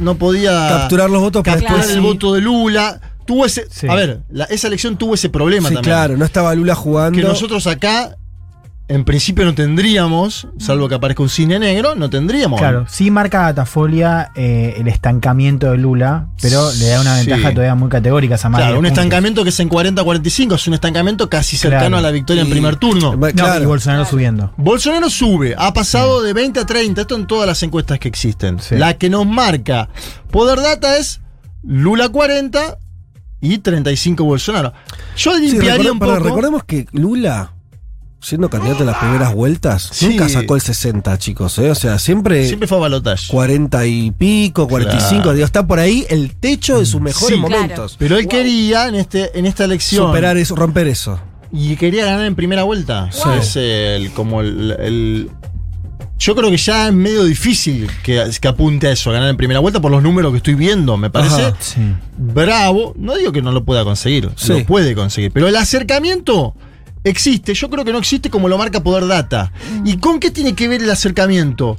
[0.01, 2.07] no podía Capturar los votos, capturar después el sí.
[2.07, 3.01] voto de Lula.
[3.27, 3.89] Tuvo ese, Sí.
[3.89, 5.95] a ver, la- esa elección tuvo ese problema Sí, también.
[5.95, 7.19] claro, no estaba Lula jugando.
[7.19, 8.17] Que nosotros acá
[8.87, 12.61] en principio no tendríamos, salvo que aparezca un cine negro, no tendríamos.
[12.61, 17.31] Claro, sí marca Datafolia eh, el estancamiento de Lula, pero le da una Sí.
[17.31, 18.61] ventaja todavía muy categórica a Samar.
[18.61, 21.97] Claro, un estancamiento que es en 40-45, es un estancamiento casi cercano Claro.
[21.97, 23.17] a la victoria en primer turno.
[23.17, 23.29] No,
[23.63, 24.53] y Bolsonaro subiendo.
[24.59, 28.61] Bolsonaro sube, ha pasado de 20 a 30, esto en todas las encuestas que existen.
[28.61, 28.77] Sí.
[28.77, 29.89] La que nos marca
[30.31, 31.21] Poder Data es
[31.63, 32.77] Lula 40
[33.41, 34.75] y 35 Bolsonaro.
[35.17, 36.17] Yo Sí, limpiaría un poco.
[36.19, 37.54] recordemos que Lula,
[38.25, 40.09] siendo candidato en las primeras vueltas, Sí.
[40.09, 41.59] nunca sacó el 60, chicos.
[41.59, 41.71] ¿eh?
[41.71, 42.47] O sea, siempre.
[42.47, 43.27] Siempre fue a balotaje.
[43.29, 45.23] 40 y pico, 45.
[45.23, 45.33] Claro.
[45.35, 47.97] Digo, está por ahí el techo de sus mejores Sí, momentos.
[47.99, 50.07] Pero él quería en, este, en esta elección.
[50.07, 51.21] Superar eso, romper eso.
[51.53, 53.11] Y quería ganar en primera vuelta.
[53.39, 55.31] Es el, como el, el-
[56.19, 59.37] Yo creo que ya es medio difícil que, que apunte a eso, a ganar en
[59.37, 60.97] primera vuelta por los números que estoy viendo.
[60.97, 61.57] Me parece Ajá.
[62.17, 62.95] bravo.
[62.97, 64.53] No digo que no lo pueda conseguir, Sí.
[64.53, 65.31] lo puede conseguir.
[65.33, 66.55] Pero el acercamiento
[67.05, 67.55] existe.
[67.55, 69.53] Yo creo que no existe como lo marca Poder Data.
[69.85, 71.77] ¿Y con qué tiene que ver el acercamiento?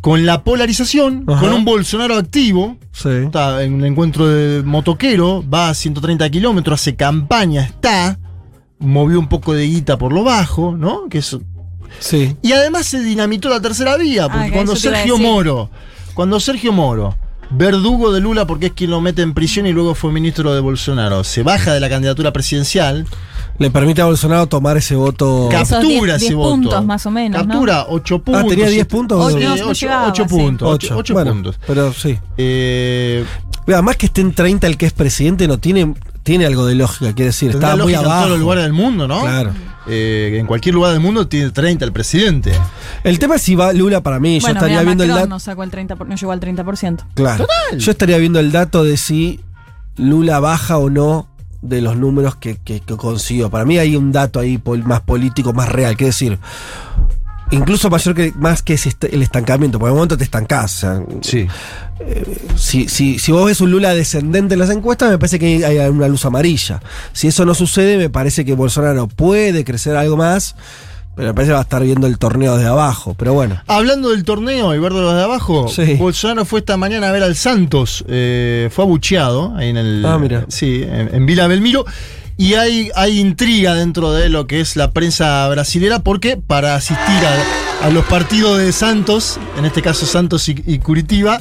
[0.00, 1.40] Con la polarización, Ajá.
[1.40, 3.08] con un Bolsonaro activo, Sí.
[3.08, 8.18] está en un encuentro de motoquero, va a 130 kilómetros, hace campaña, está,
[8.80, 11.08] movió un poco de guita por lo bajo, ¿no?
[11.08, 11.38] Que es-
[12.00, 12.36] Sí.
[12.42, 15.18] y además se dinamitó la tercera vía, porque Ah, cuando Sergio.
[15.18, 15.70] Moro,
[16.14, 17.16] cuando Sergio Moro,
[17.50, 20.60] verdugo de Lula porque es quien lo mete en prisión y luego fue ministro de
[20.60, 23.06] Bolsonaro, se baja de la candidatura presidencial,
[23.62, 25.48] Le permite a Bolsonaro tomar ese voto.
[25.50, 26.50] Captura 10 ese voto.
[26.50, 27.48] puntos más o menos, ¿no?
[27.54, 28.42] captura 8 puntos.
[28.44, 29.28] Ah, tenía 10 puntos.
[29.32, 30.22] Sí, Ocho, no, no 8 llegaba, sí.
[30.28, 30.68] puntos.
[30.74, 30.94] 8.
[30.98, 31.58] 8 bueno, puntos.
[31.66, 32.18] Pero sí.
[32.36, 33.24] Eh,
[33.68, 37.12] Además que esté en 30 el que es presidente no tiene, tiene algo de lógica,
[37.14, 38.18] quiere decir, está muy lógica en abajo.
[38.22, 39.20] todos los lugares del mundo, ¿no?
[39.20, 39.52] Claro.
[39.86, 42.52] Eh, en cualquier lugar del mundo tiene 30 el presidente.
[43.04, 45.22] El tema es si va Lula para mí, yo Bueno, estaría mira, viendo el Macron
[45.28, 45.34] dato.
[45.36, 47.04] no sacó el 30, por- no llegó al 30%.
[47.14, 47.46] Claro.
[47.78, 49.38] Yo estaría viendo el dato de si
[49.96, 51.28] Lula baja o no
[51.62, 53.48] de los números que, que, que consiguió.
[53.50, 55.96] Para mí hay un dato ahí pol- más político, más real.
[55.96, 56.38] Quiere decir,
[57.50, 58.78] incluso mayor que más que
[59.10, 59.78] el estancamiento.
[59.78, 60.76] Porque en un momento te estancás.
[60.76, 61.46] o sea, Sí.
[62.56, 65.78] si, si, si vos ves un Lula descendente en las encuestas, me parece que hay
[65.88, 66.80] una luz amarilla.
[67.12, 70.56] Si eso no sucede, me parece que Bolsonaro puede crecer algo más,
[71.14, 73.14] pero me parece que va a estar viendo el torneo desde abajo.
[73.18, 73.60] Pero bueno.
[73.66, 75.94] Hablando del torneo y ver de los de abajo, Sí.
[75.94, 78.04] Bolsonaro fue esta mañana a ver al Santos.
[78.08, 80.04] eh, fue abucheado ahí en el.
[80.06, 80.44] Ah, mira.
[80.48, 81.84] Sí, en, en Vila Belmiro.
[82.38, 87.20] Y hay, hay intriga dentro de lo que es la prensa brasilera, porque para asistir
[87.82, 91.40] a, a los partidos de Santos, en este caso Santos y, y Curitiba,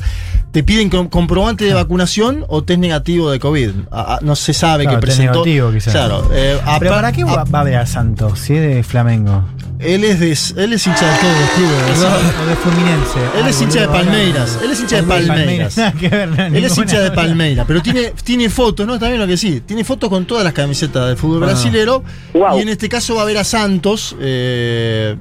[0.51, 3.69] te piden com- comprobante de vacunación o test negativo de COVID.
[3.89, 5.45] Ah, ah, no se sabe Claro, que test presentó.
[5.45, 5.93] negativo, quizás.
[5.93, 6.29] Claro.
[6.33, 8.37] eh, Pero ¿para qué va a ver a Santos?
[8.39, 9.45] Si es de Flamengo.
[9.81, 12.19] Él es, de, él es hincha de todos los clubes, ¿verdad?
[12.43, 13.19] O de Fluminense.
[13.37, 14.59] Él Ay, es hincha de Palmeiras.
[14.63, 15.77] Él es hincha de Palmeiras.
[15.77, 18.99] Él es hincha de Palmeiras, pero tiene, tiene fotos, ¿no?
[18.99, 19.61] También lo que sí.
[19.65, 21.45] Tiene fotos con todas las camisetas del fútbol Ah.
[21.47, 22.03] brasilero.
[22.33, 24.15] Y en este caso va a ver a Santos.
[24.19, 25.15] eh,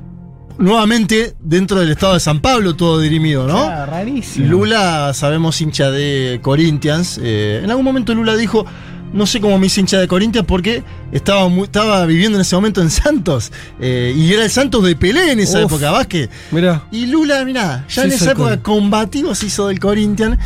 [0.58, 3.58] nuevamente dentro del estado de San Pablo, todo dirimido, ¿no?
[3.58, 4.46] Ah, rarísimo.
[4.46, 7.18] Lula, sabemos, hincha de Corinthians.
[7.22, 8.66] eh, en algún momento Lula dijo.
[9.12, 12.54] No sé cómo me hice hincha de Corinthians porque estaba, muy- estaba viviendo en ese
[12.54, 13.50] momento en Santos.
[13.80, 15.64] eh, y era el Santos de Pelé en esa Uf.
[15.72, 16.28] época, Vázquez.
[16.52, 16.84] Mira.
[16.92, 20.38] Y Lula, mirá, ya Sí, en esa época combativo se hizo del Corinthians.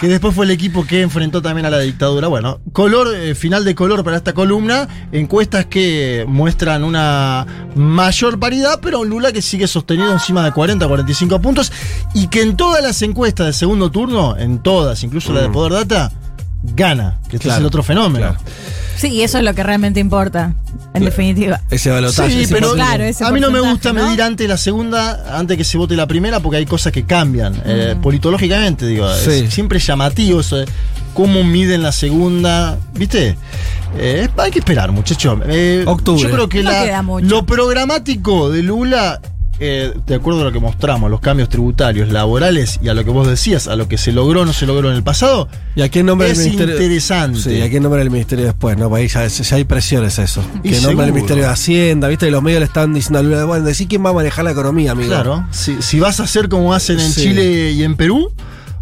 [0.00, 2.28] Que después fue el equipo que enfrentó también a la dictadura.
[2.28, 4.88] Bueno, color, eh, final de color para esta columna.
[5.12, 10.86] Encuestas que muestran una mayor paridad, pero un Lula que sigue sostenido encima de 40,
[10.86, 11.72] 45 puntos.
[12.14, 15.72] Y que en todas las encuestas del segundo turno, en todas, incluso la de Poder
[15.72, 16.12] Data,
[16.74, 17.18] gana.
[17.28, 18.34] Que este es Claro, el otro fenómeno.
[18.96, 20.54] Sí, y eso es lo que realmente importa,
[20.94, 21.60] en definitiva.
[21.70, 22.30] Ese balotaje.
[22.32, 22.72] Sí, ese pero.
[22.74, 24.04] Claro, ese a mí no me gusta ¿no?
[24.06, 27.60] medir antes la segunda, antes que se vote la primera, porque hay cosas que cambian.
[27.64, 29.10] eh, politológicamente, digo.
[29.10, 29.50] es Sí.
[29.50, 30.66] siempre es llamativo eso de
[31.12, 32.78] cómo miden la segunda.
[32.94, 33.36] ¿Viste?
[33.98, 35.38] Eh, hay que esperar, muchachos.
[35.46, 36.22] Eh, Octubre.
[36.22, 37.26] Yo creo que No la- queda mucho.
[37.26, 39.20] lo programático de Lula.
[39.60, 43.10] Eh, de acuerdo a lo que mostramos, los cambios tributarios, laborales y a lo que
[43.10, 45.82] vos decías, a lo que se logró o no se logró en el pasado, ¿Y
[45.82, 46.74] a quién nombra es el ministerio?
[46.74, 47.40] interesante.
[47.40, 48.76] Sí, ¿y a quién nombra el ministerio después?
[48.76, 48.94] ¿no?
[48.94, 50.42] Ahí ya, ya hay presiones eso.
[50.62, 51.06] Y que nombra el seguro.
[51.14, 52.28] ministerio de Hacienda, ¿viste?
[52.28, 54.50] Y los medios le están diciendo a Lula, bueno, decí quién va a manejar la
[54.52, 55.08] economía, amigo.
[55.10, 57.22] Claro, si, si vas a hacer como hacen en Sí.
[57.22, 58.30] Chile y en Perú,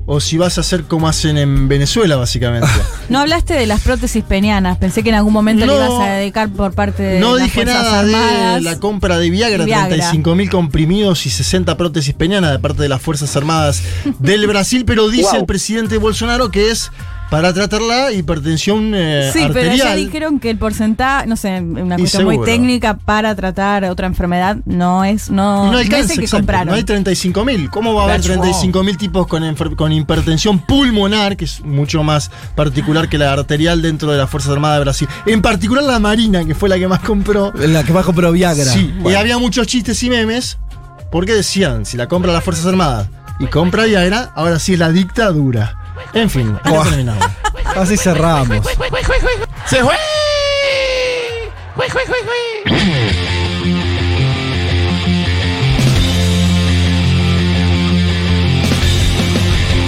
[0.04, 2.68] o si vas a hacer como hacen en Venezuela, básicamente.
[3.08, 4.78] No hablaste de las prótesis penianas.
[4.78, 5.84] Pensé que en algún momento le No.
[5.84, 8.62] ibas a dedicar por parte de no las dije Fuerzas nada de Armadas.
[8.62, 9.88] la compra de Viagra, Viagra.
[9.88, 13.82] 35 mil comprimidos y 60 prótesis peñanas de parte de las Fuerzas Armadas
[14.18, 15.40] del Brasil, pero dice Wow.
[15.40, 16.90] el presidente Bolsonaro que es
[17.32, 19.78] para tratar la hipertensión eh, Sí, pero arterial.
[19.78, 24.58] ya dijeron que el porcentaje, no sé, una cuestión muy técnica para tratar otra enfermedad
[24.66, 26.66] no es, no, Y no no alcanza, es el que exacto, compraron.
[26.68, 27.70] no hay 35 mil.
[27.70, 29.42] ¿Cómo va a haber That's 35 mil tipos con,
[29.76, 34.52] con hipertensión pulmonar, que es mucho más particular que la arterial dentro de las Fuerzas
[34.52, 35.08] Armadas de Brasil?
[35.24, 37.50] En particular la Marina, que fue la que más compró.
[37.54, 38.64] La que más compró Viagra.
[38.66, 40.58] Sí, y había muchos chistes y memes,
[41.10, 44.90] porque decían, si la compra las Fuerzas Armadas y compra Viagra, ahora sí es la
[44.90, 45.78] dictadura.
[46.12, 47.26] En fin, terminamos.
[47.76, 48.66] Así cerramos.
[49.66, 49.96] ¡Se fue!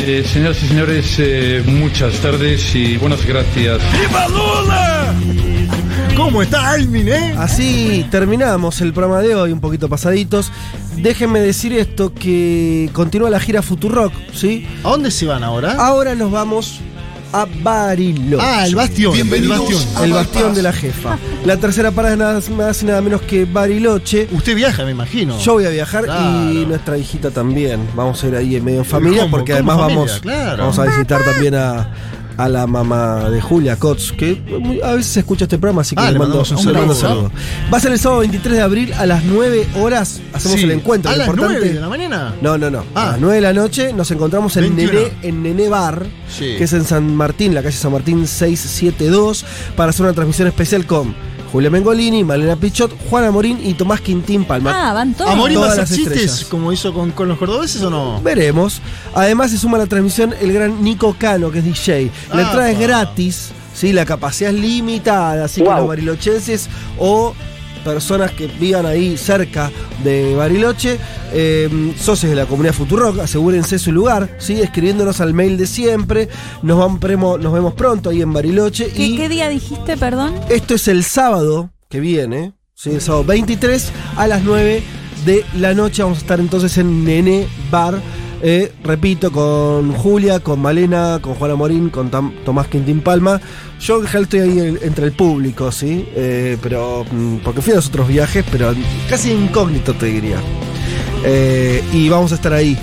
[0.07, 3.81] Eh, señoras y señores, eh, muchas tardes y buenas gracias.
[3.99, 5.15] ¡Viva Lula!
[6.17, 7.35] ¿Cómo está Almin, eh?
[7.37, 10.53] Así terminamos el programa de hoy, un poquito pasaditos.
[10.97, 14.67] Déjenme decir esto, que continúa la gira Futurock, ¿sí?
[14.85, 15.73] ¿A dónde se van ahora?
[15.73, 16.79] Ahora nos vamos
[17.33, 18.45] a Bariloche.
[18.47, 19.13] Ah, el bastión.
[19.13, 20.05] Bienvenidos el bastión.
[20.05, 21.19] El bastión de la jefa.
[21.45, 24.29] La tercera parada es nada más y nada menos que Bariloche.
[24.31, 25.37] Usted viaja, me imagino.
[25.41, 26.53] Yo voy a viajar Claro.
[26.53, 27.81] y nuestra hijita también.
[27.97, 30.59] Vamos a ir ahí en medio en familia porque además familia, vamos, claro.
[30.59, 31.89] vamos a visitar también a,
[32.37, 34.41] a la mamá de Julia Kotz, que
[34.83, 36.95] a veces escucha este programa, así que Ah, le mando, un saludo.
[36.95, 37.31] saludo.
[37.73, 40.21] Va a ser el sábado 23 de abril a las 9 horas.
[40.33, 40.65] Hacemos Sí.
[40.65, 41.11] el encuentro.
[41.11, 42.35] ¿A las importante- 9 de la mañana?
[42.41, 42.85] No, no, no.
[42.95, 43.09] Ah.
[43.09, 44.93] A las 9 de la noche nos encontramos en 21.
[45.01, 46.55] Nené, en Nené Bar, Sí.
[46.59, 49.45] que es en San Martín, la calle San Martín 672,
[49.77, 51.15] para hacer una transmisión especial con
[51.55, 54.91] Julia Mengolini, Malena Pichot, Juana Morín y Tomás Quintín Palma.
[54.91, 55.31] Ah, van todos.
[55.31, 56.51] ¿A Morín va a Todas hacer las chistes estrellas.
[56.51, 58.21] como hizo con, con los cordobeses o no?
[58.23, 58.81] Veremos.
[59.15, 62.11] Además se suma a la transmisión el gran Nico Cano, que es DJ.
[62.33, 63.93] La Ah, entrada es gratis, ¿sí?
[63.93, 66.69] la capacidad es limitada, así que los barilochenses
[66.99, 67.35] o
[67.85, 69.71] personas que vivan ahí cerca
[70.03, 70.99] de Bariloche,
[71.33, 74.61] eh, socios de la comunidad Futurock, asegúrense su lugar, ¿sí?
[74.61, 76.29] escribiéndonos al mail de siempre.
[76.63, 78.89] Nos, vamos, premo- nos vemos pronto ahí en Bariloche.
[78.89, 80.35] ¿Qué, y qué día dijiste, perdón?
[80.49, 82.91] esto es el sábado que viene, ¿sí?
[82.91, 84.83] el sábado 23 a las 9
[85.27, 86.03] de la noche.
[86.03, 88.01] Vamos a estar entonces en Nene Bar.
[88.47, 92.11] Eh, repito, con Julia, con Malena, con Juana Morín, con
[92.45, 93.41] Tomás Quintín Palma.
[93.81, 96.07] Yo en general estoy ahí en- entre el público, ¿sí?
[96.15, 97.05] Eh, pero.
[97.11, 98.75] mm, Porque fui a los otros viajes, pero
[99.09, 100.37] casi incógnito te diría.
[101.25, 102.77] Eh, y vamos a estar ahí.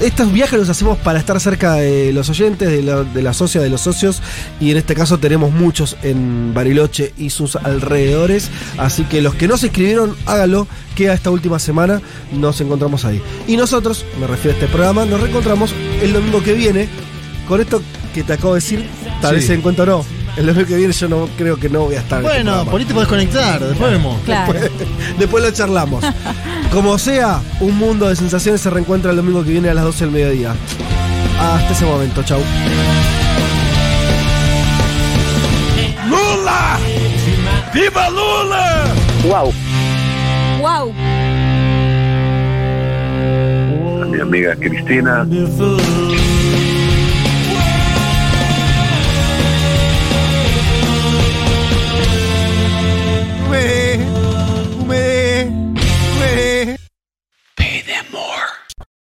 [0.00, 3.60] Estos viajes los hacemos para estar cerca de los oyentes, de la, de la socia,
[3.60, 4.22] de los socios.
[4.60, 8.50] Y en este caso tenemos muchos en Bariloche y sus alrededores.
[8.78, 10.66] Así que los que no se inscribieron, háganlo.
[10.94, 12.00] Que a esta última semana
[12.32, 13.22] nos encontramos ahí.
[13.46, 15.72] Y nosotros, me refiero a este programa, nos reencontramos
[16.02, 16.88] el domingo que viene.
[17.48, 17.82] Con esto
[18.14, 18.86] que te acabo de decir,
[19.20, 19.36] tal Sí.
[19.36, 20.04] vez se encuentra o no.
[20.36, 22.22] El domingo que viene yo no creo que no voy a estar.
[22.24, 24.20] este Bueno, por ahí te podés conectar, después vemos.
[24.24, 24.52] Claro.
[25.18, 26.04] Después lo charlamos.
[26.72, 30.04] Como sea, un mundo de sensaciones se reencuentra el domingo que viene a las 12
[30.04, 30.54] del mediodía.
[31.40, 32.40] Hasta ese momento, chau.
[36.08, 36.78] Lula!
[37.74, 38.84] Viva Lula!
[39.24, 39.52] Wow.
[40.60, 40.94] Wow.
[44.02, 45.26] a mi amiga Cristina,